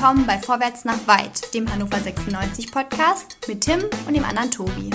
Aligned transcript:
willkommen 0.00 0.26
bei 0.26 0.38
Vorwärts 0.38 0.86
nach 0.86 1.06
Weit, 1.06 1.52
dem 1.52 1.70
Hannover 1.70 1.98
96 1.98 2.72
Podcast 2.72 3.36
mit 3.46 3.60
Tim 3.60 3.80
und 4.06 4.16
dem 4.16 4.24
anderen 4.24 4.50
Tobi. 4.50 4.88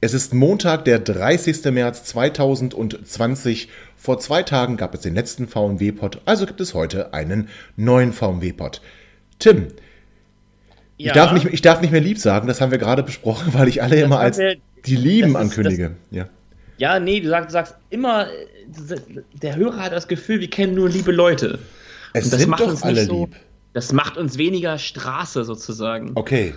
Es 0.00 0.14
ist 0.14 0.34
Montag, 0.34 0.84
der 0.84 1.00
30. 1.00 1.64
März 1.72 2.04
2020. 2.04 3.70
Vor 3.96 4.20
zwei 4.20 4.44
Tagen 4.44 4.76
gab 4.76 4.94
es 4.94 5.00
den 5.00 5.16
letzten 5.16 5.48
VMW-Pod, 5.48 6.20
also 6.26 6.46
gibt 6.46 6.60
es 6.60 6.74
heute 6.74 7.12
einen 7.12 7.48
neuen 7.74 8.12
VMW-Pod. 8.12 8.82
Tim, 9.40 9.66
ja. 10.96 11.08
ich, 11.08 11.12
darf 11.12 11.32
nicht, 11.32 11.46
ich 11.46 11.62
darf 11.62 11.80
nicht 11.80 11.90
mehr 11.90 12.00
lieb 12.00 12.20
sagen, 12.20 12.46
das 12.46 12.60
haben 12.60 12.70
wir 12.70 12.78
gerade 12.78 13.02
besprochen, 13.02 13.52
weil 13.58 13.66
ich 13.66 13.82
alle 13.82 13.96
das 13.96 14.04
immer 14.04 14.20
als 14.20 14.38
wir, 14.38 14.54
die 14.84 14.94
Lieben 14.94 15.30
ist, 15.30 15.34
ankündige. 15.34 15.96
Das, 16.10 16.16
ja. 16.16 16.28
ja, 16.78 17.00
nee, 17.00 17.18
du 17.18 17.30
sagst, 17.30 17.48
du 17.48 17.52
sagst 17.52 17.74
immer, 17.90 18.28
der 19.42 19.56
Hörer 19.56 19.78
hat 19.78 19.92
das 19.92 20.08
Gefühl, 20.08 20.40
wir 20.40 20.50
kennen 20.50 20.74
nur 20.74 20.88
liebe 20.88 21.12
Leute. 21.12 21.58
Es 22.12 22.30
sind 22.30 22.50
doch 22.58 22.82
alle 22.82 23.04
so, 23.04 23.24
lieb. 23.24 23.36
Das 23.72 23.92
macht 23.92 24.16
uns 24.16 24.38
weniger 24.38 24.78
Straße 24.78 25.44
sozusagen. 25.44 26.12
Okay. 26.14 26.54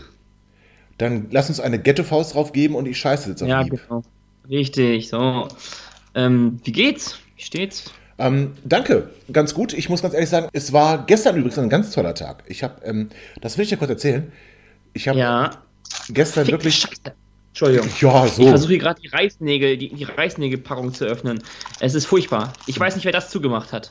Dann 0.97 1.27
lass 1.31 1.49
uns 1.49 1.59
eine 1.59 1.79
Ghetto-Faust 1.79 2.33
drauf 2.33 2.51
geben 2.53 2.75
und 2.75 2.85
ich 2.85 2.97
scheiße 2.97 3.29
jetzt 3.29 3.41
auf 3.41 3.49
Ja, 3.49 3.61
lieb. 3.61 3.81
genau. 3.87 4.03
Richtig, 4.49 5.09
so. 5.09 5.47
Ähm, 6.15 6.59
wie 6.63 6.71
geht's? 6.71 7.19
Wie 7.35 7.43
steht's? 7.43 7.91
Ähm, 8.17 8.53
danke, 8.65 9.09
ganz 9.31 9.53
gut. 9.53 9.73
Ich 9.73 9.87
muss 9.89 10.01
ganz 10.01 10.13
ehrlich 10.13 10.29
sagen, 10.29 10.49
es 10.51 10.73
war 10.73 11.05
gestern 11.05 11.37
übrigens 11.37 11.57
ein 11.57 11.69
ganz 11.69 11.91
toller 11.91 12.15
Tag. 12.15 12.43
Ich 12.47 12.63
habe, 12.63 12.83
ähm, 12.83 13.09
das 13.41 13.57
will 13.57 13.63
ich 13.63 13.69
dir 13.69 13.77
kurz 13.77 13.91
erzählen. 13.91 14.31
Ich 14.93 15.07
habe 15.07 15.19
ja. 15.19 15.51
gestern 16.09 16.45
Fick 16.45 16.53
wirklich. 16.53 16.75
Scheiße. 16.79 17.15
Entschuldigung. 17.49 17.89
Ja, 17.99 18.27
so. 18.27 18.41
Ich 18.41 18.49
versuche 18.49 18.69
hier 18.69 18.79
gerade 18.79 19.01
die 19.01 19.07
Reißnägel, 19.07 19.77
die, 19.77 19.93
die 19.93 20.03
Reißnägelpackung 20.03 20.93
zu 20.93 21.05
öffnen. 21.05 21.43
Es 21.79 21.95
ist 21.95 22.05
furchtbar. 22.05 22.53
Ich 22.67 22.79
weiß 22.79 22.95
nicht, 22.95 23.05
wer 23.05 23.11
das 23.11 23.29
zugemacht 23.29 23.73
hat. 23.73 23.89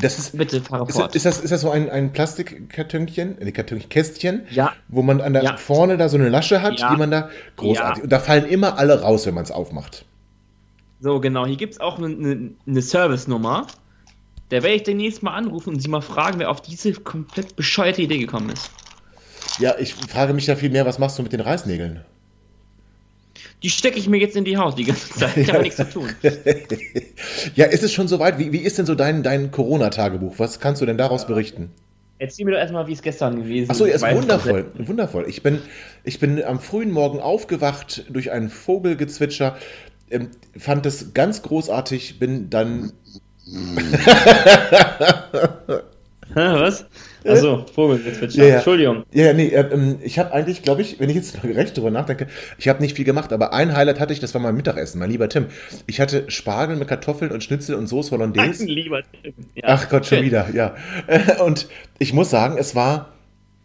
Das 0.00 0.18
ist, 0.18 0.36
Bitte, 0.36 0.60
fahre 0.60 0.88
ist, 0.88 0.96
fort. 0.96 1.14
Ist 1.14 1.24
das, 1.24 1.40
ist 1.40 1.50
das 1.50 1.60
so 1.60 1.70
ein, 1.70 1.88
ein 1.88 2.12
Plastikkartönchen, 2.12 3.36
ein 3.40 3.52
Kartönkästchen, 3.52 4.46
ja. 4.50 4.72
wo 4.88 5.02
man 5.02 5.20
an 5.20 5.34
der 5.34 5.44
ja. 5.44 5.56
vorne 5.56 5.96
da 5.96 6.08
so 6.08 6.16
eine 6.16 6.28
Lasche 6.28 6.62
hat, 6.62 6.80
ja. 6.80 6.90
die 6.90 6.96
man 6.96 7.10
da 7.12 7.30
großartig. 7.56 8.02
Und 8.02 8.10
da 8.10 8.18
fallen 8.18 8.46
immer 8.46 8.76
alle 8.78 9.00
raus, 9.02 9.26
wenn 9.26 9.34
man 9.34 9.44
es 9.44 9.52
aufmacht. 9.52 10.04
So, 11.00 11.20
genau. 11.20 11.46
Hier 11.46 11.56
gibt 11.56 11.74
es 11.74 11.80
auch 11.80 11.98
eine, 11.98 12.54
eine 12.66 12.82
Service-Nummer. 12.82 13.66
Da 14.48 14.62
werde 14.62 14.74
ich 14.74 14.82
demnächst 14.82 15.22
mal 15.22 15.34
anrufen 15.34 15.74
und 15.74 15.80
sie 15.80 15.88
mal 15.88 16.00
fragen, 16.00 16.38
wer 16.38 16.50
auf 16.50 16.60
diese 16.60 16.92
komplett 16.94 17.54
bescheuerte 17.54 18.02
Idee 18.02 18.18
gekommen 18.18 18.50
ist. 18.50 18.70
Ja, 19.58 19.74
ich 19.78 19.94
frage 19.94 20.32
mich 20.34 20.46
da 20.46 20.56
viel 20.56 20.70
mehr, 20.70 20.86
was 20.86 20.98
machst 20.98 21.18
du 21.18 21.22
mit 21.22 21.32
den 21.32 21.40
Reißnägeln? 21.40 22.04
Die 23.64 23.70
stecke 23.70 23.98
ich 23.98 24.08
mir 24.10 24.18
jetzt 24.18 24.36
in 24.36 24.44
die 24.44 24.58
Haut 24.58 24.78
die 24.78 24.84
ganze 24.84 25.08
Zeit. 25.08 25.38
Ich 25.38 25.50
habe 25.50 25.62
nichts 25.62 25.78
zu 25.78 25.88
tun. 25.88 26.10
ja, 27.54 27.64
ist 27.64 27.82
es 27.82 27.94
schon 27.94 28.08
soweit? 28.08 28.38
Wie, 28.38 28.52
wie 28.52 28.58
ist 28.58 28.76
denn 28.76 28.84
so 28.84 28.94
dein, 28.94 29.22
dein 29.22 29.50
Corona-Tagebuch? 29.50 30.34
Was 30.36 30.60
kannst 30.60 30.82
du 30.82 30.86
denn 30.86 30.98
daraus 30.98 31.26
berichten? 31.26 31.70
Erzähl 32.18 32.44
mir 32.44 32.50
doch 32.52 32.58
erstmal, 32.58 32.86
wie 32.86 32.92
es 32.92 33.00
gestern 33.00 33.36
gewesen 33.36 33.64
ist. 33.64 33.70
Achso, 33.70 33.86
ja, 33.86 33.94
ist 33.94 34.02
wundervoll. 34.02 34.66
Wundervoll. 34.76 35.24
Ich 35.28 35.42
bin, 35.42 35.62
ich 36.04 36.20
bin 36.20 36.44
am 36.44 36.60
frühen 36.60 36.90
Morgen 36.90 37.20
aufgewacht 37.20 38.04
durch 38.10 38.30
ein 38.32 38.50
Vogelgezwitscher, 38.50 39.56
ähm, 40.10 40.28
fand 40.58 40.84
es 40.84 41.14
ganz 41.14 41.40
großartig, 41.40 42.18
bin 42.18 42.50
dann. 42.50 42.92
Was? 46.34 46.84
Achso, 47.26 47.64
Vogelgezwitscher. 47.74 48.42
Ja, 48.42 48.48
ja. 48.48 48.54
Entschuldigung. 48.56 49.04
Ja, 49.12 49.32
nee, 49.32 49.48
äh, 49.48 49.72
ähm, 49.72 49.98
ich 50.02 50.18
habe 50.18 50.32
eigentlich, 50.32 50.62
glaube 50.62 50.82
ich, 50.82 51.00
wenn 51.00 51.08
ich 51.08 51.16
jetzt 51.16 51.42
recht 51.44 51.76
drüber 51.76 51.90
nachdenke, 51.90 52.26
ich 52.58 52.68
habe 52.68 52.82
nicht 52.82 52.96
viel 52.96 53.04
gemacht, 53.04 53.32
aber 53.32 53.52
ein 53.52 53.74
Highlight 53.74 54.00
hatte 54.00 54.12
ich, 54.12 54.20
das 54.20 54.34
war 54.34 54.40
mein 54.40 54.54
Mittagessen, 54.54 54.98
mein 54.98 55.10
lieber 55.10 55.28
Tim. 55.28 55.46
Ich 55.86 56.00
hatte 56.00 56.30
Spargel 56.30 56.76
mit 56.76 56.88
Kartoffeln 56.88 57.32
und 57.32 57.42
Schnitzel 57.42 57.76
und 57.76 57.86
Soße 57.86 58.10
Hollandaise. 58.10 58.64
Mein 58.64 58.74
lieber 58.74 59.02
Tim. 59.22 59.32
Ja. 59.54 59.62
Ach 59.66 59.88
Gott, 59.88 60.06
schon 60.06 60.22
wieder, 60.22 60.48
ja. 60.52 60.74
Und 61.44 61.68
ich 61.98 62.12
muss 62.12 62.30
sagen, 62.30 62.56
es 62.58 62.74
war, 62.74 63.12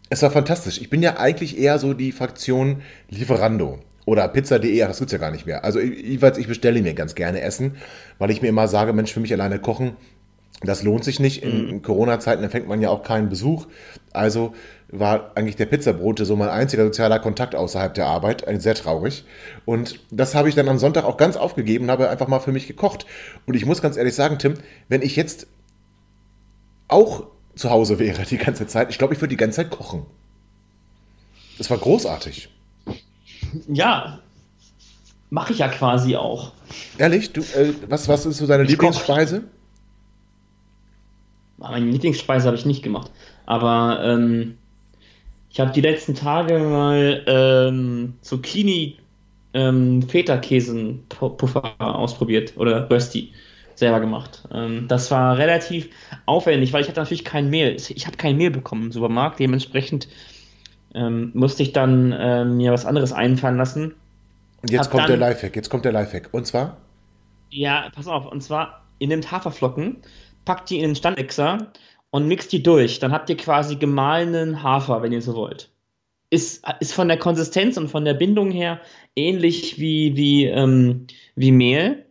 es 0.08 0.22
war 0.22 0.30
fantastisch. 0.30 0.80
Ich 0.80 0.90
bin 0.90 1.02
ja 1.02 1.18
eigentlich 1.18 1.58
eher 1.58 1.78
so 1.78 1.94
die 1.94 2.12
Fraktion 2.12 2.82
Lieferando. 3.08 3.80
Oder 4.06 4.26
pizza.de, 4.28 4.78
das 4.78 4.98
gibt's 4.98 5.12
ja 5.12 5.18
gar 5.18 5.30
nicht 5.30 5.46
mehr. 5.46 5.64
Also 5.64 5.78
jeweils, 5.78 6.38
ich 6.38 6.48
bestelle 6.48 6.80
mir 6.82 6.94
ganz 6.94 7.14
gerne 7.14 7.42
Essen, 7.42 7.76
weil 8.18 8.30
ich 8.30 8.42
mir 8.42 8.48
immer 8.48 8.66
sage, 8.66 8.92
Mensch, 8.92 9.12
für 9.12 9.20
mich 9.20 9.32
alleine 9.32 9.58
kochen 9.58 9.96
das 10.60 10.82
lohnt 10.82 11.04
sich 11.04 11.20
nicht. 11.20 11.42
In, 11.42 11.66
mhm. 11.66 11.82
Corona-Zeiten 11.82 12.42
empfängt 12.42 12.68
man 12.68 12.80
ja 12.80 12.90
auch 12.90 13.02
keinen 13.02 13.28
Besuch. 13.28 13.66
Also 14.12 14.54
war 14.88 15.32
eigentlich 15.36 15.56
der 15.56 15.66
Pizzabrote 15.66 16.24
so 16.24 16.36
mein 16.36 16.48
einziger 16.48 16.84
sozialer 16.84 17.18
Kontakt 17.18 17.54
außerhalb 17.54 17.94
der 17.94 18.06
Arbeit. 18.06 18.44
Sehr 18.60 18.74
traurig. 18.74 19.24
Und 19.64 20.00
das 20.10 20.34
habe 20.34 20.48
ich 20.48 20.54
dann 20.54 20.68
am 20.68 20.78
Sonntag 20.78 21.04
auch 21.04 21.16
ganz 21.16 21.36
aufgegeben 21.36 21.84
und 21.84 21.90
habe 21.90 22.10
einfach 22.10 22.28
mal 22.28 22.40
für 22.40 22.52
mich 22.52 22.66
gekocht. 22.66 23.06
Und 23.46 23.54
ich 23.54 23.64
muss 23.64 23.80
ganz 23.80 23.96
ehrlich 23.96 24.14
sagen, 24.14 24.38
Tim, 24.38 24.54
wenn 24.88 25.02
ich 25.02 25.16
jetzt 25.16 25.46
auch 26.88 27.24
zu 27.54 27.70
Hause 27.70 27.98
wäre 27.98 28.22
die 28.24 28.38
ganze 28.38 28.66
Zeit, 28.66 28.90
ich 28.90 28.98
glaube, 28.98 29.14
ich 29.14 29.20
würde 29.20 29.30
die 29.30 29.36
ganze 29.36 29.56
Zeit 29.56 29.70
kochen. 29.70 30.04
Das 31.56 31.70
war 31.70 31.78
großartig. 31.78 32.48
Ja, 33.68 34.20
mache 35.30 35.52
ich 35.52 35.58
ja 35.60 35.68
quasi 35.68 36.16
auch. 36.16 36.52
Ehrlich? 36.98 37.32
Du, 37.32 37.40
äh, 37.40 37.74
was, 37.88 38.08
was 38.08 38.26
ist 38.26 38.38
so 38.38 38.46
deine 38.46 38.64
ich 38.64 38.70
Lieblingsspeise? 38.70 39.40
Koch 39.40 39.48
meine 41.60 41.86
Lieblingsspeise 41.86 42.46
habe 42.46 42.56
ich 42.56 42.66
nicht 42.66 42.82
gemacht. 42.82 43.10
Aber 43.46 44.00
ähm, 44.04 44.56
ich 45.50 45.60
habe 45.60 45.72
die 45.72 45.80
letzten 45.80 46.14
Tage 46.14 46.58
mal 46.58 47.22
ähm, 47.26 48.14
Zucchini 48.22 48.98
ähm, 49.52 50.02
Feta-Käsen-Puffer 50.02 51.74
ausprobiert 51.78 52.54
oder 52.56 52.88
Rösti 52.88 53.32
selber 53.74 54.00
gemacht. 54.00 54.42
Ähm, 54.52 54.86
das 54.88 55.10
war 55.10 55.38
relativ 55.38 55.88
aufwendig, 56.26 56.72
weil 56.72 56.82
ich 56.82 56.88
hatte 56.88 57.00
natürlich 57.00 57.24
kein 57.24 57.50
Mehl. 57.50 57.76
Ich 57.76 58.06
habe 58.06 58.16
kein 58.16 58.36
Mehl 58.36 58.50
bekommen 58.50 58.84
im 58.84 58.92
Supermarkt. 58.92 59.40
Dementsprechend 59.40 60.08
ähm, 60.94 61.30
musste 61.34 61.62
ich 61.62 61.72
dann 61.72 62.12
äh, 62.12 62.44
mir 62.44 62.72
was 62.72 62.86
anderes 62.86 63.12
einfallen 63.12 63.56
lassen. 63.56 63.94
Und 64.62 64.70
jetzt 64.70 64.84
hab 64.84 64.90
kommt 64.90 65.02
dann, 65.04 65.18
der 65.18 65.28
Lifehack. 65.28 65.56
Jetzt 65.56 65.70
kommt 65.70 65.84
der 65.84 65.92
Lifehack. 65.92 66.28
Und 66.32 66.46
zwar? 66.46 66.76
Ja, 67.50 67.88
pass 67.92 68.06
auf. 68.06 68.26
Und 68.26 68.42
zwar, 68.42 68.82
ihr 68.98 69.08
nehmt 69.08 69.32
Haferflocken, 69.32 69.96
packt 70.44 70.70
die 70.70 70.78
in 70.78 70.90
den 70.90 70.96
Standmixer 70.96 71.72
und 72.10 72.26
mixt 72.26 72.52
die 72.52 72.62
durch. 72.62 72.98
Dann 72.98 73.12
habt 73.12 73.30
ihr 73.30 73.36
quasi 73.36 73.76
gemahlenen 73.76 74.62
Hafer, 74.62 75.02
wenn 75.02 75.12
ihr 75.12 75.22
so 75.22 75.34
wollt. 75.34 75.70
Ist, 76.30 76.64
ist 76.80 76.92
von 76.92 77.08
der 77.08 77.18
Konsistenz 77.18 77.76
und 77.76 77.88
von 77.88 78.04
der 78.04 78.14
Bindung 78.14 78.50
her 78.50 78.80
ähnlich 79.16 79.78
wie, 79.80 80.16
wie, 80.16 80.46
ähm, 80.46 81.06
wie 81.34 81.52
Mehl. 81.52 82.06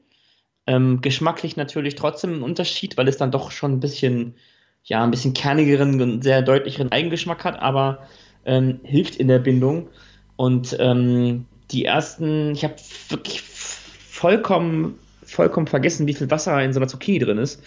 Ähm, 0.68 1.02
geschmacklich 1.02 1.56
natürlich 1.56 1.96
trotzdem 1.96 2.40
ein 2.40 2.44
Unterschied, 2.44 2.98
weil 2.98 3.08
es 3.08 3.18
dann 3.18 3.32
doch 3.32 3.52
schon 3.52 3.74
ein 3.74 3.80
bisschen, 3.80 4.36
ja, 4.84 5.04
ein 5.04 5.12
bisschen 5.12 5.34
kernigeren 5.34 6.02
und 6.02 6.24
sehr 6.24 6.42
deutlicheren 6.42 6.92
Eigengeschmack 6.92 7.44
hat, 7.44 7.60
aber 7.60 8.08
ähm, 8.46 8.80
hilft 8.84 9.16
in 9.16 9.28
der 9.28 9.40
Bindung. 9.40 9.90
Und 10.36 10.76
ähm, 10.80 11.46
die 11.72 11.86
ersten, 11.86 12.52
ich 12.52 12.64
habe 12.64 12.76
wirklich 13.10 13.42
vollkommen, 13.42 15.00
vollkommen 15.24 15.68
vergessen, 15.68 16.08
wie 16.08 16.14
viel 16.14 16.30
Wasser 16.30 16.62
in 16.64 16.74
so 16.74 16.80
einer 16.80 16.88
Zucchini 16.88 17.20
drin 17.20 17.38
ist. 17.38 17.62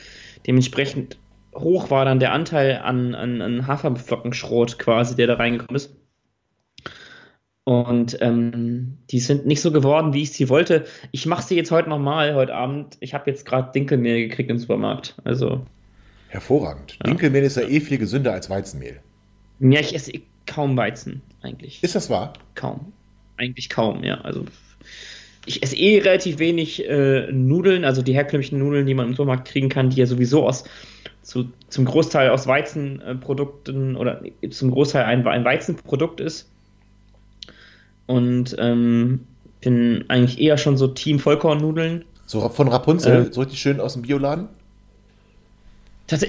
Dementsprechend 0.47 1.19
hoch 1.55 1.91
war 1.91 2.05
dann 2.05 2.19
der 2.19 2.33
Anteil 2.33 2.79
an, 2.79 3.15
an, 3.15 3.43
an 3.43 3.67
Haferflockenschrot 3.67 4.79
quasi, 4.79 5.17
der 5.17 5.27
da 5.27 5.35
reingekommen 5.35 5.77
ist. 5.77 5.95
Und 7.65 8.19
ähm, 8.21 8.99
die 9.11 9.21
sind 9.21 9.47
nicht 9.47 9.61
so 9.61 9.71
geworden, 9.71 10.13
wie 10.15 10.23
ich 10.23 10.33
sie 10.33 10.49
wollte. 10.49 10.85
Ich 11.13 11.27
mache 11.27 11.45
sie 11.45 11.55
jetzt 11.55 11.71
heute 11.71 11.89
nochmal, 11.89 12.35
heute 12.35 12.55
Abend. 12.55 12.97
Ich 12.99 13.15
habe 13.15 13.31
jetzt 13.31 13.47
gerade 13.47 13.71
Dinkelmehl 13.73 14.29
gekriegt 14.29 14.51
im 14.51 14.59
Supermarkt. 14.59 15.15
Also. 15.23 15.65
Hervorragend. 16.29 16.93
Ja. 16.95 17.05
Dinkelmehl 17.05 17.45
ist 17.45 17.57
ja 17.57 17.63
eh 17.63 17.81
viel 17.81 17.99
gesünder 17.99 18.33
als 18.33 18.51
Weizenmehl. 18.51 19.01
Ja, 19.61 19.79
ich 19.79 19.95
esse 19.95 20.13
kaum 20.47 20.77
Weizen, 20.77 21.23
eigentlich. 21.41 21.83
Ist 21.85 21.95
das 21.95 22.11
wahr? 22.11 22.33
Kaum. 22.57 22.93
Eigentlich 23.37 23.69
kaum, 23.69 24.03
ja. 24.03 24.21
Also 24.23 24.45
ich 25.47 25.63
esse 25.63 25.77
eh 25.77 25.99
relativ 25.99 26.39
wenig 26.39 26.89
äh, 26.89 27.31
Nudeln, 27.33 27.85
also 27.85 28.03
die 28.03 28.15
herkömmlichen 28.15 28.59
Nudeln, 28.59 28.87
die 28.87 28.95
man 28.95 29.09
im 29.09 29.13
Supermarkt 29.13 29.49
kriegen 29.49 29.69
kann, 29.69 29.91
die 29.91 29.97
ja 29.97 30.07
sowieso 30.07 30.47
aus 30.47 30.65
zu, 31.23 31.49
zum 31.69 31.85
Großteil 31.85 32.31
aus 32.31 32.47
Weizenprodukten 32.47 33.97
oder 33.97 34.21
zum 34.51 34.71
Großteil 34.71 35.05
ein, 35.05 35.27
ein 35.27 35.45
Weizenprodukt 35.45 36.21
ist. 36.21 36.49
Und 38.07 38.57
ähm, 38.59 39.21
bin 39.61 40.05
eigentlich 40.09 40.41
eher 40.41 40.59
schon 40.59 40.77
so 40.77 40.89
Team 40.89 41.19
Vollkornnudeln. 41.19 42.05
So 42.27 42.49
von 42.49 42.69
Rapunzel, 42.69 43.29
äh, 43.29 43.33
so 43.33 43.41
richtig 43.41 43.61
schön 43.61 43.81
aus 43.81 43.95
dem 43.95 44.03
Bioladen? 44.03 44.49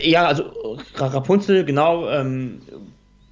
Ja, 0.01 0.27
also 0.27 0.43
Rapunzel, 0.95 1.65
genau. 1.65 2.07
Ähm, 2.09 2.61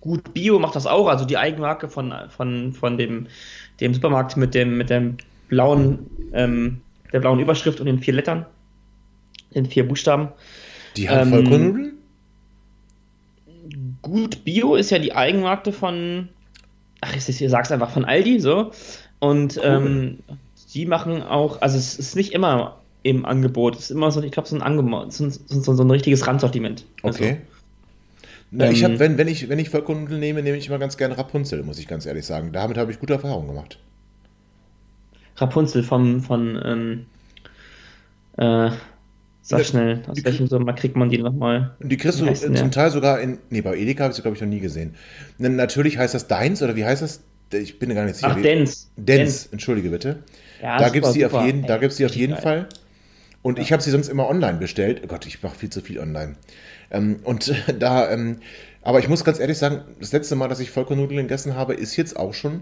gut 0.01 0.34
Bio 0.34 0.60
macht 0.60 0.75
das 0.75 0.88
auch, 0.88 1.07
also 1.07 1.24
die 1.24 1.38
Eigenmarke 1.38 1.88
von, 1.88 2.13
von, 2.30 2.74
von 2.74 2.98
dem, 2.98 3.27
dem 3.80 3.94
Supermarkt 3.94 4.36
mit 4.36 4.54
dem, 4.54 4.77
mit 4.77 4.89
dem 4.89 5.18
blauen, 5.51 6.09
ähm, 6.33 6.81
der 7.12 7.19
blauen 7.19 7.39
Überschrift 7.39 7.80
und 7.80 7.86
den 7.86 8.00
vier 8.00 8.13
Lettern, 8.13 8.45
den 9.53 9.65
vier 9.68 9.88
Buchstaben. 9.88 10.30
Die 10.95 11.09
haben 11.09 11.27
ähm, 11.27 11.30
Vollkornnudeln? 11.30 11.94
Gut 14.01 14.44
Bio 14.44 14.75
ist 14.75 14.89
ja 14.89 14.98
die 14.98 15.13
Eigenmarke 15.13 15.74
von, 15.74 16.30
ach, 17.01 17.15
ich, 17.15 17.25
sag's 17.25 17.71
einfach 17.71 17.92
von 17.92 18.06
Aldi, 18.06 18.39
so. 18.39 18.71
Und 19.19 19.57
cool. 19.57 19.63
ähm, 19.63 20.19
die 20.74 20.86
machen 20.86 21.21
auch, 21.21 21.62
also 21.62 21.77
es 21.77 22.00
ist 22.00 22.15
nicht 22.15 22.31
immer 22.31 22.77
im 23.03 23.25
Angebot. 23.25 23.75
Das 23.75 23.83
ist 23.83 23.92
immer 23.92 24.09
so, 24.09 24.24
ich 24.24 24.31
glaube, 24.31 24.48
so 24.48 24.57
so, 24.57 25.30
so, 25.30 25.74
so, 25.74 25.83
ein 25.83 25.92
richtiges 25.92 26.25
Randsortiment. 26.25 26.86
Also, 27.03 27.24
okay. 27.24 27.42
Na, 28.51 28.65
ähm, 28.65 28.71
ich 28.71 28.83
habe, 28.86 29.00
wenn, 29.00 29.18
wenn 29.18 29.27
ich, 29.27 29.50
wenn 29.50 29.59
ich 29.59 29.69
Vollkornnudeln 29.69 30.19
nehme, 30.19 30.42
nehme 30.44 30.57
ich 30.57 30.68
immer 30.68 30.80
ganz 30.80 30.98
gerne 30.98 31.18
Rapunzel, 31.18 31.62
muss 31.63 31.77
ich 31.77 31.88
ganz 31.88 32.06
ehrlich 32.06 32.25
sagen. 32.25 32.53
Damit 32.53 32.77
habe 32.77 32.92
ich 32.92 33.00
gute 33.00 33.13
Erfahrungen 33.13 33.48
gemacht. 33.48 33.80
Rapunzel 35.38 35.83
vom, 35.83 36.22
von, 36.22 36.62
ähm, 36.63 37.06
äh, 38.38 38.72
sag 39.42 39.66
schnell, 39.66 40.04
aus 40.07 40.24
welchem 40.24 40.48
Sommer 40.48 40.74
kriegt 40.74 40.95
man 40.95 41.10
die 41.10 41.18
nochmal? 41.18 41.75
Die 41.80 41.98
kriegst 41.98 42.22
du 42.22 42.31
zum 42.33 42.56
ja? 42.56 42.68
Teil 42.69 42.92
sogar 42.92 43.19
in, 43.19 43.39
nee, 43.50 43.62
bei 43.62 43.75
Edeka 43.75 44.04
habe 44.04 44.12
ich 44.12 44.16
sie, 44.16 44.22
glaube 44.22 44.36
ich, 44.36 44.42
noch 44.42 44.50
nie 44.50 44.60
gesehen. 44.60 44.95
Natürlich 45.38 45.98
heißt 45.98 46.13
das 46.13 46.28
Deins, 46.28 46.62
oder 46.62 46.75
wie 46.75 46.86
heißt 46.86 47.01
das? 47.01 47.22
Ich 47.51 47.80
bin 47.80 47.94
gar 47.94 48.06
nicht 48.06 48.16
sicher. 48.16 48.36
Ach, 48.38 48.42
Dens. 48.42 48.92
Dens, 48.95 49.48
entschuldige 49.48 49.89
bitte. 49.89 50.24
Ja, 50.62 50.78
da 50.78 50.89
gibt 50.89 51.06
es 51.06 51.13
die 51.13 51.25
auf 51.25 51.45
jeden, 51.45 51.66
da 51.66 51.77
gibt's 51.77 51.98
die 51.98 52.06
auf 52.06 52.16
jeden 52.16 52.38
Fall. 52.38 52.69
Und 53.42 53.57
ja. 53.57 53.63
ich 53.63 53.74
habe 53.74 53.81
sie 53.81 53.92
sonst 53.92 54.07
immer 54.07 54.30
online 54.30 54.60
bestellt. 54.60 55.01
Oh 55.04 55.07
Gott, 55.07 55.25
ich 55.25 55.42
mache 55.42 55.57
viel 55.57 55.69
zu 55.69 55.81
viel 55.81 56.00
online. 56.00 56.36
Ähm, 56.92 57.19
und 57.24 57.54
da, 57.80 58.10
ähm, 58.12 58.38
aber 58.81 59.00
ich 59.00 59.10
muss 59.10 59.24
ganz 59.24 59.39
ehrlich 59.39 59.57
sagen, 59.57 59.81
das 60.00 60.12
letzte 60.12 60.36
Mal, 60.36 60.48
dass 60.48 60.60
ich 60.60 60.72
Vollkornnudeln 60.72 61.24
gegessen 61.24 61.56
habe, 61.56 61.74
ist 61.74 61.95
jetzt 61.98 62.18
auch 62.18 62.34
schon 62.34 62.62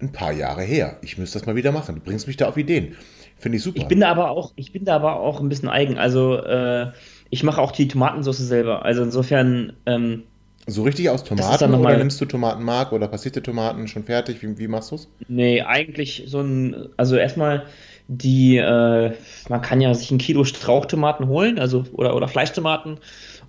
ein 0.00 0.12
paar 0.12 0.32
Jahre 0.32 0.62
her. 0.62 0.98
Ich 1.02 1.18
müsste 1.18 1.38
das 1.38 1.46
mal 1.46 1.56
wieder 1.56 1.72
machen. 1.72 1.96
Du 1.96 2.00
bringst 2.00 2.26
mich 2.26 2.36
da 2.36 2.48
auf 2.48 2.56
Ideen. 2.56 2.96
Finde 3.36 3.58
ich 3.58 3.64
super. 3.64 3.80
Ich 3.80 3.86
bin 3.86 4.00
da 4.00 4.10
aber 4.10 4.30
auch, 4.30 4.52
ich 4.56 4.72
bin 4.72 4.84
da 4.84 4.96
aber 4.96 5.20
auch 5.20 5.40
ein 5.40 5.48
bisschen 5.48 5.68
eigen. 5.68 5.98
Also 5.98 6.36
äh, 6.36 6.92
ich 7.30 7.42
mache 7.42 7.60
auch 7.60 7.72
die 7.72 7.88
Tomatensauce 7.88 8.38
selber. 8.38 8.84
Also 8.84 9.02
insofern. 9.02 9.74
Ähm, 9.86 10.24
so 10.66 10.82
richtig 10.82 11.08
aus 11.08 11.24
Tomaten 11.24 11.72
oder 11.72 11.96
nimmst 11.96 12.20
du 12.20 12.26
Tomatenmark 12.26 12.92
oder 12.92 13.08
passierte 13.08 13.42
Tomaten 13.42 13.88
schon 13.88 14.04
fertig? 14.04 14.42
Wie, 14.42 14.58
wie 14.58 14.68
machst 14.68 14.90
du 14.90 14.96
es? 14.96 15.08
Nee, 15.26 15.62
eigentlich 15.62 16.24
so 16.26 16.40
ein, 16.40 16.88
also 16.98 17.16
erstmal 17.16 17.64
die, 18.08 18.58
äh, 18.58 19.12
man 19.48 19.62
kann 19.62 19.80
ja 19.80 19.94
sich 19.94 20.10
ein 20.10 20.18
Kilo 20.18 20.44
Strauchtomaten 20.44 21.28
holen, 21.28 21.58
also 21.58 21.84
oder, 21.92 22.14
oder 22.14 22.28
Fleischtomaten. 22.28 22.98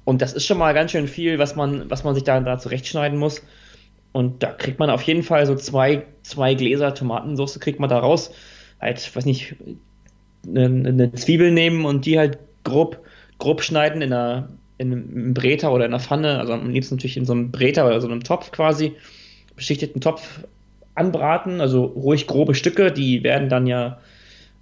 Und 0.06 0.22
das 0.22 0.34
ist 0.34 0.46
schon 0.46 0.58
mal 0.58 0.74
ganz 0.74 0.92
schön 0.92 1.08
viel, 1.08 1.40
was 1.40 1.56
man, 1.58 1.90
was 1.90 2.04
man 2.04 2.16
sich 2.16 2.24
da, 2.24 2.40
da 2.40 2.58
zurechtschneiden 2.58 3.20
muss. 3.20 3.42
Und 4.12 4.42
da 4.44 4.52
kriegt 4.52 4.80
man 4.80 4.90
auf 4.90 5.04
jeden 5.04 5.24
Fall 5.24 5.46
so 5.46 5.56
zwei, 5.56 6.06
zwei 6.24 6.56
Gläser 6.56 6.94
Tomatensauce 6.94 7.60
kriegt 7.60 7.80
man 7.80 7.90
da 7.90 8.00
raus. 8.00 8.32
Halt, 8.82 9.16
weiß 9.16 9.26
nicht, 9.26 9.56
eine, 10.48 10.90
eine 10.90 11.12
Zwiebel 11.14 11.52
nehmen 11.52 11.86
und 11.86 12.06
die 12.06 12.18
halt 12.18 12.40
grob, 12.64 13.00
grob 13.38 13.62
schneiden 13.62 14.02
in, 14.02 14.14
einer, 14.14 14.50
in 14.78 14.92
einem 14.92 15.34
Breter 15.34 15.72
oder 15.72 15.86
in 15.86 15.94
einer 15.94 16.02
Pfanne. 16.02 16.40
Also 16.40 16.54
am 16.54 16.70
liebsten 16.72 16.96
natürlich 16.96 17.18
in 17.18 17.26
so 17.26 17.34
einem 17.34 17.52
Breter 17.52 17.86
oder 17.86 18.02
so 18.02 18.08
einem 18.08 18.24
Topf 18.24 18.52
quasi. 18.52 18.96
Beschichteten 19.56 20.02
Topf 20.02 20.44
anbraten, 20.96 21.62
also 21.62 21.84
ruhig 21.84 22.28
grobe 22.28 22.56
Stücke, 22.56 22.92
die 22.92 23.24
werden 23.24 23.50
dann 23.50 23.68
ja 23.68 24.00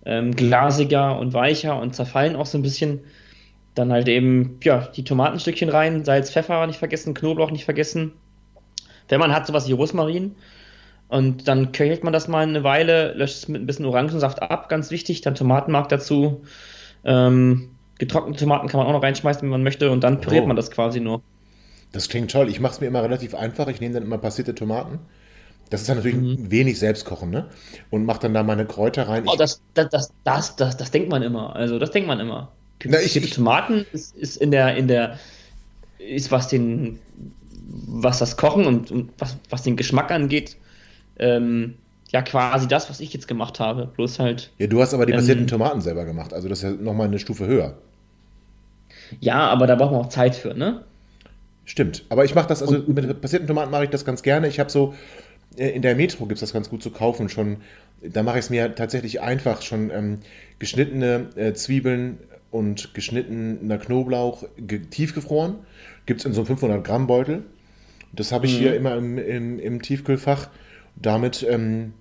ähm, 0.06 0.36
glasiger 0.36 1.20
und 1.20 1.34
weicher 1.34 1.80
und 1.80 1.96
zerfallen 1.96 2.36
auch 2.36 2.46
so 2.46 2.58
ein 2.58 2.64
bisschen. 2.64 3.02
Dann 3.76 3.92
halt 3.92 4.08
eben, 4.08 4.60
ja, 4.64 4.88
die 4.96 5.04
Tomatenstückchen 5.04 5.70
rein, 5.70 6.04
Salz, 6.04 6.32
Pfeffer 6.32 6.66
nicht 6.66 6.80
vergessen, 6.80 7.14
Knoblauch 7.14 7.52
nicht 7.52 7.66
vergessen. 7.66 8.14
Wenn 9.10 9.20
man 9.20 9.34
hat 9.34 9.48
sowas 9.48 9.68
wie 9.68 9.74
Rosmarin. 9.74 10.36
Und 11.10 11.48
dann 11.48 11.72
köchelt 11.72 12.04
man 12.04 12.12
das 12.12 12.28
mal 12.28 12.44
eine 12.44 12.64
Weile, 12.64 13.14
löscht 13.14 13.38
es 13.38 13.48
mit 13.48 13.62
ein 13.62 13.66
bisschen 13.66 13.86
Orangensaft 13.86 14.42
ab, 14.42 14.68
ganz 14.68 14.92
wichtig. 14.92 15.22
Dann 15.22 15.36
Tomatenmark 15.36 15.88
dazu. 15.90 16.44
Ähm, 17.06 17.70
getrocknete 17.98 18.40
Tomaten 18.40 18.68
kann 18.68 18.80
man 18.80 18.88
auch 18.88 18.94
noch 18.94 19.04
reinschmeißen, 19.04 19.42
wenn 19.44 19.50
man 19.50 19.64
möchte. 19.64 19.90
Und 19.90 20.04
dann 20.04 20.20
püriert 20.20 20.44
oh. 20.44 20.48
man 20.48 20.56
das 20.56 20.70
quasi 20.70 21.00
nur. 21.00 21.22
Das 21.94 22.10
klingt 22.10 22.32
toll. 22.32 22.50
Ich 22.50 22.60
mache 22.60 22.74
es 22.74 22.82
mir 22.82 22.88
immer 22.88 23.04
relativ 23.04 23.36
einfach. 23.36 23.68
Ich 23.68 23.80
nehme 23.80 23.94
dann 23.94 24.04
immer 24.04 24.18
passierte 24.18 24.54
Tomaten 24.54 25.00
das 25.70 25.82
ist 25.82 25.88
ja 25.88 25.96
natürlich 25.96 26.18
mhm. 26.18 26.52
wenig 26.52 26.80
Selbstkochen, 26.80 27.30
ne? 27.30 27.50
Und 27.90 28.06
macht 28.06 28.24
dann 28.24 28.34
da 28.34 28.44
meine 28.44 28.66
Kräuter 28.66 29.08
rein. 29.08 29.24
Oh, 29.28 29.36
das, 29.36 29.62
das, 29.74 29.90
das, 29.90 30.14
das, 30.24 30.56
das, 30.56 30.78
das 30.78 30.92
denkt 30.92 31.10
man 31.10 31.22
immer. 31.22 31.56
Also, 31.56 31.80
das 31.80 31.92
denkt 31.92 32.08
man 32.08 32.20
immer. 32.20 32.52
Na, 32.86 33.00
ich, 33.00 33.16
ich, 33.16 33.32
Tomaten 33.32 33.86
ist, 33.92 34.16
ist 34.16 34.38
in 34.38 34.52
der, 34.52 34.76
in 34.78 34.88
der, 34.88 35.20
ist 35.98 36.32
was 36.32 36.48
den, 36.48 37.00
was 37.70 38.20
das 38.20 38.38
Kochen 38.38 38.66
und, 38.66 38.92
und 38.92 39.12
was, 39.18 39.38
was 39.50 39.64
den 39.64 39.76
Geschmack 39.76 40.12
angeht, 40.12 40.58
ähm, 41.20 41.76
ja 42.12 42.22
quasi 42.22 42.68
das, 42.68 42.90
was 42.90 43.00
ich 43.00 43.14
jetzt 43.14 43.28
gemacht 43.28 43.60
habe. 43.60 43.88
Bloß 43.88 44.20
halt. 44.20 44.52
Ja, 44.58 44.68
du 44.68 44.82
hast 44.82 44.94
aber 44.94 45.06
die 45.06 45.14
passierten 45.14 45.44
ähm, 45.44 45.50
Tomaten 45.50 45.82
selber 45.82 46.06
gemacht. 46.06 46.34
Also, 46.34 46.48
das 46.48 46.60
ist 46.60 46.64
ja 46.64 46.72
nochmal 46.72 47.08
eine 47.08 47.20
Stufe 47.20 47.46
höher. 47.46 47.78
Ja, 49.20 49.48
aber 49.48 49.68
da 49.68 49.76
braucht 49.76 49.92
man 49.92 50.02
auch 50.02 50.10
Zeit 50.10 50.36
für, 50.36 50.54
ne? 50.54 50.84
Stimmt. 51.66 52.06
Aber 52.10 52.24
ich 52.24 52.34
mache 52.34 52.48
das, 52.48 52.62
also 52.62 52.78
und, 52.78 52.88
mit 52.90 53.22
passierten 53.22 53.48
Tomaten 53.48 53.72
mache 53.72 53.86
ich 53.86 53.90
das 53.90 54.06
ganz 54.06 54.24
gerne. 54.24 54.48
Ich 54.48 54.60
habe 54.60 54.70
so 54.70 54.94
äh, 55.58 55.70
in 55.70 55.82
der 55.82 55.96
Metro 55.96 56.26
gibt 56.26 56.38
es 56.38 56.42
das 56.42 56.54
ganz 56.54 56.70
gut 56.70 56.82
zu 56.82 56.92
kaufen 56.92 57.30
schon. 57.30 57.58
Da 58.02 58.24
mache 58.24 58.38
ich 58.38 58.46
es 58.46 58.50
mir 58.50 58.76
tatsächlich 58.76 59.22
einfach, 59.22 59.62
schon 59.62 59.90
ähm, 59.90 60.20
geschnittene 60.60 61.28
äh, 61.36 61.54
Zwiebeln 61.54 62.20
und 62.52 62.94
geschnittener 62.94 63.78
Knoblauch 63.78 64.44
tiefgefroren. 64.92 65.56
Gibt 66.06 66.22
es 66.22 66.26
in 66.26 66.34
so 66.34 66.42
einem 66.42 66.48
500 66.48 66.84
Gramm 66.84 67.08
Beutel. 67.08 67.44
Das 68.18 68.32
habe 68.32 68.48
ich 68.48 68.56
mhm. 68.56 68.60
hier 68.60 68.76
immer 68.76 68.98
im, 68.98 69.18
im, 69.18 69.60
im 69.60 69.82
Tiefkühlfach. 69.82 70.50
Damit, 70.96 71.46
ähm, 71.48 71.94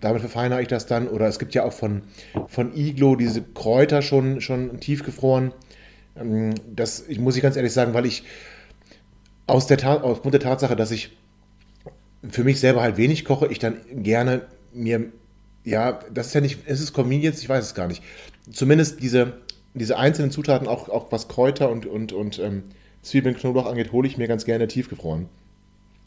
damit 0.00 0.20
verfeinere 0.20 0.62
ich 0.62 0.68
das 0.68 0.86
dann. 0.86 1.08
Oder 1.08 1.26
es 1.26 1.38
gibt 1.38 1.54
ja 1.54 1.64
auch 1.64 1.72
von, 1.72 2.02
von 2.46 2.74
Iglo 2.74 3.16
diese 3.16 3.42
Kräuter 3.42 4.00
schon, 4.00 4.40
schon 4.40 4.80
tiefgefroren. 4.80 5.52
Ähm, 6.16 6.54
das 6.74 7.04
ich, 7.08 7.18
muss 7.18 7.36
ich 7.36 7.42
ganz 7.42 7.56
ehrlich 7.56 7.72
sagen, 7.72 7.92
weil 7.92 8.06
ich 8.06 8.22
aus 9.46 9.66
der 9.66 10.04
aufgrund 10.04 10.32
der 10.32 10.40
Tatsache, 10.40 10.76
dass 10.76 10.90
ich 10.90 11.16
für 12.30 12.44
mich 12.44 12.60
selber 12.60 12.80
halt 12.80 12.96
wenig 12.96 13.24
koche, 13.24 13.48
ich 13.48 13.58
dann 13.58 13.76
gerne 13.92 14.42
mir, 14.72 15.12
ja, 15.64 16.00
das 16.12 16.28
ist 16.28 16.34
ja 16.34 16.40
nicht, 16.40 16.66
ist 16.66 16.80
es 16.80 16.92
Convenience, 16.92 17.42
ich 17.42 17.48
weiß 17.48 17.64
es 17.64 17.74
gar 17.74 17.86
nicht. 17.86 18.02
Zumindest 18.50 19.02
diese, 19.02 19.34
diese 19.74 19.98
einzelnen 19.98 20.30
Zutaten, 20.30 20.66
auch, 20.66 20.88
auch 20.88 21.12
was 21.12 21.28
Kräuter 21.28 21.70
und, 21.70 21.84
und, 21.84 22.12
und 22.12 22.38
ähm, 22.38 22.62
Zwiebeln, 23.04 23.36
Knoblauch 23.36 23.66
angeht, 23.66 23.92
hole 23.92 24.08
ich 24.08 24.18
mir 24.18 24.26
ganz 24.26 24.44
gerne 24.44 24.66
tiefgefroren. 24.66 25.28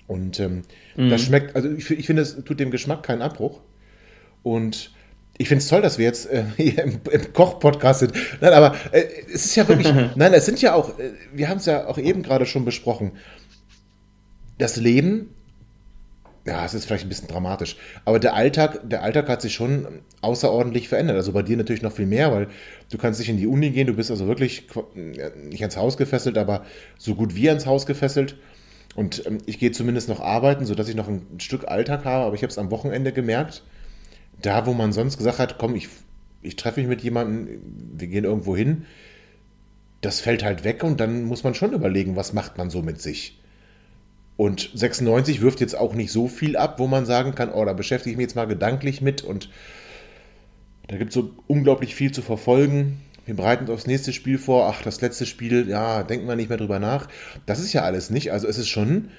Und 0.08 0.40
ähm, 0.40 0.64
mhm. 0.96 1.10
das 1.10 1.22
schmeckt, 1.22 1.56
also 1.56 1.70
ich, 1.70 1.90
ich 1.92 2.06
finde, 2.06 2.22
es 2.22 2.44
tut 2.44 2.60
dem 2.60 2.72
Geschmack 2.72 3.04
keinen 3.04 3.22
Abbruch. 3.22 3.62
Und 4.44 4.92
ich 5.38 5.48
finde 5.48 5.62
es 5.62 5.68
toll, 5.68 5.82
dass 5.82 5.98
wir 5.98 6.06
jetzt 6.06 6.30
äh, 6.30 6.46
hier 6.58 6.84
im, 6.84 7.00
im 7.12 7.34
Koch-Podcast 7.34 8.00
sind. 8.02 8.14
Nein, 8.42 8.54
aber 8.54 8.76
äh, 8.92 9.04
es 9.34 9.46
ist 9.46 9.56
ja 9.56 9.68
wirklich, 9.68 9.94
nein, 10.16 10.34
es 10.34 10.46
sind 10.46 10.62
ja 10.62 10.74
auch, 10.74 10.98
äh, 10.98 11.12
wir 11.34 11.50
haben 11.50 11.58
es 11.58 11.66
ja 11.66 11.88
auch 11.88 11.98
eben 11.98 12.24
gerade 12.24 12.46
schon 12.46 12.66
besprochen. 12.66 13.12
Das 14.58 14.78
Leben 14.78 15.36
ja, 16.48 16.64
es 16.64 16.74
ist 16.74 16.86
vielleicht 16.86 17.06
ein 17.06 17.10
bisschen 17.10 17.28
dramatisch. 17.28 17.76
Aber 18.06 18.20
der 18.20 18.34
Alltag, 18.34 18.90
der 18.90 19.04
Alltag 19.04 19.28
hat 19.28 19.42
sich 19.42 19.54
schon 19.54 19.86
außerordentlich 20.22 20.88
verändert. 20.88 21.18
Also 21.18 21.34
bei 21.34 21.44
dir 21.44 21.58
natürlich 21.58 21.82
noch 21.82 21.92
viel 21.92 22.06
mehr, 22.06 22.32
weil 22.32 22.48
du 22.90 22.98
kannst 22.98 23.20
nicht 23.20 23.28
in 23.30 23.38
die 23.38 23.48
Uni 23.48 23.70
gehen, 23.72 23.88
du 23.88 23.94
bist 23.94 24.12
also 24.12 24.28
wirklich 24.28 24.68
nicht 24.96 25.62
ans 25.62 25.76
Haus 25.76 25.98
gefesselt, 25.98 26.38
aber 26.38 26.64
so 26.98 27.16
gut 27.16 27.36
wie 27.36 27.50
ans 27.50 27.66
Haus 27.66 27.86
gefesselt. 27.86 28.38
Und 28.96 29.26
ähm, 29.28 29.40
ich 29.46 29.60
gehe 29.60 29.72
zumindest 29.74 30.08
noch 30.08 30.22
arbeiten, 30.22 30.66
sodass 30.66 30.88
ich 30.88 30.96
noch 30.96 31.10
ein 31.10 31.22
Stück 31.40 31.68
Alltag 31.68 32.06
habe, 32.06 32.26
aber 32.26 32.36
ich 32.36 32.44
habe 32.44 32.52
es 32.52 32.58
am 32.58 32.72
Wochenende 32.72 33.12
gemerkt. 33.12 33.64
Da, 34.42 34.66
wo 34.66 34.74
man 34.74 34.94
sonst 34.94 35.18
gesagt 35.18 35.40
hat, 35.40 35.58
komm, 35.58 35.76
ich, 35.76 35.90
ich 36.42 36.56
treffe 36.56 36.80
mich 36.80 36.88
mit 36.88 37.02
jemandem, 37.02 37.62
wir 37.98 38.08
gehen 38.08 38.24
irgendwo 38.24 38.56
hin, 38.56 38.86
das 40.00 40.22
fällt 40.22 40.44
halt 40.44 40.64
weg 40.64 40.84
und 40.84 41.00
dann 41.00 41.24
muss 41.24 41.44
man 41.44 41.56
schon 41.56 41.74
überlegen, 41.74 42.16
was 42.16 42.32
macht 42.32 42.58
man 42.58 42.70
so 42.70 42.82
mit 42.82 43.02
sich. 43.02 43.38
Und 44.38 44.70
96 44.76 45.42
wirft 45.42 45.60
jetzt 45.60 45.76
auch 45.76 45.96
nicht 45.96 46.12
so 46.12 46.28
viel 46.28 46.56
ab, 46.56 46.80
wo 46.80 46.88
man 46.88 47.06
sagen 47.08 47.34
kann, 47.34 47.52
oh, 47.52 47.66
da 47.66 47.74
beschäftige 47.74 48.12
ich 48.12 48.18
mich 48.18 48.26
jetzt 48.26 48.36
mal 48.36 48.46
gedanklich 48.46 49.02
mit 49.02 49.24
und 49.24 49.50
da 50.88 50.98
gibt 50.98 51.10
es 51.10 51.16
so 51.16 51.32
unglaublich 51.48 51.96
viel 51.96 52.12
zu 52.12 52.22
verfolgen. 52.22 53.02
Wir 53.26 53.36
bereiten 53.36 53.64
uns 53.64 53.72
aufs 53.72 53.88
nächste 53.88 54.14
Spiel 54.14 54.38
vor. 54.38 54.74
Ach, 54.74 54.82
das 54.82 55.02
letzte 55.02 55.26
Spiel, 55.26 55.68
ja, 55.68 56.04
denken 56.04 56.28
wir 56.28 56.38
nicht 56.38 56.48
mehr 56.48 56.58
drüber 56.58 56.80
nach. 56.80 57.10
Das 57.46 57.60
ist 57.60 57.74
ja 57.74 57.82
alles 57.82 58.10
nicht. 58.10 58.32
Also 58.32 58.48
es 58.48 58.58
ist 58.58 58.70
schon, 58.70 59.10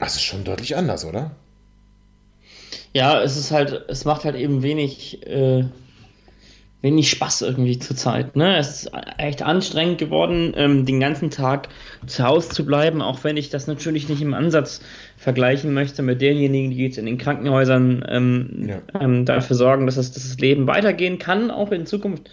es 0.00 0.16
ist 0.16 0.22
schon 0.22 0.42
deutlich 0.42 0.76
anders, 0.76 1.04
oder? 1.04 1.36
Ja, 2.92 3.22
es 3.22 3.36
ist 3.36 3.52
halt, 3.52 3.84
es 3.88 4.04
macht 4.04 4.24
halt 4.24 4.36
eben 4.36 4.62
wenig, 4.62 5.24
äh, 5.26 5.64
wenig 6.86 7.10
Spaß 7.10 7.42
irgendwie 7.42 7.78
zur 7.78 7.96
Zeit. 7.96 8.36
Ne? 8.36 8.56
Es 8.56 8.84
ist 8.84 8.92
echt 9.18 9.42
anstrengend 9.42 9.98
geworden, 9.98 10.54
ähm, 10.56 10.86
den 10.86 11.00
ganzen 11.00 11.30
Tag 11.30 11.68
zu 12.06 12.24
Hause 12.24 12.50
zu 12.50 12.64
bleiben, 12.64 13.02
auch 13.02 13.24
wenn 13.24 13.36
ich 13.36 13.50
das 13.50 13.66
natürlich 13.66 14.08
nicht 14.08 14.22
im 14.22 14.34
Ansatz 14.34 14.80
vergleichen 15.16 15.74
möchte 15.74 16.02
mit 16.02 16.20
denjenigen, 16.20 16.70
die 16.70 16.78
jetzt 16.78 16.96
in 16.96 17.06
den 17.06 17.18
Krankenhäusern 17.18 18.04
ähm, 18.08 18.68
ja. 18.68 19.00
ähm, 19.00 19.24
dafür 19.24 19.56
sorgen, 19.56 19.86
dass 19.86 19.96
das, 19.96 20.12
dass 20.12 20.22
das 20.22 20.38
Leben 20.38 20.68
weitergehen 20.68 21.18
kann, 21.18 21.50
auch 21.50 21.72
in 21.72 21.86
Zukunft. 21.86 22.30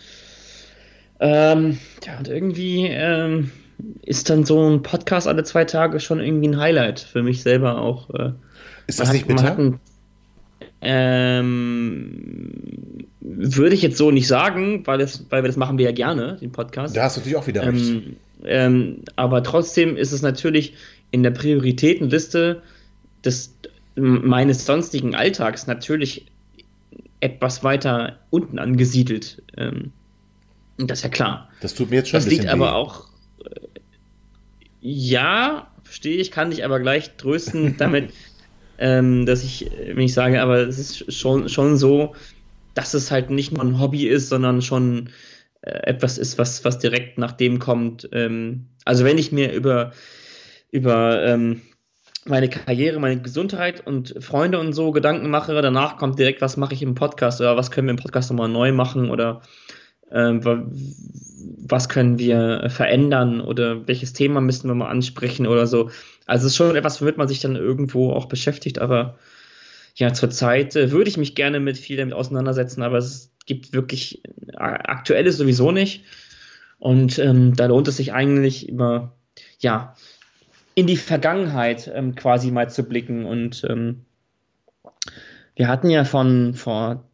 Ähm, 1.20 1.80
ja, 2.06 2.18
und 2.20 2.28
irgendwie 2.28 2.86
ähm, 2.88 3.52
ist 4.04 4.30
dann 4.30 4.46
so 4.46 4.70
ein 4.70 4.84
Podcast 4.84 5.28
alle 5.28 5.44
zwei 5.44 5.66
Tage 5.66 6.00
schon 6.00 6.20
irgendwie 6.20 6.50
ein 6.50 6.60
Highlight 6.60 7.00
für 7.00 7.24
mich 7.24 7.42
selber 7.42 7.82
auch. 7.82 8.12
Äh, 8.12 8.34
ist 8.86 9.00
das 9.00 9.12
nicht 9.12 9.28
bitter? 9.28 9.80
Ähm, 10.84 12.74
würde 13.22 13.74
ich 13.76 13.82
jetzt 13.82 13.98
so 13.98 14.12
nicht 14.12 14.28
sagen, 14.28 14.86
weil, 14.86 14.98
das, 15.00 15.26
weil 15.30 15.44
wir 15.44 15.48
das 15.48 15.58
machen 15.58 15.78
wir 15.78 15.86
ja 15.86 15.92
gerne, 15.92 16.38
den 16.42 16.52
Podcast. 16.52 16.96
Da 16.96 17.04
hast 17.04 17.18
du 17.18 17.22
natürlich 17.22 17.38
auch 17.38 17.48
wieder 17.48 17.66
recht. 17.66 17.90
Ähm, 17.90 18.16
ähm, 18.46 18.98
aber 19.16 19.44
trotzdem 19.44 19.96
ist 19.98 20.12
es 20.12 20.22
natürlich 20.22 20.74
in 21.12 21.24
der 21.24 21.32
Prioritätenliste 21.32 22.62
des, 23.24 23.54
meines 23.96 24.66
sonstigen 24.66 25.16
Alltags 25.16 25.68
natürlich 25.68 26.26
etwas 27.20 27.64
weiter 27.64 28.20
unten 28.30 28.60
angesiedelt. 28.60 29.42
Ähm, 29.56 29.92
das 30.78 31.00
ist 31.00 31.04
ja 31.04 31.10
klar. 31.10 31.50
Das 31.62 31.74
tut 31.74 31.90
mir 31.90 31.98
jetzt 31.98 32.10
schon 32.10 32.18
Das 32.18 32.28
liegt 32.28 32.48
aber 32.48 32.68
weh. 32.68 32.72
auch. 32.72 33.08
Äh, 33.46 33.60
ja, 34.82 35.68
verstehe 35.84 36.18
ich, 36.18 36.32
kann 36.32 36.50
dich 36.50 36.66
aber 36.66 36.80
gleich 36.80 37.16
trösten 37.16 37.76
damit, 37.80 38.12
ähm, 38.78 39.26
dass 39.26 39.44
ich, 39.44 39.70
wenn 39.88 40.06
ich 40.06 40.14
sage, 40.14 40.42
aber 40.42 40.58
es 40.68 40.80
ist 40.80 41.14
schon, 41.14 41.50
schon 41.50 41.78
so, 41.78 42.16
dass 42.74 42.94
es 42.94 43.12
halt 43.12 43.30
nicht 43.30 43.52
nur 43.52 43.64
ein 43.64 43.80
Hobby 43.80 44.08
ist, 44.08 44.30
sondern 44.30 44.62
schon 44.62 45.10
äh, 45.62 45.72
etwas 45.84 46.18
ist, 46.18 46.38
was, 46.38 46.66
was 46.66 46.80
direkt 46.80 47.18
nach 47.18 47.32
dem 47.32 47.60
kommt. 47.60 48.10
Ähm, 48.12 48.68
also 48.86 49.06
wenn 49.06 49.18
ich 49.18 49.32
mir 49.32 49.54
über, 49.54 49.92
über 50.72 51.24
ähm, 51.24 51.62
meine 52.26 52.50
Karriere, 52.50 53.00
meine 53.00 53.22
Gesundheit 53.22 53.86
und 53.86 54.16
Freunde 54.24 54.60
und 54.60 54.74
so 54.74 54.92
Gedanken 54.92 55.30
mache, 55.30 55.54
danach 55.62 55.98
kommt 55.98 56.20
direkt, 56.20 56.42
was 56.42 56.58
mache 56.58 56.74
ich 56.74 56.82
im 56.82 56.96
Podcast 56.96 57.42
oder 57.42 57.58
was 57.58 57.72
können 57.72 57.88
wir 57.88 57.94
im 57.94 57.98
Podcast 57.98 58.32
nochmal 58.32 58.50
neu 58.50 58.72
machen 58.72 59.10
oder 59.10 59.42
ähm, 60.12 60.42
was 61.68 61.90
können 61.90 62.20
wir 62.20 62.70
verändern 62.70 63.42
oder 63.42 63.88
welches 63.88 64.14
Thema 64.14 64.42
müssen 64.42 64.68
wir 64.68 64.76
mal 64.76 64.90
ansprechen 64.90 65.48
oder 65.48 65.68
so. 65.68 65.90
Also 66.26 66.48
es 66.48 66.54
ist 66.54 66.58
schon 66.58 66.76
etwas, 66.76 67.02
womit 67.02 67.18
man 67.18 67.28
sich 67.28 67.40
dann 67.40 67.56
irgendwo 67.56 68.12
auch 68.12 68.26
beschäftigt, 68.26 68.80
aber 68.80 69.18
ja, 69.96 70.14
zurzeit 70.14 70.76
äh, 70.76 70.92
würde 70.92 71.10
ich 71.10 71.18
mich 71.18 71.36
gerne 71.36 71.60
mit 71.60 71.78
viel 71.78 71.98
damit 71.98 72.14
auseinandersetzen, 72.14 72.82
aber 72.82 72.98
es 72.98 73.32
gibt 73.46 73.74
wirklich 73.74 74.24
äh, 74.26 74.58
aktuelles 74.58 75.38
sowieso 75.38 75.72
nicht. 75.72 76.04
Und 76.80 77.20
ähm, 77.20 77.56
da 77.56 77.68
lohnt 77.68 77.88
es 77.88 77.98
sich 77.98 78.14
eigentlich 78.14 78.68
immer, 78.68 79.14
ja, 79.60 79.96
in 80.76 80.88
die 80.88 80.98
Vergangenheit 80.98 81.90
ähm, 81.94 82.16
quasi 82.16 82.52
mal 82.52 82.70
zu 82.70 82.84
blicken. 82.84 83.26
Und 83.26 83.66
ähm, 83.70 84.06
wir 85.56 85.68
hatten 85.68 85.90
ja 85.90 86.04
von 86.04 86.56
vor 86.56 87.06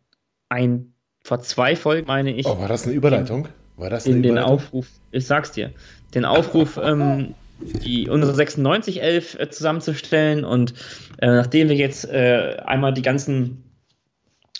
ein, 0.47 0.93
vor 1.23 1.41
zwei 1.41 1.75
Folgen, 1.75 2.07
meine 2.07 2.33
ich. 2.33 2.45
Oh, 2.47 2.57
war 2.57 2.67
das 2.67 2.85
eine 2.85 2.95
Überleitung? 2.95 3.47
War 3.75 3.89
das 3.89 4.05
eine 4.05 4.15
in 4.15 4.23
Überleitung? 4.23 4.47
den 4.47 4.53
Aufruf, 4.53 4.87
ich 5.11 5.27
sag's 5.27 5.51
dir, 5.51 5.71
den 6.15 6.25
Aufruf, 6.25 6.77
ähm, 6.83 7.35
die 7.61 8.09
unsere 8.09 8.33
9611 8.33 9.39
äh, 9.39 9.49
zusammenzustellen. 9.49 10.45
Und 10.45 10.73
äh, 11.19 11.27
nachdem 11.27 11.69
wir 11.69 11.75
jetzt 11.75 12.05
äh, 12.05 12.57
einmal 12.65 12.93
die 12.93 13.01
ganzen, 13.01 13.63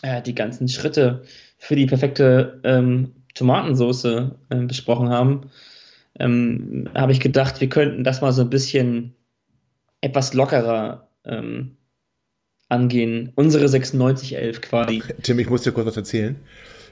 äh, 0.01 0.21
die 0.21 0.35
ganzen 0.35 0.67
Schritte 0.67 1.23
für 1.57 1.75
die 1.75 1.85
perfekte 1.85 2.59
ähm, 2.63 3.13
Tomatensauce 3.35 4.05
äh, 4.05 4.55
besprochen 4.65 5.09
haben, 5.09 5.49
ähm, 6.19 6.89
habe 6.95 7.11
ich 7.11 7.19
gedacht, 7.19 7.61
wir 7.61 7.69
könnten 7.69 8.03
das 8.03 8.21
mal 8.21 8.33
so 8.33 8.41
ein 8.41 8.49
bisschen 8.49 9.15
etwas 10.01 10.33
lockerer 10.33 11.09
ähm, 11.25 11.77
angehen. 12.67 13.31
Unsere 13.35 13.63
9611 13.63 14.61
quasi. 14.61 15.03
Tim, 15.21 15.39
ich 15.39 15.49
muss 15.49 15.63
dir 15.63 15.71
kurz 15.71 15.87
was 15.87 15.97
erzählen. 15.97 16.35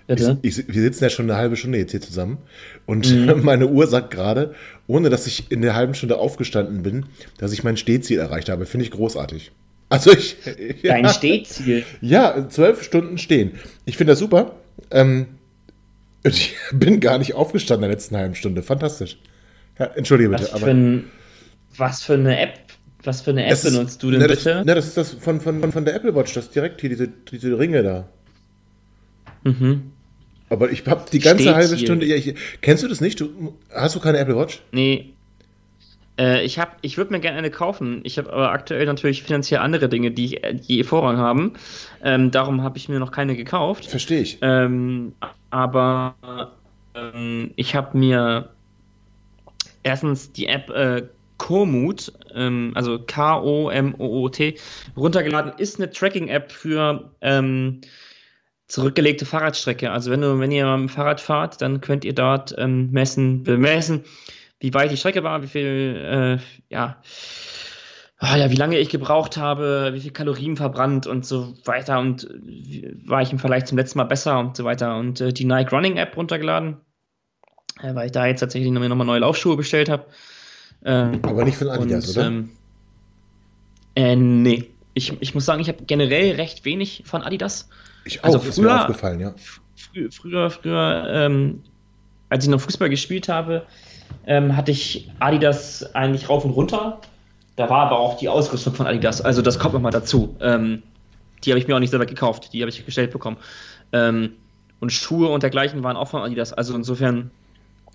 Bitte? 0.07 0.39
Ich, 0.41 0.57
ich, 0.57 0.67
wir 0.67 0.81
sitzen 0.81 1.03
ja 1.03 1.09
schon 1.09 1.29
eine 1.29 1.37
halbe 1.37 1.57
Stunde 1.57 1.77
jetzt 1.77 1.91
hier 1.91 2.01
zusammen 2.01 2.37
und 2.85 3.13
mhm. 3.13 3.41
meine 3.43 3.67
Uhr 3.67 3.87
sagt 3.87 4.11
gerade, 4.11 4.55
ohne 4.87 5.09
dass 5.09 5.27
ich 5.27 5.51
in 5.51 5.61
der 5.61 5.75
halben 5.75 5.93
Stunde 5.93 6.17
aufgestanden 6.17 6.81
bin, 6.81 7.05
dass 7.37 7.51
ich 7.51 7.63
mein 7.63 7.77
Stehziel 7.77 8.19
erreicht 8.19 8.49
habe. 8.49 8.65
Finde 8.65 8.85
ich 8.85 8.91
großartig. 8.91 9.51
Also 9.89 10.11
ich. 10.11 10.37
Dein 10.83 11.05
ja, 11.05 11.13
Stehziel? 11.13 11.85
Ja, 12.01 12.47
zwölf 12.49 12.83
Stunden 12.83 13.17
stehen. 13.17 13.51
Ich 13.85 13.97
finde 13.97 14.13
das 14.13 14.19
super. 14.19 14.55
Ähm, 14.91 15.27
ich 16.23 16.55
bin 16.71 16.99
gar 16.99 17.17
nicht 17.17 17.33
aufgestanden 17.33 17.83
in 17.83 17.89
der 17.89 17.97
letzten 17.97 18.15
halben 18.15 18.35
Stunde. 18.35 18.63
Fantastisch. 18.63 19.17
Ja, 19.77 19.85
entschuldige 19.87 20.29
bitte. 20.29 20.49
Was, 20.51 20.61
für 20.61 20.69
ein, 20.69 21.03
was 21.75 22.03
für 22.03 22.13
eine 22.13 22.39
App 22.39 22.59
was 23.03 23.21
für 23.21 23.29
eine 23.29 23.45
App 23.45 23.61
benutzt 23.61 24.03
du 24.03 24.11
denn 24.11 24.19
bitte? 24.19 24.35
Das, 24.35 24.65
ne, 24.65 24.75
das 24.75 24.87
ist 24.87 24.97
das 24.97 25.11
von, 25.13 25.39
von, 25.39 25.71
von 25.71 25.85
der 25.85 25.95
Apple 25.95 26.13
Watch, 26.13 26.33
das 26.33 26.49
direkt 26.49 26.81
hier, 26.81 26.89
diese, 26.89 27.07
diese 27.07 27.57
Ringe 27.57 27.81
da. 27.81 28.09
Mhm. 29.43 29.93
Aber 30.49 30.71
ich 30.71 30.85
habe 30.87 31.05
die 31.11 31.19
ganze 31.19 31.43
Steht 31.43 31.55
halbe 31.55 31.75
hier. 31.75 31.85
Stunde. 31.85 32.05
Ja, 32.05 32.15
ich, 32.15 32.33
kennst 32.61 32.83
du 32.83 32.87
das 32.87 33.01
nicht? 33.01 33.19
Du, 33.19 33.57
hast 33.73 33.95
du 33.95 33.99
keine 33.99 34.17
Apple 34.17 34.35
Watch? 34.35 34.61
Nee. 34.71 35.13
Äh, 36.17 36.43
ich 36.43 36.59
ich 36.81 36.97
würde 36.97 37.11
mir 37.11 37.19
gerne 37.19 37.37
eine 37.37 37.51
kaufen. 37.51 38.01
Ich 38.03 38.17
habe 38.17 38.31
aber 38.31 38.51
aktuell 38.51 38.85
natürlich 38.85 39.23
finanziell 39.23 39.59
andere 39.59 39.89
Dinge, 39.89 40.11
die, 40.11 40.39
die 40.67 40.83
Vorrang 40.83 41.17
haben. 41.17 41.53
Ähm, 42.03 42.31
darum 42.31 42.63
habe 42.63 42.77
ich 42.77 42.89
mir 42.89 42.99
noch 42.99 43.11
keine 43.11 43.35
gekauft. 43.35 43.85
Verstehe 43.85 44.21
ich. 44.21 44.39
Ähm, 44.41 45.13
aber 45.49 46.15
ähm, 46.95 47.51
ich 47.55 47.75
habe 47.75 47.97
mir 47.97 48.49
erstens 49.83 50.31
die 50.31 50.47
App 50.47 50.69
äh, 50.69 51.03
Komoot, 51.37 52.11
ähm, 52.33 52.71
also 52.75 52.99
K-O-M-O-O-T, 52.99 54.55
runtergeladen. 54.95 55.53
Ist 55.57 55.79
eine 55.79 55.91
Tracking-App 55.91 56.51
für 56.51 57.11
ähm, 57.21 57.81
zurückgelegte 58.67 59.25
Fahrradstrecke. 59.25 59.91
Also 59.91 60.11
wenn 60.11 60.21
du, 60.21 60.39
wenn 60.39 60.51
ihr 60.51 60.65
mit 60.77 60.89
dem 60.89 60.89
Fahrrad 60.89 61.21
fahrt, 61.21 61.61
dann 61.61 61.81
könnt 61.81 62.05
ihr 62.05 62.13
dort 62.13 62.53
ähm, 62.57 62.91
messen, 62.91 63.43
bemessen, 63.43 64.03
wie 64.59 64.73
weit 64.73 64.91
die 64.91 64.97
Strecke 64.97 65.23
war, 65.23 65.41
wie 65.41 65.47
viel, 65.47 66.39
äh, 66.39 66.73
ja, 66.73 67.01
oh 68.21 68.35
ja, 68.35 68.51
wie 68.51 68.55
lange 68.55 68.77
ich 68.77 68.89
gebraucht 68.89 69.37
habe, 69.37 69.91
wie 69.93 70.01
viel 70.01 70.11
Kalorien 70.11 70.57
verbrannt 70.57 71.07
und 71.07 71.25
so 71.25 71.55
weiter 71.65 71.99
und 71.99 72.25
äh, 72.25 72.93
war 73.05 73.21
ich 73.21 73.31
im 73.31 73.39
Vergleich 73.39 73.65
zum 73.65 73.77
letzten 73.77 73.99
Mal 73.99 74.05
besser 74.05 74.39
und 74.39 74.57
so 74.57 74.65
weiter 74.65 74.97
und 74.97 75.21
äh, 75.21 75.31
die 75.31 75.45
Nike 75.45 75.71
Running 75.71 75.97
App 75.97 76.17
runtergeladen, 76.17 76.77
äh, 77.81 77.95
weil 77.95 78.07
ich 78.07 78.11
da 78.11 78.25
jetzt 78.25 78.41
tatsächlich 78.41 78.71
nochmal 78.71 79.07
neue 79.07 79.19
Laufschuhe 79.19 79.55
bestellt 79.55 79.89
habe. 79.89 80.07
Ähm, 80.83 81.19
Aber 81.23 81.45
nicht 81.45 81.57
von 81.57 81.69
Adidas, 81.69 82.09
und, 82.09 82.17
oder? 82.17 82.27
Ähm, 82.27 82.49
äh, 83.95 84.15
nee. 84.15 84.71
Ich, 84.93 85.13
ich 85.21 85.35
muss 85.35 85.45
sagen, 85.45 85.61
ich 85.61 85.67
habe 85.67 85.83
generell 85.85 86.35
recht 86.35 86.65
wenig 86.65 87.03
von 87.05 87.21
Adidas. 87.21 87.69
Ich 88.07 88.23
also 88.23 88.37
auch, 88.37 88.43
also 88.43 88.53
früher, 88.61 88.67
ist 88.67 88.73
mir 88.73 88.81
aufgefallen, 88.81 89.19
ja. 89.19 89.33
Früher, 89.75 90.11
früher, 90.11 90.49
früher 90.49 91.07
ähm, 91.09 91.63
als 92.29 92.43
ich 92.43 92.49
noch 92.49 92.61
Fußball 92.61 92.89
gespielt 92.89 93.29
habe, 93.29 93.65
ähm, 94.25 94.55
hatte 94.55 94.71
ich 94.71 95.09
Adidas 95.19 95.95
eigentlich 95.95 96.29
rauf 96.29 96.45
und 96.45 96.51
runter. 96.51 96.99
Da 97.55 97.69
war 97.69 97.87
aber 97.87 97.99
auch 97.99 98.17
die 98.17 98.29
Ausrüstung 98.29 98.73
von 98.73 98.87
Adidas, 98.87 99.21
also 99.21 99.41
das 99.41 99.59
kommt 99.59 99.73
nochmal 99.73 99.91
dazu. 99.91 100.35
Ähm, 100.39 100.83
die 101.43 101.51
habe 101.51 101.59
ich 101.59 101.67
mir 101.67 101.75
auch 101.75 101.79
nicht 101.79 101.89
selber 101.89 102.05
gekauft, 102.05 102.53
die 102.53 102.61
habe 102.61 102.69
ich 102.69 102.85
gestellt 102.85 103.11
bekommen. 103.11 103.37
Ähm, 103.91 104.33
und 104.79 104.91
Schuhe 104.91 105.29
und 105.29 105.43
dergleichen 105.43 105.83
waren 105.83 105.97
auch 105.97 106.09
von 106.09 106.21
Adidas, 106.21 106.53
also 106.53 106.75
insofern. 106.75 107.31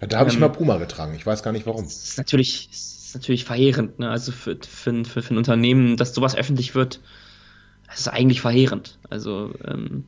Ja, 0.01 0.09
da 0.09 0.19
habe 0.19 0.31
ich 0.31 0.35
ähm, 0.35 0.41
mal 0.41 0.49
Puma 0.49 0.79
getragen, 0.79 1.15
ich 1.15 1.25
weiß 1.25 1.43
gar 1.43 1.53
nicht 1.53 1.67
warum. 1.67 1.85
Das 1.85 2.03
ist 2.05 2.19
natürlich, 2.19 2.71
ist 2.73 3.15
natürlich 3.15 3.45
verheerend, 3.45 3.99
ne? 3.99 4.11
also 4.11 4.33
für, 4.33 4.57
für, 4.61 5.05
für, 5.05 5.23
für 5.23 5.35
ein 5.35 5.37
Unternehmen, 5.37 5.97
dass 5.97 6.15
sowas 6.15 6.35
öffentlich 6.35 6.75
wird, 6.75 7.01
das 7.93 8.01
ist 8.01 8.09
eigentlich 8.09 8.41
verheerend. 8.41 8.99
Also, 9.11 9.53
ähm, 9.67 10.05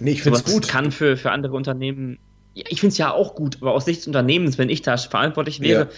nee, 0.00 0.12
ich 0.12 0.22
finde 0.22 0.38
es 0.38 0.44
gut. 0.44 0.68
kann 0.68 0.90
für, 0.90 1.16
für 1.16 1.30
andere 1.30 1.54
Unternehmen, 1.54 2.18
ja, 2.54 2.64
ich 2.68 2.80
finde 2.80 2.92
es 2.92 2.98
ja 2.98 3.12
auch 3.12 3.34
gut, 3.34 3.58
aber 3.60 3.72
aus 3.72 3.84
Sicht 3.84 4.00
des 4.00 4.06
Unternehmens, 4.08 4.58
wenn 4.58 4.68
ich 4.68 4.82
da 4.82 4.96
verantwortlich 4.96 5.60
wäre, 5.60 5.82
ja. 5.82 5.88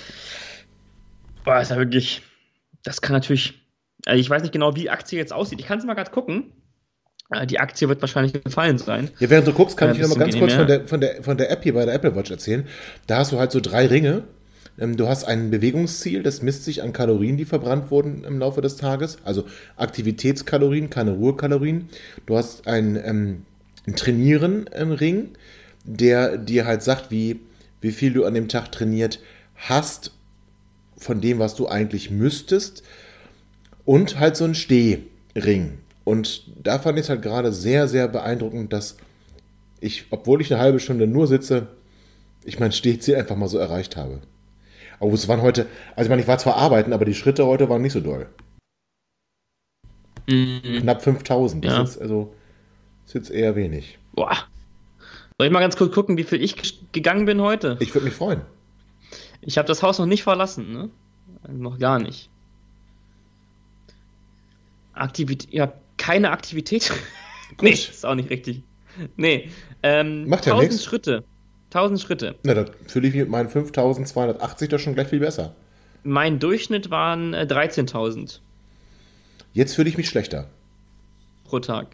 boah, 1.45 1.61
ist 1.61 1.71
ja 1.71 1.77
wirklich, 1.77 2.23
das 2.85 3.01
kann 3.01 3.15
natürlich, 3.15 3.55
also 4.05 4.21
ich 4.21 4.29
weiß 4.29 4.43
nicht 4.43 4.53
genau, 4.53 4.77
wie 4.77 4.81
die 4.81 4.91
Aktie 4.91 5.19
jetzt 5.19 5.33
aussieht. 5.33 5.61
Ich 5.61 5.67
kann 5.67 5.79
es 5.79 5.85
mal 5.85 5.95
gerade 5.95 6.11
gucken. 6.11 6.53
Äh, 7.31 7.47
die 7.47 7.59
Aktie 7.59 7.89
wird 7.89 8.03
wahrscheinlich 8.03 8.45
gefallen 8.45 8.77
sein. 8.77 9.11
Ja, 9.19 9.31
während 9.31 9.47
du 9.47 9.53
guckst, 9.53 9.77
kann 9.77 9.89
äh, 9.89 9.93
ich 9.93 9.99
dir 9.99 10.09
noch 10.09 10.17
mal 10.17 10.25
ganz 10.25 10.39
kurz 10.39 10.53
von 10.53 10.67
der, 10.67 10.87
von, 10.87 11.01
der, 11.01 11.23
von 11.23 11.37
der 11.39 11.51
App 11.51 11.63
hier 11.63 11.73
bei 11.73 11.87
der 11.87 11.95
Apple 11.95 12.15
Watch 12.15 12.31
erzählen. 12.31 12.67
Da 13.07 13.19
hast 13.19 13.33
du 13.33 13.39
halt 13.39 13.53
so 13.53 13.61
drei 13.61 13.87
Ringe 13.87 14.25
du 14.77 15.09
hast 15.09 15.25
ein 15.25 15.51
Bewegungsziel, 15.51 16.23
das 16.23 16.43
misst 16.43 16.65
sich 16.65 16.83
an 16.83 16.93
Kalorien, 16.93 17.37
die 17.37 17.45
verbrannt 17.45 17.91
wurden 17.91 18.25
im 18.25 18.39
Laufe 18.39 18.61
des 18.61 18.77
Tages, 18.77 19.19
also 19.25 19.45
Aktivitätskalorien, 19.77 20.91
keine 20.91 21.13
Ruhekalorien. 21.13 21.89
Du 22.27 22.37
hast 22.37 22.67
ein, 22.67 22.97
ähm, 22.97 23.43
ein 23.87 23.97
Trainieren 23.97 24.67
im 24.67 24.93
Ring, 24.93 25.31
der 25.85 26.39
dir 26.39 26.65
halt 26.67 26.83
sagt, 26.83 27.11
wie, 27.11 27.41
wie 27.81 27.93
viel 27.93 28.13
du 28.13 28.25
an 28.25 28.35
dem 28.35 28.49
Tag 28.49 28.73
trainiert 28.73 29.21
hast 29.57 30.13
von 30.97 31.21
dem, 31.21 31.39
was 31.39 31.55
du 31.55 31.69
eigentlich 31.69 32.11
müsstest. 32.11 32.83
Und 33.85 34.21
halt 34.21 34.37
so 34.37 34.45
ein 34.45 34.55
Stehring. 34.55 35.79
Und 36.05 36.45
da 36.63 36.79
fand 36.79 36.99
ich 36.99 37.05
es 37.05 37.09
halt 37.11 37.23
gerade 37.23 37.53
sehr, 37.53 37.89
sehr 37.89 38.09
beeindruckend, 38.09 38.73
dass 38.73 38.97
ich, 39.81 40.07
obwohl 40.11 40.41
ich 40.41 40.53
eine 40.53 40.63
halbe 40.63 40.79
Stunde 40.79 41.07
nur 41.09 41.27
sitze, 41.27 41.67
ich 42.45 42.61
mein 42.61 42.73
Stehziel 42.73 43.17
einfach 43.17 43.37
mal 43.37 43.49
so 43.49 43.59
erreicht 43.59 43.97
habe. 43.97 44.21
Aber 45.03 45.13
es 45.15 45.27
waren 45.27 45.43
heute, 45.43 45.67
also 45.97 46.07
ich 46.07 46.09
meine, 46.11 46.23
ich 46.23 46.29
war 46.29 46.39
zwar 46.39 46.57
arbeiten, 46.57 46.93
aber 46.93 47.05
die 47.05 47.15
Schritte 47.15 47.45
heute 47.45 47.69
waren 47.69 47.83
nicht 47.83 47.93
so 47.93 48.01
doll. 48.01 48.29
Mhm. 50.29 50.79
Knapp 50.81 51.03
5000. 51.03 51.65
Das 51.65 51.73
ja. 51.73 51.83
ist 51.83 51.99
also 51.99 52.33
ist 53.05 53.15
jetzt 53.15 53.31
eher 53.31 53.57
wenig. 53.57 53.99
Boah. 54.13 54.37
Soll 55.39 55.49
ich 55.49 55.53
mal 55.53 55.59
ganz 55.59 55.77
kurz 55.77 55.93
gucken, 55.93 56.17
wie 56.19 56.23
viel 56.23 56.41
ich 56.41 56.93
gegangen 56.93 57.27
bin 57.27 57.41
heute? 57.41 57.77
Ich 57.81 57.93
würde 57.93 58.05
mich 58.05 58.15
freuen. 58.15 58.43
Ich 59.41 59.59
habe 59.59 59.67
das 59.67 59.83
Haus 59.83 59.99
noch 59.99 60.07
nicht 60.07 60.23
verlassen, 60.23 60.73
ne? 60.73 60.91
Also 61.43 61.59
noch 61.61 61.79
gar 61.81 61.99
nicht. 61.99 62.31
Aktivität, 64.93 65.53
ja, 65.53 65.73
keine 65.97 66.31
Aktivität. 66.31 66.93
nee, 67.61 67.71
ist 67.71 68.07
auch 68.07 68.15
nicht 68.15 68.31
richtig. 68.31 68.63
Nee, 69.17 69.51
ähm, 69.83 70.29
Macht 70.29 70.47
ja 70.47 70.53
1000 70.53 70.81
Schritte. 70.81 71.25
1000 71.75 72.01
Schritte. 72.01 72.35
Na, 72.45 72.55
da 72.55 72.67
fühle 72.87 73.09
ich 73.09 73.15
mit 73.15 73.29
meinen 73.29 73.49
5280 73.49 74.69
doch 74.69 74.79
schon 74.79 74.95
gleich 74.95 75.09
viel 75.09 75.21
besser. 75.21 75.55
Mein 76.05 76.39
Durchschnitt 76.39 76.91
waren 76.91 77.33
äh, 77.33 77.47
13.000. 77.49 78.41
Jetzt 79.53 79.75
fühle 79.75 79.89
ich 79.89 79.97
mich 79.97 80.09
schlechter. 80.09 80.49
Pro 81.45 81.61
Tag. 81.61 81.89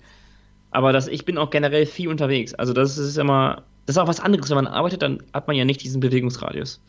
Aber 0.70 0.92
das, 0.92 1.08
ich 1.08 1.24
bin 1.24 1.38
auch 1.38 1.50
generell 1.50 1.86
viel 1.86 2.08
unterwegs. 2.08 2.54
Also 2.54 2.72
das 2.72 2.98
ist 2.98 3.16
immer, 3.16 3.62
das 3.86 3.96
ist 3.96 3.98
auch 3.98 4.08
was 4.08 4.20
anderes. 4.20 4.50
Wenn 4.50 4.56
man 4.56 4.66
arbeitet, 4.66 5.02
dann 5.02 5.22
hat 5.32 5.46
man 5.46 5.56
ja 5.56 5.64
nicht 5.64 5.82
diesen 5.82 6.00
Bewegungsradius. 6.00 6.80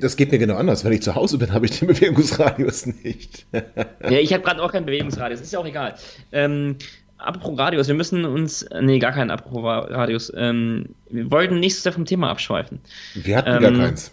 Das 0.00 0.16
geht 0.16 0.30
mir 0.30 0.38
genau 0.38 0.56
anders. 0.56 0.84
Wenn 0.84 0.92
ich 0.92 1.02
zu 1.02 1.14
Hause 1.14 1.38
bin, 1.38 1.52
habe 1.52 1.66
ich 1.66 1.78
den 1.78 1.88
Bewegungsradius 1.88 2.86
nicht. 2.86 3.46
ja, 3.52 4.18
ich 4.18 4.32
habe 4.32 4.44
gerade 4.44 4.62
auch 4.62 4.70
keinen 4.70 4.86
Bewegungsradius. 4.86 5.40
Ist 5.40 5.52
ja 5.52 5.58
auch 5.58 5.66
egal. 5.66 5.96
Ähm, 6.30 6.76
apropos 7.22 7.58
Radius, 7.58 7.88
wir 7.88 7.94
müssen 7.94 8.24
uns. 8.24 8.66
Nee, 8.80 8.98
gar 8.98 9.12
keinen 9.12 9.30
apropos 9.30 9.62
Radius. 9.64 10.32
Ähm, 10.36 10.86
wir 11.10 11.30
wollten 11.30 11.60
nächstes 11.60 11.84
Jahr 11.84 11.94
vom 11.94 12.04
Thema 12.04 12.30
abschweifen. 12.30 12.80
Wir 13.14 13.36
hatten 13.36 13.50
ähm, 13.50 13.62
gar 13.62 13.72
keins. 13.72 14.12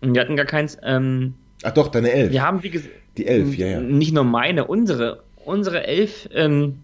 Wir 0.00 0.20
hatten 0.20 0.36
gar 0.36 0.46
keins. 0.46 0.78
Ähm, 0.82 1.34
Ach 1.62 1.72
doch, 1.72 1.88
deine 1.88 2.10
Elf. 2.12 2.32
Wir 2.32 2.42
haben, 2.42 2.62
wie 2.62 2.70
gesagt. 2.70 2.94
Die 3.16 3.26
Elf, 3.26 3.56
ja, 3.56 3.66
ja. 3.66 3.80
Nicht 3.80 4.12
nur 4.12 4.24
meine, 4.24 4.66
unsere. 4.66 5.22
Unsere 5.44 5.86
Elf 5.86 6.28
ähm, 6.32 6.80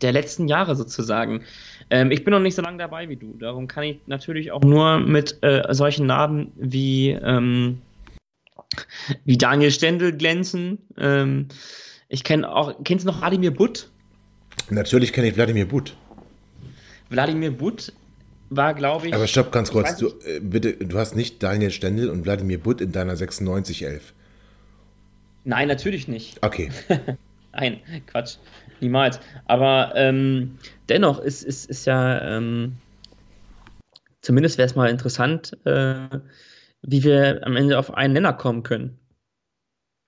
der 0.00 0.12
letzten 0.12 0.46
Jahre 0.46 0.76
sozusagen. 0.76 1.42
Ähm, 1.90 2.12
ich 2.12 2.24
bin 2.24 2.32
noch 2.32 2.40
nicht 2.40 2.54
so 2.54 2.62
lange 2.62 2.78
dabei 2.78 3.08
wie 3.08 3.16
du. 3.16 3.36
Darum 3.38 3.66
kann 3.66 3.82
ich 3.82 3.98
natürlich 4.06 4.52
auch 4.52 4.62
nur 4.62 5.00
mit 5.00 5.38
äh, 5.42 5.62
solchen 5.70 6.06
Namen 6.06 6.52
wie, 6.56 7.10
ähm, 7.10 7.82
wie 9.24 9.36
Daniel 9.36 9.72
Stendel 9.72 10.16
glänzen. 10.16 10.78
Ich 12.08 12.24
kenne 12.24 12.52
auch, 12.52 12.74
kennst 12.84 13.04
du 13.04 13.10
noch 13.10 13.20
Wladimir 13.20 13.50
Butt? 13.50 13.88
Natürlich 14.68 15.12
kenne 15.12 15.28
ich 15.28 15.36
Wladimir 15.36 15.66
Butt. 15.66 15.96
Wladimir 17.08 17.50
Butt 17.50 17.92
war, 18.50 18.74
glaube 18.74 19.08
ich. 19.08 19.14
Aber 19.14 19.26
stopp 19.26 19.52
ganz 19.52 19.70
kurz. 19.70 19.96
Du, 19.96 20.08
äh, 20.26 20.40
bitte, 20.40 20.72
du 20.74 20.98
hast 20.98 21.16
nicht 21.16 21.42
Daniel 21.42 21.70
Stendel 21.70 22.10
und 22.10 22.24
Wladimir 22.24 22.58
Butt 22.58 22.80
in 22.80 22.92
deiner 22.92 23.12
9611. 23.12 24.12
Nein, 25.44 25.68
natürlich 25.68 26.08
nicht. 26.08 26.42
Okay. 26.42 26.70
Nein, 27.52 27.80
Quatsch. 28.06 28.36
Niemals. 28.80 29.20
Aber 29.46 29.92
ähm, 29.96 30.58
dennoch 30.88 31.18
ist, 31.18 31.42
ist, 31.42 31.68
ist 31.68 31.86
ja, 31.86 32.36
ähm, 32.36 32.76
zumindest 34.22 34.58
wäre 34.58 34.66
es 34.66 34.74
mal 34.74 34.88
interessant, 34.88 35.56
äh, 35.64 36.08
wie 36.82 37.04
wir 37.04 37.40
am 37.44 37.56
Ende 37.56 37.78
auf 37.78 37.92
einen 37.94 38.14
Nenner 38.14 38.32
kommen 38.32 38.62
können. 38.62 38.99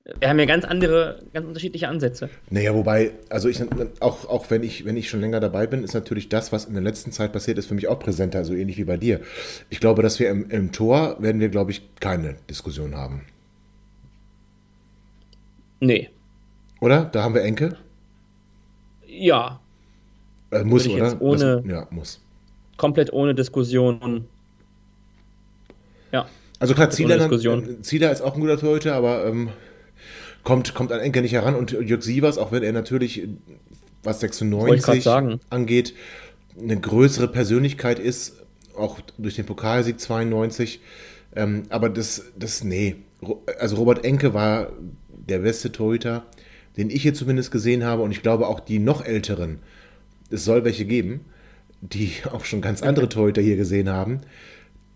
Wir 0.04 0.28
haben 0.28 0.38
ja 0.40 0.46
ganz 0.46 0.64
andere, 0.64 1.20
ganz 1.32 1.46
unterschiedliche 1.46 1.86
Ansätze. 1.88 2.28
Naja, 2.50 2.74
wobei, 2.74 3.12
also 3.28 3.48
ich 3.48 3.62
auch, 4.00 4.28
auch 4.28 4.50
wenn 4.50 4.64
ich, 4.64 4.84
wenn 4.84 4.96
ich 4.96 5.08
schon 5.08 5.20
länger 5.20 5.38
dabei 5.38 5.68
bin, 5.68 5.84
ist 5.84 5.94
natürlich 5.94 6.28
das, 6.28 6.50
was 6.50 6.64
in 6.64 6.74
der 6.74 6.82
letzten 6.82 7.12
Zeit 7.12 7.32
passiert 7.32 7.56
ist, 7.58 7.66
für 7.66 7.74
mich 7.74 7.86
auch 7.86 8.00
präsenter, 8.00 8.44
so 8.44 8.52
ähnlich 8.52 8.78
wie 8.78 8.84
bei 8.84 8.96
dir. 8.96 9.20
Ich 9.70 9.78
glaube, 9.78 10.02
dass 10.02 10.18
wir 10.18 10.28
im, 10.28 10.50
im 10.50 10.72
Tor 10.72 11.16
werden 11.20 11.40
wir, 11.40 11.50
glaube 11.50 11.70
ich, 11.70 11.82
keine 12.00 12.34
Diskussion 12.50 12.96
haben. 12.96 13.22
Nee. 15.78 16.10
Oder? 16.80 17.04
Da 17.04 17.22
haben 17.22 17.34
wir 17.34 17.42
Enke? 17.42 17.76
Ja. 19.06 19.60
Äh, 20.50 20.64
muss, 20.64 20.88
oder? 20.88 21.20
Ohne, 21.22 21.62
das, 21.62 21.64
ja, 21.70 21.86
muss. 21.90 22.20
Komplett 22.76 23.12
ohne 23.12 23.36
Diskussion. 23.36 24.26
Ja. 26.10 26.26
Also 26.58 26.74
klar, 26.74 26.90
Zieler, 26.90 27.30
Zieler 27.82 28.10
ist 28.10 28.20
auch 28.20 28.34
ein 28.34 28.40
guter 28.40 28.58
Torhüter, 28.58 28.94
aber 28.94 29.26
ähm, 29.26 29.50
kommt, 30.42 30.74
kommt 30.74 30.92
an 30.92 31.00
Enke 31.00 31.22
nicht 31.22 31.32
heran. 31.32 31.54
Und 31.54 31.72
Jörg 31.72 32.02
Sievers, 32.02 32.38
auch 32.38 32.52
wenn 32.52 32.62
er 32.62 32.72
natürlich, 32.72 33.28
was 34.02 34.20
96 34.20 35.06
angeht, 35.50 35.94
eine 36.60 36.78
größere 36.78 37.28
Persönlichkeit 37.28 37.98
ist, 37.98 38.36
auch 38.76 39.00
durch 39.18 39.36
den 39.36 39.46
Pokalsieg 39.46 40.00
92. 40.00 40.80
Ähm, 41.34 41.64
aber 41.68 41.88
das, 41.88 42.24
das, 42.38 42.64
nee. 42.64 42.96
Also 43.58 43.76
Robert 43.76 44.04
Enke 44.04 44.34
war 44.34 44.72
der 45.10 45.38
beste 45.38 45.72
Torhüter 45.72 46.24
den 46.76 46.90
ich 46.90 47.02
hier 47.02 47.14
zumindest 47.14 47.50
gesehen 47.50 47.84
habe, 47.84 48.02
und 48.02 48.12
ich 48.12 48.22
glaube 48.22 48.46
auch 48.46 48.60
die 48.60 48.78
noch 48.78 49.04
älteren, 49.04 49.58
es 50.30 50.44
soll 50.44 50.64
welche 50.64 50.84
geben, 50.84 51.24
die 51.80 52.12
auch 52.30 52.44
schon 52.44 52.60
ganz 52.60 52.82
andere 52.82 53.08
Torhüter 53.08 53.42
hier 53.42 53.56
gesehen 53.56 53.88
haben, 53.88 54.20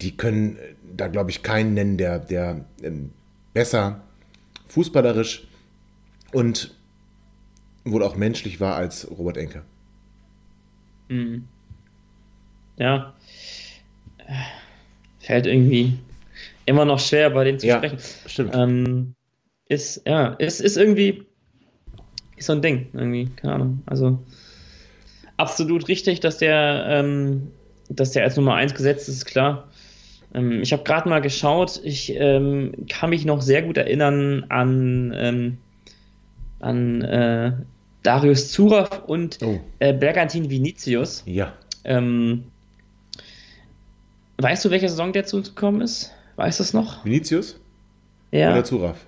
die 0.00 0.16
können 0.16 0.58
da, 0.96 1.08
glaube 1.08 1.30
ich, 1.30 1.42
keinen 1.42 1.74
nennen, 1.74 1.96
der, 1.96 2.18
der 2.18 2.64
ähm, 2.82 3.10
besser 3.54 4.02
fußballerisch 4.76 5.48
und 6.34 6.74
wohl 7.86 8.02
auch 8.02 8.14
menschlich 8.14 8.60
war 8.60 8.76
als 8.76 9.10
Robert 9.10 9.38
Enke. 9.38 9.62
Mhm. 11.08 11.48
Ja. 12.76 13.14
Fällt 15.18 15.46
irgendwie 15.46 15.98
immer 16.66 16.84
noch 16.84 17.00
schwer, 17.00 17.30
bei 17.30 17.44
denen 17.44 17.58
zu 17.58 17.66
ja, 17.66 17.78
sprechen. 17.78 17.98
Stimmt. 18.26 18.54
Ähm, 18.54 19.14
ist, 19.66 20.02
ja, 20.06 20.34
ist, 20.34 20.60
ist 20.60 20.76
irgendwie 20.76 21.24
ist 22.36 22.44
so 22.44 22.52
ein 22.52 22.60
Ding, 22.60 22.88
irgendwie, 22.92 23.30
keine 23.34 23.54
Ahnung. 23.54 23.82
Also 23.86 24.18
absolut 25.38 25.88
richtig, 25.88 26.20
dass 26.20 26.36
der, 26.36 26.84
ähm, 26.86 27.50
dass 27.88 28.10
der 28.10 28.24
als 28.24 28.36
Nummer 28.36 28.56
1 28.56 28.74
gesetzt 28.74 29.08
ist, 29.08 29.16
ist 29.16 29.24
klar. 29.24 29.68
Ähm, 30.36 30.62
ich 30.62 30.72
habe 30.72 30.84
gerade 30.84 31.08
mal 31.08 31.20
geschaut, 31.20 31.80
ich 31.82 32.14
ähm, 32.14 32.72
kann 32.88 33.10
mich 33.10 33.24
noch 33.24 33.40
sehr 33.40 33.62
gut 33.62 33.78
erinnern 33.78 34.44
an, 34.50 35.12
ähm, 35.16 35.58
an 36.60 37.02
äh, 37.02 37.52
Darius 38.02 38.52
Zuraff 38.52 39.02
und 39.06 39.38
oh. 39.42 39.58
äh, 39.78 39.92
Bergantin 39.94 40.50
Vinicius. 40.50 41.22
Ja. 41.26 41.54
Ähm, 41.84 42.44
weißt 44.38 44.64
du, 44.64 44.70
welche 44.70 44.88
Saison 44.88 45.12
der 45.12 45.24
zugekommen 45.24 45.80
ist? 45.80 46.12
Weißt 46.36 46.60
du 46.60 46.64
es 46.64 46.74
noch? 46.74 47.04
Vinicius? 47.04 47.58
Ja. 48.30 48.52
Oder 48.52 48.64
Zuraff? 48.64 48.98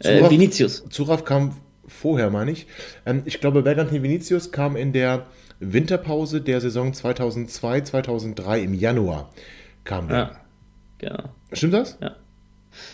Zuraff 0.00 0.28
äh, 0.28 0.30
Vinicius. 0.30 0.84
Zuraff 0.90 1.24
kam 1.24 1.56
vorher, 1.86 2.30
meine 2.30 2.50
ich. 2.50 2.66
Ähm, 3.06 3.22
ich 3.24 3.40
glaube, 3.40 3.62
Bergantin 3.62 4.02
Vinicius 4.02 4.52
kam 4.52 4.76
in 4.76 4.92
der 4.92 5.26
Winterpause 5.60 6.40
der 6.40 6.60
Saison 6.60 6.92
2002, 6.92 7.82
2003 7.82 8.60
im 8.60 8.74
Januar. 8.74 9.30
Kam 9.84 10.08
der. 10.08 10.16
Ja, 10.16 10.40
genau. 10.98 11.28
Stimmt 11.52 11.74
das? 11.74 11.98
Ja. 12.00 12.16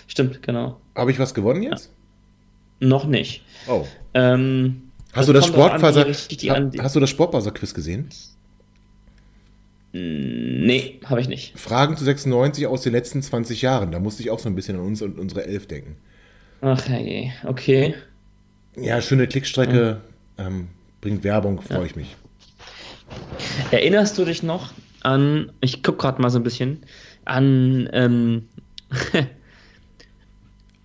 Stimmt, 0.06 0.42
genau. 0.42 0.80
Habe 0.94 1.10
ich 1.10 1.18
was 1.18 1.34
gewonnen 1.34 1.62
jetzt? 1.62 1.90
Ja. 2.80 2.88
Noch 2.88 3.06
nicht. 3.06 3.42
Oh. 3.68 3.86
Ähm, 4.14 4.90
hast, 5.12 5.28
du 5.28 5.32
das 5.32 5.46
Sportfaser, 5.46 6.06
an, 6.06 6.72
hast 6.78 6.96
du 6.96 7.00
das 7.00 7.10
Sportbuzzer-Quiz 7.10 7.74
gesehen? 7.74 8.08
Nee, 9.92 11.00
habe 11.04 11.20
ich 11.22 11.28
nicht. 11.28 11.58
Fragen 11.58 11.96
zu 11.96 12.04
96 12.04 12.66
aus 12.66 12.82
den 12.82 12.92
letzten 12.92 13.22
20 13.22 13.62
Jahren. 13.62 13.92
Da 13.92 13.98
musste 13.98 14.22
ich 14.22 14.30
auch 14.30 14.38
so 14.38 14.48
ein 14.48 14.54
bisschen 14.54 14.78
an 14.78 14.84
uns 14.84 15.00
und 15.00 15.18
unsere 15.18 15.46
Elf 15.46 15.66
denken. 15.66 15.96
Ach 16.60 16.86
hey, 16.88 17.32
okay. 17.44 17.94
Ja, 18.78 19.00
schöne 19.00 19.26
Klickstrecke, 19.26 20.02
ähm, 20.36 20.68
bringt 21.00 21.24
Werbung, 21.24 21.62
freue 21.62 21.78
ja. 21.78 21.84
ich 21.84 21.96
mich. 21.96 22.16
Erinnerst 23.70 24.18
du 24.18 24.24
dich 24.24 24.42
noch 24.42 24.72
an, 25.06 25.52
ich 25.60 25.84
gucke 25.84 25.98
gerade 25.98 26.20
mal 26.20 26.30
so 26.30 26.38
ein 26.38 26.42
bisschen, 26.42 26.82
an, 27.24 27.88
ähm, 27.92 28.48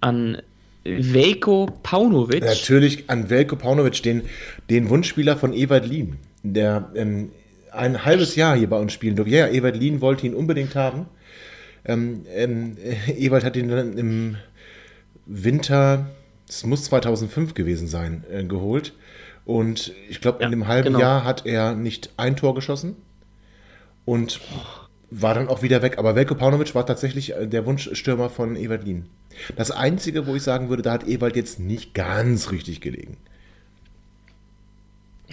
an 0.01 0.41
Velko 0.84 1.67
Paunovic? 1.81 2.43
Natürlich 2.43 3.10
an 3.10 3.29
Velko 3.31 3.55
Paunovic, 3.55 4.03
den, 4.03 4.21
den 4.69 4.89
Wunschspieler 4.89 5.38
von 5.38 5.53
Ewald 5.53 5.88
Lien, 5.88 6.17
der 6.43 6.91
ähm, 6.95 7.31
ein 7.71 8.05
halbes 8.05 8.36
Jahr 8.36 8.55
hier 8.55 8.69
bei 8.69 8.77
uns 8.77 8.93
spielen 8.93 9.15
durfte. 9.15 9.34
Ja, 9.34 9.47
Ewald 9.47 9.77
Lien 9.77 10.01
wollte 10.01 10.27
ihn 10.27 10.36
unbedingt 10.36 10.75
haben. 10.75 11.07
Ähm, 11.84 12.25
ähm, 12.36 12.77
Ewald 13.17 13.43
hat 13.43 13.55
ihn 13.55 13.69
dann 13.69 13.97
im 13.97 14.38
Winter 15.25 16.12
es 16.47 16.65
muss 16.65 16.84
2005 16.84 17.53
gewesen 17.53 17.88
sein, 17.88 18.25
äh, 18.29 18.43
geholt. 18.43 18.93
Und 19.45 19.93
ich 20.10 20.19
glaube, 20.21 20.39
ja, 20.41 20.45
in 20.45 20.51
dem 20.51 20.67
halben 20.67 20.89
genau. 20.89 20.99
Jahr 20.99 21.23
hat 21.23 21.45
er 21.45 21.73
nicht 21.73 22.12
ein 22.17 22.36
Tor 22.36 22.53
geschossen 22.53 22.97
und 24.05 24.39
war 25.11 25.33
dann 25.33 25.49
auch 25.49 25.61
wieder 25.61 25.81
weg. 25.81 25.97
Aber 25.97 26.15
Velko 26.15 26.35
Paunovic 26.35 26.73
war 26.73 26.85
tatsächlich 26.85 27.33
äh, 27.33 27.47
der 27.47 27.65
Wunschstürmer 27.65 28.29
von 28.29 28.55
Ewald 28.55 28.83
Lien. 28.83 29.09
Das 29.55 29.71
Einzige, 29.71 30.27
wo 30.27 30.35
ich 30.35 30.43
sagen 30.43 30.69
würde, 30.69 30.83
da 30.83 30.93
hat 30.93 31.07
Ewald 31.07 31.35
jetzt 31.35 31.59
nicht 31.59 31.93
ganz 31.93 32.51
richtig 32.51 32.81
gelegen. 32.81 33.17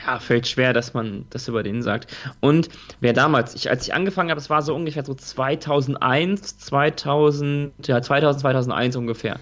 Ja, 0.07 0.21
fällt 0.21 0.47
schwer, 0.47 0.73
dass 0.73 0.95
man 0.95 1.25
das 1.31 1.49
über 1.49 1.63
den 1.63 1.83
sagt. 1.83 2.15
Und 2.41 2.69
wer 3.01 3.13
damals, 3.13 3.55
ich, 3.55 3.69
als 3.69 3.83
ich 3.87 3.95
angefangen 3.95 4.31
habe, 4.31 4.41
das 4.41 4.51
war 4.51 4.63
so 4.63 4.75
ungefähr 4.75 5.05
so 5.05 5.15
2001, 5.15 6.59
2000, 6.59 7.87
ja, 7.87 8.01
2000, 8.01 8.41
2001 8.41 8.97
ungefähr. 8.97 9.41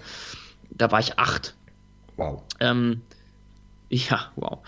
Da 0.71 0.91
war 0.91 0.99
ich 0.99 1.19
acht. 1.19 1.55
Wow. 2.15 2.41
Ähm, 2.59 3.01
ja, 3.89 4.31
wow. 4.35 4.59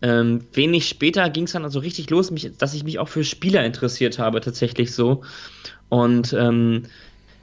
Ähm, 0.00 0.46
wenig 0.52 0.88
später 0.88 1.28
ging 1.30 1.44
es 1.44 1.52
dann 1.52 1.64
also 1.64 1.80
richtig 1.80 2.08
los, 2.10 2.30
mich, 2.30 2.56
dass 2.56 2.74
ich 2.74 2.84
mich 2.84 2.98
auch 2.98 3.08
für 3.08 3.24
Spieler 3.24 3.64
interessiert 3.64 4.18
habe, 4.18 4.40
tatsächlich 4.40 4.94
so. 4.94 5.22
Und 5.88 6.32
ähm, 6.32 6.84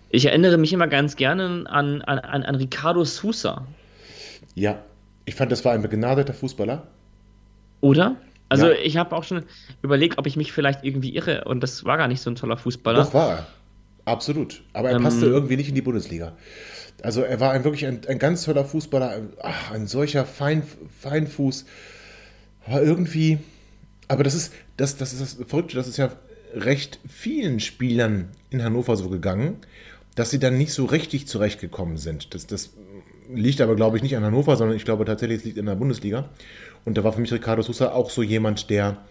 ich 0.10 0.26
erinnere 0.26 0.58
mich 0.58 0.72
immer 0.72 0.88
ganz 0.88 1.16
gerne 1.16 1.66
an, 1.68 2.02
an, 2.02 2.20
an 2.44 2.56
Ricardo 2.56 3.04
Sousa. 3.04 3.66
Ja, 4.54 4.84
ich 5.26 5.36
fand, 5.36 5.52
das 5.52 5.66
war 5.66 5.74
ein 5.74 5.82
begnadeter 5.82 6.34
Fußballer. 6.34 6.88
Oder? 7.82 8.16
Also 8.48 8.68
ja. 8.68 8.78
ich 8.84 8.98
habe 8.98 9.16
auch 9.16 9.24
schon 9.24 9.44
überlegt, 9.82 10.18
ob 10.18 10.28
ich 10.28 10.38
mich 10.38 10.54
vielleicht 10.54 10.84
irgendwie 10.84 11.16
irre 11.16 11.46
und 11.46 11.62
das 11.62 11.84
war 11.84 11.98
gar 11.98 12.08
nicht 12.08 12.22
so 12.22 12.30
ein 12.30 12.36
toller 12.36 12.58
Fußballer. 12.58 13.04
Doch 13.04 13.14
war 13.14 13.30
er. 13.30 13.48
Absolut. 14.06 14.62
Aber 14.74 14.90
er 14.90 14.98
ähm, 14.98 15.04
passte 15.04 15.26
irgendwie 15.26 15.58
nicht 15.58 15.70
in 15.70 15.76
die 15.76 15.82
Bundesliga. 15.82 16.34
Also 17.02 17.22
er 17.22 17.40
war 17.40 17.52
ein, 17.52 17.64
wirklich 17.64 17.86
ein, 17.86 18.02
ein 18.08 18.20
ganz 18.20 18.44
toller 18.44 18.64
Fußballer, 18.64 19.22
ach, 19.42 19.72
ein 19.72 19.88
solcher 19.88 20.26
Fein, 20.26 20.64
Feinfuß. 21.02 21.66
Aber 22.66 22.82
irgendwie, 22.82 23.40
Aber 24.08 24.24
das 24.24 24.34
ist, 24.36 24.54
das, 24.78 24.98
das 24.98 25.14
ist 25.14 25.40
das 25.40 25.48
Verrückte, 25.48 25.76
das 25.76 25.88
ist 25.88 25.98
ja 25.98 26.12
recht 26.54 27.00
vielen 27.08 27.60
Spielern 27.60 28.30
in 28.50 28.64
Hannover 28.64 28.96
so 28.96 29.10
gegangen, 29.10 29.58
dass 30.16 30.30
sie 30.30 30.40
dann 30.40 30.58
nicht 30.58 30.72
so 30.74 30.86
richtig 30.86 31.28
zurechtgekommen 31.28 31.98
sind. 31.98 32.34
Das, 32.34 32.48
das 32.48 32.72
liegt 33.34 33.62
aber, 33.62 33.76
glaube 33.76 33.98
ich, 33.98 34.04
nicht 34.04 34.16
an 34.16 34.24
Hannover, 34.24 34.56
sondern 34.56 34.78
ich 34.78 34.86
glaube 34.86 35.06
tatsächlich, 35.06 35.40
es 35.40 35.46
liegt 35.46 35.58
in 35.58 35.66
der 35.66 35.76
Bundesliga. 35.76 36.30
Und 36.86 36.98
da 36.98 37.04
war 37.04 37.14
für 37.14 37.22
mich 37.22 37.34
Ricardo 37.34 37.62
Sousa 37.62 37.92
auch 37.92 38.10
so 38.10 38.24
jemand, 38.24 38.70
der. 38.70 39.04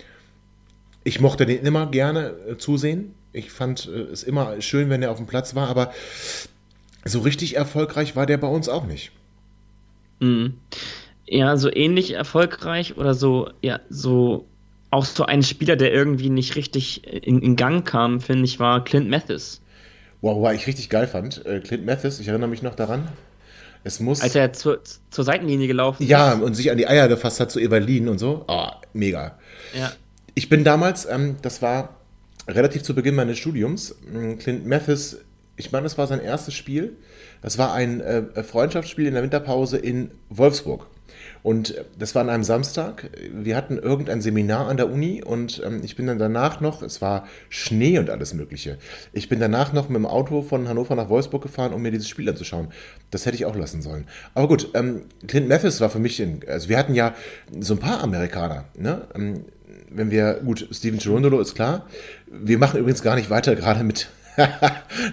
Ich 1.06 1.20
mochte 1.20 1.44
den 1.44 1.62
immer 1.66 1.90
gerne 1.90 2.34
äh, 2.48 2.56
zusehen. 2.56 3.14
Ich 3.32 3.50
fand 3.50 3.86
äh, 3.86 3.90
es 3.90 4.22
immer 4.22 4.60
schön, 4.62 4.88
wenn 4.88 5.02
er 5.02 5.10
auf 5.10 5.18
dem 5.18 5.26
Platz 5.26 5.54
war, 5.54 5.68
aber 5.68 5.92
so 7.04 7.20
richtig 7.20 7.56
erfolgreich 7.56 8.16
war 8.16 8.24
der 8.24 8.38
bei 8.38 8.46
uns 8.46 8.70
auch 8.70 8.86
nicht. 8.86 9.12
Mhm. 10.20 10.54
Ja, 11.26 11.56
so 11.56 11.72
ähnlich 11.72 12.12
erfolgreich 12.12 12.96
oder 12.96 13.14
so, 13.14 13.50
ja, 13.62 13.80
so 13.88 14.46
auch 14.90 15.04
so 15.04 15.24
ein 15.24 15.42
Spieler, 15.42 15.76
der 15.76 15.92
irgendwie 15.92 16.30
nicht 16.30 16.54
richtig 16.56 17.04
in, 17.04 17.40
in 17.40 17.56
Gang 17.56 17.86
kam, 17.86 18.20
finde 18.20 18.44
ich, 18.44 18.60
war 18.60 18.84
Clint 18.84 19.08
Mathis. 19.08 19.60
Wow, 20.20 20.40
wow, 20.40 20.52
ich 20.52 20.66
richtig 20.66 20.88
geil 20.88 21.06
fand. 21.06 21.44
Äh, 21.44 21.60
Clint 21.60 21.84
Mathis, 21.84 22.20
ich 22.20 22.28
erinnere 22.28 22.48
mich 22.48 22.62
noch 22.62 22.74
daran. 22.74 23.08
Es 23.82 24.00
muss. 24.00 24.22
Als 24.22 24.34
er 24.34 24.52
zur, 24.52 24.80
zur 25.10 25.24
Seitenlinie 25.24 25.66
gelaufen 25.66 26.06
ja, 26.06 26.32
ist. 26.32 26.38
Ja, 26.38 26.44
und 26.44 26.54
sich 26.54 26.70
an 26.70 26.78
die 26.78 26.86
Eier 26.86 27.08
gefasst 27.08 27.40
hat 27.40 27.50
zu 27.50 27.58
Evalin 27.58 28.08
und 28.08 28.18
so. 28.18 28.44
Oh, 28.48 28.68
mega. 28.92 29.38
Ja. 29.78 29.92
Ich 30.34 30.48
bin 30.48 30.64
damals, 30.64 31.06
ähm, 31.06 31.36
das 31.42 31.60
war 31.60 31.96
relativ 32.48 32.82
zu 32.82 32.94
Beginn 32.94 33.14
meines 33.14 33.38
Studiums, 33.38 33.96
ähm, 34.12 34.38
Clint 34.38 34.66
Mathis, 34.66 35.18
ich 35.56 35.72
meine, 35.72 35.84
das 35.84 35.98
war 35.98 36.06
sein 36.06 36.20
erstes 36.20 36.54
Spiel. 36.54 36.96
Das 37.42 37.58
war 37.58 37.74
ein 37.74 38.00
äh, 38.00 38.42
Freundschaftsspiel 38.42 39.06
in 39.06 39.14
der 39.14 39.22
Winterpause 39.22 39.76
in 39.76 40.10
Wolfsburg. 40.30 40.86
Und 41.44 41.74
das 41.98 42.14
war 42.14 42.22
an 42.22 42.30
einem 42.30 42.42
Samstag. 42.42 43.10
Wir 43.30 43.54
hatten 43.54 43.76
irgendein 43.76 44.22
Seminar 44.22 44.66
an 44.66 44.78
der 44.78 44.90
Uni 44.90 45.22
und 45.22 45.60
ähm, 45.62 45.82
ich 45.84 45.94
bin 45.94 46.06
dann 46.06 46.18
danach 46.18 46.62
noch, 46.62 46.80
es 46.80 47.02
war 47.02 47.28
Schnee 47.50 47.98
und 47.98 48.08
alles 48.08 48.32
Mögliche. 48.32 48.78
Ich 49.12 49.28
bin 49.28 49.40
danach 49.40 49.74
noch 49.74 49.90
mit 49.90 49.96
dem 49.96 50.06
Auto 50.06 50.40
von 50.40 50.68
Hannover 50.68 50.94
nach 50.94 51.10
Wolfsburg 51.10 51.42
gefahren, 51.42 51.74
um 51.74 51.82
mir 51.82 51.90
dieses 51.90 52.08
Spiel 52.08 52.26
anzuschauen. 52.30 52.68
Das 53.10 53.26
hätte 53.26 53.36
ich 53.36 53.44
auch 53.44 53.56
lassen 53.56 53.82
sollen. 53.82 54.06
Aber 54.32 54.48
gut, 54.48 54.70
ähm, 54.72 55.02
Clint 55.28 55.46
Mathis 55.46 55.82
war 55.82 55.90
für 55.90 55.98
mich, 55.98 56.18
in, 56.18 56.40
also 56.48 56.70
wir 56.70 56.78
hatten 56.78 56.94
ja 56.94 57.14
so 57.60 57.74
ein 57.74 57.78
paar 57.78 58.02
Amerikaner, 58.02 58.64
ne? 58.74 59.06
Ähm, 59.14 59.44
wenn 59.90 60.10
wir, 60.10 60.40
gut, 60.42 60.66
Steven 60.72 60.98
Cherundolo 60.98 61.40
ist 61.40 61.54
klar. 61.54 61.86
Wir 62.26 62.56
machen 62.56 62.80
übrigens 62.80 63.02
gar 63.02 63.16
nicht 63.16 63.28
weiter 63.28 63.54
gerade 63.54 63.84
mit 63.84 64.08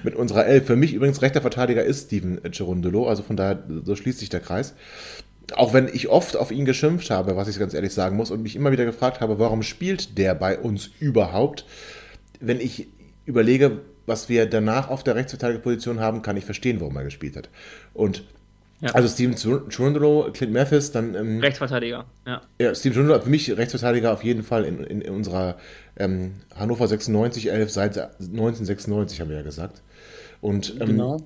mit 0.03 0.15
unserer 0.15 0.45
Elf. 0.45 0.65
Für 0.65 0.77
mich 0.77 0.93
übrigens 0.93 1.21
rechter 1.21 1.41
Verteidiger 1.41 1.83
ist 1.83 2.07
Steven 2.07 2.39
Cherundolo, 2.51 3.07
also 3.09 3.21
von 3.21 3.35
daher, 3.35 3.61
so 3.83 3.97
schließt 3.97 4.19
sich 4.19 4.29
der 4.29 4.39
Kreis 4.39 4.75
auch 5.57 5.73
wenn 5.73 5.87
ich 5.87 6.09
oft 6.09 6.35
auf 6.35 6.51
ihn 6.51 6.65
geschimpft 6.65 7.09
habe, 7.09 7.35
was 7.35 7.47
ich 7.47 7.59
ganz 7.59 7.73
ehrlich 7.73 7.93
sagen 7.93 8.15
muss, 8.15 8.31
und 8.31 8.41
mich 8.41 8.55
immer 8.55 8.71
wieder 8.71 8.85
gefragt 8.85 9.21
habe, 9.21 9.39
warum 9.39 9.63
spielt 9.63 10.17
der 10.17 10.35
bei 10.35 10.57
uns 10.57 10.89
überhaupt? 10.99 11.65
Wenn 12.39 12.59
ich 12.59 12.87
überlege, 13.25 13.81
was 14.05 14.29
wir 14.29 14.45
danach 14.45 14.89
auf 14.89 15.03
der 15.03 15.15
Rechtsverteidigerposition 15.15 15.99
haben, 15.99 16.21
kann 16.21 16.37
ich 16.37 16.45
verstehen, 16.45 16.79
warum 16.79 16.95
er 16.97 17.03
gespielt 17.03 17.35
hat. 17.35 17.49
Und 17.93 18.23
ja. 18.81 18.89
also 18.91 19.07
Steven 19.07 19.35
Chundro, 19.69 20.29
Clint 20.33 20.53
Mathis, 20.53 20.91
dann. 20.91 21.13
Ähm, 21.13 21.39
Rechtsverteidiger, 21.39 22.05
ja. 22.25 22.41
Ja, 22.59 22.73
Steven 22.73 22.95
Chundro, 22.95 23.19
für 23.19 23.29
mich 23.29 23.55
Rechtsverteidiger 23.55 24.11
auf 24.11 24.23
jeden 24.23 24.43
Fall 24.43 24.65
in, 24.65 24.83
in, 24.83 25.01
in 25.01 25.13
unserer 25.13 25.57
ähm, 25.97 26.33
Hannover 26.55 26.87
96 26.87 27.51
11 27.51 27.71
seit 27.71 27.97
1996, 27.97 29.21
haben 29.21 29.29
wir 29.29 29.37
ja 29.37 29.43
gesagt. 29.43 29.81
Und 30.41 30.75
ähm, 30.79 30.87
genau. 30.87 31.17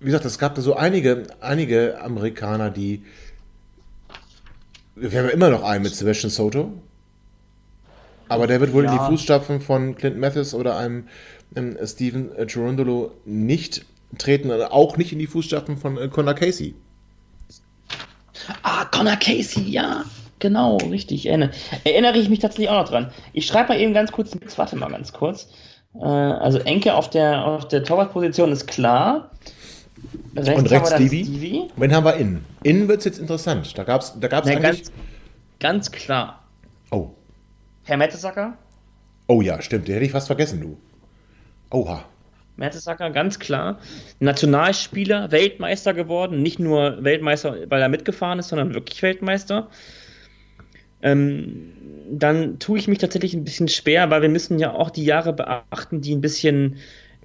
wie 0.00 0.06
gesagt, 0.06 0.26
es 0.26 0.38
gab 0.38 0.54
da 0.54 0.60
so 0.60 0.76
einige, 0.76 1.24
einige 1.40 1.98
Amerikaner, 2.00 2.70
die 2.70 3.04
wir 5.10 5.18
haben 5.18 5.26
ja 5.26 5.32
immer 5.32 5.50
noch 5.50 5.62
einen 5.62 5.82
mit 5.82 5.94
Sebastian 5.94 6.30
Soto. 6.30 6.72
Aber 8.28 8.46
der 8.46 8.60
wird 8.60 8.72
wohl 8.72 8.84
ja. 8.84 8.92
in 8.92 8.98
die 8.98 9.04
Fußstapfen 9.04 9.60
von 9.60 9.94
Clint 9.94 10.18
Mathis 10.18 10.54
oder 10.54 10.78
einem, 10.78 11.08
einem 11.54 11.76
Steven 11.86 12.30
Gerondolo 12.46 13.12
nicht 13.24 13.84
treten, 14.18 14.50
auch 14.50 14.96
nicht 14.96 15.12
in 15.12 15.18
die 15.18 15.26
Fußstapfen 15.26 15.76
von 15.76 15.98
äh, 15.98 16.08
Connor 16.08 16.34
Casey. 16.34 16.74
Ah, 18.62 18.84
Connor 18.86 19.16
Casey, 19.16 19.62
ja. 19.64 20.04
Genau, 20.38 20.76
richtig. 20.78 21.26
Erinnere, 21.26 21.50
erinnere 21.84 22.18
ich 22.18 22.28
mich 22.28 22.40
tatsächlich 22.40 22.68
auch 22.68 22.82
noch 22.82 22.88
dran. 22.88 23.12
Ich 23.32 23.46
schreibe 23.46 23.70
mal 23.70 23.80
eben 23.80 23.94
ganz 23.94 24.10
kurz. 24.10 24.36
Warte 24.56 24.76
mal 24.76 24.90
ganz 24.90 25.12
kurz. 25.12 25.48
Äh, 25.94 26.04
also 26.04 26.58
Enke 26.58 26.94
auf 26.94 27.10
der, 27.10 27.44
auf 27.44 27.68
der 27.68 27.84
Torwartposition 27.84 28.50
ist 28.50 28.66
klar. 28.66 29.30
Rechts 30.34 30.60
und 30.60 30.70
rechts 30.70 30.90
Stevie. 30.90 31.24
Stevie. 31.24 31.68
Wen 31.76 31.94
haben 31.94 32.04
wir 32.04 32.16
innen? 32.16 32.44
Innen 32.62 32.88
wird 32.88 33.00
es 33.00 33.04
jetzt 33.04 33.18
interessant. 33.18 33.76
Da 33.76 33.84
gab 33.84 34.00
es 34.00 34.18
da 34.18 34.28
gab's 34.28 34.46
nee, 34.46 34.56
eigentlich... 34.56 34.84
Ganz, 34.84 34.92
ganz, 35.60 35.92
klar. 35.92 36.42
Oh. 36.90 37.10
Herr 37.84 37.96
Mettesacker? 37.96 38.56
Oh 39.26 39.42
ja, 39.42 39.60
stimmt. 39.60 39.88
Den 39.88 39.94
hätte 39.94 40.06
ich 40.06 40.12
fast 40.12 40.26
vergessen, 40.26 40.60
du. 40.60 40.78
Oha. 41.70 42.04
Mertesacker, 42.56 43.10
ganz 43.10 43.38
klar. 43.38 43.78
Nationalspieler, 44.20 45.30
Weltmeister 45.30 45.94
geworden. 45.94 46.42
Nicht 46.42 46.58
nur 46.58 47.02
Weltmeister, 47.04 47.56
weil 47.68 47.82
er 47.82 47.88
mitgefahren 47.88 48.38
ist, 48.38 48.48
sondern 48.48 48.74
wirklich 48.74 49.02
Weltmeister. 49.02 49.68
Ähm, 51.02 51.72
dann 52.10 52.58
tue 52.58 52.78
ich 52.78 52.88
mich 52.88 52.98
tatsächlich 52.98 53.34
ein 53.34 53.44
bisschen 53.44 53.68
schwer, 53.68 54.10
weil 54.10 54.22
wir 54.22 54.28
müssen 54.28 54.58
ja 54.58 54.72
auch 54.72 54.90
die 54.90 55.04
Jahre 55.04 55.32
beachten, 55.32 56.00
die 56.00 56.14
ein 56.14 56.20
bisschen 56.20 56.74
äh, 56.74 56.78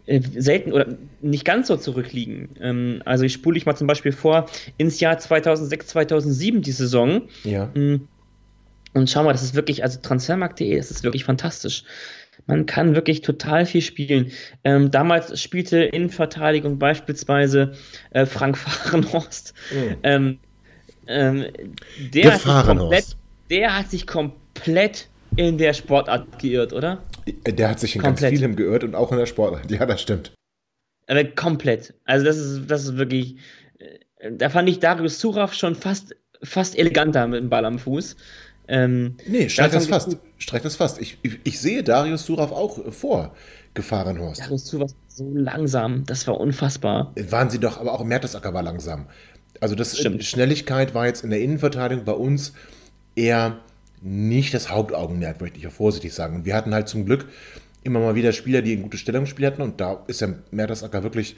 selten 0.07 0.71
oder 0.71 0.97
nicht 1.21 1.43
ganz 1.43 1.67
so 1.67 1.75
zurückliegen. 1.75 2.49
Ähm, 2.61 3.01
also 3.05 3.25
ich 3.25 3.33
spule 3.33 3.57
ich 3.57 3.65
mal 3.65 3.75
zum 3.75 3.87
Beispiel 3.87 4.13
vor 4.13 4.45
ins 4.77 4.99
Jahr 4.99 5.17
2006, 5.17 5.87
2007 5.87 6.61
die 6.61 6.71
Saison. 6.71 7.23
Ja. 7.43 7.65
Mm, 7.73 8.07
und 8.93 9.09
schau 9.09 9.23
mal, 9.23 9.33
das 9.33 9.43
ist 9.43 9.53
wirklich, 9.53 9.83
also 9.83 9.99
transfermarkt.de, 10.01 10.77
das 10.77 10.91
ist 10.91 11.03
wirklich 11.03 11.25
fantastisch. 11.25 11.83
Man 12.45 12.65
kann 12.65 12.95
wirklich 12.95 13.21
total 13.21 13.65
viel 13.65 13.81
spielen. 13.81 14.31
Ähm, 14.63 14.91
damals 14.91 15.39
spielte 15.41 15.79
in 15.79 16.09
Verteidigung 16.09 16.79
beispielsweise 16.79 17.73
äh, 18.11 18.25
Frank 18.25 18.57
Fahrenhorst. 18.57 19.53
Mhm. 19.71 19.97
Ähm, 20.03 20.39
ähm, 21.07 21.45
der, 22.13 22.33
hat 22.33 22.65
komplett, 22.65 23.17
der 23.49 23.77
hat 23.77 23.91
sich 23.91 24.07
komplett 24.07 25.09
in 25.35 25.57
der 25.57 25.73
Sportart 25.73 26.39
geirrt, 26.39 26.73
oder? 26.73 27.03
Der 27.45 27.69
hat 27.69 27.79
sich 27.79 27.95
in 27.95 28.01
komplett. 28.01 28.31
ganz 28.31 28.39
vielem 28.39 28.55
geirrt 28.55 28.83
und 28.83 28.95
auch 28.95 29.11
in 29.11 29.17
der 29.17 29.25
Sportart. 29.25 29.69
Ja, 29.69 29.85
das 29.85 30.01
stimmt. 30.01 30.31
Aber 31.07 31.23
komplett. 31.23 31.93
Also 32.05 32.25
das 32.25 32.37
ist, 32.37 32.69
das 32.69 32.85
ist 32.85 32.97
wirklich. 32.97 33.37
Äh, 33.79 34.31
da 34.31 34.49
fand 34.49 34.69
ich 34.69 34.79
Darius 34.79 35.19
Suraf 35.19 35.53
schon 35.53 35.75
fast, 35.75 36.15
fast 36.43 36.77
eleganter 36.77 37.27
mit 37.27 37.41
dem 37.41 37.49
Ball 37.49 37.65
am 37.65 37.79
Fuß. 37.79 38.15
Ähm, 38.69 39.15
nee, 39.25 39.47
streich 39.47 39.71
das 39.71 39.87
fast. 39.87 40.17
Streich 40.37 40.61
das 40.61 40.75
fast. 40.75 40.99
Ich, 40.99 41.17
ich, 41.21 41.39
ich, 41.43 41.59
sehe 41.59 41.83
Darius 41.83 42.25
Suraf 42.25 42.51
auch 42.51 42.91
vor 42.91 43.33
Gefahrenhorst. 43.73 44.41
Darius 44.41 44.67
Suraf 44.67 44.91
so 45.07 45.31
langsam, 45.33 46.05
das 46.05 46.27
war 46.27 46.39
unfassbar. 46.39 47.13
Waren 47.29 47.49
sie 47.49 47.59
doch, 47.59 47.79
aber 47.79 47.93
auch 47.93 48.03
Mertesacker 48.03 48.53
war 48.53 48.61
langsam. 48.61 49.07
Also 49.59 49.73
das 49.73 49.97
Stimmt. 49.97 50.23
Schnelligkeit 50.23 50.93
war 50.93 51.07
jetzt 51.07 51.23
in 51.23 51.31
der 51.31 51.41
Innenverteidigung 51.41 52.05
bei 52.05 52.11
uns 52.11 52.53
eher 53.15 53.59
nicht 54.07 54.53
das 54.53 54.69
Hauptaugenmerk, 54.69 55.41
möchte 55.41 55.59
ich 55.59 55.67
auch 55.67 55.71
vorsichtig 55.71 56.13
sagen. 56.13 56.37
Und 56.37 56.45
wir 56.45 56.55
hatten 56.55 56.73
halt 56.73 56.87
zum 56.87 57.05
Glück 57.05 57.27
immer 57.83 57.99
mal 57.99 58.15
wieder 58.15 58.31
Spieler, 58.31 58.61
die 58.61 58.73
ein 58.73 58.83
gutes 58.83 58.99
Stellungsspiel 58.99 59.45
hatten 59.45 59.61
und 59.61 59.79
da 59.79 60.03
ist 60.07 60.21
der 60.21 60.35
Mertesacker 60.51 61.03
wirklich 61.03 61.35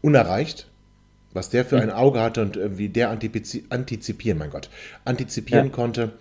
unerreicht, 0.00 0.68
was 1.32 1.50
der 1.50 1.64
für 1.64 1.80
ein 1.80 1.90
Auge 1.90 2.20
hatte 2.20 2.42
und 2.42 2.58
wie 2.78 2.88
der 2.88 3.10
antizipieren, 3.10 4.38
mein 4.38 4.50
Gott, 4.50 4.70
antizipieren 5.04 5.66
ja. 5.66 5.72
konnte 5.72 6.12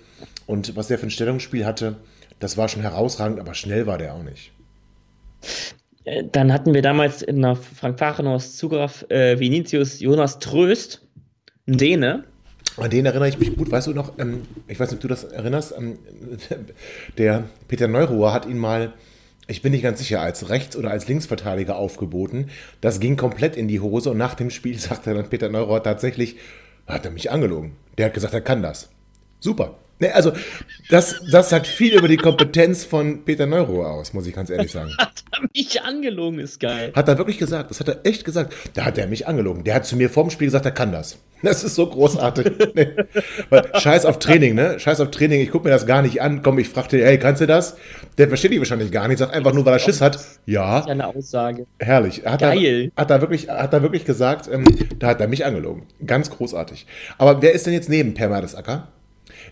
und 0.46 0.76
was 0.76 0.88
der 0.88 1.00
für 1.00 1.08
ein 1.08 1.12
Stellungsspiel 1.12 1.66
hatte, 1.66 1.98
das 2.40 2.58
war 2.58 2.70
schon 2.70 2.82
herausragend, 2.82 3.40
aber 3.40 3.54
schnell 3.54 3.88
war 3.88 3.98
der 3.98 4.16
auch 4.16 4.24
nicht. 4.24 4.52
Äh, 6.06 6.24
dann 6.32 6.52
hatten 6.52 6.74
wir 6.74 6.82
damals 6.82 7.22
in 7.22 7.42
der 7.42 7.56
Frank 7.56 8.00
Fahrenhaus 8.00 8.56
Zugriff 8.56 9.06
äh, 9.10 9.40
Vinicius 9.40 10.00
Jonas 10.00 10.40
Tröst, 10.40 11.02
ein 11.68 11.78
Däne, 11.78 12.26
an 12.78 12.90
den 12.90 13.06
erinnere 13.06 13.30
ich 13.30 13.40
mich 13.40 13.56
gut. 13.56 13.72
Weißt 13.72 13.88
du 13.88 13.94
noch, 13.94 14.18
ähm, 14.18 14.44
ich 14.68 14.80
weiß 14.80 14.90
nicht, 14.90 14.98
ob 14.98 15.02
du 15.02 15.08
das 15.08 15.24
erinnerst, 15.24 15.74
ähm, 15.78 15.98
der 17.18 17.46
Peter 17.68 17.88
Neuruhr 17.88 18.34
hat 18.34 18.46
ihn 18.46 18.58
mal, 18.58 18.94
ich 19.48 19.62
bin 19.62 19.72
nicht 19.72 19.84
ganz 19.84 20.00
sicher, 20.00 20.22
als 20.22 20.50
Rechts- 20.50 20.76
oder 20.76 20.92
als 20.92 21.08
Linksverteidiger 21.08 21.76
aufgeboten. 21.76 22.50
Das 22.82 23.00
ging 23.00 23.18
komplett 23.18 23.56
in 23.56 23.68
die 23.68 23.80
Hose 23.80 24.12
und 24.12 24.18
nach 24.18 24.36
dem 24.36 24.50
Spiel 24.50 24.80
sagte 24.80 25.14
dann 25.14 25.30
Peter 25.30 25.50
Neuruhr 25.50 25.84
tatsächlich, 25.84 26.38
hat 26.88 27.06
er 27.06 27.12
mich 27.12 27.32
angelogen. 27.32 27.74
Der 27.98 28.08
hat 28.08 28.14
gesagt, 28.14 28.34
er 28.34 28.42
kann 28.42 28.62
das. 28.62 28.90
Super. 29.40 29.76
Nee, 30.04 30.12
also, 30.12 30.34
das, 30.90 31.22
das 31.32 31.50
sagt 31.50 31.66
viel 31.66 31.98
über 31.98 32.10
die 32.10 32.18
Kompetenz 32.18 32.84
von 32.84 33.24
Peter 33.24 33.46
Neuruhr 33.46 33.90
aus, 33.90 34.14
muss 34.14 34.28
ich 34.28 34.36
ganz 34.36 34.50
ehrlich 34.50 34.70
sagen. 34.70 34.92
Hat 35.00 35.24
er 35.32 35.48
mich 35.54 35.82
angelogen, 35.82 36.40
ist 36.40 36.60
geil. 36.60 36.92
Hat 36.94 37.08
er 37.08 37.18
wirklich 37.18 37.38
gesagt, 37.38 37.70
das 37.70 37.80
hat 37.80 37.88
er 37.88 38.06
echt 38.06 38.26
gesagt. 38.26 38.54
Da 38.74 38.84
hat 38.84 38.98
er 38.98 39.08
mich 39.08 39.26
angelogen. 39.26 39.64
Der 39.64 39.76
hat 39.76 39.86
zu 39.86 39.96
mir 39.96 40.10
vorm 40.10 40.30
Spiel 40.30 40.48
gesagt, 40.48 40.66
er 40.66 40.72
kann 40.72 40.92
das. 40.92 41.20
Das 41.42 41.64
ist 41.64 41.76
so 41.76 41.88
großartig. 41.88 42.52
nee. 42.74 42.90
Scheiß 43.78 44.06
auf 44.06 44.20
Training, 44.20 44.56
ne? 44.56 44.80
Scheiß 44.80 45.00
auf 45.00 45.12
Training, 45.12 45.42
ich 45.42 45.52
gucke 45.52 45.66
mir 45.66 45.74
das 45.74 45.86
gar 45.86 46.02
nicht 46.02 46.22
an. 46.22 46.42
Komm, 46.42 46.60
ich 46.60 46.70
fragte, 46.70 47.04
hey, 47.04 47.18
kannst 47.18 47.42
du 47.42 47.48
das? 47.48 47.78
Der 48.18 48.28
versteht 48.28 48.52
dich 48.52 48.60
wahrscheinlich 48.60 48.92
gar 48.92 49.08
nicht, 49.08 49.20
sagt 49.20 49.34
einfach 49.34 49.54
nur, 49.54 49.66
weil 49.66 49.74
er 49.74 49.80
Schiss 49.80 50.02
hat. 50.02 50.20
Ja. 50.46 50.78
Das 50.78 50.86
ist 50.86 50.92
eine 50.92 51.08
Aussage. 51.08 51.66
Herrlich. 51.80 52.24
Hat 52.26 52.42
Geil. 52.42 52.92
Er, 52.96 53.02
hat 53.02 53.10
er 53.10 53.22
wirklich, 53.22 53.50
hat 53.50 53.74
er 53.74 53.82
wirklich 53.82 54.06
gesagt, 54.06 54.50
ähm, 54.52 54.66
da 55.00 55.08
hat 55.08 55.22
er 55.22 55.28
mich 55.28 55.46
angelogen. 55.46 55.84
Ganz 56.06 56.30
großartig. 56.30 56.86
Aber 57.18 57.42
wer 57.42 57.54
ist 57.54 57.66
denn 57.66 57.74
jetzt 57.74 57.90
neben 57.90 58.14
Per 58.14 58.30
Mertesacker? 58.30 58.90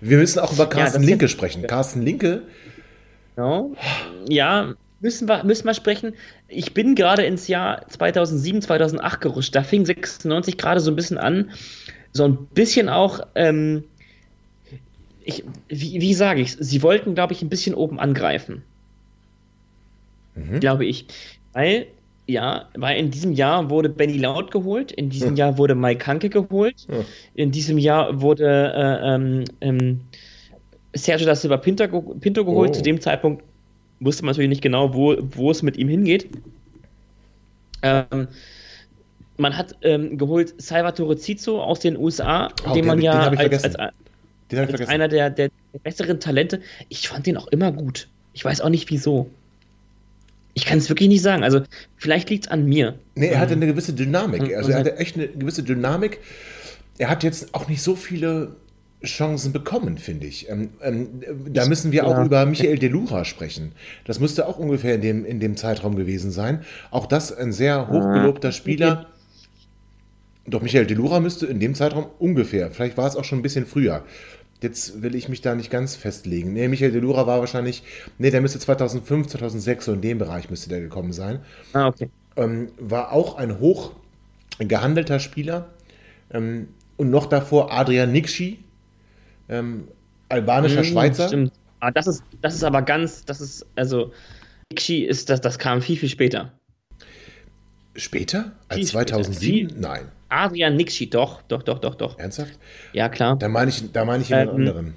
Wir 0.02 0.18
müssen 0.18 0.40
auch 0.40 0.52
über 0.52 0.68
Carsten 0.68 1.04
ja, 1.04 1.10
Linke 1.10 1.28
sprechen. 1.28 1.66
Carsten 1.68 2.02
Linke. 2.02 2.42
Genau. 3.36 3.76
Ja, 4.28 4.74
müssen 5.00 5.28
wir, 5.30 5.44
müssen 5.44 5.66
wir 5.66 5.74
sprechen. 5.74 6.14
Ich 6.48 6.74
bin 6.74 6.96
gerade 6.96 7.24
ins 7.24 7.48
Jahr 7.48 7.88
2007, 7.88 8.64
2008 8.64 9.22
gerutscht. 9.22 9.56
Da 9.56 9.64
fing 9.64 9.86
96 9.86 10.58
gerade 10.58 10.80
so 10.80 10.92
ein 10.92 10.96
bisschen 10.96 11.18
an. 11.18 11.52
So 12.14 12.26
ein 12.26 12.48
bisschen 12.48 12.90
auch, 12.90 13.22
ähm, 13.36 13.84
ich, 15.24 15.44
wie, 15.70 16.02
wie 16.02 16.14
sage 16.14 16.42
ich 16.42 16.58
Sie 16.60 16.82
wollten, 16.82 17.16
glaube 17.16 17.34
ich, 17.34 17.42
ein 17.42 17.50
bisschen 17.50 17.76
oben 17.76 18.00
angreifen. 18.00 18.64
Mhm. 20.36 20.60
Glaube 20.60 20.86
ich. 20.86 21.06
Weil, 21.54 21.88
ja, 22.32 22.70
weil 22.76 22.98
in 22.98 23.12
diesem 23.12 23.34
Jahr 23.34 23.70
wurde 23.70 23.90
Benny 23.90 24.18
Laut 24.18 24.52
geholt, 24.52 24.92
in 24.92 25.10
diesem 25.10 25.36
ja. 25.36 25.48
Jahr 25.48 25.58
wurde 25.58 25.76
Mike 25.76 26.06
Hanke 26.08 26.30
geholt, 26.30 26.88
ja. 26.90 27.04
in 27.36 27.52
diesem 27.52 27.78
Jahr 27.78 28.22
wurde 28.22 28.74
äh, 28.76 29.16
ähm, 29.16 29.44
ähm, 29.62 30.02
Sergio 30.94 31.26
da 31.26 31.36
Silva 31.36 31.58
Pinto, 31.58 31.88
Pinto 32.20 32.46
geholt. 32.46 32.72
Oh. 32.72 32.74
Zu 32.74 32.82
dem 32.82 33.00
Zeitpunkt 33.00 33.44
wusste 34.00 34.24
man 34.24 34.34
natürlich 34.34 34.50
nicht 34.50 34.62
genau, 34.62 34.94
wo, 34.94 35.16
wo 35.20 35.52
es 35.52 35.62
mit 35.62 35.78
ihm 35.78 35.88
hingeht. 35.88 36.30
Ähm, 37.82 38.28
man 39.38 39.58
hat 39.58 39.76
ähm, 39.82 40.18
geholt 40.18 40.54
Salvatore 40.62 41.18
Cizzo 41.18 41.62
aus 41.62 41.80
den 41.80 41.98
USA, 41.98 42.50
oh, 42.68 42.74
den 42.74 42.86
man 42.86 42.98
den, 42.98 43.06
ja 43.06 43.30
den 43.30 43.40
als, 43.40 43.64
als, 43.64 43.76
als 43.76 44.88
einer 44.88 45.08
der, 45.08 45.30
der, 45.30 45.50
besseren 45.84 46.20
Talente. 46.20 46.62
Ich 46.90 47.08
fand 47.08 47.26
den 47.26 47.38
auch 47.38 47.48
immer 47.48 47.72
gut. 47.72 48.08
Ich 48.34 48.44
weiß 48.46 48.62
auch 48.62 48.70
nicht 48.70 48.90
wieso. 48.90 49.30
Ich 50.54 50.66
kann 50.66 50.78
es 50.78 50.90
wirklich 50.90 51.10
nicht 51.10 51.22
sagen. 51.22 51.44
Also, 51.44 51.62
vielleicht 51.98 52.30
liegt 52.30 52.46
es 52.46 52.52
an 52.52 52.66
mir. 52.66 52.96
Nee, 53.16 53.28
er 53.28 53.40
hatte 53.40 53.54
eine 53.54 53.68
gewisse 53.68 53.94
Dynamik. 53.94 54.56
Also, 54.56 54.72
er 54.72 54.80
hatte 54.80 54.98
echt 54.98 55.16
eine 55.16 55.28
gewisse 55.28 55.64
Dynamik. 55.64 56.20
Er 56.98 57.10
hat 57.10 57.24
jetzt 57.24 57.54
auch 57.54 57.68
nicht 57.68 57.82
so 57.82 57.96
viele 57.96 58.56
Chancen 59.04 59.52
bekommen, 59.52 59.98
finde 59.98 60.28
ich. 60.28 60.50
Ähm, 60.50 60.70
ähm, 60.82 61.24
da 61.50 61.66
müssen 61.66 61.92
wir 61.92 62.06
auch 62.06 62.18
ja. 62.18 62.26
über 62.26 62.46
Michael 62.46 62.78
Delura 62.78 63.26
sprechen. 63.26 63.72
Das 64.06 64.20
müsste 64.20 64.48
auch 64.48 64.58
ungefähr 64.60 64.96
in 64.96 65.02
dem, 65.02 65.26
in 65.26 65.40
dem 65.40 65.58
Zeitraum 65.58 65.96
gewesen 65.96 66.32
sein. 66.32 66.62
Auch 66.92 67.08
das 67.08 67.36
ein 67.36 67.52
sehr 67.52 67.88
hochgelobter 67.88 68.52
Spieler. 68.52 69.08
Doch 70.46 70.62
Michael 70.62 70.86
Delura 70.86 71.20
müsste 71.20 71.46
in 71.48 71.60
dem 71.60 71.76
Zeitraum 71.76 72.08
ungefähr, 72.20 72.72
vielleicht 72.72 72.98
war 72.98 73.08
es 73.08 73.16
auch 73.16 73.24
schon 73.24 73.40
ein 73.40 73.44
bisschen 73.44 73.66
früher. 73.66 74.04
Jetzt 74.62 75.02
will 75.02 75.16
ich 75.16 75.28
mich 75.28 75.42
da 75.42 75.56
nicht 75.56 75.72
ganz 75.72 75.96
festlegen. 75.96 76.54
Nee, 76.54 76.68
Michael 76.68 76.92
Delura 76.92 77.26
war 77.26 77.40
wahrscheinlich, 77.40 77.84
nee, 78.20 78.30
der 78.30 78.42
müsste 78.42 78.60
2005, 78.60 79.28
2006, 79.28 79.86
so 79.86 79.94
in 79.94 80.02
dem 80.02 80.20
Bereich 80.20 80.50
müsste 80.52 80.70
der 80.70 80.82
gekommen 80.82 81.14
sein. 81.14 81.40
Ah, 81.74 81.88
okay. 81.88 82.10
Ähm, 82.36 82.70
war 82.80 83.12
auch 83.12 83.38
ein 83.38 83.60
hoch 83.60 83.94
gehandelter 84.60 85.20
Spieler. 85.20 85.70
Ähm, 86.32 86.68
und 86.98 87.10
noch 87.10 87.26
davor 87.26 87.74
Adrian 87.74 88.12
Nixi, 88.12 88.60
ähm, 89.50 89.88
albanischer 90.30 90.84
hm, 90.84 90.86
Schweizer. 90.86 91.28
Stimmt. 91.28 91.54
Ah, 91.80 91.90
das 91.90 92.06
ist, 92.06 92.24
das 92.42 92.54
ist 92.54 92.64
aber 92.64 92.84
ganz, 92.84 93.26
das 93.26 93.42
ist, 93.42 93.66
also, 93.76 94.14
Ikshi 94.72 95.04
ist 95.04 95.32
das, 95.32 95.42
das 95.42 95.58
kam 95.58 95.82
viel, 95.82 95.98
viel 95.98 96.10
später. 96.10 96.52
Später? 97.96 98.52
Als 98.68 98.78
viel 98.78 98.88
2007? 98.88 99.70
Später. 99.70 99.82
Nein. 99.82 100.12
Adrian 100.32 100.76
Nixi, 100.76 101.10
doch, 101.10 101.42
doch, 101.44 101.64
doch, 101.64 101.80
doch, 101.80 101.96
doch. 101.96 102.18
Ernsthaft? 102.18 102.58
Ja, 102.94 103.10
klar. 103.10 103.38
Da 103.38 103.48
meine 103.48 103.70
ich, 103.70 103.92
da 103.92 104.06
meine 104.06 104.24
ich 104.24 104.30
jemand 104.30 104.50
ähm, 104.50 104.56
anderen. 104.56 104.94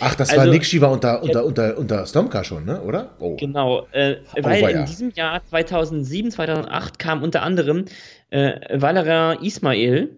Ach, 0.00 0.14
das 0.14 0.30
also, 0.30 0.42
war 0.42 0.52
Nixi 0.52 0.80
war 0.80 0.90
unter, 0.90 1.22
unter, 1.22 1.44
unter, 1.44 1.78
unter 1.78 2.06
Stomka 2.06 2.42
schon, 2.44 2.64
ne? 2.64 2.82
oder? 2.82 3.14
Oh. 3.20 3.36
Genau, 3.36 3.86
äh, 3.92 4.16
weil 4.40 4.76
in 4.76 4.84
diesem 4.86 5.10
Jahr 5.10 5.44
2007, 5.46 6.30
2008 6.32 6.98
kam 6.98 7.22
unter 7.22 7.42
anderem 7.42 7.84
äh, 8.30 8.52
Valerian 8.78 9.42
Ismail 9.42 10.10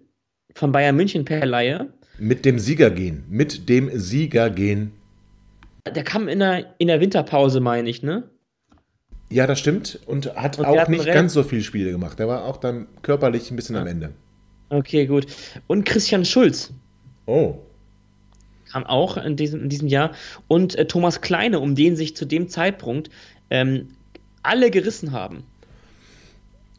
von 0.54 0.72
Bayern 0.72 0.96
München 0.96 1.24
per 1.24 1.44
Laie 1.44 1.88
mit 2.18 2.44
dem 2.44 2.58
Siegergehen. 2.58 3.24
Mit 3.28 3.68
dem 3.68 3.90
Siegergehen. 3.98 4.92
Der 5.86 6.04
kam 6.04 6.28
in 6.28 6.38
der, 6.38 6.74
in 6.78 6.88
der 6.88 7.00
Winterpause, 7.00 7.60
meine 7.60 7.90
ich, 7.90 8.02
ne? 8.02 8.24
Ja, 9.30 9.46
das 9.46 9.58
stimmt. 9.58 10.00
Und 10.06 10.34
hat 10.36 10.58
und 10.58 10.64
auch 10.64 10.88
nicht 10.88 11.06
ganz 11.06 11.32
so 11.32 11.42
viele 11.42 11.62
Spiele 11.62 11.90
gemacht. 11.90 12.18
Der 12.18 12.28
war 12.28 12.44
auch 12.44 12.58
dann 12.58 12.86
körperlich 13.02 13.50
ein 13.50 13.56
bisschen 13.56 13.74
ja. 13.74 13.82
am 13.82 13.86
Ende. 13.86 14.12
Okay, 14.68 15.06
gut. 15.06 15.26
Und 15.66 15.84
Christian 15.84 16.24
Schulz. 16.24 16.72
Oh. 17.26 17.56
Kam 18.70 18.84
auch 18.84 19.16
in 19.16 19.36
diesem, 19.36 19.62
in 19.62 19.68
diesem 19.68 19.88
Jahr. 19.88 20.12
Und 20.48 20.74
äh, 20.74 20.86
Thomas 20.86 21.20
Kleine, 21.20 21.60
um 21.60 21.74
den 21.74 21.96
sich 21.96 22.16
zu 22.16 22.24
dem 22.24 22.48
Zeitpunkt 22.48 23.10
ähm, 23.50 23.88
alle 24.42 24.70
gerissen 24.70 25.12
haben. 25.12 25.44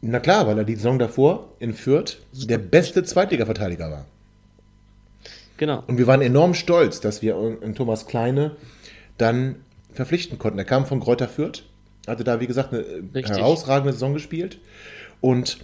Na 0.02 0.20
klar, 0.20 0.46
weil 0.46 0.58
er 0.58 0.64
die 0.64 0.76
Saison 0.76 0.98
davor 0.98 1.52
in 1.58 1.72
Fürth 1.72 2.18
der 2.32 2.58
beste 2.58 3.02
Zweitliga-Verteidiger 3.02 3.90
war. 3.90 4.06
Genau. 5.56 5.82
Und 5.86 5.98
wir 5.98 6.06
waren 6.06 6.20
enorm 6.20 6.54
stolz, 6.54 7.00
dass 7.00 7.22
wir 7.22 7.34
Thomas 7.74 8.06
Kleine 8.06 8.56
dann 9.16 9.56
verpflichten 9.92 10.38
konnten. 10.38 10.58
Er 10.58 10.64
kam 10.64 10.86
von 10.86 11.00
Kräuter 11.00 11.28
Fürth, 11.28 11.64
hatte 12.06 12.24
da, 12.24 12.40
wie 12.40 12.46
gesagt, 12.46 12.72
eine 12.72 12.84
Richtig. 13.14 13.36
herausragende 13.36 13.92
Saison 13.92 14.14
gespielt. 14.14 14.58
Und 15.20 15.58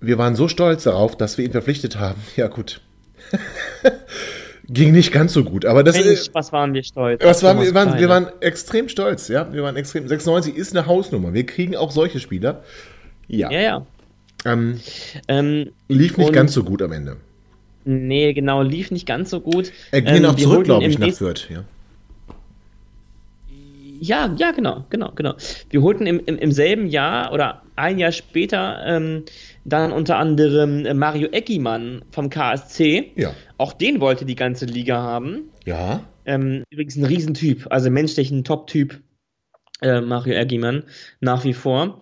wir 0.00 0.18
waren 0.18 0.34
so 0.34 0.48
stolz 0.48 0.84
darauf, 0.84 1.16
dass 1.16 1.38
wir 1.38 1.44
ihn 1.44 1.52
verpflichtet 1.52 1.98
haben. 1.98 2.20
Ja, 2.36 2.48
gut. 2.48 2.80
Ging 4.68 4.92
nicht 4.92 5.10
ganz 5.10 5.32
so 5.32 5.42
gut, 5.42 5.64
aber 5.64 5.82
das 5.82 5.96
Mensch, 5.96 6.28
was 6.32 6.52
waren 6.52 6.72
wir 6.74 6.84
stolz? 6.84 7.24
Was 7.24 7.42
waren, 7.42 7.60
wir, 7.60 7.74
waren, 7.74 7.98
wir 7.98 8.08
waren 8.08 8.28
extrem 8.38 8.88
stolz, 8.88 9.26
ja. 9.26 9.52
Wir 9.52 9.64
waren 9.64 9.74
extrem. 9.74 10.06
96 10.06 10.54
ist 10.54 10.76
eine 10.76 10.86
Hausnummer. 10.86 11.34
Wir 11.34 11.44
kriegen 11.44 11.74
auch 11.74 11.90
solche 11.90 12.20
Spieler. 12.20 12.62
Ja. 13.26 13.50
Ja, 13.50 13.60
ja. 13.60 13.86
Ähm, 14.44 14.80
ähm, 15.26 15.72
lief 15.88 16.16
nicht 16.16 16.32
ganz 16.32 16.52
so 16.52 16.62
gut 16.62 16.82
am 16.82 16.92
Ende. 16.92 17.16
Nee, 17.84 18.32
genau, 18.32 18.62
lief 18.62 18.90
nicht 18.90 19.06
ganz 19.06 19.30
so 19.30 19.40
gut. 19.40 19.72
Er 19.90 20.02
ging 20.02 20.24
ähm, 20.24 20.26
auch 20.26 20.36
zurück, 20.36 20.64
glaube 20.64 20.86
ich, 20.86 20.98
nach 20.98 21.12
Fürth, 21.12 21.48
ja. 21.50 21.64
Ja, 24.00 24.34
ja, 24.38 24.50
genau, 24.52 24.86
genau, 24.88 25.12
genau. 25.14 25.34
Wir 25.68 25.82
holten 25.82 26.06
im, 26.06 26.20
im, 26.24 26.38
im 26.38 26.52
selben 26.52 26.86
Jahr 26.86 27.32
oder 27.34 27.62
ein 27.76 27.98
Jahr 27.98 28.12
später 28.12 28.82
ähm, 28.86 29.24
dann 29.64 29.92
unter 29.92 30.16
anderem 30.16 30.98
Mario 30.98 31.28
Eckimann 31.28 32.02
vom 32.10 32.30
KSC. 32.30 33.12
Ja. 33.16 33.34
Auch 33.58 33.74
den 33.74 34.00
wollte 34.00 34.24
die 34.24 34.36
ganze 34.36 34.64
Liga 34.64 35.02
haben. 35.02 35.50
Ja. 35.66 36.02
Ähm, 36.24 36.64
übrigens 36.70 36.96
ein 36.96 37.04
Riesentyp, 37.04 37.66
also 37.70 37.90
menschlich 37.90 38.30
ein 38.30 38.42
Top-Typ, 38.42 39.00
äh, 39.82 40.00
Mario 40.00 40.34
Eckimann, 40.34 40.84
nach 41.20 41.44
wie 41.44 41.54
vor. 41.54 42.00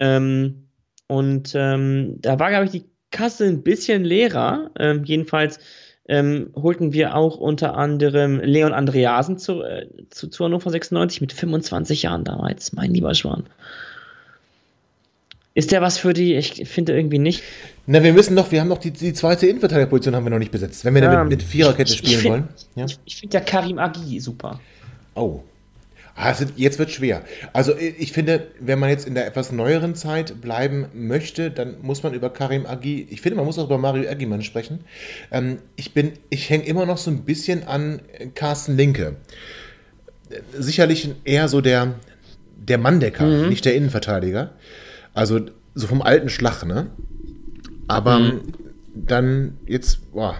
Ähm, 0.00 0.68
und 1.06 1.54
ähm, 1.54 2.16
da 2.20 2.38
war, 2.38 2.50
glaube 2.50 2.66
ich, 2.66 2.72
die 2.72 2.90
Kasse 3.10 3.46
ein 3.46 3.62
bisschen 3.62 4.04
leerer. 4.04 4.70
Ähm, 4.78 5.04
jedenfalls 5.04 5.60
ähm, 6.08 6.50
holten 6.54 6.92
wir 6.92 7.14
auch 7.14 7.36
unter 7.36 7.76
anderem 7.76 8.40
Leon 8.40 8.72
Andreasen 8.72 9.38
zu, 9.38 9.62
äh, 9.62 9.86
zu, 10.10 10.28
zu 10.28 10.44
Hannover 10.44 10.70
96 10.70 11.20
mit 11.20 11.32
25 11.32 12.02
Jahren 12.02 12.24
damals, 12.24 12.72
mein 12.72 12.92
lieber 12.92 13.14
Schwan. 13.14 13.44
Ist 15.54 15.70
der 15.70 15.82
was 15.82 15.98
für 15.98 16.14
die? 16.14 16.34
Ich 16.34 16.66
finde 16.68 16.96
irgendwie 16.96 17.18
nicht. 17.18 17.42
Na, 17.86 18.02
wir 18.02 18.14
müssen 18.14 18.34
noch, 18.34 18.50
wir 18.52 18.60
haben 18.60 18.68
noch 18.68 18.78
die, 18.78 18.90
die 18.90 19.12
zweite 19.12 19.46
Innenverteidigerposition 19.46 20.16
haben 20.16 20.24
wir 20.24 20.30
noch 20.30 20.38
nicht 20.38 20.52
besetzt. 20.52 20.84
Wenn 20.84 20.94
wir 20.94 21.02
ja, 21.02 21.24
mit, 21.24 21.30
mit 21.30 21.42
Viererkette 21.42 21.92
spielen 21.92 22.12
ich 22.12 22.18
find, 22.18 22.32
wollen. 22.32 22.48
Ja? 22.74 22.84
Ich, 22.86 22.98
ich 23.04 23.16
finde 23.16 23.36
ja 23.36 23.44
Karim 23.44 23.78
Agi 23.78 24.18
super. 24.18 24.58
Oh. 25.14 25.40
Also 26.14 26.44
jetzt 26.56 26.78
wird 26.78 26.90
schwer. 26.90 27.22
Also 27.52 27.74
ich 27.76 28.12
finde, 28.12 28.48
wenn 28.60 28.78
man 28.78 28.90
jetzt 28.90 29.06
in 29.06 29.14
der 29.14 29.26
etwas 29.26 29.50
neueren 29.50 29.94
Zeit 29.94 30.40
bleiben 30.40 30.86
möchte, 30.92 31.50
dann 31.50 31.76
muss 31.80 32.02
man 32.02 32.12
über 32.12 32.30
Karim 32.30 32.66
Agi, 32.66 33.06
ich 33.10 33.22
finde, 33.22 33.36
man 33.36 33.46
muss 33.46 33.58
auch 33.58 33.64
über 33.64 33.78
Mario 33.78 34.08
Agimann 34.10 34.42
sprechen. 34.42 34.80
Ähm, 35.30 35.58
ich 35.76 35.94
bin, 35.94 36.12
ich 36.28 36.50
hänge 36.50 36.64
immer 36.64 36.84
noch 36.84 36.98
so 36.98 37.10
ein 37.10 37.24
bisschen 37.24 37.66
an 37.66 38.00
Carsten 38.34 38.76
Linke. 38.76 39.16
Sicherlich 40.52 41.10
eher 41.24 41.48
so 41.48 41.60
der, 41.60 41.94
der 42.56 42.78
Manndecker, 42.78 43.24
mhm. 43.24 43.48
nicht 43.48 43.64
der 43.64 43.74
Innenverteidiger. 43.74 44.52
Also 45.14 45.40
so 45.74 45.86
vom 45.86 46.02
alten 46.02 46.28
Schlag, 46.28 46.64
ne? 46.64 46.90
Aber 47.88 48.18
mhm. 48.18 48.40
dann 48.94 49.58
jetzt, 49.66 50.12
boah. 50.12 50.36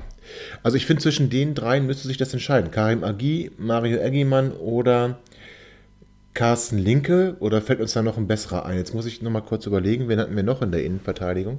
Also 0.62 0.76
ich 0.76 0.87
finde, 0.87 1.02
zwischen 1.02 1.30
den 1.30 1.54
dreien 1.54 1.87
müsste 1.87 2.08
sich 2.08 2.16
das 2.16 2.32
entscheiden. 2.32 2.70
Karim 2.70 3.04
Agi, 3.04 3.50
Mario 3.58 3.98
Eggimann 3.98 4.52
oder 4.52 5.18
Carsten 6.35 6.79
Linke 6.79 7.37
oder 7.40 7.61
fällt 7.61 7.81
uns 7.81 7.92
da 7.92 8.03
noch 8.03 8.16
ein 8.16 8.27
besserer 8.27 8.64
ein? 8.64 8.79
Jetzt 8.79 8.95
muss 8.95 9.07
ich 9.07 9.21
noch 9.23 9.31
mal 9.31 9.42
kurz 9.42 9.66
überlegen, 9.66 10.09
wen 10.09 10.18
hatten 10.18 10.35
wir 10.35 10.42
noch 10.42 10.62
in 10.62 10.73
der 10.73 10.85
Innenverteidigung? 10.85 11.59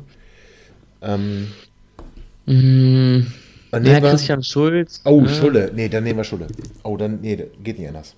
Ähm, 1.01 1.49
mmh, 2.45 3.25
ja, 3.71 3.99
Christian 3.99 4.43
Schulz. 4.43 5.01
Oh, 5.05 5.21
ja. 5.21 5.29
Schulle. 5.29 5.71
Nee, 5.73 5.89
dann 5.89 6.03
nehmen 6.03 6.19
wir 6.19 6.23
Schulle. 6.23 6.47
Oh, 6.83 6.97
dann, 6.97 7.21
nee, 7.21 7.47
geht 7.63 7.77
nicht 7.77 7.87
anders. 7.87 8.15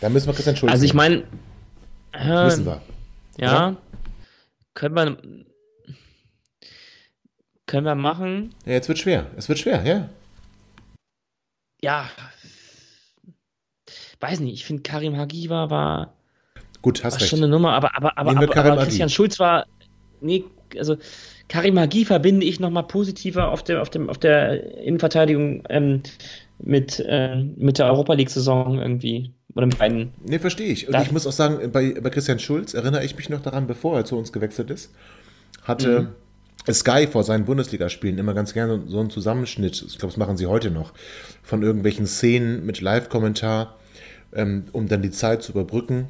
Dann 0.00 0.12
müssen 0.12 0.26
wir 0.26 0.34
Christian 0.34 0.56
Schulz 0.56 0.72
Also 0.72 0.84
ich 0.84 0.94
meine, 0.94 1.24
äh, 2.12 2.44
müssen 2.44 2.66
wir. 2.66 2.82
Ja, 3.38 3.68
oder? 3.68 3.76
können 4.74 4.94
wir 4.94 5.16
können 7.66 7.86
wir 7.86 7.94
machen. 7.94 8.54
Ja, 8.66 8.72
jetzt 8.72 8.88
wird 8.88 8.98
schwer. 8.98 9.26
Es 9.36 9.48
wird 9.48 9.58
schwer, 9.58 9.82
ja. 9.84 10.08
Ja, 11.80 12.10
weiß 14.22 14.40
nicht, 14.40 14.54
ich 14.54 14.64
finde 14.64 14.82
Karim 14.82 15.16
Hagiva 15.16 15.70
war, 15.70 16.14
Gut, 16.80 17.04
hast 17.04 17.14
war 17.14 17.20
recht. 17.20 17.30
schon 17.30 17.40
eine 17.40 17.48
Nummer, 17.48 17.72
aber, 17.72 17.96
aber, 17.96 18.16
aber, 18.16 18.30
aber, 18.30 18.56
aber 18.56 18.84
Christian 18.84 19.08
Schulz 19.08 19.38
war, 19.38 19.66
nee, 20.20 20.44
also 20.78 20.96
Karim 21.48 21.78
Hagi 21.78 22.04
verbinde 22.04 22.46
ich 22.46 22.60
nochmal 22.60 22.84
positiver 22.84 23.50
auf, 23.50 23.62
dem, 23.62 23.78
auf, 23.78 23.90
dem, 23.90 24.08
auf 24.08 24.18
der 24.18 24.78
Innenverteidigung 24.78 25.64
ähm, 25.68 26.02
mit, 26.58 26.98
äh, 27.06 27.44
mit 27.56 27.78
der 27.78 27.86
Europa 27.86 28.14
League-Saison 28.14 28.78
irgendwie. 28.78 29.32
Oder 29.54 29.66
mit 29.66 29.78
beiden. 29.78 30.14
Nee, 30.24 30.38
verstehe 30.38 30.72
ich. 30.72 30.86
Und 30.86 30.94
das 30.94 31.04
ich 31.04 31.12
muss 31.12 31.26
auch 31.26 31.32
sagen, 31.32 31.70
bei, 31.72 31.92
bei 32.00 32.08
Christian 32.08 32.38
Schulz 32.38 32.72
erinnere 32.72 33.04
ich 33.04 33.16
mich 33.16 33.28
noch 33.28 33.42
daran, 33.42 33.66
bevor 33.66 33.98
er 33.98 34.06
zu 34.06 34.16
uns 34.16 34.32
gewechselt 34.32 34.70
ist, 34.70 34.94
hatte 35.62 36.08
mhm. 36.66 36.72
Sky 36.72 37.06
vor 37.06 37.22
seinen 37.22 37.44
Bundesligaspielen 37.44 38.16
immer 38.16 38.32
ganz 38.32 38.54
gerne 38.54 38.84
so 38.86 39.00
einen 39.00 39.10
Zusammenschnitt, 39.10 39.84
ich 39.86 39.98
glaube, 39.98 40.12
das 40.12 40.16
machen 40.16 40.38
sie 40.38 40.46
heute 40.46 40.70
noch, 40.70 40.94
von 41.42 41.62
irgendwelchen 41.62 42.06
Szenen 42.06 42.64
mit 42.64 42.80
Live-Kommentar, 42.80 43.76
ähm, 44.34 44.64
um 44.72 44.88
dann 44.88 45.02
die 45.02 45.10
Zeit 45.10 45.42
zu 45.42 45.52
überbrücken 45.52 46.08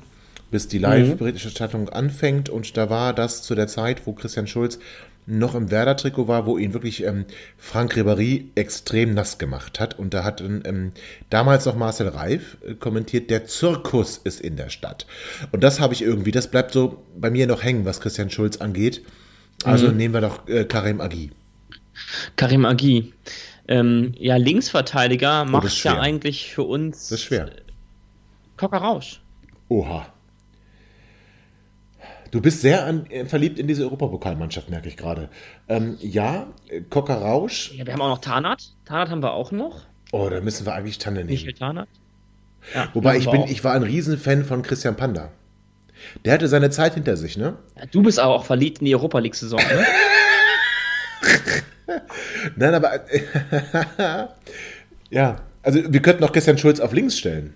bis 0.52 0.68
die 0.68 0.78
Live-Berichterstattung 0.78 1.88
anfängt. 1.88 2.48
Und 2.48 2.76
da 2.76 2.88
war 2.88 3.12
das 3.14 3.42
zu 3.42 3.56
der 3.56 3.66
Zeit, 3.66 4.06
wo 4.06 4.12
Christian 4.12 4.46
Schulz 4.46 4.78
noch 5.24 5.54
im 5.54 5.70
Werder-Trikot 5.70 6.28
war, 6.28 6.46
wo 6.46 6.58
ihn 6.58 6.74
wirklich 6.74 7.04
ähm, 7.04 7.24
Frank 7.56 7.96
Ribéry 7.96 8.46
extrem 8.54 9.14
nass 9.14 9.38
gemacht 9.38 9.80
hat. 9.80 9.98
Und 9.98 10.14
da 10.14 10.24
hat 10.24 10.40
ähm, 10.40 10.92
damals 11.30 11.64
noch 11.64 11.76
Marcel 11.76 12.08
Reif 12.08 12.58
äh, 12.66 12.74
kommentiert, 12.74 13.30
der 13.30 13.46
Zirkus 13.46 14.18
ist 14.18 14.40
in 14.40 14.56
der 14.56 14.68
Stadt. 14.68 15.06
Und 15.52 15.62
das 15.62 15.80
habe 15.80 15.94
ich 15.94 16.02
irgendwie, 16.02 16.32
das 16.32 16.50
bleibt 16.50 16.72
so 16.72 17.04
bei 17.16 17.30
mir 17.30 17.46
noch 17.46 17.62
hängen, 17.62 17.84
was 17.84 18.00
Christian 18.00 18.30
Schulz 18.30 18.58
angeht. 18.58 19.02
Also 19.64 19.88
mhm. 19.88 19.96
nehmen 19.96 20.14
wir 20.14 20.20
doch 20.20 20.48
äh, 20.48 20.64
Karim 20.64 21.00
Agi. 21.00 21.30
Karim 22.36 22.64
Agi. 22.64 23.12
Ähm, 23.68 24.12
ja, 24.18 24.36
Linksverteidiger 24.36 25.44
oh, 25.46 25.50
macht 25.50 25.84
ja 25.84 26.00
eigentlich 26.00 26.52
für 26.52 26.64
uns. 26.64 27.08
Das 27.08 27.20
ist 27.20 27.26
schwer. 27.26 27.48
Cocker 28.62 28.78
Rausch. 28.78 29.20
Oha. 29.68 30.06
Du 32.30 32.40
bist 32.40 32.60
sehr 32.60 32.86
an, 32.86 33.06
äh, 33.06 33.24
verliebt 33.24 33.58
in 33.58 33.66
diese 33.66 33.82
Europapokalmannschaft, 33.82 34.70
merke 34.70 34.86
ich 34.86 34.96
gerade. 34.96 35.30
Ähm, 35.68 35.98
ja, 36.00 36.46
Cocker 36.88 37.16
Rausch. 37.16 37.72
Ja, 37.72 37.84
wir 37.84 37.92
haben 37.92 38.00
auch 38.02 38.10
noch 38.10 38.20
Tanat. 38.20 38.70
Tanat 38.84 39.10
haben 39.10 39.20
wir 39.20 39.32
auch 39.32 39.50
noch. 39.50 39.80
Oh, 40.12 40.28
da 40.30 40.40
müssen 40.40 40.64
wir 40.64 40.74
eigentlich 40.74 40.98
Tanne 40.98 41.24
nehmen. 41.24 41.30
Michael 41.30 41.54
Tanat. 41.54 41.88
Ja, 42.72 42.88
Wobei 42.94 43.16
ich 43.16 43.28
bin, 43.28 43.42
ich 43.48 43.64
war 43.64 43.72
ein 43.72 43.82
Riesenfan 43.82 44.44
von 44.44 44.62
Christian 44.62 44.94
Panda. 44.94 45.32
Der 46.24 46.34
hatte 46.34 46.46
seine 46.46 46.70
Zeit 46.70 46.94
hinter 46.94 47.16
sich, 47.16 47.36
ne? 47.36 47.56
Ja, 47.76 47.86
du 47.86 48.00
bist 48.00 48.20
aber 48.20 48.36
auch 48.36 48.44
verliebt 48.44 48.78
in 48.78 48.84
die 48.84 48.94
Europa 48.94 49.18
League-Saison, 49.18 49.58
ne? 49.58 49.86
Nein, 52.54 52.74
aber 52.74 53.00
ja, 55.10 55.40
also 55.64 55.80
wir 55.92 56.00
könnten 56.00 56.22
auch 56.22 56.30
Christian 56.30 56.58
Schulz 56.58 56.78
auf 56.78 56.92
links 56.92 57.18
stellen. 57.18 57.54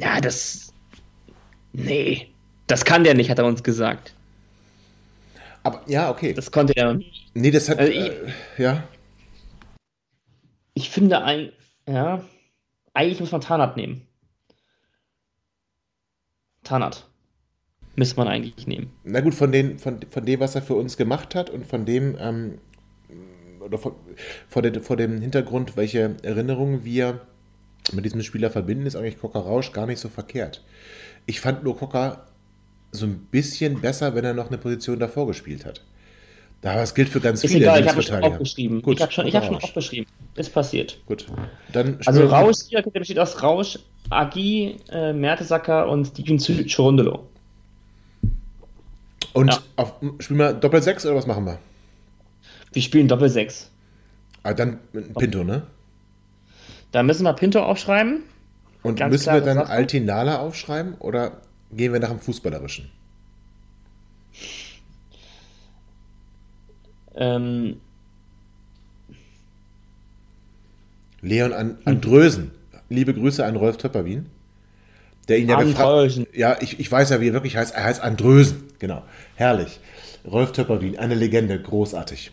Ja, 0.00 0.20
das. 0.20 0.72
Nee. 1.72 2.28
Das 2.66 2.84
kann 2.84 3.04
der 3.04 3.14
nicht, 3.14 3.30
hat 3.30 3.38
er 3.38 3.44
uns 3.44 3.62
gesagt. 3.62 4.14
Aber 5.62 5.82
ja, 5.86 6.10
okay. 6.10 6.32
Das 6.32 6.50
konnte 6.50 6.74
er 6.74 6.94
nicht. 6.94 7.30
Nee, 7.34 7.50
das 7.50 7.68
hat. 7.68 7.78
Also 7.78 7.92
ich, 7.92 8.06
äh, 8.06 8.32
ja. 8.56 8.84
Ich 10.72 10.88
finde 10.88 11.22
ein. 11.22 11.52
Ja. 11.86 12.24
Eigentlich 12.94 13.20
muss 13.20 13.32
man 13.32 13.42
Tanat 13.42 13.76
nehmen. 13.76 14.06
Tanat. 16.64 17.06
Müsste 17.96 18.16
man 18.16 18.28
eigentlich 18.28 18.66
nehmen. 18.66 18.90
Na 19.04 19.20
gut, 19.20 19.34
von, 19.34 19.52
den, 19.52 19.78
von, 19.78 20.00
von 20.08 20.24
dem, 20.24 20.40
was 20.40 20.54
er 20.54 20.62
für 20.62 20.74
uns 20.74 20.96
gemacht 20.96 21.34
hat 21.34 21.50
und 21.50 21.66
von 21.66 21.84
dem, 21.84 22.16
ähm, 22.18 22.58
oder 23.60 23.76
von, 23.78 23.94
vor, 24.48 24.62
der, 24.62 24.80
vor 24.80 24.96
dem 24.96 25.20
Hintergrund, 25.20 25.76
welche 25.76 26.16
Erinnerungen 26.22 26.84
wir 26.84 27.20
mit 27.92 28.04
diesem 28.04 28.22
Spieler 28.22 28.50
verbinden, 28.50 28.86
ist 28.86 28.96
eigentlich 28.96 29.18
Cocker 29.18 29.40
Rausch 29.40 29.72
gar 29.72 29.86
nicht 29.86 30.00
so 30.00 30.08
verkehrt. 30.08 30.62
Ich 31.26 31.40
fand 31.40 31.64
nur 31.64 31.76
Cocker 31.76 32.26
so 32.92 33.06
ein 33.06 33.18
bisschen 33.30 33.80
besser, 33.80 34.14
wenn 34.14 34.24
er 34.24 34.34
noch 34.34 34.48
eine 34.48 34.58
Position 34.58 34.98
davor 34.98 35.26
gespielt 35.26 35.64
hat. 35.64 35.82
Da 36.62 36.74
das 36.74 36.94
gilt 36.94 37.08
für 37.08 37.20
ganz 37.20 37.42
ist 37.42 37.52
viele 37.52 37.64
egal, 37.64 37.80
ich 37.82 37.88
habe 37.88 38.02
schon 38.02 38.22
aufgeschrieben. 38.22 38.82
Gut, 38.82 38.96
ich 38.96 39.02
habe 39.02 39.12
schon, 39.12 39.32
hab 39.32 39.44
schon 39.44 39.56
aufgeschrieben. 39.56 40.06
Ist 40.34 40.52
passiert. 40.52 41.00
Gut. 41.06 41.26
Dann 41.72 41.98
also 42.04 42.26
Rausch, 42.26 42.56
hier 42.68 42.82
besteht 42.82 43.18
aus 43.18 43.42
Rausch, 43.42 43.78
Agi, 44.10 44.76
äh, 44.90 45.12
Mertesacker 45.12 45.88
und 45.88 46.16
Dijun 46.18 46.38
Chorondolo. 46.38 47.26
Und 49.32 49.48
ja. 49.48 49.58
auf, 49.76 49.94
spielen 50.18 50.38
wir 50.38 50.52
Doppel 50.52 50.82
6 50.82 51.06
oder 51.06 51.16
was 51.16 51.26
machen 51.26 51.46
wir? 51.46 51.58
Wir 52.72 52.82
spielen 52.82 53.08
Doppel 53.08 53.28
6. 53.28 53.70
Ah, 54.42 54.52
dann 54.52 54.78
Pinto, 55.18 55.44
ne? 55.44 55.62
Da 56.92 57.02
müssen 57.02 57.24
wir 57.24 57.32
Pinto 57.34 57.60
aufschreiben. 57.60 58.22
Und 58.82 58.98
Ganz 58.98 59.12
müssen 59.12 59.32
wir 59.32 59.40
dann 59.40 59.58
Sache. 59.58 59.70
Altinala 59.70 60.38
aufschreiben 60.38 60.94
oder 60.94 61.42
gehen 61.70 61.92
wir 61.92 62.00
nach 62.00 62.08
dem 62.08 62.18
Fußballerischen? 62.18 62.90
Ähm. 67.14 67.80
Leon 71.20 71.52
an 71.52 71.78
Andrösen. 71.84 72.52
Liebe 72.88 73.12
Grüße 73.12 73.44
an 73.44 73.56
Rolf 73.56 73.76
Töpperwien. 73.76 74.26
Der 75.28 75.38
ihn 75.38 75.48
ja 75.48 75.62
gefragt 75.62 76.26
Ja, 76.32 76.56
ich, 76.60 76.80
ich 76.80 76.90
weiß 76.90 77.10
ja, 77.10 77.20
wie 77.20 77.28
er 77.28 77.34
wirklich 77.34 77.56
heißt. 77.56 77.74
Er 77.74 77.84
heißt 77.84 78.00
Andrösen. 78.02 78.64
Genau. 78.78 79.04
Herrlich. 79.36 79.78
Rolf 80.24 80.52
Töpperwien, 80.52 80.98
eine 80.98 81.14
Legende. 81.14 81.60
Großartig. 81.60 82.32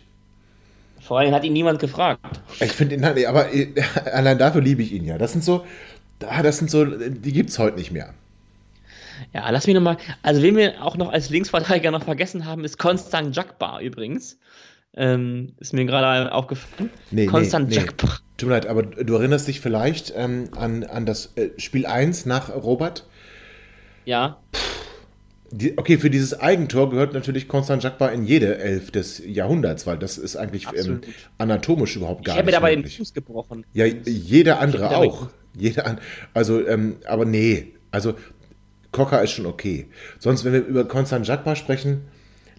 Vor 1.08 1.18
allem 1.18 1.32
hat 1.34 1.42
ihn 1.42 1.54
niemand 1.54 1.78
gefragt. 1.78 2.20
Ich 2.60 2.72
finde 2.72 2.96
ihn, 2.96 3.02
aber 3.02 3.50
äh, 3.54 3.72
allein 4.12 4.36
dafür 4.36 4.60
liebe 4.60 4.82
ich 4.82 4.92
ihn 4.92 5.06
ja. 5.06 5.16
Das 5.16 5.32
sind 5.32 5.42
so, 5.42 5.64
das 6.18 6.58
sind 6.58 6.70
so, 6.70 6.84
die 6.84 7.32
gibt 7.32 7.48
es 7.48 7.58
heute 7.58 7.78
nicht 7.78 7.90
mehr. 7.90 8.12
Ja, 9.32 9.48
lass 9.48 9.66
mich 9.66 9.74
nochmal. 9.74 9.96
Also, 10.22 10.42
wen 10.42 10.54
wir 10.54 10.84
auch 10.84 10.98
noch 10.98 11.10
als 11.10 11.30
Linksverteidiger 11.30 11.90
noch 11.90 12.04
vergessen 12.04 12.44
haben, 12.44 12.62
ist 12.62 12.78
Konstant 12.78 13.34
Jakbar 13.34 13.80
übrigens. 13.80 14.38
Ähm, 14.94 15.54
ist 15.58 15.72
mir 15.72 15.86
gerade 15.86 16.30
aufgefallen. 16.30 16.90
Nee, 17.10 17.24
Konstant 17.24 17.70
nee, 17.70 17.76
nee. 17.76 17.84
Jakbar. 17.86 18.18
Tut 18.36 18.50
mir 18.50 18.56
leid, 18.56 18.66
aber 18.66 18.82
du 18.82 19.14
erinnerst 19.14 19.48
dich 19.48 19.62
vielleicht 19.62 20.12
ähm, 20.14 20.50
an, 20.58 20.84
an 20.84 21.06
das 21.06 21.32
äh, 21.36 21.48
Spiel 21.56 21.86
1 21.86 22.26
nach 22.26 22.54
Robert? 22.54 23.06
Ja. 24.04 24.36
Die, 25.50 25.78
okay, 25.78 25.96
für 25.98 26.10
dieses 26.10 26.38
Eigentor 26.38 26.90
gehört 26.90 27.14
natürlich 27.14 27.48
Konstant 27.48 27.82
Jakbar 27.82 28.12
in 28.12 28.24
jede 28.24 28.58
Elf 28.58 28.90
des 28.90 29.22
Jahrhunderts, 29.24 29.86
weil 29.86 29.98
das 29.98 30.18
ist 30.18 30.36
eigentlich 30.36 30.66
ähm, 30.74 31.00
anatomisch 31.38 31.96
überhaupt 31.96 32.24
gar 32.24 32.36
ich 32.36 32.44
nicht. 32.44 32.50
Ich 32.50 32.54
habe 32.56 32.66
mir 32.66 32.74
dabei 32.74 32.88
den 32.88 32.98
Fuß 32.98 33.14
gebrochen. 33.14 33.64
Ja, 33.72 33.86
jeder 33.86 34.60
andere 34.60 34.96
auch. 34.96 35.28
Jeder, 35.56 35.96
also, 36.34 36.66
ähm, 36.66 36.96
aber 37.06 37.24
nee, 37.24 37.74
also 37.90 38.14
Cocker 38.92 39.22
ist 39.22 39.32
schon 39.32 39.46
okay. 39.46 39.86
Sonst, 40.18 40.44
wenn 40.44 40.52
wir 40.52 40.64
über 40.64 40.86
Konstant 40.86 41.26
Jakba 41.26 41.56
sprechen, 41.56 42.02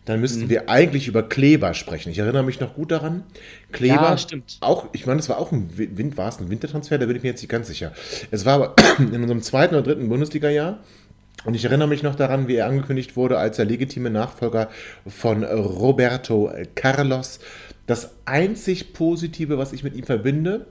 dann 0.05 0.21
müssten 0.21 0.45
mhm. 0.45 0.49
wir 0.49 0.69
eigentlich 0.69 1.07
über 1.07 1.21
Kleber 1.21 1.75
sprechen. 1.75 2.09
Ich 2.09 2.17
erinnere 2.17 2.43
mich 2.43 2.59
noch 2.59 2.73
gut 2.73 2.91
daran. 2.91 3.23
Kleber, 3.71 3.93
ja, 3.95 4.17
stimmt. 4.17 4.57
auch, 4.61 4.87
ich 4.93 5.05
meine, 5.05 5.19
es 5.19 5.29
war 5.29 5.37
auch 5.37 5.51
ein, 5.51 5.69
Wind, 5.77 6.17
war 6.17 6.29
es 6.29 6.39
ein 6.39 6.49
Wintertransfer, 6.49 6.97
da 6.97 7.05
bin 7.05 7.15
ich 7.15 7.21
mir 7.21 7.29
jetzt 7.29 7.41
nicht 7.41 7.51
ganz 7.51 7.67
sicher. 7.67 7.93
Es 8.31 8.43
war 8.45 8.55
aber 8.55 8.75
in 8.97 9.21
unserem 9.21 9.43
zweiten 9.43 9.75
oder 9.75 9.83
dritten 9.83 10.09
Bundesliga-Jahr. 10.09 10.79
Und 11.45 11.53
ich 11.53 11.63
erinnere 11.63 11.87
mich 11.87 12.03
noch 12.03 12.15
daran, 12.15 12.47
wie 12.47 12.55
er 12.55 12.67
angekündigt 12.67 13.15
wurde 13.15 13.37
als 13.37 13.57
der 13.57 13.65
legitime 13.65 14.09
Nachfolger 14.09 14.69
von 15.07 15.43
Roberto 15.43 16.51
Carlos. 16.75 17.39
Das 17.87 18.11
einzig 18.25 18.93
Positive, 18.93 19.57
was 19.57 19.73
ich 19.73 19.83
mit 19.83 19.95
ihm 19.95 20.03
verbinde, 20.03 20.67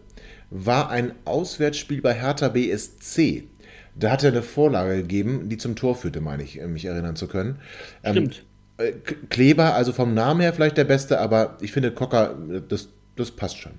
war 0.51 0.91
ein 0.91 1.13
Auswärtsspiel 1.25 2.01
bei 2.01 2.15
Hertha 2.15 2.49
BSC. 2.49 3.49
Da 3.95 4.13
hat 4.13 4.23
er 4.23 4.31
eine 4.31 4.43
Vorlage 4.43 4.97
gegeben, 4.99 5.49
die 5.49 5.57
zum 5.57 5.75
Tor 5.75 5.97
führte, 5.97 6.21
meine 6.21 6.43
ich, 6.43 6.61
mich 6.61 6.85
erinnern 6.85 7.17
zu 7.17 7.27
können. 7.27 7.61
Ähm, 8.05 8.13
Stimmt. 8.13 8.45
Ähm, 8.79 9.03
Kleber, 9.29 9.75
also 9.75 9.93
vom 9.93 10.15
Namen 10.15 10.41
her 10.41 10.53
vielleicht 10.53 10.77
der 10.77 10.85
Beste, 10.85 11.19
aber 11.19 11.59
ich 11.61 11.73
finde 11.73 11.91
Cocker, 11.91 12.37
das, 12.69 12.91
das 13.17 13.33
passt 13.33 13.59
schon. 13.59 13.73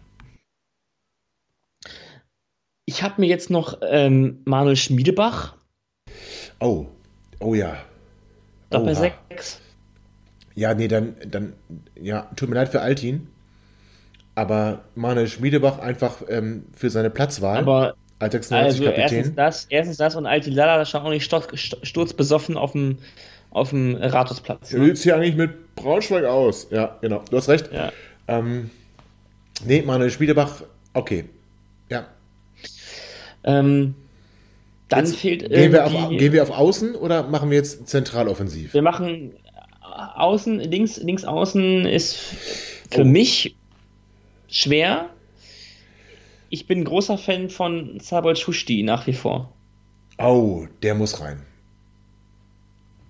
Ich 2.86 3.04
habe 3.04 3.22
mir 3.22 3.28
jetzt 3.28 3.50
noch 3.50 3.80
ähm, 3.82 4.42
Manuel 4.46 4.76
Schmiedebach. 4.76 5.56
Oh, 6.60 6.88
oh 7.40 7.54
ja. 7.54 7.78
Doppel 8.70 8.96
6. 8.96 9.62
Ja, 10.56 10.74
nee, 10.74 10.88
dann, 10.88 11.16
dann, 11.26 11.54
ja, 11.96 12.28
tut 12.36 12.50
mir 12.50 12.56
leid 12.56 12.70
für 12.70 12.82
Altin. 12.82 13.28
Aber 14.36 14.82
Manuel 14.96 15.28
Schmiedebach 15.28 15.80
einfach 15.80 16.22
ähm, 16.28 16.66
für 16.76 16.90
seine 16.90 17.10
Platzwahl. 17.10 17.58
Aber 17.58 17.96
als 18.20 18.34
96 18.34 18.82
also 18.82 18.84
Kapitän. 18.84 19.18
Erstens 19.18 19.36
das, 19.36 19.68
erstens 19.70 19.98
das 19.98 20.16
und 20.16 20.26
Altilala, 20.26 20.78
das 20.78 20.90
stand 20.90 21.06
auch 21.06 21.10
nicht 21.10 21.24
sturzbesoffen 21.84 22.58
auf 22.58 22.74
dem, 22.74 22.98
auf 23.52 23.70
dem 23.70 23.96
Rathausplatz. 23.96 24.72
Ne? 24.72 24.88
Du 24.88 24.94
hier 24.94 25.16
eigentlich 25.16 25.36
mit 25.36 25.76
Braunschweig 25.76 26.26
aus. 26.26 26.68
Ja, 26.70 26.98
genau. 27.02 27.24
Du 27.30 27.38
hast 27.38 27.50
recht. 27.50 27.72
Ja. 27.72 27.92
Ähm, 28.28 28.70
nee, 29.66 29.82
Manuel 29.82 30.12
Schmiedebach, 30.12 30.64
okay. 30.94 31.26
Ja. 31.90 32.08
Ähm, 33.44 33.96
dann 34.90 35.06
jetzt 35.06 35.16
fehlt 35.16 35.50
gehen 35.50 35.72
wir, 35.72 35.86
auf, 35.86 35.92
gehen 36.10 36.34
wir 36.34 36.44
auf 36.44 36.52
Außen 36.52 36.96
oder 36.96 37.24
machen 37.24 37.50
wir 37.50 37.58
jetzt 37.58 37.88
zentraloffensiv? 37.88 38.74
Wir 38.74 38.82
machen 38.82 39.34
Außen, 40.16 40.60
links, 40.60 40.98
links 40.98 41.24
außen 41.24 41.86
ist 41.86 42.18
für 42.90 43.02
oh. 43.02 43.06
mich 43.06 43.56
schwer 44.48 45.10
ich 46.50 46.68
bin 46.68 46.84
großer 46.84 47.18
Fan 47.18 47.50
von 47.50 48.00
Sabol 48.00 48.36
Schusti 48.36 48.84
nach 48.84 49.08
wie 49.08 49.14
vor. 49.14 49.54
Oh, 50.18 50.66
der 50.82 50.96
muss 50.96 51.22
rein. 51.22 51.44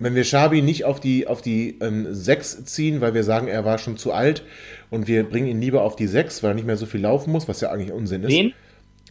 wenn 0.02 0.16
wir 0.16 0.24
Schabi 0.24 0.62
nicht 0.62 0.86
auf 0.86 1.02
die, 1.02 1.28
auf 1.28 1.42
die 1.42 1.78
ähm, 1.82 2.08
6 2.14 2.66
ziehen, 2.66 3.02
weil 3.02 3.14
wir 3.14 3.26
sagen, 3.26 3.48
er 3.48 3.66
war 3.66 3.78
schon 3.80 3.98
zu 3.98 4.14
alt 4.14 4.44
und 4.90 5.08
wir 5.08 5.24
bringen 5.24 5.48
ihn 5.48 5.60
lieber 5.60 5.84
auf 5.84 5.98
die 5.98 6.08
6, 6.08 6.42
weil 6.42 6.52
er 6.52 6.54
nicht 6.54 6.68
mehr 6.68 6.78
so 6.78 6.86
viel 6.86 7.02
laufen 7.02 7.32
muss, 7.32 7.50
was 7.50 7.60
ja 7.60 7.70
eigentlich 7.70 7.92
Unsinn 7.92 8.24
ist. 8.24 8.32
Wen? 8.32 8.54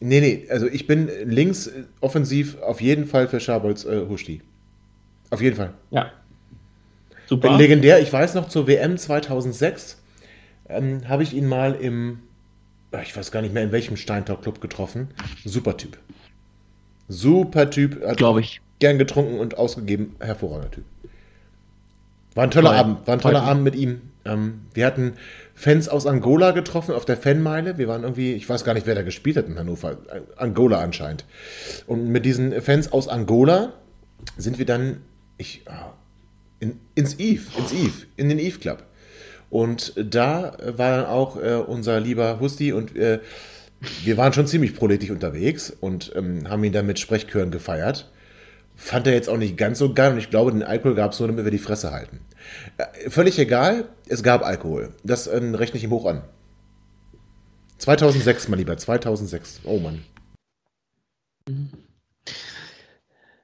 Nee, 0.01 0.21
nee, 0.21 0.47
also 0.51 0.67
ich 0.67 0.87
bin 0.87 1.11
links 1.25 1.67
äh, 1.67 1.85
offensiv 2.01 2.61
auf 2.61 2.81
jeden 2.81 3.07
Fall 3.07 3.29
für 3.29 3.41
Schabolz 3.41 3.85
äh, 3.85 4.07
Huschti. 4.09 4.43
Auf 5.31 5.41
jeden 5.43 5.57
Fall. 5.57 5.75
Ja. 5.91 6.13
Super. 7.27 7.57
Legendär, 7.57 8.01
ich 8.01 8.13
weiß 8.13 8.35
noch, 8.35 8.49
zur 8.49 8.67
WM 8.67 8.97
2006 8.97 9.99
ähm, 10.69 11.07
habe 11.09 11.23
ich 11.23 11.35
ihn 11.35 11.47
mal 11.47 11.75
im, 11.75 12.21
ah, 12.93 13.01
ich 13.03 13.15
weiß 13.17 13.31
gar 13.33 13.43
nicht 13.43 13.53
mehr 13.53 13.65
in 13.65 13.73
welchem 13.73 13.97
Steintalk-Club 13.97 14.61
getroffen. 14.61 15.09
Super 15.45 15.77
Typ. 15.77 15.99
Super 17.09 17.71
Typ. 17.71 18.01
Glaube 18.17 18.41
ich. 18.41 18.61
Gern 18.79 18.99
getrunken 18.99 19.41
und 19.41 19.59
ausgegeben. 19.59 20.17
Hervorragender 20.21 20.71
Typ. 20.71 20.85
War 22.35 22.45
ein 22.45 22.51
toller 22.51 22.71
Toll. 22.71 22.79
Abend. 22.79 23.07
War 23.07 23.15
ein 23.15 23.21
toller 23.21 23.41
Toll. 23.41 23.49
Abend 23.49 23.65
mit 23.65 23.75
ihm. 23.75 24.03
Ähm, 24.25 24.61
wir 24.73 24.87
hatten 24.87 25.15
Fans 25.59 25.89
aus 25.89 26.07
Angola 26.07 26.53
getroffen 26.53 26.95
auf 26.95 27.05
der 27.05 27.17
Fanmeile. 27.17 27.79
Wir 27.79 27.89
waren 27.89 28.05
irgendwie, 28.05 28.33
ich 28.35 28.49
weiß 28.49 28.65
gar 28.65 28.75
nicht, 28.75 28.87
wer 28.87 28.95
da 28.95 29.03
gespielt 29.03 29.37
hat 29.37 29.49
in 29.49 29.59
Hannover. 29.59 29.99
Angola 30.37 30.81
anscheinend. 30.81 31.25
Und 31.89 32.09
mit 32.09 32.25
diesen 32.25 32.63
Fans 32.63 32.93
aus 32.93 33.09
Angola 33.09 33.73
sind 34.37 34.61
wir 34.61 34.67
dann 34.67 35.01
ich, 35.37 35.63
ah, 35.67 35.95
in, 36.61 36.79
ins 36.95 37.19
Eve, 37.19 37.43
ins 37.59 37.73
Eve, 37.73 38.07
in 38.17 38.29
den 38.29 38.39
Eve 38.39 38.61
Club. 38.61 38.85
Und 39.51 39.95
da 39.97 40.57
war 40.77 40.97
dann 40.97 41.07
auch 41.07 41.43
äh, 41.43 41.55
unser 41.55 41.99
lieber 41.99 42.39
Husti 42.39 42.73
und 42.73 42.95
äh, 42.97 43.19
wir 44.05 44.17
waren 44.17 44.33
schon 44.33 44.47
ziemlich 44.47 44.77
proletisch 44.77 45.11
unterwegs 45.11 45.73
und 45.81 46.13
ähm, 46.15 46.49
haben 46.49 46.63
ihn 46.63 46.73
dann 46.73 46.87
mit 46.87 47.01
Sprechchören 47.01 47.51
gefeiert. 47.51 48.09
Fand 48.81 49.09
er 49.09 49.13
jetzt 49.13 49.29
auch 49.29 49.37
nicht 49.37 49.57
ganz 49.57 49.81
so 49.81 49.93
geil 49.93 50.13
und 50.13 50.19
ich 50.19 50.31
glaube, 50.31 50.53
den 50.53 50.63
Alkohol 50.63 50.95
gab 50.95 51.11
es 51.11 51.19
nur, 51.19 51.27
damit 51.27 51.45
wir 51.45 51.51
die 51.51 51.59
Fresse 51.59 51.91
halten. 51.91 52.21
Äh, 52.77 53.11
völlig 53.11 53.37
egal, 53.41 53.89
es 54.07 54.23
gab 54.23 54.47
Alkohol. 54.47 54.95
Das 55.03 55.27
äh, 55.27 55.37
rechne 55.37 55.79
ich 55.79 55.85
ihm 55.85 55.91
hoch 55.91 56.07
an. 56.07 56.23
2006, 57.79 58.47
mein 58.49 58.61
Lieber, 58.61 58.77
2006. 58.77 59.63
Oh 59.65 59.81
Mann. 59.81 60.05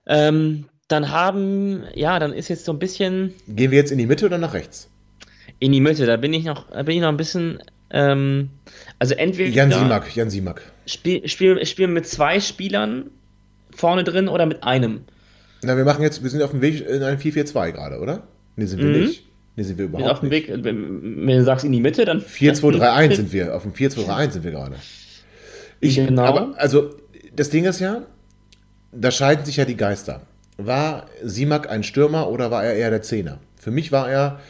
Ähm, 0.06 0.66
dann 0.86 1.10
haben, 1.10 1.82
ja, 1.94 2.20
dann 2.20 2.32
ist 2.32 2.48
jetzt 2.48 2.64
so 2.64 2.72
ein 2.72 2.78
bisschen. 2.78 3.34
Gehen 3.48 3.72
wir 3.72 3.78
jetzt 3.78 3.90
in 3.90 3.98
die 3.98 4.06
Mitte 4.06 4.26
oder 4.26 4.38
nach 4.38 4.54
rechts? 4.54 4.88
In 5.58 5.72
die 5.72 5.80
Mitte, 5.80 6.06
da 6.06 6.16
bin 6.16 6.32
ich 6.32 6.44
noch, 6.44 6.70
da 6.70 6.84
bin 6.84 6.94
ich 6.94 7.02
noch 7.02 7.08
ein 7.08 7.16
bisschen, 7.16 7.60
ähm, 7.90 8.50
also 9.00 9.14
entweder. 9.14 9.50
Jan 9.50 9.72
Simak, 9.72 10.14
Jan 10.14 10.30
Simak. 10.30 10.62
Spiel, 10.86 11.28
spiel, 11.28 11.66
spielen 11.66 11.92
mit 11.92 12.06
zwei 12.06 12.38
Spielern 12.38 13.10
vorne 13.74 14.04
drin 14.04 14.28
oder 14.28 14.46
mit 14.46 14.62
einem? 14.62 15.06
Na, 15.64 15.76
wir 15.76 15.84
machen 15.84 16.02
jetzt, 16.02 16.22
wir 16.22 16.30
sind 16.30 16.42
auf 16.42 16.50
dem 16.50 16.60
Weg 16.60 16.86
in 16.86 17.02
ein 17.02 17.18
4-4-2 17.18 17.72
gerade, 17.72 17.98
oder? 17.98 18.22
Nee, 18.56 18.66
sind 18.66 18.80
wir 18.80 18.86
mhm. 18.86 19.04
nicht. 19.04 19.24
Nee, 19.56 19.62
sind 19.62 19.78
wir 19.78 19.84
überhaupt 19.84 20.10
auf 20.10 20.20
dem 20.20 20.30
Weg, 20.30 20.50
wenn 20.50 21.26
du 21.26 21.44
sagst 21.44 21.64
in 21.64 21.72
die 21.72 21.80
Mitte, 21.80 22.04
dann. 22.04 22.20
4-2-3-1 22.20 23.14
sind 23.16 23.32
wir, 23.32 23.54
auf 23.54 23.62
dem 23.62 23.72
4-2-3-1 23.72 24.30
sind 24.32 24.44
wir 24.44 24.50
gerade. 24.50 24.76
Ich, 25.80 25.96
genau. 25.96 26.22
Aber, 26.22 26.54
also, 26.56 26.90
das 27.34 27.50
Ding 27.50 27.64
ist 27.64 27.80
ja, 27.80 28.02
da 28.92 29.10
scheiden 29.10 29.44
sich 29.44 29.56
ja 29.56 29.64
die 29.64 29.76
Geister. 29.76 30.22
War 30.56 31.06
Simak 31.22 31.68
ein 31.68 31.82
Stürmer 31.82 32.28
oder 32.30 32.50
war 32.50 32.64
er 32.64 32.74
eher 32.74 32.90
der 32.90 33.02
Zehner? 33.02 33.38
Für 33.56 33.70
mich 33.70 33.92
war 33.92 34.10
er. 34.10 34.40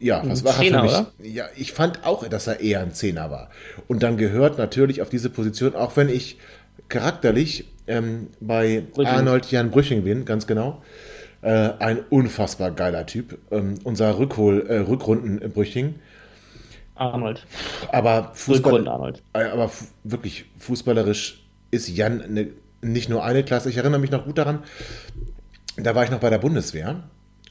Ja, 0.00 0.22
was 0.26 0.44
war 0.44 0.54
Trainer, 0.54 0.78
er 0.78 0.80
für 0.80 0.86
mich? 0.86 0.94
Oder? 0.94 1.28
Ja, 1.30 1.44
ich 1.56 1.72
fand 1.72 2.04
auch, 2.04 2.28
dass 2.28 2.46
er 2.46 2.60
eher 2.60 2.80
ein 2.80 2.92
Zehner 2.92 3.30
war. 3.30 3.50
Und 3.88 4.02
dann 4.02 4.18
gehört 4.18 4.58
natürlich 4.58 5.00
auf 5.00 5.08
diese 5.08 5.30
Position, 5.30 5.74
auch 5.74 5.96
wenn 5.96 6.10
ich 6.10 6.38
charakterlich 6.88 7.66
ähm, 7.86 8.28
bei 8.40 8.82
Brüching. 8.92 9.12
Arnold 9.12 9.50
Jan 9.50 9.70
Brüching 9.70 10.04
bin, 10.04 10.24
ganz 10.24 10.46
genau, 10.46 10.82
äh, 11.42 11.70
ein 11.78 12.00
unfassbar 12.10 12.70
geiler 12.70 13.06
Typ. 13.06 13.38
Ähm, 13.50 13.74
unser 13.84 14.18
Rückhol, 14.18 14.66
äh, 14.66 14.78
Rückrunden-Brüching. 14.78 15.96
Arnold. 16.94 17.44
Aber, 17.92 18.30
Fußball, 18.34 18.86
Arnold. 18.86 19.22
Äh, 19.32 19.44
aber 19.44 19.70
wirklich 20.04 20.46
fußballerisch 20.58 21.44
ist 21.70 21.88
Jan 21.88 22.22
eine 22.22 22.50
nicht 22.84 23.08
nur 23.08 23.24
eine 23.24 23.42
Klasse. 23.42 23.70
Ich 23.70 23.76
erinnere 23.76 24.00
mich 24.00 24.10
noch 24.10 24.24
gut 24.24 24.38
daran, 24.38 24.62
da 25.76 25.94
war 25.94 26.04
ich 26.04 26.10
noch 26.10 26.20
bei 26.20 26.30
der 26.30 26.38
Bundeswehr 26.38 27.02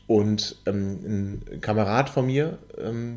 und 0.08 0.58
ähm, 0.66 1.42
ein 1.52 1.62
Kamerad 1.62 2.10
von 2.10 2.26
mir 2.28 2.60
ähm, 2.78 3.16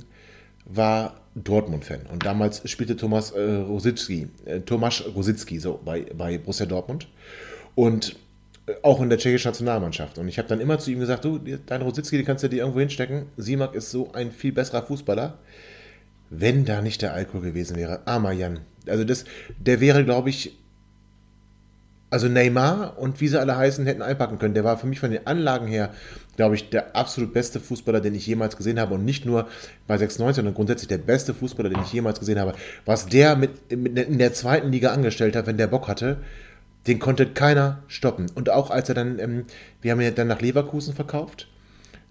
war 0.67 1.21
Dortmund-Fan. 1.35 2.07
Und 2.13 2.25
damals 2.25 2.69
spielte 2.69 2.97
Thomas 2.97 3.31
äh, 3.31 3.41
Rositzky, 3.41 4.29
äh, 4.45 4.61
Tomasz 4.61 5.05
Rositzky 5.15 5.59
so 5.59 5.81
bei, 5.85 6.07
bei 6.17 6.39
Borussia 6.39 6.67
Dortmund. 6.67 7.09
Und 7.75 8.17
äh, 8.67 8.73
auch 8.83 9.01
in 9.01 9.09
der 9.09 9.19
tschechischen 9.19 9.51
Nationalmannschaft. 9.51 10.19
Und 10.19 10.29
ich 10.29 10.39
habe 10.39 10.49
dann 10.49 10.61
immer 10.61 10.79
zu 10.79 10.91
ihm 10.91 11.01
gesagt, 11.01 11.25
du, 11.25 11.39
dein 11.39 11.83
Rositzky, 11.83 12.17
den 12.17 12.27
kannst 12.27 12.45
du 12.45 12.49
dir 12.49 12.59
irgendwo 12.59 12.81
hinstecken. 12.81 13.27
Simak 13.37 13.75
ist 13.75 13.91
so 13.91 14.13
ein 14.13 14.33
viel 14.33 14.53
besserer 14.53 14.83
Fußballer. 14.83 15.39
Wenn 16.31 16.65
da 16.65 16.83
nicht 16.83 17.03
der 17.03 17.15
Alkohol 17.15 17.43
gewesen 17.43 17.77
wäre. 17.77 18.07
Armer 18.07 18.33
Jan. 18.33 18.61
Also 18.89 19.05
das, 19.05 19.25
der 19.59 19.81
wäre, 19.81 20.05
glaube 20.05 20.31
ich, 20.31 20.57
also 22.09 22.29
Neymar 22.29 22.99
und 22.99 23.21
wie 23.21 23.29
sie 23.29 23.41
alle 23.41 23.57
heißen, 23.57 23.85
hätten 23.85 24.03
einpacken 24.03 24.39
können. 24.39 24.55
Der 24.55 24.65
war 24.65 24.79
für 24.79 24.87
mich 24.87 25.01
von 25.01 25.11
den 25.11 25.27
Anlagen 25.27 25.67
her, 25.67 25.91
glaube 26.37 26.55
ich, 26.55 26.71
der 26.71 26.95
absolut 26.95 27.33
beste 27.33 27.59
Fußballer, 27.59 28.01
den 28.01 28.15
ich 28.15 28.27
jemals 28.27 28.57
gesehen 28.57 28.79
habe. 28.79 28.95
Und 28.95 29.05
nicht 29.05 29.27
nur 29.27 29.49
bei 29.87 29.99
96, 29.99 30.37
sondern 30.37 30.55
grundsätzlich 30.55 30.89
der 30.89 30.99
beste 30.99 31.35
Fußballer, 31.35 31.69
den 31.69 31.83
ich 31.83 31.93
jemals 31.93 32.21
gesehen 32.21 32.39
habe. 32.39 32.55
Was 32.85 33.07
der 33.07 33.37
mit, 33.37 33.77
mit 33.77 33.99
in 33.99 34.19
der 34.19 34.33
zweiten 34.33 34.71
Liga 34.71 34.93
angestellt 34.93 35.35
hat, 35.35 35.47
wenn 35.47 35.57
der 35.57 35.67
Bock 35.67 35.89
hatte, 35.89 36.19
den 36.87 37.01
konnte 37.01 37.27
keiner 37.27 37.83
stoppen. 37.89 38.27
Und 38.35 38.51
auch 38.51 38.71
als 38.71 38.89
er 38.89 38.95
dann, 38.95 39.19
ähm, 39.19 39.45
wir 39.83 39.91
haben 39.91 40.01
ihn 40.01 40.15
dann 40.15 40.29
nach 40.29 40.41
Leverkusen 40.41 40.95
verkauft. 40.95 41.49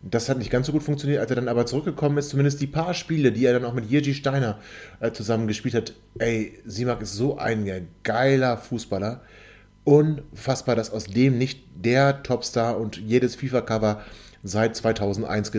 Das 0.01 0.27
hat 0.27 0.37
nicht 0.37 0.51
ganz 0.51 0.67
so 0.67 0.73
gut 0.73 0.83
funktioniert, 0.83 1.21
als 1.21 1.31
er 1.31 1.37
dann 1.37 1.47
aber 1.47 1.65
zurückgekommen 1.65 2.17
ist. 2.17 2.29
Zumindest 2.29 2.59
die 2.59 2.67
paar 2.67 2.93
Spiele, 2.93 3.31
die 3.31 3.45
er 3.45 3.53
dann 3.53 3.65
auch 3.65 3.73
mit 3.73 3.89
Jirgi 3.89 4.13
Steiner 4.13 4.59
äh, 4.99 5.11
zusammen 5.11 5.47
gespielt 5.47 5.73
hat. 5.73 5.93
Ey, 6.19 6.59
Simak 6.65 7.01
ist 7.01 7.13
so 7.13 7.37
ein 7.37 7.87
geiler 8.03 8.57
Fußballer 8.57 9.21
unfassbar, 9.85 10.75
dass 10.75 10.91
aus 10.91 11.05
dem 11.05 11.37
nicht 11.37 11.63
der 11.75 12.23
Topstar 12.23 12.77
und 12.77 12.97
jedes 12.97 13.35
FIFA-Cover 13.35 14.01
seit 14.43 14.75
2001 14.75 15.51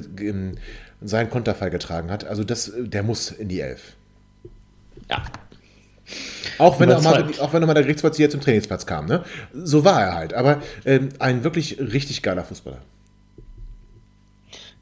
seinen 1.01 1.31
Konterfall 1.31 1.71
getragen 1.71 2.11
hat. 2.11 2.25
Also 2.25 2.45
das, 2.45 2.73
der 2.77 3.03
muss 3.03 3.31
in 3.31 3.49
die 3.49 3.61
Elf. 3.61 3.97
Ja. 5.09 5.23
Auch 6.59 6.79
wenn, 6.81 6.89
er 6.89 7.01
mal, 7.01 7.29
auch 7.41 7.53
wenn 7.53 7.63
er 7.63 7.67
mal 7.67 7.75
der 7.75 7.83
Gerichtsvollzieher 7.83 8.31
zum 8.31 8.41
Trainingsplatz 8.41 8.87
kam. 8.87 9.07
Ne? 9.07 9.25
So 9.53 9.85
war 9.85 10.03
er 10.03 10.15
halt. 10.15 10.35
Aber 10.35 10.63
ähm, 10.85 11.09
ein 11.19 11.45
wirklich 11.45 11.79
richtig 11.79 12.23
geiler 12.23 12.45
Fußballer. 12.45 12.79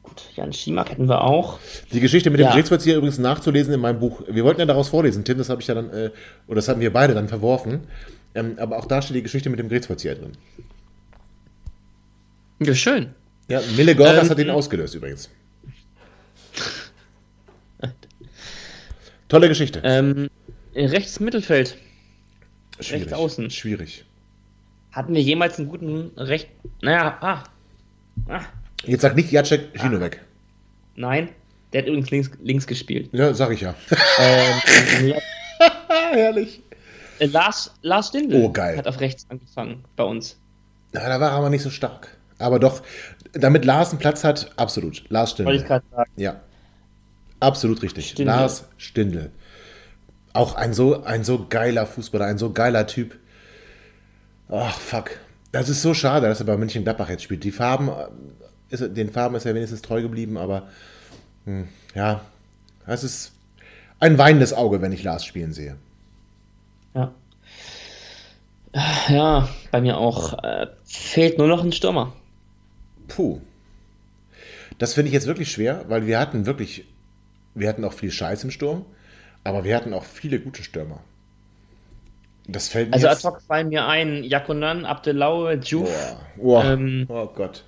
Gut, 0.03 0.21
Jan 0.35 0.53
Schimak 0.53 0.91
hätten 0.91 1.09
wir 1.09 1.23
auch. 1.23 1.59
Die 1.91 1.99
Geschichte 1.99 2.29
mit 2.29 2.39
dem 2.39 2.45
ja. 2.45 2.51
Gerichtsvollzieher 2.51 2.97
übrigens 2.97 3.17
nachzulesen 3.17 3.73
in 3.73 3.79
meinem 3.79 3.99
Buch. 3.99 4.21
Wir 4.29 4.43
wollten 4.43 4.59
ja 4.59 4.65
daraus 4.65 4.89
vorlesen, 4.89 5.23
Tim, 5.25 5.37
das 5.37 5.49
habe 5.49 5.61
ich 5.61 5.67
ja 5.67 5.73
dann, 5.73 5.89
äh, 5.89 6.11
oder 6.47 6.57
das 6.57 6.67
haben 6.67 6.79
wir 6.79 6.93
beide 6.93 7.13
dann 7.13 7.27
verworfen. 7.27 7.81
Ähm, 8.35 8.57
aber 8.59 8.77
auch 8.77 8.85
da 8.85 9.01
steht 9.01 9.15
die 9.15 9.23
Geschichte 9.23 9.49
mit 9.49 9.59
dem 9.59 9.69
Gerichtsvollzieher 9.69 10.15
drin. 10.15 10.33
Ja, 12.59 12.75
schön. 12.75 13.13
Ja, 13.47 13.61
Mille 13.75 13.95
Gorgas 13.95 14.25
ähm, 14.25 14.29
hat 14.29 14.39
ihn 14.39 14.49
ausgelöst 14.49 14.95
übrigens. 14.95 15.29
Tolle 19.27 19.47
Geschichte. 19.47 19.81
Ähm, 19.83 20.29
rechts 20.75 21.19
Mittelfeld. 21.19 21.77
Schwierig. 22.79 23.03
Rechts 23.03 23.13
außen. 23.13 23.49
Schwierig. 23.49 24.05
Hatten 24.91 25.13
wir 25.13 25.21
jemals 25.21 25.57
einen 25.57 25.69
guten 25.69 26.11
Recht. 26.17 26.49
Naja, 26.81 27.17
ah. 27.21 27.43
ah. 28.27 28.41
Jetzt 28.85 29.01
sag 29.01 29.15
nicht 29.15 29.31
Jacek 29.31 29.73
Ginowek. 29.73 30.19
Ah. 30.21 30.25
Nein, 30.95 31.29
der 31.73 31.81
hat 31.81 31.87
übrigens 31.87 32.11
links, 32.11 32.31
links 32.41 32.67
gespielt. 32.67 33.09
Ja, 33.11 33.33
sag 33.33 33.51
ich 33.51 33.61
ja. 33.61 33.75
Ähm, 34.19 35.13
Herrlich. 36.13 36.61
Äh, 37.19 37.27
Lars, 37.27 37.73
Lars 37.81 38.09
Stindl 38.09 38.35
oh, 38.35 38.51
geil. 38.51 38.77
hat 38.77 38.87
auf 38.87 38.99
rechts 38.99 39.25
angefangen 39.29 39.83
bei 39.95 40.03
uns. 40.03 40.37
Na, 40.91 41.07
da 41.07 41.19
war 41.19 41.31
er 41.31 41.37
aber 41.37 41.49
nicht 41.49 41.63
so 41.63 41.69
stark. 41.69 42.09
Aber 42.37 42.59
doch, 42.59 42.81
damit 43.33 43.65
Lars 43.65 43.91
einen 43.91 43.99
Platz 43.99 44.23
hat, 44.23 44.51
absolut. 44.57 45.03
Lars 45.09 45.31
Stindl. 45.31 45.51
Wollte 45.51 45.63
ich 45.63 45.67
gerade 45.67 45.85
sagen. 45.91 46.11
Ja. 46.15 46.41
Absolut 47.39 47.81
richtig. 47.81 48.09
Stindl. 48.09 48.33
Lars 48.33 48.65
Stindl. 48.77 49.31
Auch 50.33 50.55
ein 50.55 50.73
so, 50.73 51.03
ein 51.03 51.23
so 51.23 51.45
geiler 51.49 51.85
Fußballer, 51.85 52.25
ein 52.25 52.37
so 52.37 52.51
geiler 52.51 52.87
Typ. 52.87 53.17
Ach, 54.49 54.77
fuck. 54.77 55.11
Das 55.51 55.69
ist 55.69 55.81
so 55.81 55.93
schade, 55.93 56.27
dass 56.27 56.41
er 56.41 56.45
bei 56.45 56.57
München 56.57 56.83
Gladbach 56.83 57.09
jetzt 57.09 57.23
spielt. 57.23 57.43
Die 57.43 57.51
Farben, 57.51 57.87
äh, 57.89 58.07
ist, 58.69 58.97
den 58.97 59.11
Farben 59.11 59.35
ist 59.35 59.45
er 59.45 59.55
wenigstens 59.55 59.81
treu 59.81 60.01
geblieben, 60.01 60.37
aber 60.37 60.67
hm, 61.45 61.67
ja, 61.93 62.21
es 62.85 63.03
ist 63.03 63.31
ein 63.99 64.17
weinendes 64.17 64.53
Auge, 64.53 64.81
wenn 64.81 64.91
ich 64.91 65.03
Lars 65.03 65.23
spielen 65.23 65.53
sehe. 65.53 65.77
Ja. 66.95 67.13
Ja, 69.09 69.47
bei 69.71 69.81
mir 69.81 69.97
auch. 69.97 70.33
Äh, 70.43 70.67
fehlt 70.83 71.37
nur 71.37 71.47
noch 71.47 71.63
ein 71.63 71.71
Stürmer. 71.71 72.13
Puh. 73.07 73.39
Das 74.77 74.93
finde 74.93 75.07
ich 75.07 75.13
jetzt 75.13 75.27
wirklich 75.27 75.51
schwer, 75.51 75.85
weil 75.87 76.05
wir 76.05 76.19
hatten 76.19 76.45
wirklich, 76.45 76.83
wir 77.53 77.69
hatten 77.69 77.85
auch 77.85 77.93
viel 77.93 78.11
Scheiß 78.11 78.43
im 78.43 78.51
Sturm, 78.51 78.85
aber 79.43 79.63
wir 79.63 79.75
hatten 79.75 79.93
auch 79.93 80.03
viele 80.03 80.39
gute 80.39 80.63
Stürmer. 80.63 81.01
Das 82.47 82.67
fällt 82.67 82.89
mir 82.89 82.95
Also 82.95 83.07
ad 83.07 83.23
hoc 83.23 83.41
fallen 83.41 83.69
mir 83.69 83.87
ein, 83.87 84.23
Jakonan, 84.23 84.85
Abdelaue, 84.85 85.53
Juf. 85.55 85.89
Boah. 86.35 86.63
Boah. 86.63 86.65
Ähm, 86.65 87.05
oh 87.07 87.27
Gott. 87.27 87.63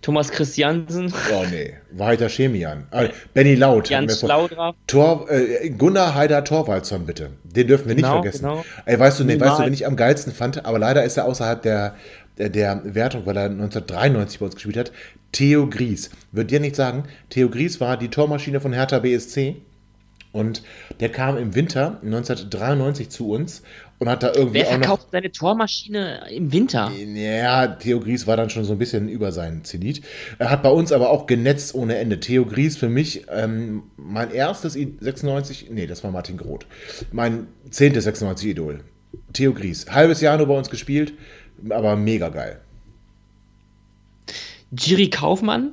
Thomas 0.00 0.30
Christiansen. 0.30 1.12
Oh 1.32 1.44
nee, 1.50 1.74
Walter 1.90 2.28
Chemian. 2.28 2.86
Äh, 2.92 3.08
Benny 3.34 3.56
Laut. 3.56 3.88
Jans 3.90 4.22
Laudra. 4.22 4.74
Tor, 4.86 5.28
äh, 5.28 5.70
Gunnar 5.70 6.14
Heider 6.14 6.44
Torwaldsson, 6.44 7.04
bitte. 7.04 7.30
Den 7.42 7.66
dürfen 7.66 7.88
wir 7.88 7.94
nicht 7.94 8.04
genau, 8.04 8.22
vergessen. 8.22 8.44
Genau. 8.44 8.64
Ey, 8.86 8.98
weißt 8.98 9.20
du, 9.20 9.24
nee, 9.24 9.40
weißt 9.40 9.58
du, 9.58 9.64
wen 9.64 9.72
ich 9.72 9.86
am 9.86 9.96
geilsten 9.96 10.32
fand, 10.32 10.64
aber 10.64 10.78
leider 10.78 11.04
ist 11.04 11.16
er 11.16 11.24
außerhalb 11.24 11.62
der, 11.62 11.96
der, 12.38 12.48
der 12.48 12.94
Wertung, 12.94 13.26
weil 13.26 13.36
er 13.36 13.44
1993 13.44 14.38
bei 14.38 14.46
uns 14.46 14.54
gespielt 14.54 14.76
hat. 14.76 14.92
Theo 15.32 15.68
Gries. 15.68 16.10
Wird 16.30 16.50
dir 16.50 16.60
nicht 16.60 16.76
sagen, 16.76 17.04
Theo 17.28 17.50
Gries 17.50 17.80
war 17.80 17.96
die 17.96 18.08
Tormaschine 18.08 18.60
von 18.60 18.72
Hertha 18.72 19.00
BSC. 19.00 19.56
Und 20.30 20.62
der 21.00 21.08
kam 21.08 21.36
im 21.36 21.54
Winter 21.54 21.98
1993 22.02 23.08
zu 23.08 23.30
uns 23.30 23.62
und 23.98 24.08
hat 24.08 24.22
da 24.22 24.32
irgendwie 24.32 24.60
Wer 24.60 24.66
verkauft 24.66 25.04
noch, 25.04 25.12
seine 25.12 25.32
Tormaschine 25.32 26.30
im 26.30 26.52
Winter? 26.52 26.90
Ja, 26.92 27.66
Theo 27.66 28.00
Gries 28.00 28.26
war 28.26 28.36
dann 28.36 28.50
schon 28.50 28.64
so 28.64 28.72
ein 28.72 28.78
bisschen 28.78 29.08
über 29.08 29.32
seinen 29.32 29.64
Zenit. 29.64 30.02
Er 30.38 30.50
hat 30.50 30.62
bei 30.62 30.70
uns 30.70 30.92
aber 30.92 31.10
auch 31.10 31.26
genetzt 31.26 31.74
ohne 31.74 31.96
Ende. 31.96 32.20
Theo 32.20 32.44
Gries 32.44 32.76
für 32.76 32.88
mich 32.88 33.26
ähm, 33.30 33.84
mein 33.96 34.30
erstes 34.30 34.76
I 34.76 34.96
96, 35.00 35.68
nee, 35.70 35.86
das 35.86 36.04
war 36.04 36.10
Martin 36.10 36.36
Groth. 36.36 36.66
Mein 37.10 37.48
zehntes 37.70 38.04
96 38.04 38.50
Idol. 38.50 38.84
Theo 39.32 39.52
Gries. 39.52 39.86
Halbes 39.90 40.20
Jahr 40.20 40.36
nur 40.36 40.46
bei 40.46 40.56
uns 40.56 40.70
gespielt, 40.70 41.14
aber 41.68 41.96
mega 41.96 42.28
geil. 42.28 42.60
Jiri 44.70 45.08
Kaufmann? 45.10 45.72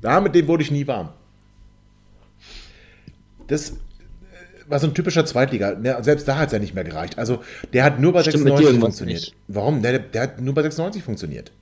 Da, 0.00 0.20
mit 0.20 0.34
dem 0.34 0.46
wurde 0.46 0.62
ich 0.62 0.70
nie 0.70 0.86
warm. 0.86 1.10
Das 3.46 3.74
war 4.68 4.78
so 4.78 4.86
ein 4.86 4.94
typischer 4.94 5.24
Zweitliga. 5.24 5.76
Selbst 6.02 6.28
da 6.28 6.36
hat 6.36 6.46
es 6.46 6.52
ja 6.52 6.58
nicht 6.58 6.74
mehr 6.74 6.84
gereicht. 6.84 7.18
Also 7.18 7.42
der 7.72 7.84
hat 7.84 8.00
nur 8.00 8.12
bei 8.12 8.22
Stimmt, 8.22 8.44
96 8.44 8.80
funktioniert. 8.80 9.20
Nicht. 9.20 9.34
Warum? 9.48 9.82
Der, 9.82 9.98
der 9.98 10.22
hat 10.22 10.40
nur 10.40 10.54
bei 10.54 10.62
96 10.62 11.02
funktioniert. 11.02 11.52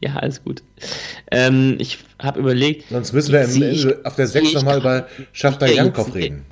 Ja, 0.00 0.16
alles 0.16 0.42
gut. 0.42 0.62
Ähm, 1.30 1.76
ich 1.78 1.98
habe 2.20 2.40
überlegt. 2.40 2.88
Sonst 2.88 3.12
müssen 3.12 3.32
wir 3.32 3.42
im, 3.42 3.62
ich, 3.62 4.06
auf 4.06 4.16
der 4.16 4.26
6 4.26 4.54
nochmal 4.54 4.78
über 4.78 5.06
Schafter 5.32 5.66
Jankov 5.66 6.14
reden. 6.14 6.46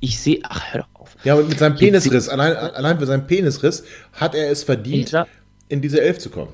Ich 0.00 0.20
sehe, 0.20 0.40
ach, 0.42 0.72
hör 0.72 0.82
doch 0.82 1.00
auf. 1.00 1.16
Ja, 1.24 1.36
mit 1.36 1.58
seinem 1.58 1.76
Penisriss, 1.76 2.28
allein, 2.28 2.54
allein 2.54 2.98
für 2.98 3.06
seinen 3.06 3.26
Penisriss 3.26 3.84
hat 4.12 4.34
er 4.34 4.50
es 4.50 4.62
verdient, 4.62 5.08
sag, 5.08 5.26
in 5.68 5.80
diese 5.80 6.00
Elf 6.02 6.18
zu 6.18 6.28
kommen. 6.28 6.52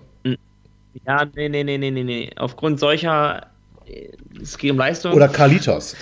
Ja, 1.04 1.24
nee, 1.34 1.48
nee, 1.48 1.64
nee, 1.64 1.78
nee, 1.78 1.90
nee. 1.90 2.30
Aufgrund 2.36 2.78
solcher 2.78 3.48
äh, 3.86 4.08
es 4.40 4.56
geht 4.58 4.70
um 4.70 4.78
Leistung. 4.78 5.12
Oder 5.12 5.28
Kalitos. 5.28 5.96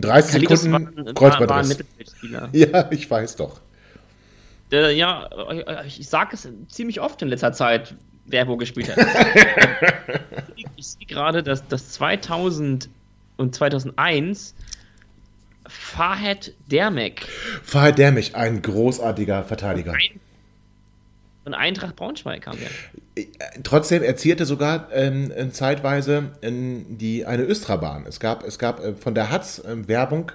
30 0.00 0.32
Kalitos 0.32 0.62
Sekunden 0.62 1.14
Kreuzbandriss. 1.14 1.78
Ja, 2.52 2.88
ich 2.90 3.10
weiß 3.10 3.36
doch. 3.36 3.60
Äh, 4.72 4.96
ja, 4.96 5.28
ich 5.86 6.08
sage 6.08 6.30
es 6.34 6.48
ziemlich 6.68 7.00
oft 7.00 7.22
in 7.22 7.28
letzter 7.28 7.52
Zeit, 7.52 7.94
wer 8.26 8.48
wo 8.48 8.56
gespielt 8.56 8.94
hat. 8.94 8.98
ich 10.56 10.86
sehe 10.86 11.06
gerade, 11.06 11.42
dass 11.42 11.66
das 11.68 11.90
2000 11.90 12.88
und 13.36 13.54
2001 13.54 14.54
Fahed 15.68 16.54
Dermek. 16.70 17.26
Fahed 17.62 17.98
Dermek, 17.98 18.34
ein 18.34 18.62
großartiger 18.62 19.44
Verteidiger. 19.44 19.92
Ein 19.92 20.20
von 21.46 21.54
Eintracht 21.54 21.94
Braunschweig 21.94 22.42
kam 22.42 22.56
der. 22.58 23.22
Äh, 23.22 23.28
trotzdem 23.62 24.02
erzielte 24.02 24.46
sogar 24.46 24.88
ähm, 24.92 25.30
zeitweise 25.52 26.32
die, 26.42 27.24
eine 27.24 27.44
Östrabahn. 27.44 28.04
Es 28.04 28.18
gab, 28.18 28.42
es 28.42 28.58
gab 28.58 28.80
äh, 28.80 28.94
von 28.94 29.14
der 29.14 29.30
Hatz 29.30 29.60
äh, 29.60 29.86
Werbung 29.86 30.32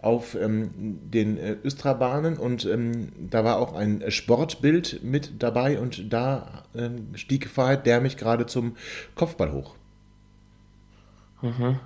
auf 0.00 0.36
ähm, 0.36 0.70
den 1.10 1.38
äh, 1.38 1.56
Östrabahnen 1.64 2.36
und 2.36 2.66
ähm, 2.66 3.10
da 3.18 3.42
war 3.42 3.58
auch 3.58 3.74
ein 3.74 4.04
Sportbild 4.12 5.02
mit 5.02 5.42
dabei 5.42 5.80
und 5.80 6.12
da 6.12 6.62
ähm, 6.76 7.08
stieg 7.16 7.48
Fahed 7.50 7.84
der 7.84 8.00
mich 8.00 8.16
gerade 8.16 8.46
zum 8.46 8.76
Kopfball 9.16 9.50
hoch. 9.50 9.74
Mhm. 11.42 11.80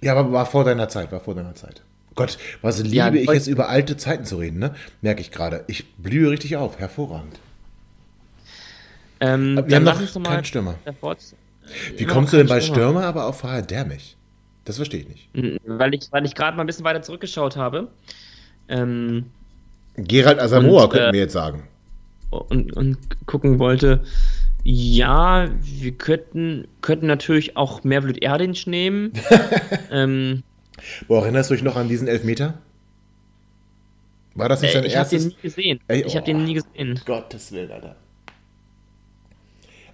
Ja, 0.00 0.14
aber 0.16 0.32
war 0.32 0.46
vor 0.46 0.64
deiner 0.64 0.88
Zeit, 0.88 1.12
war 1.12 1.20
vor 1.20 1.34
deiner 1.34 1.54
Zeit. 1.54 1.82
Gott, 2.16 2.38
was 2.62 2.82
liebe 2.82 2.96
ja, 2.96 3.12
ich 3.12 3.28
jetzt 3.28 3.46
über 3.46 3.68
alte 3.68 3.96
Zeiten 3.96 4.24
zu 4.24 4.38
reden, 4.38 4.58
ne? 4.58 4.74
Merke 5.02 5.20
ich 5.20 5.30
gerade. 5.30 5.64
Ich 5.68 5.94
blühe 5.96 6.30
richtig 6.30 6.56
auf. 6.56 6.78
Hervorragend. 6.78 7.38
Ähm, 9.20 9.62
Wir 9.66 9.76
haben 9.76 9.84
noch 9.84 10.22
keinen 10.24 10.44
Stürmer. 10.44 10.74
Wie 11.96 12.04
kommst 12.04 12.32
du 12.32 12.38
denn 12.38 12.46
bei 12.46 12.60
Stürmer, 12.60 13.00
Stürmer 13.00 13.04
aber 13.04 13.26
auf 13.26 13.40
Fahrer 13.40 13.62
Dermich? 13.62 14.16
Das 14.64 14.76
verstehe 14.76 15.00
ich 15.00 15.08
nicht. 15.08 15.34
Mhm, 15.34 15.58
weil 15.64 15.94
ich, 15.94 16.08
weil 16.10 16.24
ich 16.24 16.34
gerade 16.34 16.56
mal 16.56 16.64
ein 16.64 16.66
bisschen 16.66 16.84
weiter 16.84 17.02
zurückgeschaut 17.02 17.56
habe. 17.56 17.88
Ähm, 18.68 19.26
Gerald 19.96 20.38
Asamoah 20.38 20.84
und, 20.84 20.90
könnten 20.90 21.10
äh, 21.10 21.12
wir 21.12 21.20
jetzt 21.20 21.32
sagen. 21.32 21.64
Und, 22.30 22.72
und 22.76 22.98
gucken 23.26 23.58
wollte, 23.58 24.04
ja, 24.64 25.48
wir 25.60 25.92
könnten, 25.92 26.66
könnten 26.80 27.06
natürlich 27.06 27.56
auch 27.56 27.84
Mervlut 27.84 28.22
Erdinch 28.22 28.66
nehmen. 28.66 29.12
ähm, 29.92 30.42
Wo 31.08 31.16
erinnerst 31.16 31.50
du 31.50 31.54
dich 31.54 31.62
noch 31.62 31.76
an 31.76 31.88
diesen 31.88 32.08
Elfmeter? 32.08 32.54
War 34.34 34.48
das 34.48 34.60
nicht 34.60 34.70
äh, 34.70 34.74
sein 34.74 34.84
ich 34.84 34.92
erstes? 34.92 35.26
Ich 35.26 35.32
habe 35.32 35.34
den 35.34 35.42
nie 35.42 35.42
gesehen. 35.42 35.80
Ey, 35.88 36.00
ich 36.02 36.12
oh, 36.12 36.16
habe 36.16 36.26
den 36.26 36.44
nie 36.44 36.54
gesehen. 36.54 37.00
Gottes 37.04 37.52
Willen, 37.52 37.72
Alter. 37.72 37.96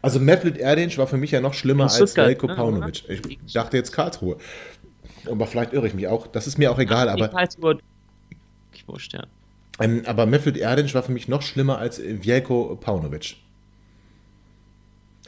Also 0.02 0.18
Mevlut 0.18 0.58
Erdinch 0.58 0.98
war 0.98 1.06
für 1.06 1.16
mich 1.16 1.30
ja 1.30 1.40
noch 1.40 1.54
schlimmer 1.54 1.84
als 1.84 2.16
Velko 2.16 2.48
ne, 2.48 2.56
Paunovic. 2.56 3.04
Ich 3.08 3.52
dachte 3.52 3.76
jetzt 3.76 3.92
Karlsruhe. 3.92 4.36
Aber 5.30 5.46
vielleicht 5.46 5.72
irre 5.72 5.86
ich 5.86 5.94
mich 5.94 6.08
auch. 6.08 6.26
Das 6.26 6.48
ist 6.48 6.58
mir 6.58 6.72
auch 6.72 6.78
egal. 6.80 7.08
Ach, 7.08 7.14
aber 7.14 7.28
Karlsruhe. 7.28 7.78
Ich 8.72 8.86
wurscht, 8.88 9.12
ja. 9.14 9.24
Ähm, 9.78 10.02
aber 10.06 10.26
Mevlut 10.26 10.56
Erdinch 10.56 10.94
war 10.94 11.04
für 11.04 11.12
mich 11.12 11.28
noch 11.28 11.42
schlimmer 11.42 11.78
als 11.78 12.00
Vjelko 12.00 12.76
Paunovic. 12.80 13.36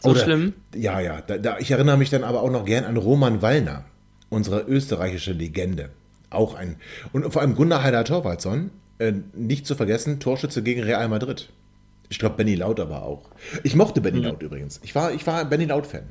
So 0.02 0.10
Oder, 0.10 0.24
schlimm? 0.24 0.54
Ja, 0.74 0.98
ja. 0.98 1.20
Da, 1.20 1.38
da, 1.38 1.58
ich 1.58 1.70
erinnere 1.70 1.96
mich 1.96 2.10
dann 2.10 2.24
aber 2.24 2.42
auch 2.42 2.50
noch 2.50 2.64
gern 2.64 2.84
an 2.84 2.96
Roman 2.96 3.42
Wallner 3.42 3.84
unsere 4.34 4.62
österreichische 4.62 5.32
Legende. 5.32 5.90
Auch 6.30 6.54
ein. 6.54 6.76
Und 7.12 7.32
vor 7.32 7.42
allem 7.42 7.54
Gunnar 7.54 7.82
Heider 7.82 8.04
Torwaldsson, 8.04 8.70
äh, 8.98 9.12
nicht 9.32 9.66
zu 9.66 9.74
vergessen, 9.74 10.20
Torschütze 10.20 10.62
gegen 10.62 10.82
Real 10.82 11.08
Madrid. 11.08 11.48
Ich 12.08 12.18
glaube, 12.18 12.36
Benny 12.36 12.54
Laut 12.54 12.80
aber 12.80 13.02
auch. 13.02 13.30
Ich 13.62 13.74
mochte 13.74 14.00
Benny 14.00 14.18
mhm. 14.18 14.24
Laut 14.24 14.42
übrigens. 14.42 14.80
Ich 14.82 14.94
war, 14.94 15.12
ich 15.12 15.26
war 15.26 15.40
ein 15.40 15.48
Benny 15.48 15.64
Laut-Fan. 15.64 16.04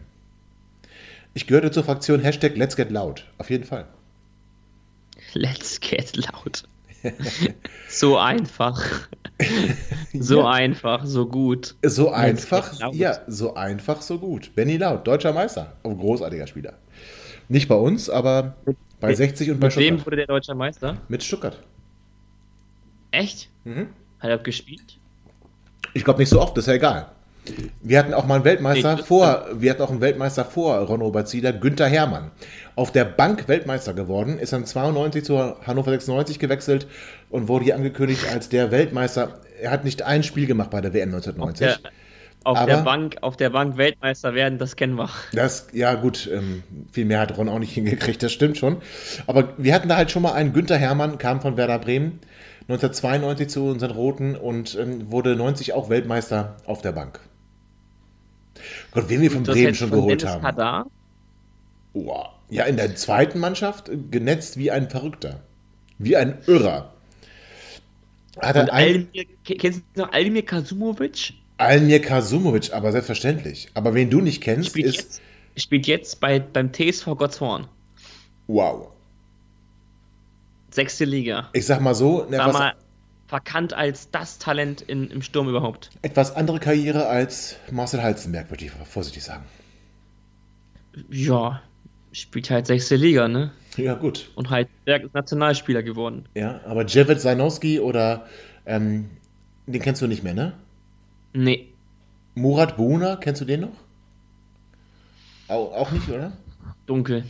Ich 1.34 1.48
gehörte 1.48 1.72
zur 1.72 1.84
Fraktion 1.84 2.20
Hashtag 2.20 2.56
Let's 2.58 2.76
Get 2.76 2.92
Loud. 2.92 3.26
Auf 3.38 3.50
jeden 3.50 3.64
Fall. 3.64 3.88
Let's 5.34 5.80
Get 5.80 6.16
Loud. 6.16 6.64
so 7.90 8.18
einfach. 8.18 8.82
so 10.14 10.40
ja. 10.42 10.52
einfach, 10.52 11.06
so 11.06 11.26
gut. 11.28 11.76
So 11.84 12.12
einfach, 12.12 12.94
ja, 12.94 13.20
so 13.28 13.56
einfach, 13.56 14.02
so 14.02 14.20
gut. 14.20 14.54
Benny 14.56 14.78
Laut, 14.78 15.08
deutscher 15.08 15.34
Meister. 15.34 15.74
Ein 15.84 15.98
großartiger 15.98 16.48
Spieler. 16.48 16.74
Nicht 17.50 17.68
bei 17.68 17.76
uns, 17.76 18.10
aber 18.10 18.56
bei 19.00 19.14
60 19.14 19.52
und 19.52 19.60
bei 19.60 19.68
Mit 19.68 19.74
Stuttgart. 19.74 19.94
wem 19.94 20.06
wurde 20.06 20.16
der 20.16 20.28
deutsche 20.28 20.56
Meister? 20.56 20.98
Mit 21.08 21.24
Stuttgart. 21.24 21.58
Echt? 23.12 23.50
Mhm. 23.64 23.88
Hat 24.20 24.30
er 24.30 24.38
gespielt? 24.38 24.98
Ich 25.94 26.04
glaube 26.04 26.20
nicht 26.20 26.30
so 26.30 26.42
oft, 26.42 26.58
ist 26.58 26.68
ja 26.68 26.74
egal. 26.74 27.12
Wir 27.82 28.00
hatten 28.00 28.14
auch 28.14 28.26
mal 28.26 28.36
einen 28.36 28.46
Weltmeister 28.46 28.96
nee, 28.96 29.04
vor, 29.04 29.46
wir 29.54 29.72
hatten 29.72 29.82
auch 29.82 29.92
einen 29.92 30.00
Weltmeister 30.00 30.46
vor 30.46 30.78
Ron-Robert 30.78 31.30
Günther 31.60 31.88
Hermann. 31.88 32.32
Auf 32.76 32.92
der 32.92 33.04
Bank 33.04 33.50
Weltmeister 33.50 33.94
geworden, 33.94 34.40
ist 34.40 34.54
dann 34.54 34.66
92 34.66 35.26
zu 35.26 35.38
Hannover 35.68 35.92
96 35.92 36.40
gewechselt 36.40 36.88
und 37.30 37.50
wurde 37.50 37.66
hier 37.66 37.76
angekündigt 37.76 38.26
als 38.32 38.48
der 38.48 38.72
Weltmeister. 38.72 39.42
Er 39.62 39.72
hat 39.72 39.84
nicht 39.84 40.04
ein 40.04 40.24
Spiel 40.24 40.48
gemacht 40.48 40.70
bei 40.70 40.80
der 40.80 40.94
WM 40.94 41.10
1990. 41.10 41.68
Auf 41.68 41.82
der, 41.82 41.92
auf 42.44 42.58
aber, 42.58 42.72
der 42.72 42.82
Bank, 42.82 43.18
auf 43.22 43.38
der 43.38 43.50
Bank 43.50 43.78
Weltmeister 43.78 44.34
werden, 44.34 44.60
das 44.60 44.76
kennen 44.76 44.96
wir. 44.96 45.10
Das, 45.34 45.68
ja 45.74 45.94
gut, 45.94 46.30
ähm, 46.32 46.64
viel 46.92 47.06
mehr 47.06 47.20
hat 47.20 47.38
Ron 47.38 47.50
auch 47.50 47.60
nicht 47.60 47.74
hingekriegt, 47.74 48.22
das 48.22 48.32
stimmt 48.32 48.58
schon. 48.58 48.78
Aber 49.28 49.54
wir 49.58 49.74
hatten 49.74 49.90
da 49.90 49.96
halt 49.96 50.12
schon 50.12 50.24
mal 50.24 50.34
einen 50.34 50.54
Günther 50.54 50.78
Hermann, 50.78 51.18
kam 51.18 51.42
von 51.42 51.58
Werder 51.58 51.80
Bremen, 51.80 52.20
1992 52.68 53.50
zu 53.50 53.66
unseren 53.66 53.92
Roten 53.92 54.36
und 54.36 54.78
ähm, 54.80 55.12
wurde 55.12 55.36
90 55.36 55.74
auch 55.74 55.90
Weltmeister 55.90 56.58
auf 56.66 56.82
der 56.82 56.94
Bank. 56.94 57.20
Gott, 58.92 59.10
wen 59.10 59.22
wir 59.22 59.32
von 59.32 59.44
Bremen 59.44 59.76
schon 59.76 59.90
von 59.90 60.00
geholt 60.00 60.22
Dennis 60.22 60.34
haben. 60.36 60.44
Kadar? 60.44 60.86
Oh, 61.94 62.24
ja, 62.50 62.64
in 62.66 62.78
der 62.78 62.96
zweiten 62.96 63.40
Mannschaft 63.40 63.90
genetzt 64.12 64.58
wie 64.58 64.72
ein 64.72 64.90
Verrückter. 64.90 65.42
Wie 65.98 66.16
ein 66.16 66.40
Irrer. 66.48 66.94
Hat 68.40 68.56
er 68.56 68.64
ein... 68.64 68.70
Aldemir, 68.70 69.26
kennst 69.44 69.84
du 69.94 70.02
noch 70.02 70.12
Aldemir 70.12 70.44
Kasumovic? 70.44 71.34
Almir 71.64 72.02
Kasumovic, 72.02 72.74
aber 72.74 72.92
selbstverständlich. 72.92 73.70
Aber 73.74 73.94
wen 73.94 74.10
du 74.10 74.22
nicht 74.22 74.42
kennst, 74.42 74.70
spielt 74.70 74.88
ist. 74.88 74.96
Jetzt, 74.96 75.22
spielt 75.56 75.88
jetzt 75.88 76.20
bei, 76.20 76.40
beim 76.40 76.72
TSV 76.72 77.16
Gotthorn. 77.18 77.68
Wow. 78.48 78.90
Sechste 80.72 81.06
Liga. 81.06 81.50
Ich 81.54 81.66
sag 81.66 81.82
mal 81.82 81.96
so. 81.96 82.26
Ne, 82.30 82.38
mal 82.38 82.74
verkannt 83.28 83.74
als 83.74 84.12
das 84.12 84.38
Talent 84.38 84.82
in, 84.82 85.10
im 85.10 85.22
Sturm 85.22 85.50
überhaupt. 85.50 85.90
Etwas 86.02 86.36
andere 86.36 86.60
Karriere 86.60 87.08
als 87.08 87.56
Marcel 87.72 88.04
Halzenberg, 88.04 88.52
würde 88.52 88.66
ich 88.66 88.72
vorsichtig 88.72 89.24
sagen. 89.24 89.44
Ja, 91.10 91.62
spielt 92.12 92.50
halt 92.50 92.68
sechste 92.68 92.96
Liga, 92.96 93.28
ne? 93.28 93.52
Ja, 93.78 93.96
gut. 93.96 94.30
Und 94.36 94.50
Heidelberg 94.52 95.04
ist 95.04 95.14
Nationalspieler 95.16 95.82
geworden. 95.82 96.26
Ja, 96.36 96.62
aber 96.66 96.86
Javet 96.86 97.22
Zainowski 97.22 97.80
oder 97.80 98.28
ähm, 98.68 99.10
den 99.66 99.82
kennst 99.82 100.02
du 100.02 100.08
nicht 100.08 100.24
mehr, 100.24 100.36
ne? 100.36 100.54
Nee. 101.34 101.74
Murat 102.36 102.78
Buna, 102.78 103.16
kennst 103.18 103.42
du 103.42 103.46
den 103.46 103.62
noch? 103.62 103.78
Auch, 105.48 105.74
auch 105.74 105.92
nicht, 105.92 106.08
oder? 106.10 106.32
Dunkel. 106.86 107.26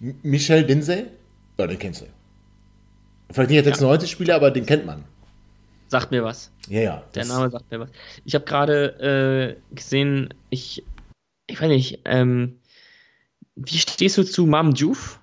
M 0.00 0.18
Michel 0.22 0.64
Dinsey? 0.64 1.06
Ja, 1.58 1.66
den 1.66 1.78
kennst 1.78 2.00
du. 2.02 2.06
Vielleicht 3.30 3.50
nicht 3.50 3.58
als 3.58 3.66
96 3.66 4.10
Spieler, 4.10 4.36
aber 4.36 4.50
den 4.50 4.66
kennt 4.66 4.86
man. 4.86 5.04
Sagt 5.88 6.10
mir 6.10 6.24
was. 6.24 6.50
Ja, 6.68 6.80
ja. 6.80 7.04
Der 7.14 7.24
Name 7.26 7.50
sagt 7.50 7.70
mir 7.70 7.80
was. 7.80 7.90
Ich 8.24 8.34
habe 8.34 8.44
gerade 8.44 9.56
äh, 9.70 9.74
gesehen, 9.74 10.34
ich, 10.48 10.84
ich 11.46 11.60
weiß 11.60 11.68
nicht, 11.68 12.00
ähm, 12.04 12.60
wie 13.56 13.78
stehst 13.78 14.16
du 14.16 14.22
zu 14.22 14.46
Mam 14.46 14.72
Juf? 14.72 15.20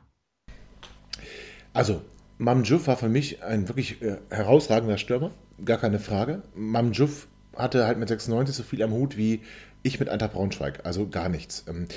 Also, 1.74 2.02
Mam 2.38 2.64
Juf 2.64 2.88
war 2.88 2.98
für 2.98 3.10
mich 3.10 3.44
ein 3.44 3.68
wirklich 3.68 4.02
äh, 4.02 4.18
herausragender 4.30 4.98
Stürmer, 4.98 5.32
gar 5.64 5.78
keine 5.78 6.00
Frage. 6.00 6.44
Mam 6.54 6.92
Juf 6.92 7.28
hatte 7.58 7.86
halt 7.86 7.98
mit 7.98 8.10
96 8.10 8.56
so 8.56 8.64
viel 8.64 8.84
am 8.84 8.92
Hut 8.92 9.18
wie 9.18 9.42
ich 9.84 10.00
mit 10.00 10.10
Eintracht 10.10 10.34
Braunschweig, 10.34 10.82
also 10.84 11.08
gar 11.08 11.30
nichts. 11.30 11.64
Ähm, 11.68 11.88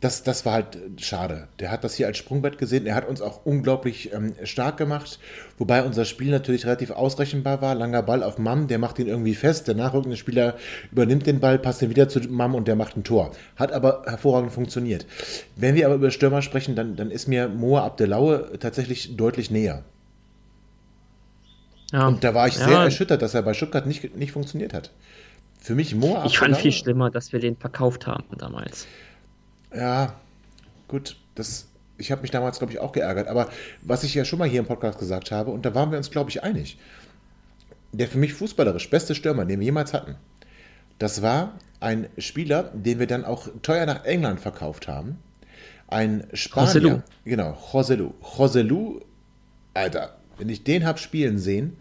das, 0.00 0.22
das 0.22 0.44
war 0.44 0.54
halt 0.54 0.78
schade. 0.98 1.48
Der 1.58 1.70
hat 1.70 1.84
das 1.84 1.94
hier 1.94 2.06
als 2.06 2.18
Sprungbrett 2.18 2.58
gesehen. 2.58 2.86
Er 2.86 2.94
hat 2.94 3.08
uns 3.08 3.20
auch 3.20 3.44
unglaublich 3.44 4.12
ähm, 4.12 4.34
stark 4.44 4.76
gemacht, 4.76 5.18
wobei 5.58 5.82
unser 5.82 6.04
Spiel 6.04 6.30
natürlich 6.30 6.66
relativ 6.66 6.90
ausrechenbar 6.90 7.60
war. 7.62 7.74
Langer 7.74 8.02
Ball 8.02 8.22
auf 8.22 8.38
Mam, 8.38 8.68
der 8.68 8.78
macht 8.78 8.98
ihn 8.98 9.08
irgendwie 9.08 9.34
fest. 9.34 9.68
Der 9.68 9.74
nachrückende 9.74 10.16
Spieler 10.16 10.56
übernimmt 10.90 11.26
den 11.26 11.40
Ball, 11.40 11.58
passt 11.58 11.82
ihn 11.82 11.90
wieder 11.90 12.08
zu 12.08 12.20
Mam 12.20 12.54
und 12.54 12.68
der 12.68 12.76
macht 12.76 12.96
ein 12.96 13.04
Tor. 13.04 13.32
Hat 13.56 13.72
aber 13.72 14.04
hervorragend 14.06 14.52
funktioniert. 14.52 15.06
Wenn 15.56 15.74
wir 15.74 15.86
aber 15.86 15.96
über 15.96 16.10
Stürmer 16.10 16.42
sprechen, 16.42 16.74
dann, 16.76 16.96
dann 16.96 17.10
ist 17.10 17.28
mir 17.28 17.48
Moa 17.48 17.84
Abdelaue 17.84 18.58
tatsächlich 18.58 19.16
deutlich 19.16 19.50
näher. 19.50 19.84
Ja. 21.92 22.08
Und 22.08 22.24
da 22.24 22.34
war 22.34 22.48
ich 22.48 22.56
ja. 22.56 22.66
sehr 22.66 22.78
erschüttert, 22.78 23.22
dass 23.22 23.34
er 23.34 23.42
bei 23.42 23.54
Stuttgart 23.54 23.86
nicht, 23.86 24.16
nicht 24.16 24.32
funktioniert 24.32 24.72
hat. 24.74 24.90
Für 25.60 25.74
mich 25.74 25.94
Moa 25.94 26.24
Ich 26.26 26.38
fand 26.38 26.56
viel 26.56 26.72
schlimmer, 26.72 27.10
dass 27.10 27.32
wir 27.32 27.38
den 27.38 27.56
verkauft 27.56 28.06
haben 28.06 28.24
damals. 28.38 28.86
Ja, 29.74 30.14
gut, 30.88 31.16
das, 31.34 31.68
ich 31.98 32.10
habe 32.10 32.22
mich 32.22 32.30
damals, 32.30 32.58
glaube 32.58 32.72
ich, 32.72 32.80
auch 32.80 32.92
geärgert. 32.92 33.28
Aber 33.28 33.48
was 33.82 34.02
ich 34.02 34.14
ja 34.14 34.24
schon 34.24 34.38
mal 34.38 34.48
hier 34.48 34.60
im 34.60 34.66
Podcast 34.66 34.98
gesagt 34.98 35.30
habe, 35.30 35.50
und 35.50 35.64
da 35.64 35.74
waren 35.74 35.90
wir 35.90 35.98
uns, 35.98 36.10
glaube 36.10 36.30
ich, 36.30 36.42
einig, 36.42 36.78
der 37.92 38.08
für 38.08 38.18
mich 38.18 38.34
fußballerisch 38.34 38.90
beste 38.90 39.14
Stürmer, 39.14 39.44
den 39.44 39.60
wir 39.60 39.66
jemals 39.66 39.92
hatten, 39.92 40.16
das 40.98 41.22
war 41.22 41.58
ein 41.80 42.08
Spieler, 42.18 42.70
den 42.74 42.98
wir 42.98 43.06
dann 43.06 43.24
auch 43.24 43.48
teuer 43.62 43.86
nach 43.86 44.04
England 44.04 44.40
verkauft 44.40 44.88
haben. 44.88 45.18
Ein 45.88 46.26
Spanier. 46.32 46.66
Joselu. 46.68 47.02
Genau, 47.24 47.58
Joselu. 47.72 48.12
Joselu, 48.36 49.00
Alter, 49.74 50.16
wenn 50.42 50.48
ich 50.48 50.64
den 50.64 50.84
habe 50.84 50.98
spielen 50.98 51.38
sehen. 51.38 51.76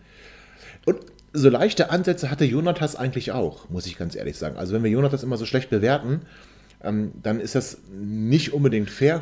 Und 0.85 0.97
so 1.33 1.49
leichte 1.49 1.89
Ansätze 1.89 2.29
hatte 2.29 2.45
Jonathas 2.45 2.95
eigentlich 2.95 3.31
auch, 3.31 3.69
muss 3.69 3.87
ich 3.87 3.97
ganz 3.97 4.15
ehrlich 4.15 4.37
sagen. 4.37 4.57
Also 4.57 4.73
wenn 4.73 4.83
wir 4.83 4.91
Jonathas 4.91 5.23
immer 5.23 5.37
so 5.37 5.47
schlecht 5.47 5.71
bewerten, 5.71 6.21
ähm, 6.83 7.11
dann 7.23 7.39
ist 7.39 7.55
das 7.55 7.79
nicht 7.91 8.53
unbedingt 8.53 8.91
fair. 8.91 9.19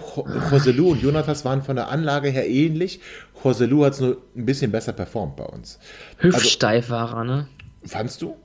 Joselu 0.52 0.92
und 0.92 1.02
Jonathas 1.02 1.46
waren 1.46 1.64
von 1.64 1.78
der 1.78 1.88
Anlage 1.88 2.30
her 2.30 2.50
ähnlich. 2.50 3.00
Joselu 3.42 3.86
hat 3.86 3.94
es 3.94 4.02
nur 4.02 4.18
ein 4.36 4.46
bisschen 4.46 4.72
besser 4.72 4.92
performt 4.92 5.38
bei 5.38 5.46
uns. 5.46 5.80
Hüftsteif 6.18 6.92
also, 6.92 7.14
war 7.14 7.20
er, 7.20 7.24
ne? 7.24 7.48
Fandst 7.86 8.22
du? 8.22 8.36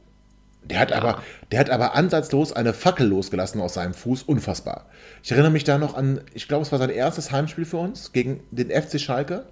Der 0.62 0.78
hat, 0.78 0.90
ja. 0.90 0.98
aber, 0.98 1.22
der 1.50 1.58
hat 1.58 1.70
aber 1.70 1.94
ansatzlos 1.96 2.52
eine 2.52 2.72
Fackel 2.72 3.08
losgelassen 3.08 3.60
aus 3.60 3.74
seinem 3.74 3.94
Fuß. 3.94 4.22
Unfassbar. 4.22 4.86
Ich 5.24 5.32
erinnere 5.32 5.50
mich 5.50 5.64
da 5.64 5.76
noch 5.76 5.94
an, 5.94 6.20
ich 6.34 6.46
glaube, 6.46 6.62
es 6.62 6.70
war 6.70 6.78
sein 6.78 6.90
erstes 6.90 7.32
Heimspiel 7.32 7.64
für 7.64 7.78
uns 7.78 8.12
gegen 8.12 8.40
den 8.52 8.70
FC 8.70 9.00
Schalke. 9.00 9.44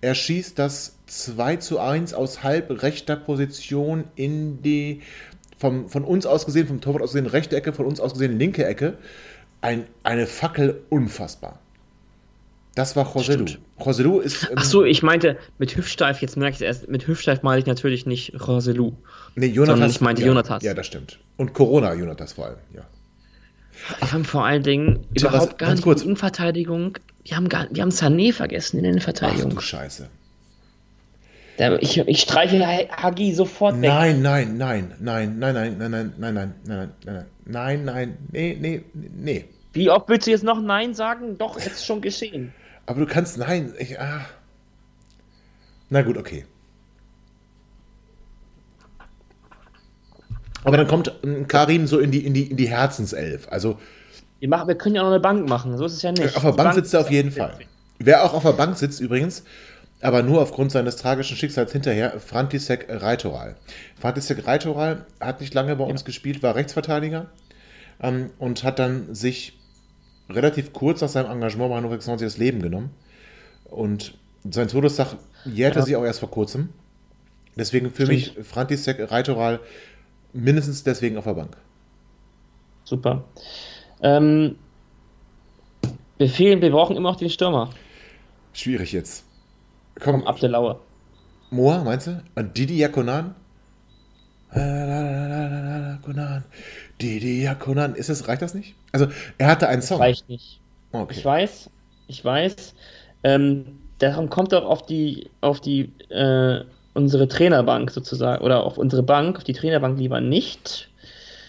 Er 0.00 0.14
schießt 0.14 0.58
das 0.58 0.96
2 1.06 1.56
zu 1.56 1.78
1 1.78 2.14
aus 2.14 2.42
halb 2.42 2.82
rechter 2.82 3.16
Position 3.16 4.04
in 4.14 4.62
die, 4.62 5.02
vom, 5.58 5.88
von 5.88 6.04
uns 6.04 6.24
aus 6.26 6.46
gesehen, 6.46 6.66
vom 6.66 6.80
Torwart 6.80 7.02
aus 7.02 7.12
gesehen, 7.12 7.26
rechte 7.26 7.56
Ecke, 7.56 7.72
von 7.72 7.86
uns 7.86 8.00
aus 8.00 8.14
gesehen, 8.14 8.38
linke 8.38 8.64
Ecke. 8.64 8.96
Ein, 9.60 9.86
eine 10.02 10.26
Fackel 10.26 10.80
unfassbar. 10.88 11.58
Das 12.74 12.96
war 12.96 13.12
Joselu. 13.14 13.44
Joselu 13.84 14.20
ist. 14.20 14.44
Ähm, 14.44 14.50
Ach 14.56 14.64
so, 14.64 14.84
ich 14.84 15.02
meinte 15.02 15.36
mit 15.58 15.76
Hüftsteif, 15.76 16.22
jetzt 16.22 16.36
merke 16.36 16.52
ich 16.52 16.56
es 16.56 16.62
erst, 16.62 16.88
mit 16.88 17.06
Hüftsteif 17.06 17.42
meine 17.42 17.60
ich 17.60 17.66
natürlich 17.66 18.06
nicht 18.06 18.32
Joselu. 18.32 18.92
Nee, 19.34 19.46
Jonathas. 19.46 19.74
Sondern 19.74 19.90
ich 19.90 20.00
meinte 20.00 20.22
ja, 20.22 20.28
Jonathas. 20.28 20.62
Ja, 20.62 20.72
das 20.72 20.86
stimmt. 20.86 21.18
Und 21.36 21.52
Corona 21.52 21.92
Jonathas 21.94 22.34
vor 22.34 22.46
allem, 22.46 22.58
ja. 22.74 22.82
Wir 23.98 24.12
haben 24.12 24.24
vor 24.24 24.44
allen 24.44 24.62
Dingen 24.62 25.06
Tja, 25.14 25.28
überhaupt 25.28 25.52
was, 25.52 25.58
gar 25.58 25.70
nicht 25.72 25.82
kurz. 25.82 26.02
Innenverteidigung. 26.02 26.98
Wir 27.24 27.36
haben, 27.36 27.48
gar, 27.48 27.66
wir 27.70 27.82
haben 27.82 27.90
Sané 27.90 28.32
vergessen 28.32 28.78
in 28.78 28.84
der 28.84 28.92
Innenverteidigung. 28.92 29.52
Ach 29.52 29.56
du 29.56 29.60
Scheiße. 29.60 30.08
Ich, 31.80 31.98
ich 31.98 32.20
streiche 32.22 32.58
Hagi 32.90 33.34
sofort 33.34 33.74
weg. 33.82 33.90
Nein, 33.90 34.22
nein, 34.22 34.56
nein, 34.56 34.94
nein, 34.98 35.38
nein, 35.38 35.54
nein, 35.54 35.76
nein, 35.76 35.90
nein, 35.90 36.12
nein, 36.18 36.34
nein, 36.34 36.54
nein, 36.64 36.92
nein, 37.04 37.26
nein, 37.44 37.84
nein, 37.84 38.18
nee, 38.32 38.56
nee, 38.58 38.82
nee. 38.94 39.44
Wie 39.72 39.90
oft 39.90 40.08
willst 40.08 40.26
du 40.26 40.30
jetzt 40.30 40.42
noch 40.42 40.60
Nein 40.60 40.94
sagen? 40.94 41.36
Doch, 41.38 41.56
es 41.56 41.66
ist 41.66 41.84
schon 41.84 42.00
geschehen. 42.00 42.52
Aber 42.86 43.00
du 43.00 43.06
kannst 43.06 43.38
Nein. 43.38 43.74
Ich, 43.78 44.00
ah. 44.00 44.24
Na 45.90 46.02
gut, 46.02 46.16
okay. 46.16 46.44
Aber 50.64 50.76
dann 50.76 50.86
kommt 50.86 51.12
Karim 51.48 51.86
so 51.86 51.98
in 51.98 52.10
die, 52.10 52.24
in 52.24 52.34
die, 52.34 52.50
in 52.50 52.56
die 52.56 52.68
Herzenself. 52.68 53.48
Also. 53.50 53.78
Wir, 54.40 54.48
machen, 54.48 54.68
wir 54.68 54.74
können 54.74 54.94
ja 54.94 55.02
noch 55.02 55.10
eine 55.10 55.20
Bank 55.20 55.48
machen, 55.48 55.76
so 55.76 55.84
ist 55.84 55.94
es 55.94 56.02
ja 56.02 56.12
nicht. 56.12 56.36
Auf 56.36 56.42
der 56.42 56.52
Bank, 56.52 56.56
Bank 56.56 56.74
sitzt 56.74 56.94
er 56.94 57.00
auf 57.00 57.10
jeden 57.10 57.30
Fall. 57.30 57.58
Wer 57.98 58.24
auch 58.24 58.32
auf 58.32 58.42
der 58.42 58.52
Bank 58.52 58.76
sitzt 58.78 59.00
übrigens, 59.00 59.44
aber 60.00 60.22
nur 60.22 60.40
aufgrund 60.40 60.72
seines 60.72 60.96
tragischen 60.96 61.36
Schicksals 61.36 61.72
hinterher, 61.72 62.18
Frantisek 62.18 62.86
Reitoral. 62.88 63.56
Frantisek 64.00 64.46
Reitoral 64.46 65.04
hat 65.20 65.40
nicht 65.40 65.52
lange 65.52 65.76
bei 65.76 65.84
uns 65.84 66.00
ja. 66.00 66.06
gespielt, 66.06 66.42
war 66.42 66.54
Rechtsverteidiger 66.54 67.26
ähm, 68.02 68.30
und 68.38 68.64
hat 68.64 68.78
dann 68.78 69.14
sich 69.14 69.58
relativ 70.30 70.72
kurz 70.72 71.00
nach 71.00 71.08
seinem 71.08 71.30
Engagement 71.30 71.70
bei 71.70 71.76
Hannover 71.76 71.94
96 71.94 72.26
das 72.26 72.38
Leben 72.38 72.62
genommen. 72.62 72.90
Und 73.64 74.14
sein 74.48 74.68
Todestag 74.68 75.16
jährte 75.44 75.80
ja. 75.80 75.84
sich 75.84 75.96
auch 75.96 76.04
erst 76.04 76.20
vor 76.20 76.30
kurzem. 76.30 76.70
Deswegen 77.56 77.90
für 77.90 78.06
Stimmt. 78.06 78.36
mich 78.36 78.46
Frantisek 78.46 79.10
Reitoral 79.10 79.60
mindestens 80.32 80.82
deswegen 80.82 81.16
auf 81.16 81.24
der 81.24 81.34
Bank. 81.34 81.56
Super. 82.84 83.24
Ähm, 84.02 84.56
wir 86.18 86.28
fehlen, 86.28 86.60
wir 86.60 86.70
brauchen 86.70 86.96
immer 86.96 87.10
noch 87.12 87.18
den 87.18 87.30
Stürmer. 87.30 87.70
Schwierig 88.52 88.92
jetzt. 88.92 89.24
Komm, 90.00 90.26
ab 90.26 90.40
der 90.40 90.50
Lauer. 90.50 90.80
Moa, 91.50 91.82
meinst 91.82 92.06
du? 92.06 92.22
Und 92.34 92.56
Didi 92.56 92.78
Yakonan? 92.78 93.34
Yakonan. 94.54 96.44
Didi 97.00 97.42
Yakonan. 97.42 97.94
Ist 97.94 98.08
das, 98.08 98.26
reicht 98.28 98.42
das 98.42 98.54
nicht? 98.54 98.74
Also, 98.92 99.06
er 99.38 99.46
hatte 99.48 99.68
einen 99.68 99.82
Song. 99.82 99.98
Reicht 99.98 100.28
nicht. 100.28 100.60
Okay. 100.92 101.14
Ich 101.16 101.24
weiß, 101.24 101.70
ich 102.08 102.24
weiß. 102.24 102.74
Ähm, 103.22 103.78
darum 103.98 104.28
kommt 104.30 104.52
auch 104.54 104.64
auf 104.64 104.86
die, 104.86 105.30
auf 105.40 105.60
die, 105.60 105.92
äh, 106.08 106.64
unsere 106.94 107.28
Trainerbank 107.28 107.90
sozusagen, 107.90 108.44
oder 108.44 108.64
auf 108.64 108.78
unsere 108.78 109.02
Bank, 109.02 109.36
auf 109.36 109.44
die 109.44 109.52
Trainerbank 109.52 109.98
lieber 109.98 110.20
nicht. 110.20 110.88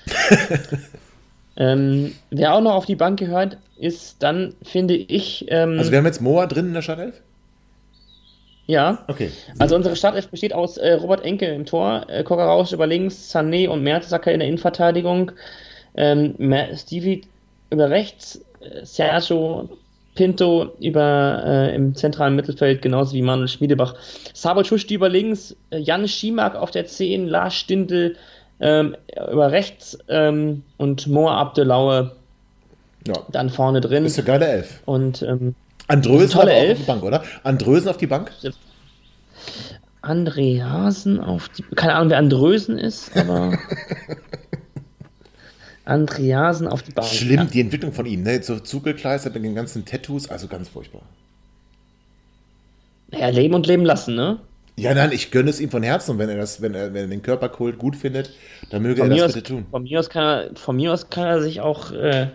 ähm, 1.58 2.14
wer 2.30 2.54
auch 2.54 2.62
noch 2.62 2.74
auf 2.74 2.86
die 2.86 2.96
Bank 2.96 3.20
gehört, 3.20 3.58
ist 3.78 4.22
dann, 4.22 4.54
finde 4.64 4.96
ich. 4.96 5.46
Ähm, 5.50 5.78
also, 5.78 5.92
wir 5.92 5.98
haben 5.98 6.06
jetzt 6.06 6.22
Moa 6.22 6.46
drin 6.48 6.68
in 6.68 6.74
der 6.74 6.82
Startelf? 6.82 7.22
Ja. 8.68 9.04
Okay. 9.08 9.32
Also 9.60 9.76
unsere 9.76 9.96
Startelf 9.96 10.30
besteht 10.30 10.54
aus 10.54 10.78
äh, 10.78 10.94
Robert 10.94 11.26
Enke 11.26 11.48
im 11.48 11.66
Tor, 11.66 12.06
äh, 12.08 12.24
Kokarausch 12.24 12.72
über 12.72 12.88
links, 12.88 13.36
Sané 13.36 13.68
und 13.68 13.84
Mertesacker 13.84 14.32
in 14.32 14.40
der 14.40 14.48
Innenverteidigung, 14.48 15.32
ähm, 15.96 16.36
Stevie 16.78 17.24
über 17.70 17.90
rechts, 17.90 18.40
äh, 18.62 18.86
Sergio 18.86 19.70
Pinto 20.16 20.74
über 20.80 21.44
äh, 21.46 21.76
im 21.76 21.96
zentralen 21.96 22.36
Mittelfeld, 22.36 22.82
genauso 22.82 23.14
wie 23.14 23.22
Manuel 23.22 23.48
Schmiedebach. 23.48 23.96
Sabo 24.34 24.64
Schuschti 24.64 24.96
über 24.96 25.10
links, 25.10 25.56
äh, 25.70 25.78
Jan 25.78 26.08
Schimak 26.08 26.56
auf 26.56 26.72
der 26.72 26.86
10, 26.86 27.28
Lars 27.28 27.56
Stindl 27.56 28.16
ähm, 28.60 28.96
über 29.32 29.52
rechts 29.52 29.98
ähm, 30.10 30.64
und 30.78 31.08
Moa 31.08 31.38
Abdelaue 31.40 32.12
ja. 33.08 33.14
dann 33.32 33.50
vorne 33.50 33.82
drin. 33.82 34.04
Das 34.04 34.14
ist 34.14 34.20
eine 34.20 34.28
geile 34.28 34.48
Elf. 34.48 34.82
Und 34.86 35.22
ähm, 35.24 35.56
Andrösen 35.88 36.40
auf 36.40 36.48
die 36.48 36.84
Bank, 36.86 37.04
oder? 37.04 37.24
Andrösen 37.44 37.90
auf 37.90 37.98
die 37.98 38.08
Bank? 38.08 38.32
Andreasen 40.02 41.20
auf 41.20 41.50
die. 41.50 41.64
Keine 41.76 41.96
Ahnung, 41.96 42.10
wer 42.10 42.18
Andrösen 42.18 42.78
ist, 42.78 43.16
aber. 43.18 43.58
Andreasen 45.86 46.68
auf 46.68 46.84
die 46.84 46.92
Bank. 46.92 47.08
Schlimm, 47.08 47.38
ja. 47.38 47.44
die 47.46 47.62
Entwicklung 47.62 47.94
von 47.94 48.06
ihm, 48.06 48.24
ne? 48.24 48.42
So 48.44 48.60
zugekleistert 48.60 49.34
mit 49.34 49.44
den 49.44 49.56
ganzen 49.56 49.86
Tattoos, 49.86 50.30
also 50.30 50.48
ganz 50.48 50.70
furchtbar. 50.70 51.02
Ja, 53.12 53.30
leben 53.30 53.54
und 53.56 53.68
leben 53.68 53.84
lassen, 53.84 54.16
ne? 54.16 54.40
Ja, 54.78 54.94
nein, 54.94 55.12
ich 55.12 55.32
gönne 55.32 55.50
es 55.50 55.60
ihm 55.60 55.70
von 55.70 55.84
Herzen, 55.84 56.18
wenn 56.18 56.30
er 56.30 56.38
das, 56.38 56.62
wenn 56.62 56.74
er, 56.74 56.94
wenn 56.94 57.04
er 57.04 57.08
den 57.08 57.22
Körperkult 57.22 57.78
gut 57.78 57.96
findet, 57.96 58.34
dann 58.70 58.82
möge 58.82 59.02
von 59.02 59.12
er 59.12 59.18
das 59.18 59.26
aus, 59.26 59.34
bitte 59.34 59.48
tun. 59.54 59.66
Von 59.70 59.84
mir 59.84 60.00
aus 60.00 60.10
kann 60.10 60.24
er, 60.24 60.56
von 60.56 60.76
mir 60.76 60.94
aus 60.94 61.10
kann 61.10 61.28
er 61.28 61.42
sich 61.42 61.60
auch 61.62 61.92
äh, 61.92 62.28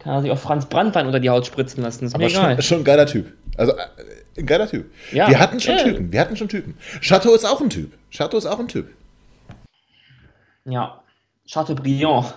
Kann 0.00 0.14
er 0.14 0.22
sich 0.22 0.30
auch 0.30 0.38
Franz 0.38 0.66
Brandwein 0.66 1.06
unter 1.06 1.20
die 1.20 1.30
Haut 1.30 1.46
spritzen 1.46 1.82
lassen. 1.82 2.06
ist 2.06 2.14
Aber 2.14 2.24
mir 2.24 2.30
egal. 2.30 2.54
Schon, 2.56 2.62
schon 2.62 2.78
ein 2.78 2.84
geiler 2.84 3.06
Typ. 3.06 3.32
Also 3.56 3.72
äh, 3.72 3.78
ein 4.38 4.46
geiler 4.46 4.68
Typ. 4.68 4.90
Ja. 5.12 5.28
Wir 5.28 5.38
hatten 5.38 5.60
schon 5.60 5.76
ja. 5.76 5.84
Typen. 5.84 6.12
Wir 6.12 6.20
hatten 6.20 6.36
schon 6.36 6.48
Typen. 6.48 6.74
Chateau 7.00 7.34
ist 7.34 7.44
auch 7.44 7.60
ein 7.60 7.70
Typ. 7.70 7.92
Chateau 8.10 8.38
ist 8.38 8.46
auch 8.46 8.58
ein 8.58 8.68
Typ. 8.68 8.88
Ja. 10.64 11.02
Chateaubriand. 11.46 12.34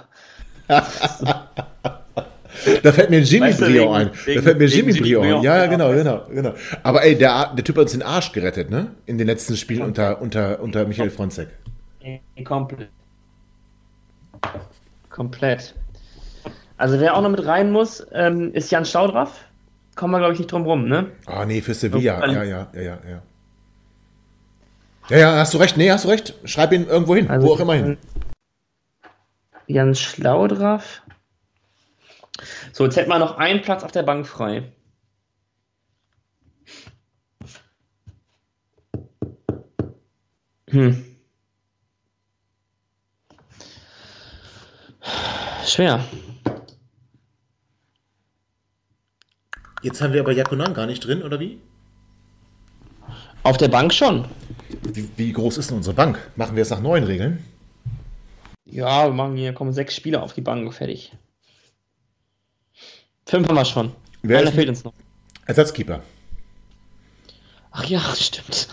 Da 2.84 2.92
fällt 2.92 3.10
mir 3.10 3.20
Jimmy 3.20 3.48
weißt 3.48 3.60
Briand 3.60 3.92
ein. 3.92 4.12
da 4.36 4.42
fällt 4.42 4.58
mir 4.58 4.68
Jimmy 4.68 4.94
Briand. 4.94 5.44
Ja, 5.44 5.58
ja, 5.58 5.66
genau, 5.66 5.92
genau, 5.92 6.22
genau. 6.30 6.54
Aber 6.84 7.04
ey, 7.04 7.18
der, 7.18 7.52
der 7.56 7.64
Typ 7.64 7.76
hat 7.76 7.84
uns 7.84 7.92
den 7.92 8.04
Arsch 8.04 8.32
gerettet, 8.32 8.70
ne? 8.70 8.92
In 9.06 9.18
den 9.18 9.28
letzten 9.28 9.58
Spielen 9.58 9.82
unter, 9.82 10.22
unter, 10.22 10.62
unter 10.62 10.86
Michael 10.86 11.10
Fronzek. 11.10 11.50
Komplett. 12.44 12.90
Komplett. 15.10 15.76
Also 16.78 17.00
wer 17.00 17.16
auch 17.16 17.22
noch 17.22 17.30
mit 17.30 17.46
rein 17.46 17.72
muss, 17.72 18.06
ähm, 18.14 18.54
ist 18.54 18.72
Jan 18.72 18.86
Staudraff. 18.86 19.46
Kommen 19.96 20.12
wir, 20.12 20.20
glaube 20.20 20.34
ich, 20.34 20.40
nicht 20.40 20.52
drum 20.52 20.64
rum, 20.64 20.88
ne? 20.88 21.08
Ah, 21.26 21.46
nee, 21.46 21.62
für 21.62 21.74
Sevilla. 21.74 22.26
Ja, 22.26 22.32
ja, 22.32 22.44
ja, 22.44 22.68
ja, 22.74 22.82
ja. 22.82 23.22
Ja, 25.10 25.18
ja, 25.18 25.36
hast 25.36 25.54
du 25.54 25.58
recht. 25.58 25.78
Nee, 25.78 25.92
hast 25.92 26.06
du 26.06 26.10
recht. 26.10 26.34
Schreib 26.46 26.72
ihn 26.72 26.88
irgendwo 26.88 27.16
hin, 27.16 27.30
also, 27.30 27.48
wo 27.48 27.54
auch 27.54 27.60
immer 27.60 27.76
hin. 27.76 27.98
Jan 29.68 29.96
Schlaudraff. 29.96 31.02
So, 32.72 32.84
jetzt 32.86 32.96
hätten 32.96 33.10
wir 33.10 33.20
noch 33.20 33.38
einen 33.38 33.62
Platz 33.62 33.84
auf 33.84 33.92
der 33.92 34.04
Bank 34.04 34.28
frei. 34.28 34.72
Hm. 40.70 41.06
Schwer. 45.66 46.04
Jetzt 49.84 50.02
haben 50.02 50.14
wir 50.14 50.22
aber 50.22 50.32
Jakonan 50.32 50.74
gar 50.74 50.86
nicht 50.86 51.06
drin, 51.06 51.22
oder 51.24 51.40
wie? 51.40 51.60
Auf 53.44 53.58
der 53.58 53.68
Bank 53.68 53.94
schon. 53.94 54.26
Wie, 54.82 55.10
wie, 55.18 55.34
groß 55.34 55.58
ist 55.58 55.70
denn 55.70 55.78
unsere 55.78 55.96
Bank? 55.96 56.32
Machen 56.36 56.56
wir 56.56 56.64
es 56.64 56.70
nach 56.70 56.80
neuen 56.80 57.04
Regeln? 57.04 57.44
Ja, 58.74 59.06
wir 59.06 59.14
machen 59.14 59.36
hier, 59.38 59.54
kommen 59.54 59.72
sechs 59.72 59.96
Spieler 59.96 60.24
auf 60.24 60.34
die 60.34 60.42
Bank, 60.42 60.74
fertig. 60.74 61.12
Fünf 63.28 63.48
haben 63.48 63.56
wir 63.56 63.66
schon. 63.66 63.94
Wer 64.24 64.40
Einer 64.40 64.52
fehlt 64.52 64.68
uns 64.68 64.84
noch. 64.84 64.94
Ersatzkeeper. 65.46 66.02
Ach 67.70 67.86
ja, 67.86 68.02
stimmt. 68.16 68.70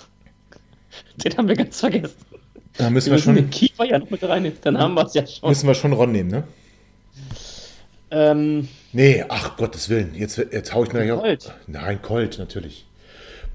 Den 1.16 1.36
haben 1.36 1.48
wir 1.48 1.54
ganz 1.54 1.80
vergessen. 1.80 2.16
Da 2.78 2.88
müssen 2.88 3.10
wir, 3.10 3.18
wir 3.18 3.22
schon. 3.22 3.34
Den 3.34 3.50
Keeper 3.50 3.84
ja 3.84 3.98
noch 3.98 4.08
mit 4.08 4.22
rein. 4.24 4.50
Dann 4.62 4.78
haben 4.78 4.94
wir 4.94 5.04
es 5.04 5.12
ja 5.12 5.26
schon. 5.26 5.50
Müssen 5.50 5.66
wir 5.66 5.74
schon 5.74 5.92
Ron 5.92 6.12
nehmen, 6.12 6.30
ne? 6.30 6.44
Ähm. 8.10 8.68
Nee, 8.94 9.26
ach 9.28 9.58
Gottes 9.58 9.90
Willen. 9.90 10.14
Jetzt, 10.14 10.38
jetzt 10.38 10.72
hau 10.72 10.82
ich 10.82 10.94
mir 10.94 11.04
ja. 11.04 11.22
Nein, 11.66 12.00
Colt, 12.00 12.38
natürlich. 12.38 12.86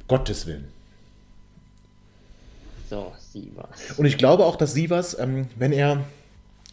Gottes 0.07 0.45
Willen. 0.45 0.67
So, 2.87 3.13
Sievers. 3.17 3.97
Und 3.97 4.05
ich 4.05 4.19
glaube 4.19 4.45
auch, 4.45 4.57
dass 4.57 4.73
Sievers, 4.75 5.17
ähm, 5.17 5.47
wenn 5.55 5.71
er 5.71 6.05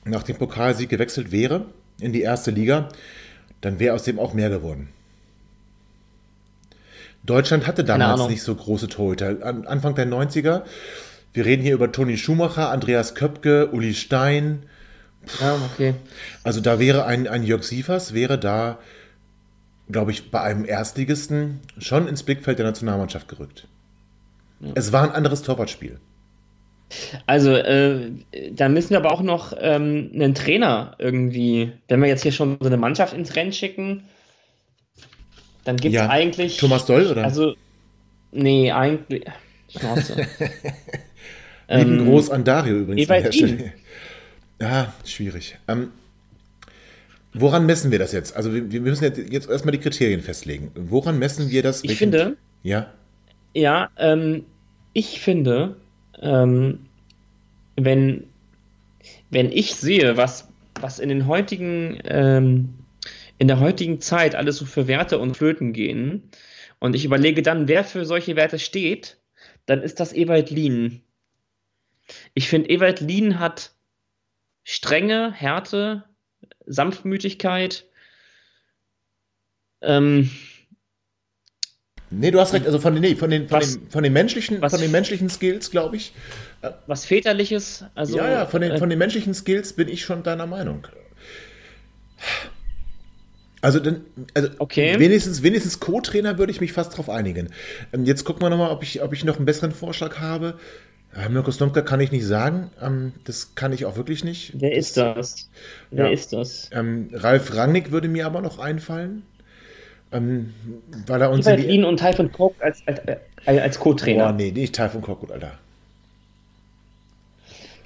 nach 0.05 0.22
dem 0.22 0.36
Pokalsieg 0.36 0.88
gewechselt 0.88 1.32
wäre 1.32 1.66
in 2.00 2.12
die 2.12 2.22
erste 2.22 2.50
Liga, 2.50 2.88
dann 3.61 3.78
wäre 3.78 3.94
aus 3.94 4.03
dem 4.03 4.18
auch 4.18 4.34
mehr 4.34 4.50
geworden. 4.50 4.88
Deutschland 7.24 7.66
hatte 7.66 7.84
damals 7.84 8.28
nicht 8.28 8.42
so 8.42 8.55
große 8.55 8.88
Torhüter. 8.88 9.36
Anfang 9.66 9.94
der 9.94 10.09
90er, 10.09 10.62
wir 11.32 11.44
reden 11.44 11.62
hier 11.62 11.74
über 11.74 11.92
Toni 11.92 12.16
Schumacher, 12.18 12.70
Andreas 12.70 13.14
Köpke, 13.14 13.70
Uli 13.70 13.94
Stein. 13.94 14.64
Ja, 15.40 15.57
okay. 15.72 15.94
Also 16.42 16.61
da 16.61 16.80
wäre 16.80 17.07
ein, 17.07 17.28
ein 17.28 17.44
Jörg 17.44 17.62
Sievers, 17.62 18.12
wäre 18.12 18.38
da, 18.38 18.78
glaube 19.88 20.11
ich, 20.11 20.32
bei 20.32 20.40
einem 20.40 20.64
Erstligisten 20.64 21.61
schon 21.78 22.09
ins 22.09 22.24
Blickfeld 22.24 22.59
der 22.59 22.66
Nationalmannschaft 22.66 23.28
gerückt. 23.28 23.68
Ja. 24.59 24.72
Es 24.74 24.92
war 24.92 25.05
ein 25.05 25.12
anderes 25.12 25.42
Torwartspiel. 25.42 26.00
Also, 27.26 27.55
äh, 27.55 28.11
da 28.53 28.68
müssen 28.68 28.90
wir 28.90 28.99
aber 28.99 29.12
auch 29.12 29.22
noch 29.22 29.53
ähm, 29.59 30.11
einen 30.14 30.34
Trainer 30.34 30.95
irgendwie, 30.99 31.72
wenn 31.88 32.01
wir 32.01 32.09
jetzt 32.09 32.22
hier 32.22 32.32
schon 32.32 32.57
so 32.61 32.66
eine 32.66 32.76
Mannschaft 32.76 33.14
ins 33.14 33.34
Rennen 33.36 33.53
schicken, 33.53 34.05
dann 35.64 35.76
gibt 35.76 35.95
es 35.95 36.01
ja. 36.01 36.09
eigentlich. 36.09 36.57
Thomas 36.57 36.86
Doll, 36.86 37.07
oder? 37.07 37.24
Also, 37.24 37.55
nee, 38.32 38.70
eigentlich. 38.72 39.24
Schnauze. 39.68 40.16
Lieben 41.68 42.01
ähm, 42.01 42.05
Groß 42.05 42.30
an 42.30 42.45
Dario 42.45 42.76
übrigens. 42.78 43.09
Ja, 44.61 44.93
schwierig. 45.05 45.57
Ähm, 45.66 45.90
woran 47.32 47.66
messen 47.66 47.90
wir 47.90 47.99
das 47.99 48.12
jetzt? 48.12 48.36
Also, 48.36 48.53
wir, 48.53 48.70
wir 48.70 48.80
müssen 48.80 49.05
jetzt, 49.05 49.18
jetzt, 49.18 49.49
erstmal 49.49 49.72
die 49.72 49.78
Kriterien 49.78 50.20
festlegen. 50.20 50.70
Woran 50.74 51.18
messen 51.18 51.51
wir 51.51 51.62
das? 51.62 51.82
Ich 51.84 51.97
finde. 51.97 52.36
Ja. 52.62 52.93
Ja, 53.55 53.90
ähm, 53.99 54.45
ich 54.93 55.20
finde, 55.20 55.76
ähm, 56.23 56.87
wenn, 57.77 58.25
wenn 59.31 59.53
ich 59.53 59.75
sehe, 59.75 60.16
was, 60.16 60.49
was 60.81 60.99
in 60.99 61.09
den 61.09 61.27
heutigen, 61.27 61.99
ähm, 62.05 62.75
in 63.39 63.49
der 63.49 63.61
heutigen 63.61 64.01
Zeit 64.01 64.35
alles 64.35 64.57
so 64.57 64.64
für 64.64 64.87
Werte 64.87 65.18
und 65.18 65.37
Flöten 65.37 65.73
gehen, 65.73 66.31
und 66.83 66.97
ich 66.97 67.05
überlege 67.05 67.43
dann, 67.43 67.68
wer 67.68 67.85
für 67.85 68.05
solche 68.05 68.35
Werte 68.35 68.59
steht, 68.59 69.16
dann 69.66 69.83
ist 69.83 70.01
das 70.01 70.12
Ewald 70.12 70.51
Lien. 70.51 71.01
Ich 72.35 72.49
finde, 72.49 72.70
Ewald 72.70 72.99
Lien 72.99 73.39
hat 73.39 73.73
Strenge, 74.64 75.33
Härte, 75.33 76.03
Sanftmütigkeit, 76.66 77.87
ähm, 79.81 80.29
Nee, 82.13 82.31
du 82.31 82.41
hast 82.41 82.53
recht, 82.53 82.67
also 82.67 82.79
von 82.79 82.95
den, 82.95 83.03
nee, 83.03 83.15
von 83.15 83.31
den, 83.31 83.49
von 83.49 83.61
was, 83.61 83.79
den, 83.79 83.91
von 83.91 84.03
den 84.03 84.13
menschlichen, 84.13 84.61
was, 84.61 84.73
von 84.73 84.81
den 84.81 84.91
menschlichen 84.91 85.29
Skills, 85.29 85.71
glaube 85.71 85.97
ich. 85.97 86.13
Was 86.87 87.05
Väterliches, 87.07 87.85
also. 87.95 88.19
Ja, 88.19 88.31
ja, 88.31 88.47
von 88.47 88.61
den, 88.61 88.73
äh, 88.73 88.79
von 88.79 88.89
den 88.89 88.99
menschlichen 88.99 89.35
Skills 89.35 89.73
bin 89.73 89.89
ich 89.89 90.03
schon 90.03 90.23
deiner 90.23 90.47
Meinung. 90.47 90.87
Also, 93.61 93.81
dann, 93.81 94.03
also 94.35 94.49
okay. 94.59 94.99
wenigstens, 94.99 95.43
wenigstens 95.43 95.81
Co-Trainer 95.81 96.39
würde 96.39 96.53
ich 96.53 96.61
mich 96.61 96.73
fast 96.73 96.97
drauf 96.97 97.09
einigen. 97.09 97.51
Ähm, 97.93 98.05
jetzt 98.05 98.25
gucken 98.25 98.43
wir 98.43 98.51
nochmal, 98.51 98.71
ob 98.71 98.83
ich, 98.83 99.03
ob 99.03 99.13
ich 99.13 99.25
noch 99.25 99.37
einen 99.37 99.47
besseren 99.47 99.73
Vorschlag 99.73 100.19
habe. 100.19 100.59
Mirko 101.29 101.53
Stomka 101.53 101.83
kann 101.83 102.01
ich 102.01 102.11
nicht 102.11 102.25
sagen. 102.25 102.71
Ähm, 102.81 103.13
das 103.25 103.55
kann 103.55 103.73
ich 103.73 103.85
auch 103.85 103.97
wirklich 103.97 104.25
nicht. 104.25 104.53
Wer 104.55 104.75
ist 104.75 104.97
das? 104.97 105.51
Wer 105.91 106.07
ja. 106.07 106.11
ist 106.13 106.33
das? 106.33 106.71
Ähm, 106.73 107.11
Ralf 107.13 107.55
Rangnick 107.55 107.91
würde 107.91 108.09
mir 108.09 108.25
aber 108.25 108.41
noch 108.41 108.59
einfallen. 108.59 109.23
Ähm, 110.13 110.53
weil 111.07 111.23
er 111.23 111.31
uns. 111.31 111.47
Ewald 111.47 111.67
Lien 111.67 111.85
und 111.85 111.99
Typhon 111.99 112.31
Cook 112.37 112.55
als, 112.61 112.83
als, 112.87 113.01
als 113.47 113.79
Co-Trainer. 113.79 114.31
Oh, 114.31 114.33
nee, 114.33 114.51
nicht 114.51 114.75
Typhon 114.75 115.03
Cook, 115.03 115.31
Alter. 115.31 115.59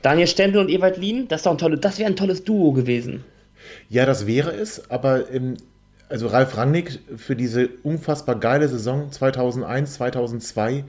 Daniel 0.02 0.26
Stendel 0.26 0.60
und 0.60 0.70
Ewald 0.70 0.98
Lien, 0.98 1.26
das, 1.28 1.42
das 1.42 1.98
wäre 1.98 2.08
ein 2.08 2.16
tolles 2.16 2.44
Duo 2.44 2.72
gewesen. 2.72 3.24
Ja, 3.88 4.06
das 4.06 4.26
wäre 4.26 4.50
es, 4.50 4.90
aber 4.90 5.28
im, 5.30 5.56
also 6.08 6.28
Ralf 6.28 6.56
Rangnick 6.56 7.00
für 7.16 7.34
diese 7.34 7.68
unfassbar 7.82 8.36
geile 8.38 8.68
Saison 8.68 9.10
2001, 9.10 9.94
2002 9.94 10.84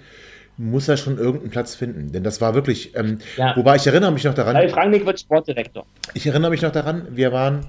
muss 0.58 0.88
er 0.88 0.98
schon 0.98 1.18
irgendeinen 1.18 1.52
Platz 1.52 1.76
finden. 1.76 2.12
Denn 2.12 2.24
das 2.24 2.42
war 2.42 2.56
wirklich, 2.56 2.96
ähm, 2.96 3.20
ja. 3.38 3.56
wobei 3.56 3.76
ich 3.76 3.86
erinnere 3.88 4.12
mich 4.12 4.24
noch 4.24 4.34
daran. 4.34 4.56
Ralf 4.56 4.76
Rangnick 4.76 5.06
wird 5.06 5.20
Sportdirektor. 5.20 5.86
Ich 6.14 6.26
erinnere 6.26 6.52
mich 6.52 6.62
noch 6.62 6.72
daran, 6.72 7.08
wir 7.12 7.32
waren 7.32 7.68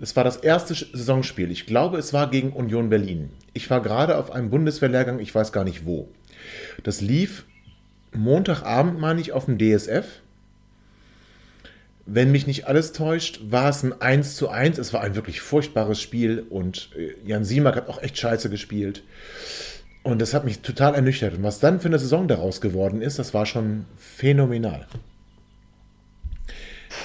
es 0.00 0.14
war 0.14 0.24
das 0.24 0.36
erste 0.36 0.74
Saisonspiel. 0.74 1.50
Ich 1.50 1.66
glaube, 1.66 1.98
es 1.98 2.12
war 2.12 2.30
gegen 2.30 2.52
Union 2.52 2.90
Berlin. 2.90 3.30
Ich 3.54 3.70
war 3.70 3.80
gerade 3.80 4.18
auf 4.18 4.30
einem 4.30 4.50
Bundeswehrlehrgang, 4.50 5.18
ich 5.20 5.34
weiß 5.34 5.52
gar 5.52 5.64
nicht 5.64 5.86
wo. 5.86 6.08
Das 6.82 7.00
lief 7.00 7.44
Montagabend, 8.12 8.98
meine 8.98 9.20
ich, 9.20 9.32
auf 9.32 9.46
dem 9.46 9.58
DSF. 9.58 10.06
Wenn 12.04 12.30
mich 12.30 12.46
nicht 12.46 12.68
alles 12.68 12.92
täuscht, 12.92 13.40
war 13.44 13.68
es 13.68 13.82
ein 13.82 14.00
1 14.00 14.36
zu 14.36 14.48
1. 14.48 14.78
Es 14.78 14.92
war 14.92 15.00
ein 15.00 15.16
wirklich 15.16 15.40
furchtbares 15.40 16.00
Spiel 16.00 16.44
und 16.48 16.90
äh, 16.96 17.14
Jan 17.26 17.44
Siemak 17.44 17.74
hat 17.74 17.88
auch 17.88 18.00
echt 18.00 18.16
scheiße 18.16 18.48
gespielt. 18.48 19.02
Und 20.04 20.20
das 20.20 20.34
hat 20.34 20.44
mich 20.44 20.60
total 20.60 20.94
ernüchtert. 20.94 21.34
Und 21.34 21.42
was 21.42 21.58
dann 21.58 21.80
für 21.80 21.88
eine 21.88 21.98
Saison 21.98 22.28
daraus 22.28 22.60
geworden 22.60 23.02
ist, 23.02 23.18
das 23.18 23.34
war 23.34 23.44
schon 23.44 23.86
phänomenal. 23.96 24.86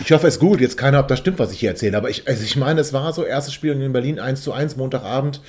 Ich 0.04 0.12
hoffe, 0.12 0.28
es 0.28 0.40
googelt 0.40 0.62
jetzt 0.62 0.78
keiner, 0.78 1.00
ob 1.00 1.08
das 1.08 1.20
stimmt, 1.20 1.38
was 1.38 1.52
ich 1.52 1.60
hier 1.60 1.70
erzähle. 1.70 1.96
Aber 1.96 2.10
ich, 2.10 2.28
also 2.28 2.44
ich 2.44 2.56
meine, 2.56 2.82
es 2.82 2.92
war 2.92 3.14
so, 3.14 3.24
erstes 3.24 3.54
Spiel 3.54 3.72
in 3.72 3.94
Berlin 3.94 4.20
1 4.20 4.42
zu 4.42 4.52
1, 4.52 4.76
Montagabend. 4.76 5.42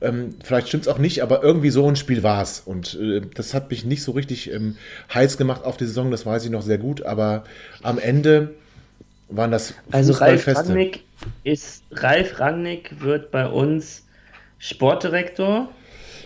Ähm, 0.00 0.34
vielleicht 0.42 0.68
stimmt 0.68 0.84
es 0.84 0.88
auch 0.88 0.98
nicht, 0.98 1.22
aber 1.22 1.42
irgendwie 1.42 1.70
so 1.70 1.88
ein 1.88 1.96
Spiel 1.96 2.22
war 2.22 2.42
es. 2.42 2.60
Und 2.60 2.98
äh, 3.00 3.22
das 3.34 3.54
hat 3.54 3.70
mich 3.70 3.84
nicht 3.84 4.02
so 4.02 4.12
richtig 4.12 4.52
ähm, 4.52 4.76
heiß 5.12 5.36
gemacht 5.36 5.64
auf 5.64 5.76
die 5.76 5.86
Saison, 5.86 6.10
das 6.10 6.26
weiß 6.26 6.44
ich 6.44 6.50
noch 6.50 6.62
sehr 6.62 6.78
gut. 6.78 7.04
Aber 7.04 7.44
am 7.82 7.98
Ende 7.98 8.54
waren 9.28 9.52
das 9.52 9.74
Also 9.92 10.12
Ralf 10.14 10.46
Rangnick 10.48 11.04
ist, 11.44 11.84
Ralf 11.92 12.40
Rangnick 12.40 13.00
wird 13.00 13.30
bei 13.30 13.46
uns 13.46 14.04
Sportdirektor. 14.58 15.68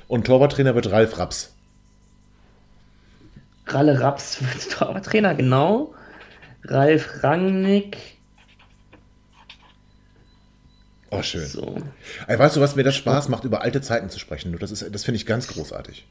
Und 0.09 0.27
Torwarttrainer 0.27 0.75
wird 0.75 0.91
Ralf 0.91 1.19
Raps. 1.19 1.53
Ralle 3.67 4.01
Raps 4.01 4.41
wird 4.41 4.71
Torwarttrainer, 4.79 5.35
genau. 5.35 5.95
Ralf 6.69 7.23
Rangnick. 7.23 7.97
Oh, 11.11 11.23
schön. 11.23 11.47
So. 11.47 11.77
Ey, 12.27 12.39
weißt 12.39 12.57
du, 12.57 12.61
was 12.61 12.77
mir 12.77 12.85
das 12.85 12.95
Spaß 12.97 13.29
macht, 13.29 13.45
über 13.45 13.63
alte 13.63 13.81
Zeiten 13.81 14.11
zu 14.11 14.19
sprechen? 14.19 14.57
Das, 14.59 14.71
das 14.71 15.05
finde 15.05 15.17
ich 15.17 15.27
ganz 15.27 15.49
großartig. 15.49 16.07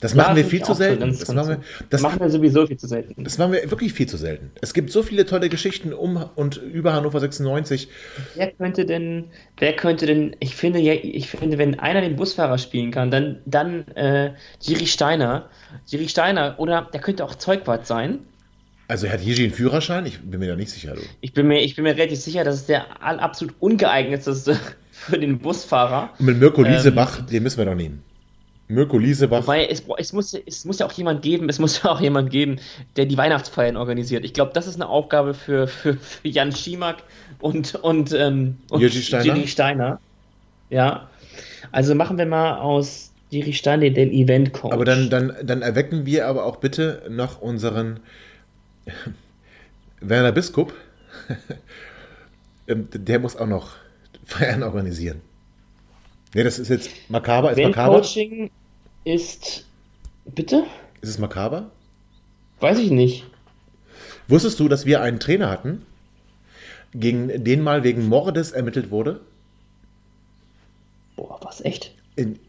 Das 0.00 0.16
machen 0.16 0.34
wir 0.34 0.44
viel 0.44 0.62
zu 0.62 0.74
selten. 0.74 1.16
das, 1.16 1.28
machen 1.32 1.48
wir, 1.48 1.60
das 1.88 2.02
machen 2.02 2.18
wir 2.18 2.28
sowieso 2.28 2.66
viel 2.66 2.76
zu 2.76 2.88
selten. 2.88 3.22
Das 3.22 3.38
machen 3.38 3.52
wir 3.52 3.70
wirklich 3.70 3.92
viel 3.92 4.08
zu 4.08 4.16
selten. 4.16 4.50
Es 4.60 4.74
gibt 4.74 4.90
so 4.90 5.04
viele 5.04 5.26
tolle 5.26 5.48
Geschichten 5.48 5.92
um 5.92 6.28
und 6.34 6.56
über 6.56 6.92
Hannover 6.92 7.20
96. 7.20 7.88
Wer 8.34 8.50
könnte 8.50 8.84
denn, 8.84 9.26
wer 9.58 9.74
könnte 9.74 10.06
denn, 10.06 10.34
ich 10.40 10.56
finde, 10.56 10.80
ja, 10.80 10.94
ich 10.94 11.28
finde, 11.28 11.56
wenn 11.56 11.78
einer 11.78 12.00
den 12.00 12.16
Busfahrer 12.16 12.58
spielen 12.58 12.90
kann, 12.90 13.12
dann, 13.12 13.42
dann 13.44 13.86
äh, 13.94 14.32
Jiri 14.60 14.86
Steiner. 14.86 15.50
Jiri 15.86 16.08
Steiner, 16.08 16.56
oder 16.58 16.88
der 16.92 17.00
könnte 17.00 17.24
auch 17.24 17.36
Zeugwart 17.36 17.86
sein. 17.86 18.20
Also 18.88 19.08
hat 19.08 19.22
Jiri 19.22 19.44
einen 19.44 19.52
Führerschein? 19.52 20.06
Ich 20.06 20.20
bin 20.20 20.40
mir 20.40 20.48
da 20.48 20.56
nicht 20.56 20.70
sicher. 20.70 20.94
Du. 20.94 21.00
Ich, 21.20 21.32
bin 21.32 21.48
mir, 21.48 21.60
ich 21.60 21.76
bin 21.76 21.84
mir 21.84 21.96
relativ 21.96 22.18
sicher, 22.18 22.44
dass 22.44 22.56
es 22.56 22.66
der 22.66 23.02
absolut 23.02 23.54
ungeeignetste 23.60 24.58
für 24.90 25.18
den 25.18 25.38
Busfahrer. 25.38 26.10
Und 26.18 26.26
mit 26.26 26.38
Mirko 26.38 26.62
Liesebach, 26.62 27.20
ähm, 27.20 27.26
den 27.26 27.42
müssen 27.42 27.58
wir 27.58 27.64
doch 27.64 27.74
nehmen. 27.74 28.02
Mirko 28.68 28.98
Liesebach. 28.98 29.42
Wobei, 29.42 29.66
es, 29.66 29.82
es, 29.98 30.12
muss, 30.12 30.34
es 30.34 30.64
muss 30.64 30.78
ja 30.78 30.86
auch 30.86 30.92
jemand 30.92 31.22
geben, 31.22 31.48
es 31.48 31.58
muss 31.58 31.82
ja 31.82 31.90
auch 31.90 32.00
jemand 32.00 32.30
geben, 32.30 32.56
der 32.96 33.06
die 33.06 33.16
Weihnachtsfeiern 33.16 33.76
organisiert. 33.76 34.24
Ich 34.24 34.32
glaube, 34.32 34.52
das 34.54 34.66
ist 34.66 34.76
eine 34.76 34.88
Aufgabe 34.88 35.34
für, 35.34 35.66
für, 35.68 35.94
für 35.94 36.28
Jan 36.28 36.52
Schimak 36.52 37.02
und, 37.40 37.74
und, 37.76 38.12
ähm, 38.12 38.56
und 38.70 38.80
Jiri 38.80 39.02
Steiner. 39.02 39.46
Steiner. 39.46 40.00
Ja. 40.70 41.08
Also 41.70 41.94
machen 41.94 42.18
wir 42.18 42.26
mal 42.26 42.58
aus 42.58 43.12
Jiri 43.30 43.52
Steiner 43.52 43.90
den 43.90 44.10
Event-Coach. 44.10 44.72
Aber 44.72 44.84
dann, 44.84 45.10
dann, 45.10 45.34
dann 45.42 45.62
erwecken 45.62 46.06
wir 46.06 46.26
aber 46.26 46.44
auch 46.44 46.56
bitte 46.56 47.02
noch 47.10 47.40
unseren 47.40 48.00
Werner 50.00 50.32
Biskup. 50.32 50.72
Ähm, 52.68 52.88
der 52.92 53.18
muss 53.18 53.34
auch 53.34 53.48
noch 53.48 53.74
Feiern 54.24 54.62
organisieren. 54.62 55.20
Ne, 56.32 56.44
das 56.44 56.60
ist 56.60 56.68
jetzt 56.68 56.90
makaber. 57.08 57.50
Ist 57.50 57.58
makaber? 57.58 58.00
Coaching 58.00 58.50
ist. 59.02 59.66
Bitte? 60.24 60.64
Ist 61.00 61.10
es 61.10 61.18
makaber? 61.18 61.72
Weiß 62.60 62.78
ich 62.78 62.92
nicht. 62.92 63.26
Wusstest 64.28 64.60
du, 64.60 64.68
dass 64.68 64.86
wir 64.86 65.02
einen 65.02 65.18
Trainer 65.18 65.50
hatten, 65.50 65.84
gegen 66.94 67.42
den 67.42 67.62
mal 67.62 67.82
wegen 67.82 68.08
Mordes 68.08 68.52
ermittelt 68.52 68.90
wurde? 68.92 69.20
Boah, 71.16 71.40
was 71.42 71.60
echt? 71.62 71.92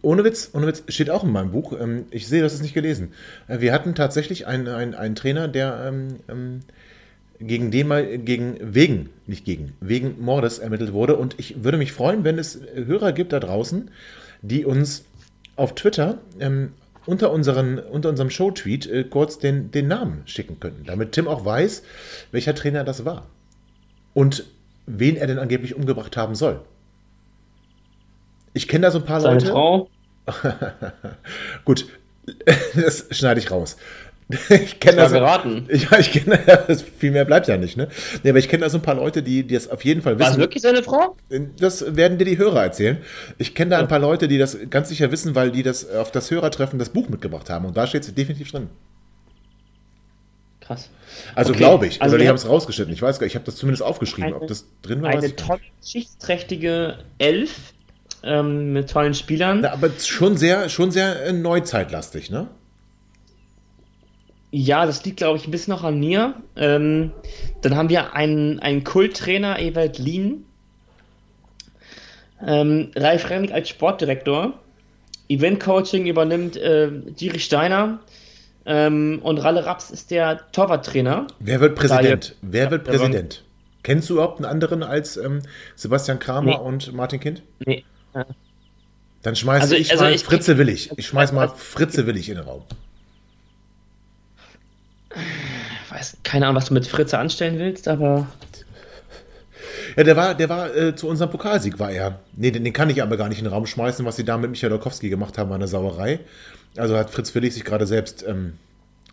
Ohne 0.02 0.26
Witz, 0.26 0.50
ohne 0.54 0.68
Witz, 0.68 0.84
steht 0.90 1.10
auch 1.10 1.24
in 1.24 1.32
meinem 1.32 1.52
Buch. 1.52 1.74
Ähm, 1.80 2.06
ich 2.12 2.28
sehe, 2.28 2.42
das 2.42 2.54
ist 2.54 2.62
nicht 2.62 2.74
gelesen. 2.74 3.14
Äh, 3.48 3.62
wir 3.62 3.72
hatten 3.72 3.96
tatsächlich 3.96 4.46
einen, 4.46 4.68
einen, 4.68 4.94
einen 4.94 5.16
Trainer, 5.16 5.48
der 5.48 5.86
ähm, 5.88 6.20
ähm, 6.28 6.60
gegen 7.40 7.72
den 7.72 7.88
mal 7.88 8.18
gegen 8.18 8.58
wegen, 8.62 9.10
nicht 9.26 9.46
gegen, 9.46 9.74
wegen 9.80 10.22
Mordes 10.22 10.60
ermittelt 10.60 10.94
wurde. 10.94 11.16
Und 11.16 11.36
ich 11.40 11.64
würde 11.64 11.78
mich 11.78 11.94
freuen, 11.94 12.24
wenn 12.24 12.38
es 12.38 12.60
Hörer 12.76 13.14
gibt 13.14 13.34
da 13.34 13.40
draußen, 13.40 13.90
die 14.42 14.66
uns 14.66 15.06
auf 15.56 15.76
Twitter 15.76 16.20
ähm, 16.40 16.74
unter, 17.06 17.32
unseren, 17.32 17.80
unter 17.80 18.10
unserem 18.10 18.30
Show-Tweet 18.30 18.88
äh, 18.88 19.04
kurz 19.04 19.40
den, 19.40 19.72
den 19.72 19.88
Namen 19.88 20.24
schicken 20.26 20.60
könnten, 20.60 20.86
damit 20.86 21.12
Tim 21.14 21.28
auch 21.28 21.46
weiß, 21.46 21.84
welcher 22.32 22.56
Trainer 22.56 22.84
das 22.84 23.06
war. 23.06 23.28
Und 24.14 24.46
wen 24.86 25.16
er 25.16 25.28
denn 25.28 25.40
angeblich 25.40 25.76
umgebracht 25.76 26.18
haben 26.18 26.36
soll. 26.36 26.62
Ich 28.54 28.68
kenne 28.68 28.84
da 28.84 28.92
so 28.92 29.00
ein 29.00 29.06
paar 29.06 29.22
Seine 29.22 29.40
Leute. 29.40 29.52
Frau? 29.52 29.90
Gut, 31.66 31.88
das 32.76 33.08
schneide 33.12 33.40
ich 33.40 33.52
raus. 33.52 33.78
ich 34.50 34.80
kenne 34.80 34.98
das. 34.98 35.12
Geraten. 35.12 35.68
Ja, 35.70 36.00
ich 36.00 36.12
kenne 36.12 36.40
das. 36.68 36.82
Viel 36.82 37.12
mehr 37.12 37.26
bleibt 37.26 37.48
ja 37.48 37.58
nicht, 37.58 37.78
ne? 37.78 37.90
Nee, 38.24 38.30
aber 38.30 38.40
ich 38.40 38.48
kenne 38.48 38.64
da 38.64 38.70
so 38.70 38.78
ein 38.78 38.82
paar 38.82 38.96
Leute, 38.96 39.22
die, 39.22 39.44
die 39.44 39.54
das 39.54 39.70
auf 39.70 39.84
jeden 39.84 40.02
Fall 40.02 40.18
wissen. 40.18 40.26
War 40.26 40.32
es 40.32 40.38
wirklich 40.38 40.64
seine 40.64 40.82
Frau? 40.82 41.16
Das 41.60 41.96
werden 41.96 42.18
dir 42.18 42.26
die 42.26 42.38
Hörer 42.38 42.64
erzählen. 42.64 42.98
Ich 43.38 43.54
kenne 43.54 43.72
da 43.72 43.80
ein 43.80 43.88
paar 43.88 44.00
Leute, 44.00 44.28
die 44.28 44.38
das 44.38 44.58
ganz 44.70 44.90
sicher 44.90 45.12
wissen, 45.12 45.36
weil 45.36 45.52
die 45.52 45.64
das 45.64 45.90
auf 45.90 46.12
das 46.12 46.32
Hörertreffen 46.32 46.80
das 46.80 46.90
Buch 46.90 47.10
mitgebracht 47.10 47.50
haben. 47.50 47.66
Und 47.66 47.76
da 47.76 47.86
steht 47.86 48.04
es 48.04 48.14
definitiv 48.14 48.52
drin. 48.52 48.70
Krass. 50.62 50.90
Also 51.36 51.52
okay. 51.52 51.60
glaube 51.60 51.88
ich. 51.88 52.02
Also 52.02 52.16
Oder 52.16 52.24
die 52.24 52.30
haben 52.30 52.36
es 52.36 52.48
rausgeschnitten. 52.48 52.94
Ich 52.94 53.02
weiß 53.02 53.20
gar 53.20 53.26
nicht. 53.26 53.34
Ich 53.34 53.36
habe 53.36 53.46
das 53.46 53.58
zumindest 53.58 53.84
aufgeschrieben. 53.84 54.34
Eine, 54.34 54.42
Ob 54.42 54.48
das 54.48 54.66
drin 54.82 55.02
war. 55.02 55.10
Eine 55.10 55.36
tolle, 55.36 55.60
geschichtsträchtige 55.82 57.00
Elf 57.18 57.73
ähm, 58.24 58.74
mit 58.74 58.90
tollen 58.90 59.14
Spielern. 59.14 59.62
Na, 59.62 59.74
aber 59.74 59.90
schon 60.00 60.38
sehr, 60.38 60.70
schon 60.70 60.92
sehr 60.92 61.26
äh, 61.26 61.34
neuzeitlastig, 61.34 62.30
ne? 62.30 62.48
Ja, 64.52 64.86
das 64.86 65.04
liegt, 65.04 65.18
glaube 65.18 65.38
ich, 65.38 65.48
ein 65.48 65.52
bisschen 65.52 65.74
noch 65.74 65.84
an 65.84 66.00
mir. 66.00 66.36
Ähm, 66.56 67.12
dann 67.62 67.76
haben 67.76 67.90
wir 67.90 68.14
einen, 68.14 68.60
einen 68.60 68.84
Kulttrainer, 68.84 69.60
Ewald 69.60 69.98
Lien. 69.98 70.46
Ähm, 72.46 72.92
Ralf 72.96 73.30
Remmig 73.30 73.52
als 73.52 73.70
Sportdirektor. 73.70 74.54
Event-Coaching 75.28 76.06
übernimmt 76.06 76.56
äh, 76.58 76.92
Diri 76.92 77.40
Steiner. 77.40 78.00
Ähm, 78.66 79.20
und 79.24 79.40
Ralle 79.40 79.66
Raps 79.66 79.90
ist 79.90 80.12
der 80.12 80.42
Torwarttrainer. 80.52 81.28
Wer 81.40 81.60
wird 81.60 81.76
Präsident? 81.76 82.36
Wer 82.42 82.70
wird 82.70 82.84
Präsident? 82.84 83.44
Kennst 83.82 84.10
du 84.10 84.14
überhaupt 84.14 84.38
einen 84.38 84.46
anderen 84.46 84.84
als 84.84 85.18
ähm, 85.18 85.42
Sebastian 85.76 86.20
Kramer 86.20 86.52
nee. 86.52 86.64
und 86.64 86.94
Martin 86.94 87.20
Kind? 87.20 87.44
Nee. 87.66 87.84
Dann 89.24 89.36
schmeiße 89.36 89.64
also, 89.64 89.76
ich 89.76 89.92
also 89.92 90.04
mal 90.04 90.14
ich, 90.14 90.24
Fritze 90.24 90.58
Willig. 90.58 90.92
Ich 90.98 91.08
schmeiß 91.08 91.32
mal 91.32 91.50
Fritze 91.50 92.06
Willig 92.06 92.30
in 92.30 92.36
den 92.36 92.44
Raum. 92.44 92.64
weiß 95.90 96.18
keine 96.24 96.46
Ahnung, 96.46 96.58
was 96.58 96.66
du 96.66 96.74
mit 96.74 96.88
Fritze 96.88 97.18
anstellen 97.18 97.58
willst, 97.58 97.88
aber. 97.88 98.28
Ja, 99.96 100.04
der 100.04 100.16
war, 100.16 100.36
der 100.36 100.50
war 100.50 100.76
äh, 100.76 100.96
zu 100.96 101.08
unserem 101.08 101.32
Pokalsieg, 101.32 101.80
war 101.80 101.92
er. 101.92 102.20
Nee, 102.36 102.52
den, 102.52 102.64
den, 102.64 102.74
kann 102.74 102.90
ich 102.90 103.02
aber 103.02 103.16
gar 103.16 103.30
nicht 103.30 103.38
in 103.38 103.46
den 103.46 103.54
Raum 103.54 103.66
schmeißen, 103.66 104.06
was 104.06 104.16
sie 104.16 104.26
da 104.26 104.38
mit 104.38 104.50
Michael 104.50 104.72
Dolkowski 104.72 105.10
gemacht 105.10 105.38
haben, 105.38 105.50
war 105.50 105.56
eine 105.56 105.68
Sauerei. 105.68 106.20
Also 106.76 106.98
hat 106.98 107.12
Fritz 107.12 107.34
Willig 107.36 107.54
sich 107.54 107.64
gerade 107.64 107.86
selbst 107.86 108.26
ähm, 108.28 108.54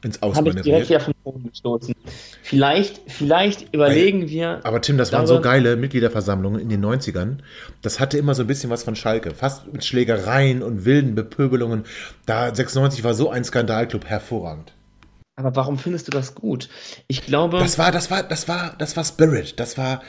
ins 0.03 0.21
Habe 0.21 0.51
ich 0.51 0.57
direkt 0.63 0.89
wieder 0.89 1.01
von 1.01 1.15
oben 1.25 1.51
gestoßen. 1.51 1.95
Vielleicht, 2.43 3.01
vielleicht 3.07 3.75
überlegen 3.75 4.23
Weil, 4.23 4.29
wir. 4.31 4.61
Aber 4.65 4.81
Tim, 4.81 4.97
das 4.97 5.13
waren 5.13 5.27
so 5.27 5.41
geile 5.41 5.77
Mitgliederversammlungen 5.77 6.61
in 6.61 6.69
den 6.69 6.85
90ern. 6.85 7.39
Das 7.83 8.01
hatte 8.01 8.19
immer 8.19 8.35
so 8.35 8.43
ein 8.43 8.47
bisschen 8.47 8.71
was 8.71 8.83
von 8.83 8.97
Schalke. 8.97 9.35
Fast 9.35 9.73
mit 9.73 9.85
Schlägereien 9.85 10.63
und 10.63 10.85
wilden 10.85 11.15
Bepöbelungen. 11.15 11.85
Da 12.27 12.55
96 12.55 13.05
war 13.05 13.15
so 13.15 13.31
ein 13.31 13.45
Skandalclub 13.45 14.07
hervorragend. 14.07 14.73
Aber 15.37 15.57
warum 15.57 15.79
findest 15.79 16.07
du 16.07 16.11
das 16.11 16.35
gut? 16.35 16.69
Ich 17.07 17.25
glaube. 17.25 17.59
Das 17.59 17.79
war, 17.79 17.93
das 17.93 18.11
war, 18.11 18.23
das 18.23 18.49
war, 18.49 18.75
das 18.79 18.97
war 18.97 19.05
Spirit. 19.05 19.59
Das 19.59 19.79
war, 19.79 20.03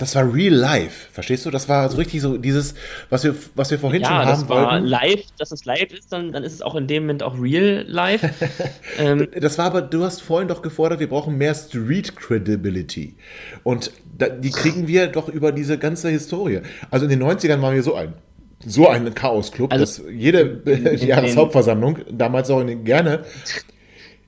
das 0.00 0.14
war 0.14 0.32
real 0.32 0.54
life. 0.54 1.08
Verstehst 1.12 1.44
du? 1.44 1.50
Das 1.50 1.68
war 1.68 1.86
so 1.90 1.98
richtig 1.98 2.22
so 2.22 2.38
dieses, 2.38 2.74
was 3.10 3.22
wir, 3.22 3.34
was 3.54 3.70
wir 3.70 3.78
vorhin 3.78 4.00
ja, 4.00 4.08
schon 4.08 4.16
haben 4.16 4.28
das 4.28 4.48
war 4.48 4.72
wollten. 4.72 4.86
live, 4.86 5.20
dass 5.38 5.52
es 5.52 5.66
live 5.66 5.92
ist, 5.92 6.10
dann, 6.10 6.32
dann 6.32 6.42
ist 6.42 6.54
es 6.54 6.62
auch 6.62 6.74
in 6.74 6.86
dem 6.86 7.02
Moment 7.02 7.22
auch 7.22 7.38
real 7.38 7.84
life. 7.86 8.30
ähm, 8.98 9.28
das 9.38 9.58
war 9.58 9.66
aber, 9.66 9.82
du 9.82 10.02
hast 10.02 10.22
vorhin 10.22 10.48
doch 10.48 10.62
gefordert, 10.62 11.00
wir 11.00 11.08
brauchen 11.08 11.36
mehr 11.36 11.54
Street 11.54 12.16
Credibility. 12.16 13.14
Und 13.62 13.92
da, 14.16 14.30
die 14.30 14.50
kriegen 14.50 14.88
wir 14.88 15.06
doch 15.08 15.28
über 15.28 15.52
diese 15.52 15.76
ganze 15.76 16.08
Historie. 16.08 16.62
Also 16.90 17.04
in 17.04 17.10
den 17.10 17.22
90ern 17.22 17.60
waren 17.60 17.74
wir 17.74 17.82
so 17.82 17.94
ein 17.94 18.14
so 18.64 18.88
ein 18.88 19.14
Chaos-Club, 19.14 19.72
also, 19.72 19.84
dass 19.84 20.02
jede 20.12 20.62
Jahreshauptversammlung, 20.96 22.00
damals 22.10 22.50
auch 22.50 22.60
in 22.60 22.66
den, 22.66 22.84
gerne, 22.84 23.24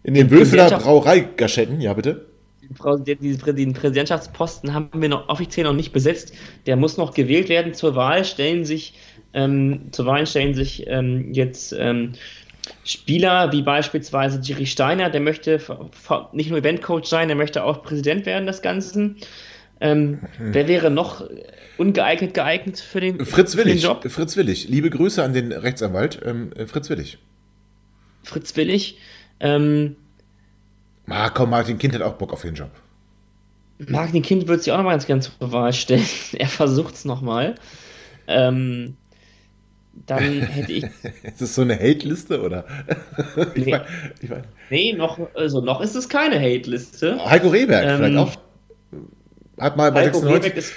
in 0.04 0.14
den 0.14 0.30
Wülfeler 0.30 0.70
Brauerei-Gaschetten, 0.70 1.82
ja 1.82 1.92
bitte. 1.92 2.31
Den 2.74 3.72
Präsidentschaftsposten 3.72 4.74
haben 4.74 4.90
wir 4.94 5.08
noch 5.08 5.28
offiziell 5.28 5.64
noch 5.64 5.72
nicht 5.72 5.92
besetzt. 5.92 6.32
Der 6.66 6.76
muss 6.76 6.96
noch 6.96 7.14
gewählt 7.14 7.48
werden. 7.48 7.74
Zur 7.74 7.94
Wahl 7.94 8.24
stellen 8.24 8.64
sich, 8.64 8.94
ähm, 9.34 9.88
zur 9.92 10.06
Wahl 10.06 10.26
stellen 10.26 10.54
sich 10.54 10.86
ähm, 10.86 11.32
jetzt 11.32 11.72
ähm, 11.72 12.12
Spieler 12.84 13.52
wie 13.52 13.62
beispielsweise 13.62 14.40
Jerry 14.42 14.66
Steiner, 14.66 15.10
der 15.10 15.20
möchte 15.20 15.60
nicht 16.32 16.50
nur 16.50 16.58
Eventcoach 16.58 17.06
sein, 17.06 17.28
der 17.28 17.36
möchte 17.36 17.64
auch 17.64 17.82
Präsident 17.82 18.26
werden 18.26 18.46
des 18.46 18.62
Ganzen. 18.62 19.16
Ähm, 19.80 20.20
hm. 20.36 20.54
Wer 20.54 20.68
wäre 20.68 20.90
noch 20.90 21.24
ungeeignet 21.76 22.34
geeignet 22.34 22.78
für 22.78 23.00
den, 23.00 23.24
Fritz 23.24 23.56
Willig, 23.56 23.82
für 23.82 23.88
den 23.88 24.02
Job? 24.02 24.10
Fritz 24.10 24.36
Willig. 24.36 24.68
Liebe 24.68 24.90
Grüße 24.90 25.22
an 25.22 25.32
den 25.32 25.50
Rechtsanwalt. 25.50 26.20
Ähm, 26.24 26.52
Fritz 26.66 26.88
Willig. 26.88 27.18
Fritz 28.22 28.56
Willig. 28.56 28.98
Ähm, 29.40 29.96
ah, 31.08 31.30
komm, 31.30 31.50
Martin 31.50 31.78
Kind 31.78 31.94
hat 31.94 32.02
auch 32.02 32.14
Bock 32.14 32.32
auf 32.32 32.42
den 32.42 32.54
Job. 32.54 32.70
Martin 33.88 34.22
Kind 34.22 34.46
wird 34.48 34.62
sich 34.62 34.72
auch 34.72 34.76
noch 34.76 34.84
mal 34.84 34.92
ganz 34.92 35.06
gern 35.06 35.22
zur 35.22 35.52
Wahl 35.52 35.72
stellen. 35.72 36.04
er 36.32 36.48
versucht 36.48 36.94
es 36.94 37.04
nochmal. 37.04 37.54
Ähm, 38.26 38.96
dann 40.06 40.22
hätte 40.40 40.72
ich. 40.72 40.84
ist 41.22 41.40
das 41.40 41.54
so 41.54 41.62
eine 41.62 41.74
Hate-Liste 41.74 42.42
oder? 42.42 42.64
ich 43.54 43.66
nee. 43.66 43.70
Mein, 43.72 43.82
ich 44.20 44.30
mein. 44.30 44.44
nee, 44.70 44.92
noch, 44.92 45.18
also 45.34 45.60
noch 45.60 45.80
ist 45.80 45.94
es 45.94 46.08
keine 46.08 46.36
Hate-Liste. 46.36 47.24
Heiko 47.24 47.48
Rehberg 47.48 47.84
ähm, 47.84 47.96
vielleicht 47.96 48.16
auch. 48.16 48.36
Hat 49.58 49.76
mal 49.76 49.92
bei 49.92 50.06
Heiko 50.06 50.20
96. 50.20 50.56
Ist, 50.56 50.74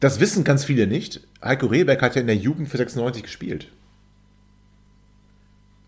das 0.00 0.20
wissen 0.20 0.44
ganz 0.44 0.64
viele 0.64 0.86
nicht. 0.86 1.20
Heiko 1.42 1.66
Rehberg 1.66 2.00
hat 2.02 2.14
ja 2.14 2.20
in 2.20 2.26
der 2.26 2.36
Jugend 2.36 2.68
für 2.68 2.76
96 2.76 3.22
gespielt. 3.22 3.68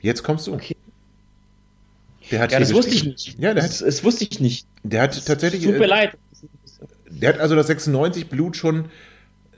Jetzt 0.01 0.23
kommst 0.23 0.47
du. 0.47 0.55
Okay. 0.55 0.77
Der 2.31 2.41
hat 2.41 2.53
ja, 2.53 2.61
das 2.61 2.73
wusste 2.73 2.95
ich 2.95 3.05
nicht. 3.05 3.39
Ja, 3.39 3.55
der 3.55 3.63
das, 3.63 3.81
hat, 3.81 3.89
das 3.89 4.05
wusste 4.05 4.25
ich 4.25 4.41
nicht. 4.41 4.67
Der 4.83 5.03
hat 5.03 5.27
tatsächlich. 5.27 5.65
Tut 5.65 5.79
mir 5.79 5.85
äh, 5.85 5.87
leid. 5.87 6.19
Der 7.11 7.31
hat 7.31 7.41
also 7.41 7.57
das 7.57 7.67
96 7.69 8.29
Blut 8.29 8.57
schon 8.57 8.91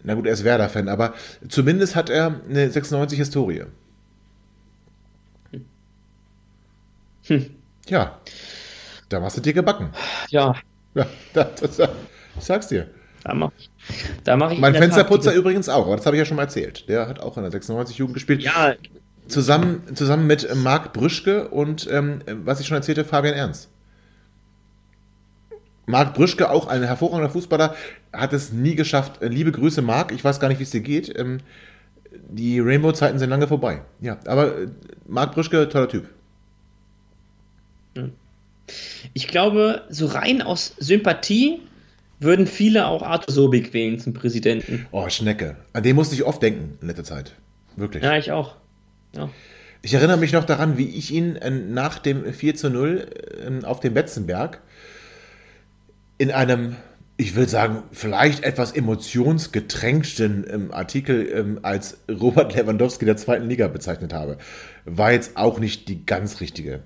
Na 0.02 0.14
gut, 0.14 0.26
er 0.26 0.32
ist 0.32 0.44
Werder-Fan, 0.44 0.88
aber 0.88 1.14
zumindest 1.48 1.96
hat 1.96 2.10
er 2.10 2.40
eine 2.48 2.68
96-Historie. 2.68 3.64
Hm. 7.26 7.50
Ja, 7.88 8.18
da 9.08 9.20
machst 9.20 9.36
du 9.36 9.40
dir 9.40 9.52
gebacken. 9.52 9.90
Ja. 10.30 10.54
Ja, 10.94 11.06
das, 11.32 11.60
das, 11.60 11.76
das, 11.76 11.90
ich 12.38 12.44
sag's 12.44 12.68
dir. 12.68 12.88
Da 13.22 13.34
mach, 13.34 13.50
da 14.24 14.36
mach 14.36 14.50
ich 14.50 14.58
mein 14.58 14.74
Fensterputzer 14.74 15.34
übrigens 15.34 15.68
auch, 15.68 15.86
aber 15.86 15.96
das 15.96 16.06
habe 16.06 16.16
ich 16.16 16.20
ja 16.20 16.24
schon 16.24 16.36
mal 16.36 16.44
erzählt. 16.44 16.88
Der 16.88 17.06
hat 17.06 17.20
auch 17.20 17.36
in 17.36 17.48
der 17.48 17.52
96-Jugend 17.52 18.14
gespielt. 18.14 18.42
Ja. 18.42 18.74
Zusammen, 19.30 19.82
zusammen 19.94 20.26
mit 20.26 20.54
Marc 20.54 20.92
Brüschke 20.92 21.48
und, 21.48 21.88
ähm, 21.90 22.20
was 22.44 22.60
ich 22.60 22.66
schon 22.66 22.76
erzählte, 22.76 23.04
Fabian 23.04 23.34
Ernst. 23.34 23.68
Marc 25.86 26.14
Brüschke, 26.14 26.50
auch 26.50 26.68
ein 26.68 26.82
hervorragender 26.82 27.30
Fußballer, 27.30 27.74
hat 28.12 28.32
es 28.32 28.52
nie 28.52 28.74
geschafft. 28.74 29.22
Äh, 29.22 29.28
liebe 29.28 29.52
Grüße, 29.52 29.82
Marc. 29.82 30.12
Ich 30.12 30.24
weiß 30.24 30.40
gar 30.40 30.48
nicht, 30.48 30.58
wie 30.58 30.64
es 30.64 30.70
dir 30.70 30.80
geht. 30.80 31.16
Ähm, 31.18 31.38
die 32.28 32.60
Rainbow-Zeiten 32.60 33.18
sind 33.18 33.30
lange 33.30 33.48
vorbei. 33.48 33.82
Ja, 34.00 34.18
aber 34.26 34.58
äh, 34.58 34.68
Marc 35.06 35.32
Brüschke, 35.34 35.68
toller 35.68 35.88
Typ. 35.88 36.08
Ich 39.14 39.26
glaube, 39.26 39.82
so 39.88 40.06
rein 40.06 40.42
aus 40.42 40.74
Sympathie 40.78 41.60
würden 42.20 42.46
viele 42.46 42.86
auch 42.86 43.02
Arthur 43.02 43.34
Sobik 43.34 43.72
wählen 43.72 43.98
zum 43.98 44.12
Präsidenten. 44.12 44.86
Oh, 44.92 45.08
Schnecke. 45.08 45.56
An 45.72 45.82
den 45.82 45.96
musste 45.96 46.14
ich 46.14 46.24
oft 46.24 46.42
denken 46.42 46.78
in 46.80 46.86
letzter 46.86 47.04
Zeit. 47.04 47.34
Wirklich. 47.76 48.02
Ja, 48.02 48.16
ich 48.16 48.30
auch. 48.30 48.56
Ja. 49.14 49.30
Ich 49.82 49.94
erinnere 49.94 50.18
mich 50.18 50.32
noch 50.32 50.44
daran, 50.44 50.76
wie 50.76 50.88
ich 50.88 51.10
ihn 51.12 51.36
äh, 51.36 51.50
nach 51.50 51.98
dem 51.98 52.32
4 52.32 52.54
zu 52.54 52.70
0 52.70 53.06
äh, 53.62 53.64
auf 53.64 53.80
dem 53.80 53.94
Betzenberg 53.94 54.60
in 56.18 56.30
einem, 56.30 56.76
ich 57.16 57.34
will 57.34 57.48
sagen, 57.48 57.82
vielleicht 57.92 58.44
etwas 58.44 58.72
emotionsgetränkten 58.72 60.46
ähm, 60.50 60.72
Artikel 60.72 61.26
ähm, 61.32 61.60
als 61.62 61.98
Robert 62.10 62.54
Lewandowski 62.54 63.06
der 63.06 63.16
zweiten 63.16 63.48
Liga 63.48 63.68
bezeichnet 63.68 64.12
habe. 64.12 64.36
War 64.84 65.12
jetzt 65.12 65.38
auch 65.38 65.58
nicht 65.58 65.88
die 65.88 66.04
ganz 66.04 66.40
richtige 66.40 66.82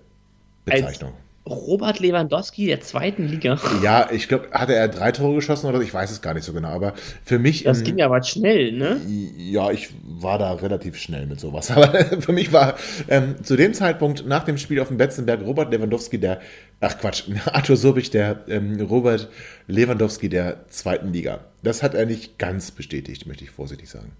Bezeichnung. 0.65 1.15
Robert 1.47 2.01
Lewandowski 2.01 2.67
der 2.67 2.81
zweiten 2.81 3.29
Liga. 3.29 3.61
Ja, 3.83 4.09
ich 4.11 4.29
glaube, 4.29 4.49
hatte 4.53 4.75
er 4.75 4.89
drei 4.89 5.13
Tore 5.13 5.35
geschossen 5.35 5.67
oder 5.67 5.77
so? 5.77 5.85
Ich 5.85 5.93
weiß 5.93 6.11
es 6.11 6.23
gar 6.23 6.33
nicht 6.33 6.45
so 6.45 6.55
genau, 6.55 6.69
aber 6.69 6.95
für 7.23 7.39
mich. 7.39 7.65
Das 7.65 7.83
ging 7.83 8.01
aber 8.01 8.23
schnell, 8.23 8.73
ne? 8.73 8.99
Ja, 9.37 9.71
ich 9.71 9.91
war 10.03 10.39
da 10.39 10.55
relativ 10.55 10.97
schnell 10.97 11.27
mit 11.27 11.41
sowas. 11.41 11.71
Aber 11.75 11.93
für 12.21 12.33
mich 12.33 12.53
war 12.53 12.77
ähm, 13.09 13.37
zu 13.43 13.57
dem 13.57 13.75
Zeitpunkt 13.75 14.27
nach 14.27 14.45
dem 14.45 14.57
Spiel 14.57 14.81
auf 14.81 14.89
dem 14.89 14.97
Betzenberg 14.97 15.43
Robert 15.43 15.71
Lewandowski 15.71 16.19
der, 16.19 16.41
ach 16.81 16.99
Quatsch, 16.99 17.25
Arthur 17.47 17.77
Sobich 17.77 18.11
der 18.11 18.45
ähm, 18.49 18.81
Robert 18.81 19.29
Lewandowski 19.67 20.29
der 20.29 20.67
zweiten 20.69 21.13
Liga. 21.13 21.41
Das 21.63 21.83
hat 21.83 21.95
er 21.95 22.07
nicht 22.07 22.39
ganz 22.39 22.71
bestätigt, 22.71 23.27
möchte 23.27 23.45
ich 23.45 23.51
vorsichtig 23.51 23.91
sagen. 23.91 24.13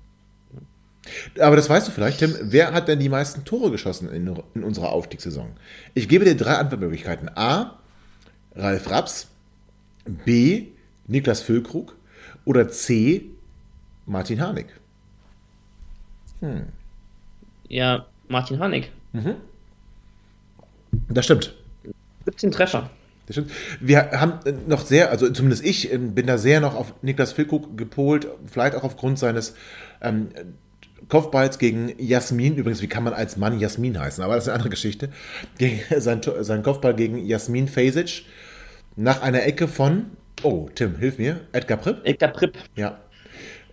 Aber 1.39 1.57
das 1.57 1.69
weißt 1.69 1.89
du 1.89 1.93
vielleicht, 1.93 2.19
Tim. 2.19 2.35
Wer 2.41 2.73
hat 2.73 2.89
denn 2.89 2.99
die 2.99 3.09
meisten 3.09 3.45
Tore 3.45 3.71
geschossen 3.71 4.11
in, 4.11 4.35
in 4.55 4.65
unserer 4.65 4.93
Aufstiegssaison? 4.93 5.51
Ich 5.95 6.09
gebe 6.09 6.25
dir 6.25 6.37
drei 6.37 6.55
Antwortmöglichkeiten. 6.55 7.31
A. 7.35 7.79
Ralf 8.55 8.91
Raps. 8.91 9.29
B. 10.07 10.69
Niklas 11.07 11.43
Füllkrug. 11.43 11.97
Oder 12.45 12.69
C. 12.69 13.27
Martin 14.07 14.41
Harnik. 14.41 14.67
Hm. 16.41 16.67
Ja, 17.69 18.07
Martin 18.29 18.59
Harnik. 18.59 18.91
Mhm. 19.13 19.37
Das 21.09 21.25
stimmt. 21.25 21.55
17 22.27 22.53
Treffer. 22.53 22.91
Das 23.27 23.37
stimmt. 23.37 23.51
Wir 23.81 24.11
haben 24.13 24.41
noch 24.67 24.85
sehr, 24.85 25.11
also 25.11 25.31
zumindest 25.31 25.65
ich 25.65 25.91
bin 25.91 26.27
da 26.27 26.37
sehr 26.37 26.61
noch 26.61 26.75
auf 26.75 26.93
Niklas 27.03 27.33
Füllkrug 27.33 27.77
gepolt, 27.77 28.29
vielleicht 28.47 28.75
auch 28.75 28.85
aufgrund 28.85 29.19
seines 29.19 29.55
ähm, 30.03 30.29
Kopfballs 31.15 31.61
gegen 31.61 31.95
Jasmin, 31.97 32.57
übrigens, 32.57 32.83
wie 32.83 32.89
kann 32.89 33.05
man 33.05 33.13
als 33.13 33.37
Mann 33.37 33.61
Jasmin 33.61 34.01
heißen, 34.01 34.25
aber 34.25 34.35
das 34.35 34.45
ist 34.45 34.49
eine 34.49 34.57
andere 34.57 34.71
Geschichte. 34.71 35.11
Gegen, 35.59 35.81
sein, 36.01 36.21
sein 36.41 36.65
Kopfball 36.65 36.93
gegen 36.93 37.25
Jasmin 37.25 37.69
Fasic 37.69 38.25
nach 38.97 39.23
einer 39.23 39.45
Ecke 39.45 39.69
von, 39.69 40.07
oh, 40.43 40.69
Tim, 40.75 40.97
hilf 40.97 41.19
mir, 41.19 41.43
Edgar 41.53 41.79
Pripp? 41.79 42.01
Edgar 42.03 42.33
Pripp. 42.33 42.59
Ja, 42.75 42.99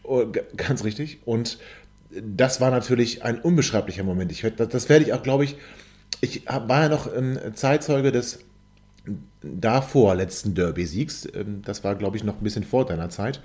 oh, 0.04 0.28
ganz 0.56 0.84
richtig. 0.84 1.18
Und 1.26 1.58
das 2.12 2.62
war 2.62 2.70
natürlich 2.70 3.24
ein 3.24 3.42
unbeschreiblicher 3.42 4.04
Moment. 4.04 4.32
Ich, 4.32 4.46
das, 4.56 4.70
das 4.70 4.88
werde 4.88 5.06
ich 5.06 5.14
auch, 5.14 5.24
glaube 5.24 5.44
ich, 5.44 5.56
ich 6.22 6.46
war 6.46 6.84
ja 6.84 6.89
noch 6.89 7.12
ähm, 7.12 7.39
Zeitzeuge 7.56 8.12
des 8.12 8.38
davor 9.42 10.14
letzten 10.14 10.54
Derby-Siegs. 10.54 11.28
Ähm, 11.34 11.64
das 11.66 11.84
war, 11.84 11.96
glaube 11.96 12.18
ich, 12.18 12.24
noch 12.24 12.38
ein 12.38 12.44
bisschen 12.44 12.66
vor 12.66 12.86
deiner 12.86 13.10
Zeit, 13.10 13.42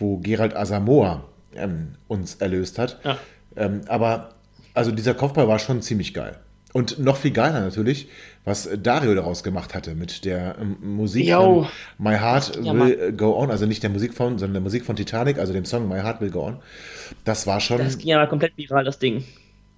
wo 0.00 0.16
Gerald 0.16 0.56
Asamoah 0.56 1.28
ähm, 1.54 1.94
uns 2.08 2.34
erlöst 2.34 2.80
hat. 2.80 2.98
Ja. 3.04 3.18
Ähm, 3.56 3.82
aber 3.88 4.30
also 4.74 4.90
dieser 4.90 5.14
Kopfball 5.14 5.48
war 5.48 5.58
schon 5.58 5.82
ziemlich 5.82 6.14
geil. 6.14 6.38
Und 6.72 6.98
noch 6.98 7.16
viel 7.16 7.30
geiler 7.30 7.60
natürlich, 7.60 8.08
was 8.44 8.68
Dario 8.82 9.14
daraus 9.14 9.42
gemacht 9.42 9.74
hatte 9.74 9.94
mit 9.94 10.26
der 10.26 10.56
ähm, 10.60 10.76
Musik 10.82 11.26
Yo. 11.26 11.62
von 11.62 11.68
My 11.96 12.18
Heart 12.18 12.56
ja, 12.56 12.74
Will 12.74 12.96
Mann. 12.98 13.16
Go 13.16 13.34
On, 13.34 13.50
also 13.50 13.64
nicht 13.64 13.82
der 13.82 13.88
Musik 13.88 14.12
von, 14.12 14.38
sondern 14.38 14.52
der 14.52 14.60
Musik 14.60 14.84
von 14.84 14.94
Titanic, 14.94 15.38
also 15.38 15.54
dem 15.54 15.64
Song 15.64 15.88
My 15.88 16.00
Heart 16.00 16.20
Will 16.20 16.30
Go 16.30 16.42
On. 16.42 16.58
Das 17.24 17.46
war 17.46 17.60
schon. 17.60 17.78
Das 17.78 17.96
ging 17.96 18.08
ja 18.08 18.26
komplett 18.26 18.58
viral, 18.58 18.84
das 18.84 18.98
Ding. 18.98 19.24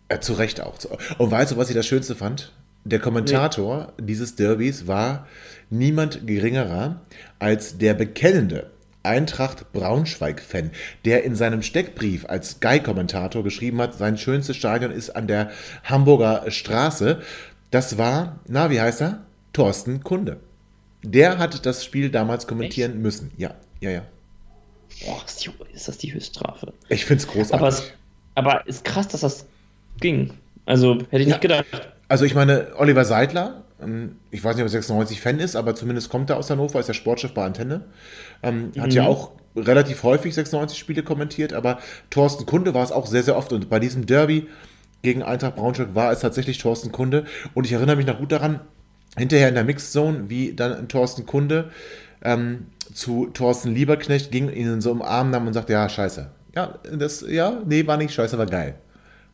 Äh, 0.08 0.18
zu 0.18 0.32
Recht 0.32 0.60
auch. 0.60 0.74
Und 1.18 1.30
weißt 1.30 1.52
du, 1.52 1.56
was 1.56 1.68
ich 1.68 1.76
das 1.76 1.86
Schönste 1.86 2.16
fand? 2.16 2.52
Der 2.84 2.98
Kommentator 2.98 3.92
nee. 3.98 4.06
dieses 4.06 4.34
Derbys 4.34 4.88
war 4.88 5.28
niemand 5.70 6.26
geringerer 6.26 7.02
als 7.38 7.78
der 7.78 7.94
bekennende 7.94 8.70
Eintracht 9.02 9.72
Braunschweig-Fan, 9.72 10.70
der 11.04 11.24
in 11.24 11.34
seinem 11.34 11.62
Steckbrief 11.62 12.26
als 12.28 12.52
Sky-Kommentator 12.52 13.42
geschrieben 13.42 13.80
hat, 13.80 13.94
sein 13.94 14.18
schönstes 14.18 14.56
Stadion 14.56 14.90
ist 14.90 15.10
an 15.10 15.26
der 15.26 15.50
Hamburger 15.84 16.50
Straße. 16.50 17.22
Das 17.70 17.98
war, 17.98 18.40
na, 18.46 18.70
wie 18.70 18.80
heißt 18.80 19.00
er? 19.02 19.24
Thorsten 19.52 20.02
Kunde. 20.02 20.38
Der 21.02 21.38
hat 21.38 21.64
das 21.64 21.84
Spiel 21.84 22.10
damals 22.10 22.46
kommentieren 22.46 22.92
Echt? 22.92 23.00
müssen. 23.00 23.30
Ja, 23.36 23.54
ja, 23.80 23.90
ja. 23.90 24.02
Boah, 25.04 25.22
ist 25.72 25.88
das 25.88 25.98
die 25.98 26.12
Höchststrafe? 26.12 26.72
Ich 26.88 27.04
finde 27.04 27.22
es 27.22 27.28
großartig. 27.28 27.92
Aber, 28.34 28.52
aber 28.52 28.66
ist 28.66 28.84
krass, 28.84 29.08
dass 29.08 29.20
das 29.20 29.46
ging. 30.00 30.32
Also 30.66 30.98
hätte 31.10 31.18
ich 31.18 31.26
nicht 31.26 31.42
ja. 31.44 31.62
gedacht. 31.62 31.66
Also 32.08 32.24
ich 32.24 32.34
meine, 32.34 32.72
Oliver 32.76 33.04
Seidler, 33.04 33.64
ich 34.30 34.42
weiß 34.42 34.56
nicht, 34.56 34.62
ob 34.62 34.68
er 34.68 34.70
96 34.70 35.20
Fan 35.20 35.38
ist, 35.38 35.54
aber 35.54 35.74
zumindest 35.74 36.08
kommt 36.08 36.30
er 36.30 36.36
aus 36.36 36.50
Hannover, 36.50 36.80
ist 36.80 36.88
der 36.88 36.94
Sportchef 36.94 37.32
bei 37.32 37.44
Antenne. 37.44 37.82
Ähm, 38.42 38.72
mhm. 38.74 38.80
Hat 38.80 38.92
ja 38.92 39.06
auch 39.06 39.32
relativ 39.56 40.02
häufig 40.02 40.34
96 40.34 40.78
Spiele 40.78 41.02
kommentiert, 41.02 41.52
aber 41.52 41.78
Thorsten 42.10 42.44
Kunde 42.46 42.74
war 42.74 42.82
es 42.82 42.92
auch 42.92 43.06
sehr, 43.06 43.22
sehr 43.22 43.36
oft. 43.36 43.52
Und 43.52 43.68
bei 43.68 43.78
diesem 43.78 44.06
Derby 44.06 44.48
gegen 45.02 45.22
Eintracht 45.22 45.56
Braunschweig 45.56 45.94
war 45.94 46.10
es 46.10 46.20
tatsächlich 46.20 46.58
Thorsten 46.58 46.90
Kunde. 46.90 47.24
Und 47.54 47.66
ich 47.66 47.72
erinnere 47.72 47.96
mich 47.96 48.06
noch 48.06 48.18
gut 48.18 48.32
daran, 48.32 48.60
hinterher 49.16 49.48
in 49.48 49.54
der 49.54 49.64
Mixed 49.64 49.92
Zone, 49.92 50.28
wie 50.28 50.54
dann 50.54 50.88
Thorsten 50.88 51.24
Kunde 51.24 51.70
ähm, 52.22 52.66
zu 52.92 53.26
Thorsten 53.26 53.74
Lieberknecht 53.74 54.32
ging, 54.32 54.50
ihn 54.50 54.80
so 54.80 54.90
im 54.90 55.02
Arm 55.02 55.30
nahm 55.30 55.46
und 55.46 55.52
sagte, 55.52 55.72
ja, 55.72 55.88
scheiße. 55.88 56.30
Ja, 56.54 56.78
das, 56.92 57.24
ja, 57.28 57.60
nee, 57.64 57.86
war 57.86 57.96
nicht 57.96 58.12
scheiße, 58.12 58.38
war 58.38 58.46
geil. 58.46 58.74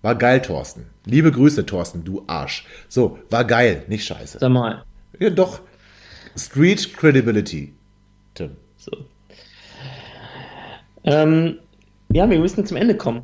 War 0.05 0.17
geil, 0.17 0.43
Thorsten. 0.43 0.85
Liebe 1.07 1.33
Grüße, 1.33 1.65
Thorsten, 1.65 2.05
du 2.05 2.25
Arsch. 2.27 2.67
So, 2.91 3.19
war 3.31 3.43
geil, 3.47 3.85
nicht 3.89 4.05
scheiße. 4.05 4.39
Sag 4.39 4.51
mal. 4.51 4.85
Ja, 5.19 5.31
doch. 5.31 5.63
Street 6.37 6.95
Credibility, 6.95 7.73
Tim. 8.35 8.51
So. 8.77 8.91
Ähm, 11.05 11.59
ja, 12.13 12.29
wir 12.29 12.39
müssen 12.39 12.67
zum 12.67 12.77
Ende 12.77 12.99
kommen. 12.99 13.23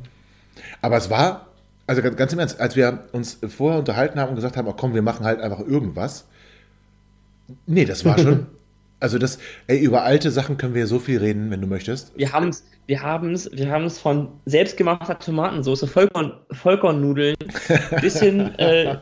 Aber 0.81 0.97
es 0.97 1.11
war, 1.11 1.49
also 1.85 2.01
ganz 2.01 2.33
im 2.33 2.39
Ernst, 2.39 2.59
als 2.59 2.75
wir 2.75 3.05
uns 3.11 3.37
vorher 3.47 3.77
unterhalten 3.77 4.19
haben 4.19 4.29
und 4.29 4.35
gesagt 4.35 4.57
haben, 4.57 4.67
oh 4.67 4.73
komm, 4.73 4.95
wir 4.95 5.03
machen 5.03 5.23
halt 5.23 5.39
einfach 5.39 5.59
irgendwas. 5.59 6.25
Nee, 7.67 7.85
das 7.85 8.03
war 8.05 8.17
schon, 8.17 8.47
Also 9.01 9.17
das, 9.17 9.39
ey, 9.65 9.79
über 9.79 10.03
alte 10.03 10.29
Sachen 10.29 10.57
können 10.57 10.75
wir 10.75 10.85
so 10.85 10.99
viel 10.99 11.17
reden, 11.17 11.49
wenn 11.49 11.59
du 11.59 11.65
möchtest. 11.65 12.15
Wir 12.15 12.31
haben 12.31 12.49
es, 12.49 12.63
wir 12.85 13.01
haben 13.01 13.33
es, 13.33 13.51
wir 13.51 13.69
haben 13.69 13.85
es 13.85 13.97
von 13.97 14.29
selbstgemachter 14.45 15.17
Tomatensauce, 15.17 15.89
Vollkorn, 15.89 16.33
Vollkornnudeln, 16.51 17.35
bis 18.01 18.19
hin, 18.19 18.53
äh, 18.59 18.95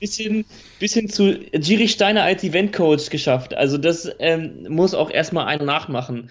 bis 0.00 0.16
hin, 0.16 0.44
bis 0.80 0.94
hin 0.94 1.08
zu 1.08 1.38
Giri 1.52 1.86
Steiner 1.86 2.24
als 2.24 2.42
Eventcoach 2.42 3.10
geschafft. 3.10 3.54
Also 3.54 3.78
das 3.78 4.10
ähm, 4.18 4.66
muss 4.68 4.92
auch 4.92 5.10
erstmal 5.10 5.46
einer 5.46 5.64
nachmachen. 5.64 6.30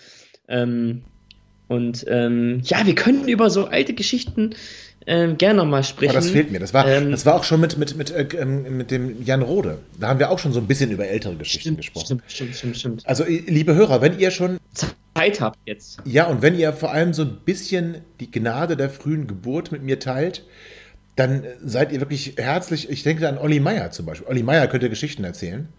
Ähm, 0.50 1.04
und 1.70 2.06
ähm, 2.10 2.62
ja, 2.66 2.86
wir 2.86 2.94
könnten 2.94 3.30
über 3.30 3.50
so 3.50 3.68
alte 3.68 3.94
Geschichten 3.94 4.54
ähm, 5.08 5.38
gerne 5.38 5.58
nochmal 5.58 5.84
sprechen. 5.84 6.12
Aber 6.12 6.20
das 6.20 6.30
fehlt 6.30 6.52
mir. 6.52 6.60
Das 6.60 6.74
war, 6.74 6.88
ähm, 6.88 7.12
das 7.12 7.26
war 7.26 7.36
auch 7.36 7.44
schon 7.44 7.60
mit, 7.60 7.78
mit, 7.78 7.96
mit, 7.96 8.12
äh, 8.12 8.28
ähm, 8.40 8.78
mit 8.78 8.92
dem 8.92 9.24
Jan 9.24 9.42
Rode. 9.42 9.80
Da 10.00 10.08
haben 10.08 10.20
wir 10.20 10.30
auch 10.30 10.40
schon 10.40 10.54
so 10.54 10.60
ein 10.60 10.68
bisschen 10.68 10.92
über 10.92 11.08
ältere 11.08 11.36
Geschichten 11.36 11.62
stimmt, 11.62 11.78
gesprochen. 11.78 12.06
Stimmt, 12.06 12.24
stimmt, 12.28 12.56
stimmt, 12.56 12.78
stimmt. 12.78 13.08
Also, 13.08 13.24
liebe 13.26 13.76
Hörer, 13.76 14.02
wenn 14.02 14.20
ihr 14.20 14.32
schon 14.32 14.58
Zeit 15.16 15.42
habt 15.42 15.60
jetzt. 15.66 16.00
Ja, 16.06 16.28
und 16.28 16.42
wenn 16.42 16.58
ihr 16.58 16.74
vor 16.74 16.92
allem 16.92 17.14
so 17.14 17.24
ein 17.24 17.38
bisschen 17.46 17.98
die 18.20 18.32
Gnade 18.32 18.78
der 18.78 18.90
frühen 18.90 19.28
Geburt 19.28 19.72
mit 19.72 19.84
mir 19.84 20.00
teilt, 20.00 20.46
dann 21.16 21.44
seid 21.64 21.92
ihr 21.92 22.00
wirklich 22.00 22.36
herzlich. 22.38 22.90
Ich 22.90 23.04
denke 23.04 23.28
an 23.28 23.38
Olli 23.38 23.60
Meier 23.60 23.92
zum 23.92 24.06
Beispiel. 24.06 24.28
Olli 24.28 24.44
Meier 24.44 24.68
könnte 24.68 24.90
Geschichten 24.90 25.24
erzählen. 25.24 25.70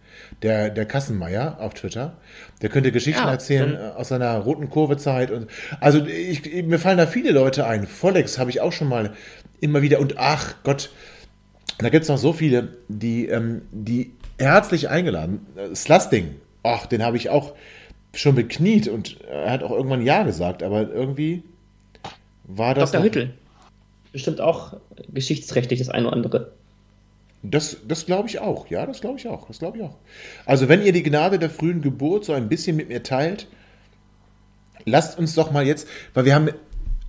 Der, 0.42 0.70
der 0.70 0.86
Kassenmeier 0.86 1.58
auf 1.60 1.74
Twitter. 1.74 2.16
Der 2.62 2.68
könnte 2.68 2.92
Geschichten 2.92 3.22
ja, 3.22 3.30
erzählen 3.30 3.74
äh, 3.74 3.78
aus 3.96 4.08
seiner 4.08 4.36
roten 4.38 4.70
Kurvezeit. 4.70 5.30
Und, 5.30 5.48
also 5.80 6.04
ich, 6.06 6.64
mir 6.64 6.78
fallen 6.78 6.98
da 6.98 7.06
viele 7.06 7.30
Leute 7.30 7.66
ein. 7.66 7.86
Follex 7.86 8.38
habe 8.38 8.50
ich 8.50 8.60
auch 8.60 8.72
schon 8.72 8.88
mal 8.88 9.12
immer 9.60 9.82
wieder. 9.82 10.00
Und 10.00 10.18
ach 10.18 10.54
Gott, 10.64 10.90
da 11.78 11.88
gibt 11.88 12.04
es 12.04 12.08
noch 12.08 12.18
so 12.18 12.32
viele, 12.32 12.76
die, 12.88 13.26
ähm, 13.26 13.62
die 13.72 14.12
herzlich 14.38 14.88
eingeladen. 14.88 15.46
Slusting, 15.74 16.36
ach, 16.62 16.86
den 16.86 17.02
habe 17.02 17.16
ich 17.16 17.30
auch 17.30 17.54
schon 18.12 18.34
bekniet 18.34 18.88
und 18.88 19.20
er 19.22 19.50
hat 19.50 19.62
auch 19.62 19.70
irgendwann 19.70 20.02
Ja 20.02 20.22
gesagt, 20.22 20.62
aber 20.62 20.90
irgendwie 20.90 21.42
war 22.44 22.74
das. 22.74 22.92
Dr. 22.92 23.04
Hüttel. 23.04 23.34
Bestimmt 24.12 24.40
auch 24.40 24.76
geschichtsrechtlich 25.12 25.80
das 25.80 25.88
eine 25.88 26.06
oder 26.06 26.16
andere. 26.16 26.52
Das, 27.46 27.76
das 27.86 28.06
glaube 28.06 28.28
ich 28.28 28.38
auch, 28.38 28.68
ja, 28.68 28.86
das 28.86 29.02
glaube 29.02 29.18
ich 29.18 29.28
auch, 29.28 29.46
das 29.46 29.58
glaube 29.58 29.76
ich 29.76 29.84
auch. 29.84 29.96
Also 30.46 30.70
wenn 30.70 30.82
ihr 30.82 30.92
die 30.92 31.02
Gnade 31.02 31.38
der 31.38 31.50
frühen 31.50 31.82
Geburt 31.82 32.24
so 32.24 32.32
ein 32.32 32.48
bisschen 32.48 32.74
mit 32.74 32.88
mir 32.88 33.02
teilt, 33.02 33.48
lasst 34.86 35.18
uns 35.18 35.34
doch 35.34 35.50
mal 35.50 35.66
jetzt, 35.66 35.86
weil 36.14 36.24
wir 36.24 36.34
haben, 36.34 36.48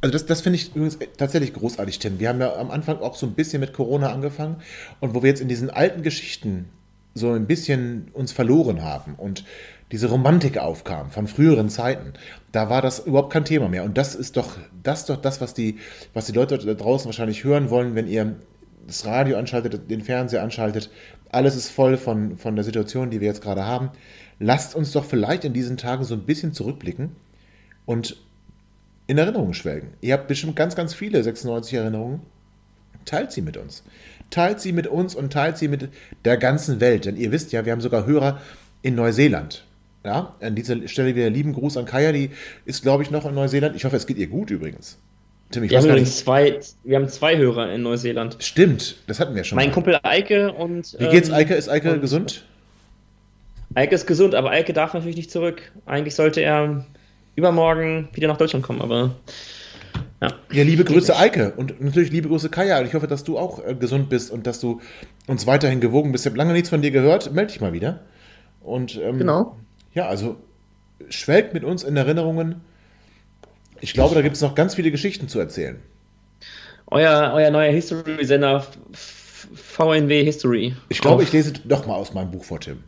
also 0.02 0.12
das, 0.12 0.26
das 0.26 0.42
finde 0.42 0.58
ich 0.58 0.76
übrigens 0.76 1.00
tatsächlich 1.18 1.54
großartig, 1.54 2.00
Tim. 2.00 2.20
Wir 2.20 2.28
haben 2.30 2.42
ja 2.42 2.54
am 2.58 2.70
Anfang 2.70 3.00
auch 3.00 3.16
so 3.16 3.26
ein 3.26 3.32
bisschen 3.32 3.62
mit 3.62 3.72
Corona 3.72 4.12
angefangen 4.12 4.58
und 5.00 5.16
wo 5.16 5.24
wir 5.24 5.30
jetzt 5.30 5.42
in 5.42 5.48
diesen 5.48 5.70
alten 5.70 6.02
Geschichten 6.04 6.68
so 7.14 7.32
ein 7.32 7.48
bisschen 7.48 8.10
uns 8.12 8.34
verloren 8.34 8.84
haben 8.84 9.16
und 9.16 9.46
diese 9.94 10.10
Romantik 10.10 10.58
aufkam 10.58 11.12
von 11.12 11.28
früheren 11.28 11.70
Zeiten, 11.70 12.12
da 12.52 12.70
war 12.70 12.82
das 12.82 13.00
überhaupt 13.00 13.32
kein 13.32 13.46
Thema 13.46 13.70
mehr. 13.70 13.86
Und 13.86 13.98
das 13.98 14.16
ist 14.16 14.36
doch 14.36 14.58
das, 14.84 15.06
doch 15.06 15.16
das 15.16 15.40
was, 15.40 15.54
die, 15.54 15.78
was 16.14 16.26
die 16.26 16.34
Leute 16.34 16.58
da 16.58 16.74
draußen 16.74 17.06
wahrscheinlich 17.06 17.46
hören 17.46 17.70
wollen, 17.70 17.96
wenn 17.96 18.08
ihr 18.08 18.36
das 18.88 19.06
Radio 19.06 19.38
anschaltet, 19.38 19.90
den 19.90 20.02
Fernseher 20.02 20.44
anschaltet. 20.44 20.90
Alles 21.32 21.56
ist 21.56 21.70
voll 21.70 21.98
von, 21.98 22.38
von 22.38 22.56
der 22.56 22.64
Situation, 22.64 23.10
die 23.10 23.20
wir 23.20 23.28
jetzt 23.28 23.42
gerade 23.42 23.66
haben. 23.66 23.90
Lasst 24.40 24.76
uns 24.76 24.92
doch 24.92 25.06
vielleicht 25.06 25.44
in 25.46 25.54
diesen 25.54 25.78
Tagen 25.78 26.04
so 26.04 26.14
ein 26.14 26.26
bisschen 26.26 26.54
zurückblicken 26.54 27.12
und 27.86 28.18
in 29.08 29.18
Erinnerungen 29.18 29.54
schwelgen. 29.54 29.90
Ihr 30.02 30.14
habt 30.14 30.28
bestimmt 30.28 30.56
ganz, 30.56 30.76
ganz 30.76 30.94
viele 30.94 31.24
96 31.24 31.74
Erinnerungen. 31.74 32.22
Teilt 33.06 33.32
sie 33.32 33.42
mit 33.42 33.58
uns. 33.58 33.84
Teilt 34.32 34.60
sie 34.60 34.72
mit 34.72 34.88
uns 34.88 35.14
und 35.16 35.32
teilt 35.32 35.58
sie 35.58 35.68
mit 35.68 35.90
der 36.26 36.38
ganzen 36.38 36.80
Welt. 36.80 37.06
Denn 37.06 37.16
ihr 37.16 37.32
wisst 37.32 37.52
ja, 37.52 37.66
wir 37.66 37.72
haben 37.72 37.82
sogar 37.82 38.06
Hörer 38.06 38.42
in 38.82 38.96
Neuseeland. 38.96 39.66
Ja, 40.04 40.36
an 40.40 40.56
dieser 40.56 40.88
Stelle 40.88 41.16
wieder 41.16 41.30
lieben 41.30 41.54
Gruß 41.54 41.78
an 41.78 41.86
Kaya, 41.86 42.12
die 42.12 42.30
ist, 42.66 42.84
glaube 42.84 43.02
ich, 43.02 43.10
noch 43.10 43.26
in 43.26 43.34
Neuseeland. 43.34 43.76
Ich 43.76 43.86
hoffe, 43.86 43.96
es 43.96 44.06
geht 44.06 44.18
ihr 44.18 44.28
gut 44.28 44.52
übrigens. 44.52 45.00
Tim, 45.52 45.64
ich 45.64 45.72
wir, 45.72 45.78
weiß 45.78 45.88
haben 45.88 46.00
nicht. 46.00 46.12
Zwei, 46.12 46.60
wir 46.84 46.98
haben 46.98 47.08
zwei 47.08 47.38
Hörer 47.38 47.72
in 47.72 47.84
Neuseeland. 47.84 48.38
Stimmt, 48.40 48.98
das 49.08 49.20
hatten 49.20 49.36
wir 49.36 49.44
schon. 49.44 49.56
Mein 49.56 49.70
mal. 49.70 49.74
Kumpel 49.74 50.00
Eike 50.04 50.52
und. 50.54 50.96
Wie 51.00 51.08
geht's, 51.08 51.30
ähm, 51.30 51.36
Eike? 51.36 51.56
Ist 51.56 51.70
Eike 51.70 52.00
gesund? 52.00 52.46
Eike 53.76 53.94
ist 53.94 54.08
gesund, 54.08 54.36
aber 54.36 54.52
Eike 54.52 54.74
darf 54.74 54.94
natürlich 54.94 55.18
nicht 55.18 55.32
zurück. 55.32 55.72
Eigentlich 55.86 56.16
sollte 56.16 56.42
er 56.42 56.86
übermorgen 57.36 58.10
wieder 58.14 58.28
nach 58.28 58.38
Deutschland 58.38 58.66
kommen, 58.66 58.82
aber. 58.82 59.16
Ja, 60.22 60.34
ja 60.52 60.64
liebe 60.64 60.84
Grüße, 60.84 61.16
Eike. 61.16 61.54
Und 61.58 61.82
natürlich 61.82 62.12
liebe 62.12 62.30
Grüße, 62.30 62.50
Kaya. 62.50 62.80
Und 62.80 62.88
ich 62.88 62.94
hoffe, 62.94 63.08
dass 63.08 63.24
du 63.24 63.38
auch 63.38 63.66
äh, 63.66 63.76
gesund 63.76 64.10
bist 64.10 64.32
und 64.32 64.48
dass 64.48 64.60
du 64.60 64.82
uns 65.28 65.46
weiterhin 65.46 65.82
gewogen 65.82 66.12
bist. 66.12 66.26
Ich 66.26 66.30
habe 66.30 66.38
lange 66.38 66.54
nichts 66.54 66.70
von 66.70 66.82
dir 66.82 66.92
gehört. 66.92 67.34
Meld 67.34 67.52
dich 67.52 67.62
mal 67.62 67.74
wieder. 67.74 68.00
Und 68.62 69.00
ähm, 69.02 69.20
genau. 69.20 69.58
Ja, 69.94 70.08
also 70.08 70.38
schwelgt 71.10 71.54
mit 71.54 71.64
uns 71.64 71.84
in 71.84 71.96
Erinnerungen. 71.98 72.62
Ich 73.86 73.94
glaube, 73.94 74.16
da 74.16 74.24
gibt 74.24 74.36
es 74.36 74.42
noch 74.42 74.56
ganz 74.56 74.74
viele 74.74 74.90
Geschichten 74.90 75.30
zu 75.30 75.40
erzählen. 75.40 75.80
Euer, 76.88 77.34
euer 77.36 77.52
neuer 77.52 77.72
History-Sender 77.72 78.66
VNW 79.54 80.24
History. 80.24 80.76
Ich 80.90 81.02
glaube, 81.02 81.22
ich 81.22 81.32
lese 81.32 81.54
doch 81.54 81.86
mal 81.86 81.94
aus 81.94 82.12
meinem 82.12 82.32
Buch 82.32 82.44
vor, 82.44 82.60
Tim. 82.60 82.84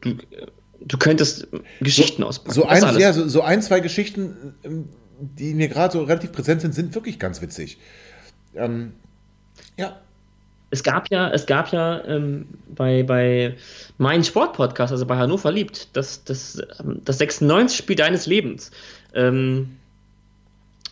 Du, 0.00 0.14
du 0.80 0.96
könntest 0.96 1.46
Geschichten 1.82 2.22
so, 2.22 2.28
auspacken. 2.28 2.54
So 2.54 2.64
ein, 2.64 2.98
ja, 2.98 3.12
so, 3.12 3.28
so, 3.28 3.42
ein, 3.42 3.60
zwei 3.60 3.80
Geschichten, 3.80 4.54
ähm, 4.64 4.88
die 5.20 5.52
mir 5.52 5.68
gerade 5.68 5.92
so 5.92 6.04
relativ 6.04 6.32
präsent 6.32 6.62
sind, 6.62 6.74
sind 6.74 6.94
wirklich 6.94 7.18
ganz 7.18 7.42
witzig. 7.42 7.76
Ähm, 8.54 8.94
ja, 9.76 10.00
es 10.70 10.82
gab 10.82 11.10
ja, 11.10 11.30
es 11.30 11.46
gab 11.46 11.72
ja 11.72 12.04
ähm, 12.04 12.46
bei, 12.68 13.02
bei 13.02 13.56
meinem 13.96 14.22
Sportpodcast, 14.22 14.92
also 14.92 15.06
bei 15.06 15.16
Hannover 15.16 15.50
liebt, 15.50 15.96
das, 15.96 16.24
das, 16.24 16.60
ähm, 16.80 17.00
das 17.04 17.20
96-Spiel 17.20 17.96
deines 17.96 18.26
Lebens. 18.26 18.70
Ähm, 19.18 19.76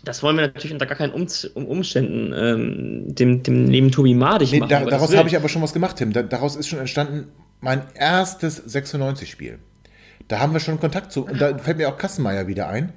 das 0.04 0.22
wollen 0.22 0.36
wir 0.36 0.46
natürlich 0.46 0.72
unter 0.72 0.86
gar 0.86 0.96
keinen 0.96 1.12
um 1.12 1.66
Umständen 1.66 2.32
ähm, 2.32 3.14
dem, 3.14 3.42
dem 3.42 3.68
lieben 3.68 3.90
Tobi 3.90 4.14
Madig 4.14 4.52
nee, 4.52 4.60
machen. 4.60 4.70
Da, 4.70 4.84
daraus 4.84 5.14
habe 5.16 5.28
ich 5.28 5.36
aber 5.36 5.48
schon 5.48 5.62
was 5.62 5.72
gemacht, 5.72 5.96
Tim. 5.96 6.12
Da, 6.12 6.22
daraus 6.22 6.54
ist 6.54 6.68
schon 6.68 6.78
entstanden 6.78 7.28
mein 7.60 7.82
erstes 7.94 8.72
96-Spiel. 8.72 9.58
Da 10.28 10.40
haben 10.40 10.52
wir 10.52 10.60
schon 10.60 10.80
Kontakt 10.80 11.12
zu. 11.12 11.24
Und 11.24 11.40
da 11.40 11.56
fällt 11.58 11.78
mir 11.78 11.88
auch 11.88 11.98
Kassenmeier 11.98 12.46
wieder 12.46 12.68
ein. 12.68 12.92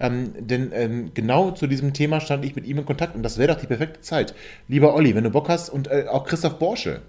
Ähm, 0.00 0.32
denn 0.38 0.70
ähm, 0.74 1.10
genau 1.14 1.50
zu 1.50 1.66
diesem 1.66 1.92
Thema 1.92 2.20
stand 2.20 2.44
ich 2.44 2.56
mit 2.56 2.66
ihm 2.66 2.78
in 2.78 2.84
Kontakt 2.84 3.14
und 3.14 3.22
das 3.22 3.38
wäre 3.38 3.54
doch 3.54 3.60
die 3.60 3.66
perfekte 3.66 4.00
Zeit. 4.00 4.34
Lieber 4.68 4.94
Olli, 4.94 5.14
wenn 5.14 5.24
du 5.24 5.30
Bock 5.30 5.48
hast 5.48 5.68
und 5.68 5.88
äh, 5.88 6.06
auch 6.10 6.24
Christoph 6.24 6.58
Borschel. 6.58 7.00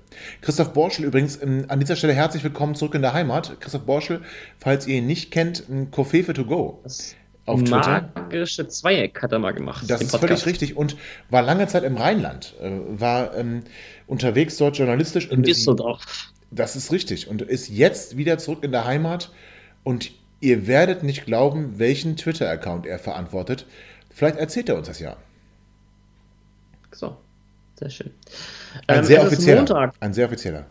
Christoph 0.41 0.73
Borschel 0.73 1.05
übrigens 1.05 1.41
ähm, 1.41 1.65
an 1.67 1.79
dieser 1.79 1.95
Stelle 1.95 2.13
herzlich 2.13 2.43
willkommen 2.43 2.75
zurück 2.75 2.95
in 2.95 3.01
der 3.01 3.13
Heimat. 3.13 3.59
Christoph 3.59 3.83
Borschel, 3.83 4.21
falls 4.59 4.85
ihr 4.87 4.95
ihn 4.97 5.07
nicht 5.07 5.31
kennt, 5.31 5.67
ein 5.69 5.91
Kofefe 5.91 6.33
to 6.33 6.45
go. 6.45 6.79
Das 6.83 7.15
auf 7.45 7.63
Twitter. 7.63 8.09
Magische 8.15 8.67
Zweieck 8.67 9.21
hat 9.21 9.31
er 9.31 9.39
mal 9.39 9.51
gemacht. 9.51 9.85
Das 9.87 10.01
ist 10.01 10.15
völlig 10.15 10.45
richtig 10.45 10.75
und 10.75 10.97
war 11.29 11.41
lange 11.41 11.67
Zeit 11.67 11.83
im 11.83 11.97
Rheinland, 11.97 12.55
äh, 12.61 12.71
war 12.87 13.35
ähm, 13.35 13.63
unterwegs 14.07 14.57
dort 14.57 14.77
journalistisch. 14.77 15.27
In 15.27 15.43
Düsseldorf. 15.43 16.31
Das 16.51 16.75
ist 16.75 16.91
richtig 16.91 17.27
und 17.27 17.41
ist 17.41 17.69
jetzt 17.69 18.17
wieder 18.17 18.37
zurück 18.37 18.63
in 18.63 18.71
der 18.71 18.85
Heimat 18.85 19.31
und 19.83 20.11
Ihr 20.45 20.67
werdet 20.67 21.01
nicht 21.01 21.25
glauben, 21.25 21.79
welchen 21.79 22.17
Twitter-Account 22.17 22.85
er 22.85 22.99
verantwortet. 22.99 23.65
Vielleicht 24.11 24.37
erzählt 24.37 24.69
er 24.69 24.77
uns 24.77 24.87
das 24.87 24.99
ja. 24.99 25.17
So, 26.91 27.17
sehr 27.79 27.89
schön. 27.89 28.11
Ein, 28.87 28.99
ähm, 28.99 29.05
sehr 29.05 29.23
offizieller, 29.23 29.91
ein 29.99 30.13
sehr 30.13 30.27
offizieller. 30.27 30.65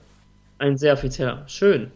Ein 0.59 0.79
sehr 0.79 0.93
offizieller. 0.93 1.43
Schön. 1.49 1.91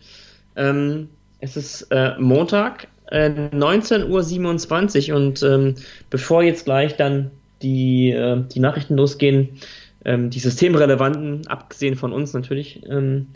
Ähm, 0.57 1.09
es 1.41 1.57
ist 1.57 1.83
äh, 1.91 2.18
Montag, 2.18 2.89
äh, 3.11 3.30
19.27 3.30 5.11
Uhr 5.11 5.16
und 5.16 5.42
ähm, 5.42 5.74
bevor 6.11 6.42
jetzt 6.42 6.64
gleich 6.64 6.96
dann 6.96 7.30
die, 7.62 8.11
äh, 8.11 8.42
die 8.52 8.61
Nachrichten 8.61 8.96
losgehen, 8.96 9.59
ähm, 10.04 10.30
die 10.30 10.38
systemrelevanten, 10.38 11.46
abgesehen 11.48 11.96
von 11.96 12.12
uns 12.12 12.32
natürlich, 12.32 12.82
ähm, 12.88 13.28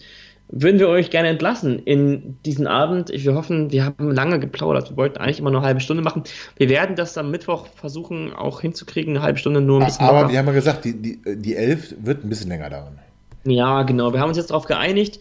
würden 0.48 0.78
wir 0.78 0.88
euch 0.88 1.10
gerne 1.10 1.28
entlassen 1.28 1.78
in 1.78 2.36
diesen 2.44 2.66
Abend. 2.66 3.10
Wir 3.10 3.34
hoffen, 3.34 3.72
wir 3.72 3.86
haben 3.86 4.10
lange 4.10 4.38
geplaudert. 4.38 4.90
Wir 4.90 4.96
wollten 4.98 5.16
eigentlich 5.16 5.38
immer 5.38 5.50
nur 5.50 5.60
eine 5.60 5.66
halbe 5.66 5.80
Stunde 5.80 6.02
machen. 6.02 6.24
Wir 6.56 6.68
werden 6.68 6.94
das 6.94 7.16
am 7.16 7.30
Mittwoch 7.30 7.68
versuchen, 7.74 8.34
auch 8.34 8.60
hinzukriegen, 8.60 9.16
eine 9.16 9.24
halbe 9.24 9.38
Stunde 9.38 9.62
nur 9.62 9.80
ein 9.80 9.86
bisschen. 9.86 10.04
Aber 10.04 10.20
locker. 10.20 10.32
wir 10.32 10.38
haben 10.38 10.46
ja 10.46 10.52
gesagt, 10.52 10.84
die, 10.84 11.00
die, 11.00 11.20
die 11.24 11.56
elf 11.56 11.94
wird 12.02 12.22
ein 12.22 12.28
bisschen 12.28 12.50
länger 12.50 12.68
dauern. 12.68 12.98
Ja, 13.44 13.82
genau. 13.82 14.12
Wir 14.12 14.20
haben 14.20 14.28
uns 14.28 14.36
jetzt 14.36 14.50
darauf 14.50 14.66
geeinigt 14.66 15.20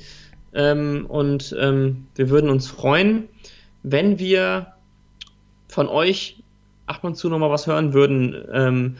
ähm, 0.53 1.05
und 1.07 1.55
ähm, 1.59 2.07
wir 2.15 2.29
würden 2.29 2.49
uns 2.49 2.67
freuen, 2.67 3.29
wenn 3.83 4.19
wir 4.19 4.73
von 5.67 5.87
euch 5.87 6.41
ab 6.85 7.03
und 7.03 7.15
zu 7.15 7.29
nochmal 7.29 7.49
was 7.49 7.67
hören 7.67 7.93
würden. 7.93 8.35
Ähm, 8.53 8.97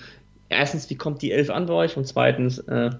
erstens, 0.49 0.89
wie 0.89 0.95
kommt 0.95 1.21
die 1.21 1.31
elf 1.31 1.49
an 1.49 1.65
bei 1.65 1.73
euch? 1.73 1.97
Und 1.97 2.07
zweitens, 2.07 2.59
äh, 2.59 2.91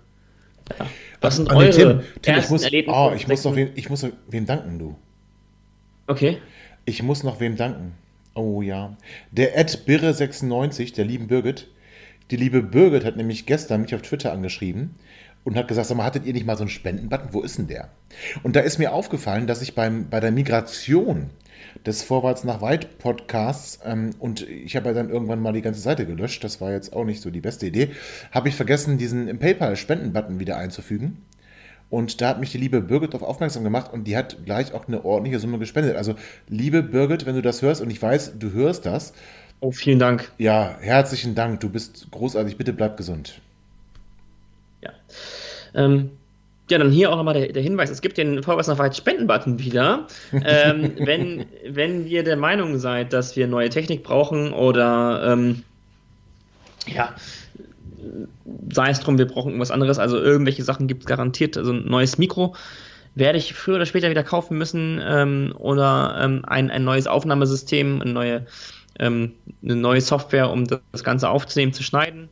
ja. 0.79 0.85
Was 1.21 1.35
sind 1.35 1.51
eure 1.51 1.69
Tim, 1.69 2.01
Tim, 2.21 2.37
ich 2.37 2.49
muss, 2.49 2.65
oh, 2.87 3.11
ich 3.15 3.27
muss 3.27 3.43
noch 3.43 3.55
wem, 3.55 3.69
ich 3.75 3.89
muss 3.89 4.05
wem 4.27 4.45
danken, 4.45 4.79
du. 4.79 4.95
Okay. 6.07 6.37
Ich 6.85 7.03
muss 7.03 7.23
noch 7.23 7.39
wem 7.39 7.55
danken. 7.55 7.93
Oh 8.33 8.61
ja. 8.61 8.95
Der 9.31 9.57
Ed 9.57 9.83
Birre96, 9.87 10.95
der 10.95 11.05
lieben 11.05 11.27
Birgit. 11.27 11.67
Die 12.31 12.37
liebe 12.37 12.61
Birgit 12.61 13.03
hat 13.03 13.17
nämlich 13.17 13.45
gestern 13.45 13.81
mich 13.81 13.93
auf 13.93 14.01
Twitter 14.01 14.31
angeschrieben 14.31 14.95
und 15.43 15.57
hat 15.57 15.67
gesagt, 15.67 15.87
sag 15.87 15.97
mal, 15.97 16.05
hattet 16.05 16.25
ihr 16.25 16.33
nicht 16.33 16.45
mal 16.45 16.55
so 16.55 16.63
einen 16.63 16.69
Spendenbutton? 16.69 17.33
Wo 17.33 17.41
ist 17.41 17.57
denn 17.57 17.67
der? 17.67 17.89
Und 18.43 18.55
da 18.55 18.61
ist 18.61 18.77
mir 18.77 18.93
aufgefallen, 18.93 19.47
dass 19.47 19.61
ich 19.61 19.75
beim, 19.75 20.09
bei 20.09 20.19
der 20.19 20.31
Migration 20.31 21.29
des 21.85 22.03
Vorwärts 22.03 22.43
nach 22.43 22.61
Weit 22.61 22.97
Podcasts 22.97 23.79
ähm, 23.85 24.11
und 24.19 24.47
ich 24.47 24.75
habe 24.75 24.89
ja 24.89 24.93
dann 24.93 25.09
irgendwann 25.09 25.41
mal 25.41 25.53
die 25.53 25.61
ganze 25.61 25.81
Seite 25.81 26.05
gelöscht, 26.05 26.43
das 26.43 26.61
war 26.61 26.71
jetzt 26.71 26.93
auch 26.93 27.05
nicht 27.05 27.21
so 27.21 27.29
die 27.29 27.41
beste 27.41 27.67
Idee, 27.67 27.91
habe 28.31 28.49
ich 28.49 28.55
vergessen, 28.55 28.97
diesen 28.97 29.27
im 29.27 29.39
PayPal 29.39 29.75
Spenden-Button 29.75 30.39
wieder 30.39 30.57
einzufügen. 30.57 31.17
Und 31.89 32.21
da 32.21 32.29
hat 32.29 32.39
mich 32.39 32.51
die 32.53 32.57
liebe 32.57 32.79
Birgit 32.79 33.13
darauf 33.13 33.27
aufmerksam 33.27 33.65
gemacht 33.65 33.91
und 33.91 34.05
die 34.05 34.15
hat 34.15 34.45
gleich 34.45 34.73
auch 34.73 34.87
eine 34.87 35.03
ordentliche 35.03 35.39
Summe 35.39 35.59
gespendet. 35.59 35.97
Also, 35.97 36.15
liebe 36.47 36.83
Birgit, 36.83 37.25
wenn 37.25 37.35
du 37.35 37.41
das 37.41 37.61
hörst 37.61 37.81
und 37.81 37.91
ich 37.91 38.01
weiß, 38.01 38.39
du 38.39 38.53
hörst 38.53 38.85
das. 38.85 39.11
Oh, 39.59 39.71
vielen 39.71 39.99
Dank. 39.99 40.31
Ja, 40.37 40.77
herzlichen 40.79 41.35
Dank. 41.35 41.59
Du 41.59 41.69
bist 41.69 42.07
großartig. 42.09 42.57
Bitte 42.57 42.71
bleib 42.71 42.95
gesund. 42.95 43.41
Ja. 44.81 44.91
Ähm, 45.75 46.11
ja, 46.71 46.77
dann 46.77 46.91
hier 46.91 47.11
auch 47.11 47.17
nochmal 47.17 47.33
der, 47.33 47.51
der, 47.51 47.61
Hinweis: 47.61 47.89
Es 47.89 48.01
gibt 48.01 48.17
den 48.17 48.43
Vorwärts 48.43 48.67
nach 48.67 48.79
weit 48.79 48.95
Spenden-Button 48.95 49.59
wieder. 49.59 50.07
ähm, 50.31 50.93
wenn, 50.99 51.45
wenn 51.67 52.07
ihr 52.07 52.23
der 52.23 52.37
Meinung 52.37 52.77
seid, 52.77 53.13
dass 53.13 53.35
wir 53.35 53.47
neue 53.47 53.69
Technik 53.69 54.03
brauchen 54.03 54.53
oder 54.53 55.33
ähm, 55.33 55.63
ja, 56.87 57.13
sei 58.71 58.89
es 58.89 58.99
drum, 58.99 59.17
wir 59.17 59.27
brauchen 59.27 59.49
irgendwas 59.49 59.71
anderes. 59.71 59.99
Also 59.99 60.17
irgendwelche 60.17 60.63
Sachen 60.63 60.87
gibt 60.87 61.01
es 61.01 61.07
garantiert. 61.07 61.57
Also 61.57 61.71
ein 61.73 61.85
neues 61.85 62.17
Mikro 62.17 62.55
werde 63.15 63.37
ich 63.37 63.53
früher 63.53 63.75
oder 63.75 63.85
später 63.85 64.09
wieder 64.09 64.23
kaufen 64.23 64.57
müssen 64.57 65.01
ähm, 65.03 65.53
oder 65.57 66.17
ähm, 66.21 66.43
ein, 66.45 66.71
ein 66.71 66.83
neues 66.83 67.07
Aufnahmesystem, 67.07 68.01
eine 68.01 68.11
neue, 68.11 68.45
ähm, 68.99 69.33
eine 69.63 69.75
neue 69.75 70.01
Software, 70.01 70.49
um 70.49 70.65
das 70.65 71.03
Ganze 71.03 71.29
aufzunehmen, 71.29 71.73
zu 71.73 71.83
schneiden. 71.83 72.29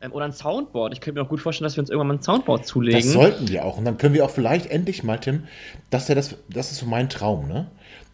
Ähm, 0.00 0.12
oder 0.12 0.26
ein 0.26 0.32
Soundboard. 0.32 0.92
Ich 0.92 1.00
könnte 1.00 1.20
mir 1.20 1.24
auch 1.24 1.30
gut 1.30 1.40
vorstellen, 1.40 1.66
dass 1.66 1.76
wir 1.76 1.82
uns 1.82 1.90
irgendwann 1.90 2.08
mal 2.08 2.14
ein 2.14 2.22
Soundboard 2.22 2.66
zulegen. 2.66 3.00
Das 3.00 3.12
sollten 3.12 3.48
wir 3.48 3.64
auch. 3.64 3.78
Und 3.78 3.84
dann 3.84 3.98
können 3.98 4.14
wir 4.14 4.24
auch 4.24 4.30
vielleicht 4.30 4.66
endlich 4.66 5.02
mal, 5.02 5.18
Tim, 5.18 5.44
das, 5.90 6.08
ja 6.08 6.14
das, 6.14 6.36
das 6.48 6.72
ist 6.72 6.78
so 6.78 6.86
mein 6.86 7.08
Traum, 7.08 7.48
ne? 7.48 7.66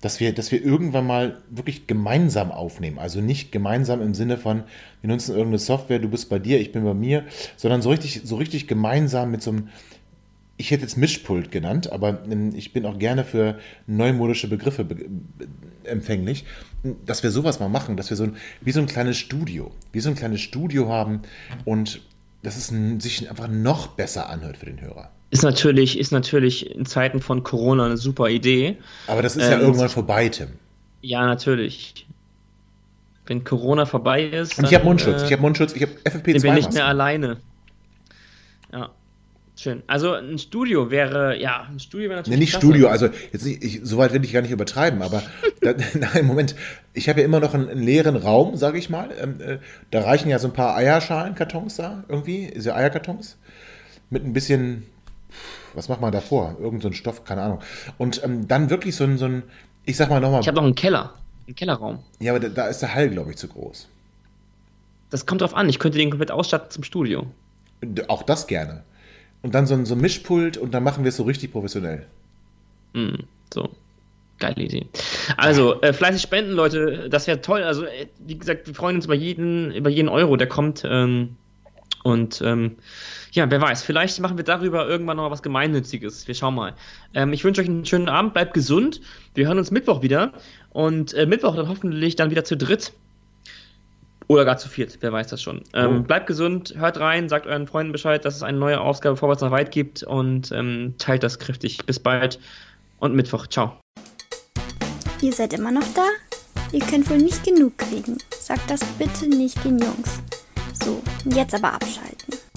dass 0.03 0.19
wir, 0.19 0.35
dass 0.35 0.51
wir 0.51 0.63
irgendwann 0.63 1.07
mal 1.07 1.39
wirklich 1.49 1.87
gemeinsam 1.87 2.51
aufnehmen. 2.51 2.99
Also 2.99 3.21
nicht 3.21 3.53
gemeinsam 3.53 4.03
im 4.03 4.15
Sinne 4.15 4.37
von, 4.37 4.65
wir 5.01 5.09
nutzen 5.09 5.31
irgendeine 5.31 5.59
Software, 5.59 6.01
du 6.01 6.09
bist 6.09 6.29
bei 6.29 6.41
dir, 6.41 6.61
ich 6.61 6.73
bin 6.73 6.85
bei 6.85 6.93
mir, 6.93 7.25
sondern 7.57 7.83
so 7.83 7.91
richtig, 7.91 8.23
so 8.25 8.37
richtig 8.37 8.67
gemeinsam 8.67 9.31
mit 9.31 9.43
so 9.43 9.53
einem, 9.53 9.69
ich 10.63 10.71
hätte 10.71 10.83
jetzt 10.83 10.97
Mischpult 10.97 11.51
genannt, 11.51 11.91
aber 11.91 12.23
ähm, 12.31 12.55
ich 12.55 12.73
bin 12.73 12.87
auch 12.87 12.97
gerne 12.97 13.25
für 13.25 13.59
neumodische 13.89 14.47
Begriffe 14.47 14.85
be 14.85 14.97
empfänglich, 15.83 16.45
dass 17.05 17.25
wir 17.25 17.33
sowas 17.33 17.59
mal 17.59 17.69
machen, 17.69 17.97
dass 17.97 18.11
wir 18.11 18.17
so 18.17 18.23
ein, 18.23 18.37
wie 18.61 18.71
so 18.71 18.79
ein 18.79 18.87
kleines 18.87 19.19
Studio, 19.19 19.73
wie 19.91 19.99
so 19.99 20.09
ein 20.09 20.15
kleines 20.15 20.41
Studio 20.41 20.89
haben 20.89 21.23
und 21.65 22.01
dass 22.45 22.57
es 22.57 22.69
sich 23.03 23.29
einfach 23.29 23.49
noch 23.49 23.89
besser 23.89 24.29
anhört 24.29 24.57
für 24.57 24.67
den 24.67 24.81
Hörer. 24.81 25.11
Ist 25.31 25.43
natürlich, 25.43 25.99
ist 25.99 26.13
natürlich 26.13 26.71
in 26.71 26.87
Zeiten 26.87 27.21
von 27.21 27.43
Corona 27.43 27.87
eine 27.87 27.97
super 27.97 28.29
Idee. 28.29 28.77
Aber 29.09 29.23
das 29.23 29.35
ist 29.35 29.47
ähm, 29.47 29.51
ja 29.51 29.59
irgendwann 29.59 29.89
vorbei, 29.89 30.29
Tim. 30.29 30.51
Ja, 31.01 31.27
natürlich. 31.27 32.07
Wenn 33.27 33.43
Corona 33.43 33.85
vorbei 33.85 34.23
ist. 34.23 34.57
Und 34.59 34.67
ich 34.67 34.75
habe 34.75 34.85
Mundschutz, 34.85 35.23
äh, 35.23 35.27
ich 35.27 35.33
habe 35.33 35.43
Mundschutz, 35.43 35.73
ich 35.75 35.83
habe 35.83 35.93
FFP2. 36.05 36.37
Ich 36.37 36.43
bin 36.43 36.55
nicht 36.55 36.73
mehr 36.73 36.87
alleine. 36.87 37.39
Ja. 38.73 38.91
Schön. 39.55 39.83
Also 39.87 40.15
ein 40.15 40.39
Studio 40.39 40.91
wäre, 40.91 41.39
ja, 41.39 41.69
ein 41.71 41.79
Studio 41.79 42.09
wäre 42.09 42.21
natürlich. 42.21 42.39
Nee, 42.39 42.45
nicht 42.45 42.51
klasse. 42.53 42.67
Studio, 42.67 42.89
also 42.89 43.09
jetzt 43.33 43.45
nicht, 43.45 43.63
ich, 43.63 43.81
so 43.83 43.99
weit 43.99 44.13
will 44.13 44.25
ich 44.25 44.33
gar 44.33 44.41
nicht 44.41 44.51
übertreiben, 44.51 45.03
aber 45.03 45.23
da, 45.61 45.75
nein, 45.95 46.27
Moment, 46.27 46.55
ich 46.95 47.09
habe 47.09 47.21
ja 47.21 47.27
immer 47.27 47.41
noch 47.41 47.55
einen, 47.55 47.69
einen 47.69 47.83
leeren 47.83 48.17
Raum, 48.17 48.57
sage 48.57 48.79
ich 48.79 48.89
mal. 48.91 49.11
Ähm, 49.21 49.41
äh, 49.41 49.59
da 49.91 50.03
reichen 50.03 50.31
ja 50.31 50.39
so 50.39 50.49
ein 50.49 50.55
paar 50.55 50.75
Eierschalenkartons 50.77 51.77
da 51.77 52.05
irgendwie, 52.09 52.51
diese 52.55 52.75
Eierkartons. 52.75 53.37
Mit 54.11 54.25
ein 54.25 54.33
bisschen 54.33 54.85
was 55.75 55.89
macht 55.89 56.01
man 56.01 56.13
davor? 56.13 56.57
Irgend 56.61 56.83
so 56.83 56.89
ein 56.89 56.95
Stoff, 56.95 57.25
keine 57.25 57.43
Ahnung. 57.43 57.61
Und 57.99 58.23
ähm, 58.25 58.49
dann 58.49 58.71
wirklich 58.71 58.97
so 58.97 59.05
ein, 59.05 59.19
so 59.19 59.27
ein, 59.27 59.43
ich 59.85 59.97
sag 59.97 60.11
mal 60.11 60.21
nochmal. 60.21 60.41
Ich 60.41 60.49
habe 60.49 60.57
noch 60.57 60.65
einen 60.65 60.75
Keller, 60.75 61.15
einen 61.47 61.57
Kellerraum. 61.57 62.01
Ja, 62.21 62.33
aber 62.33 62.41
da, 62.41 62.49
da 62.49 62.67
ist 62.67 62.81
der 62.81 62.95
Hall, 62.95 63.09
glaube 63.09 63.31
ich, 63.31 63.37
zu 63.37 63.49
groß. 63.49 63.89
Das 65.11 65.27
kommt 65.27 65.41
drauf 65.41 65.55
an. 65.55 65.69
Ich 65.69 65.79
könnte 65.79 65.99
den 65.99 66.11
komplett 66.11 66.31
ausstatten 66.31 66.71
zum 66.71 66.85
Studio. 66.85 67.27
Auch 68.09 68.23
das 68.23 68.47
gerne. 68.47 68.85
Und 69.43 69.55
dann 69.55 69.67
so 69.67 69.75
ein, 69.75 69.85
so 69.85 69.95
ein 69.95 70.01
Mischpult 70.01 70.57
und 70.57 70.73
dann 70.73 70.85
machen 70.85 71.05
wir 71.05 71.09
es 71.09 71.17
so 71.17 71.25
richtig 71.25 71.53
professionell. 71.53 72.07
Mm, 72.93 73.25
so. 73.53 73.71
Geile 74.39 74.63
Idee. 74.63 74.87
Also, 75.37 75.81
äh, 75.83 75.93
fleißig 75.93 76.23
spenden, 76.23 76.53
Leute, 76.53 77.09
das 77.09 77.27
wäre 77.27 77.41
toll. 77.41 77.63
Also, 77.63 77.85
äh, 77.85 78.07
wie 78.19 78.39
gesagt, 78.39 78.67
wir 78.67 78.75
freuen 78.75 78.97
uns 78.97 79.05
über 79.05 79.15
jeden, 79.15 79.73
über 79.73 79.91
jeden 79.91 80.09
Euro, 80.09 80.37
der 80.37 80.49
kommt. 80.49 80.83
Ähm, 80.85 81.37
und 82.03 82.43
ähm, 82.45 82.77
ja, 83.33 83.51
wer 83.51 83.61
weiß, 83.61 83.83
vielleicht 83.83 84.21
machen 84.21 84.37
wir 84.37 84.45
darüber 84.45 84.87
irgendwann 84.89 85.17
noch 85.17 85.31
was 85.31 85.43
Gemeinnütziges. 85.43 86.27
Wir 86.27 86.35
schauen 86.35 86.55
mal. 86.55 86.75
Ähm, 87.15 87.33
ich 87.33 87.45
wünsche 87.45 87.61
euch 87.61 87.69
einen 87.69 87.87
schönen 87.87 88.09
Abend, 88.09 88.35
bleibt 88.35 88.55
gesund. 88.55 89.01
Wir 89.35 89.47
hören 89.47 89.59
uns 89.59 89.71
Mittwoch 89.71 90.03
wieder. 90.03 90.33
Und 90.71 91.15
äh, 91.15 91.27
Mittwoch 91.27 91.55
dann 91.57 91.69
hoffentlich 91.69 92.17
dann 92.17 92.31
wieder 92.31 92.45
zu 92.45 92.57
dritt. 92.57 92.93
Oder 94.33 94.47
gar 94.47 94.57
zu 94.57 94.67
viert, 94.71 94.97
wer 95.01 95.13
weiß 95.13 95.27
das 95.27 95.43
schon. 95.43 95.63
Ähm, 95.75 95.99
oh. 95.99 96.03
Bleibt 96.05 96.27
gesund, 96.27 96.73
hört 96.79 96.99
rein, 96.99 97.29
sagt 97.29 97.47
euren 97.47 97.67
Freunden 97.67 97.93
Bescheid, 97.93 98.25
dass 98.25 98.35
es 98.35 98.43
eine 98.43 98.57
neue 98.57 98.81
Ausgabe 98.81 99.15
Vorwärts 99.15 99.43
nach 99.43 99.51
weit 99.51 99.71
gibt 99.71 100.03
und 100.05 100.51
ähm, 100.53 100.95
teilt 100.97 101.23
das 101.23 101.39
kräftig. 101.39 101.85
Bis 101.85 102.01
bald 102.01 102.39
und 102.99 103.15
Mittwoch. 103.15 103.47
Ciao. 103.47 103.77
Ihr 105.21 105.35
seid 105.35 105.53
immer 105.53 105.71
noch 105.71 105.85
da? 105.95 106.07
Ihr 106.73 106.81
könnt 106.81 107.11
wohl 107.11 107.19
nicht 107.19 107.45
genug 107.45 107.77
kriegen. 107.77 108.17
Sagt 108.31 108.71
das 108.71 108.83
bitte 108.99 109.29
nicht 109.29 109.63
den 109.65 109.79
Jungs. 109.79 110.23
So, 110.83 111.03
jetzt 111.27 111.55
aber 111.55 111.75
abschalten. 111.75 112.52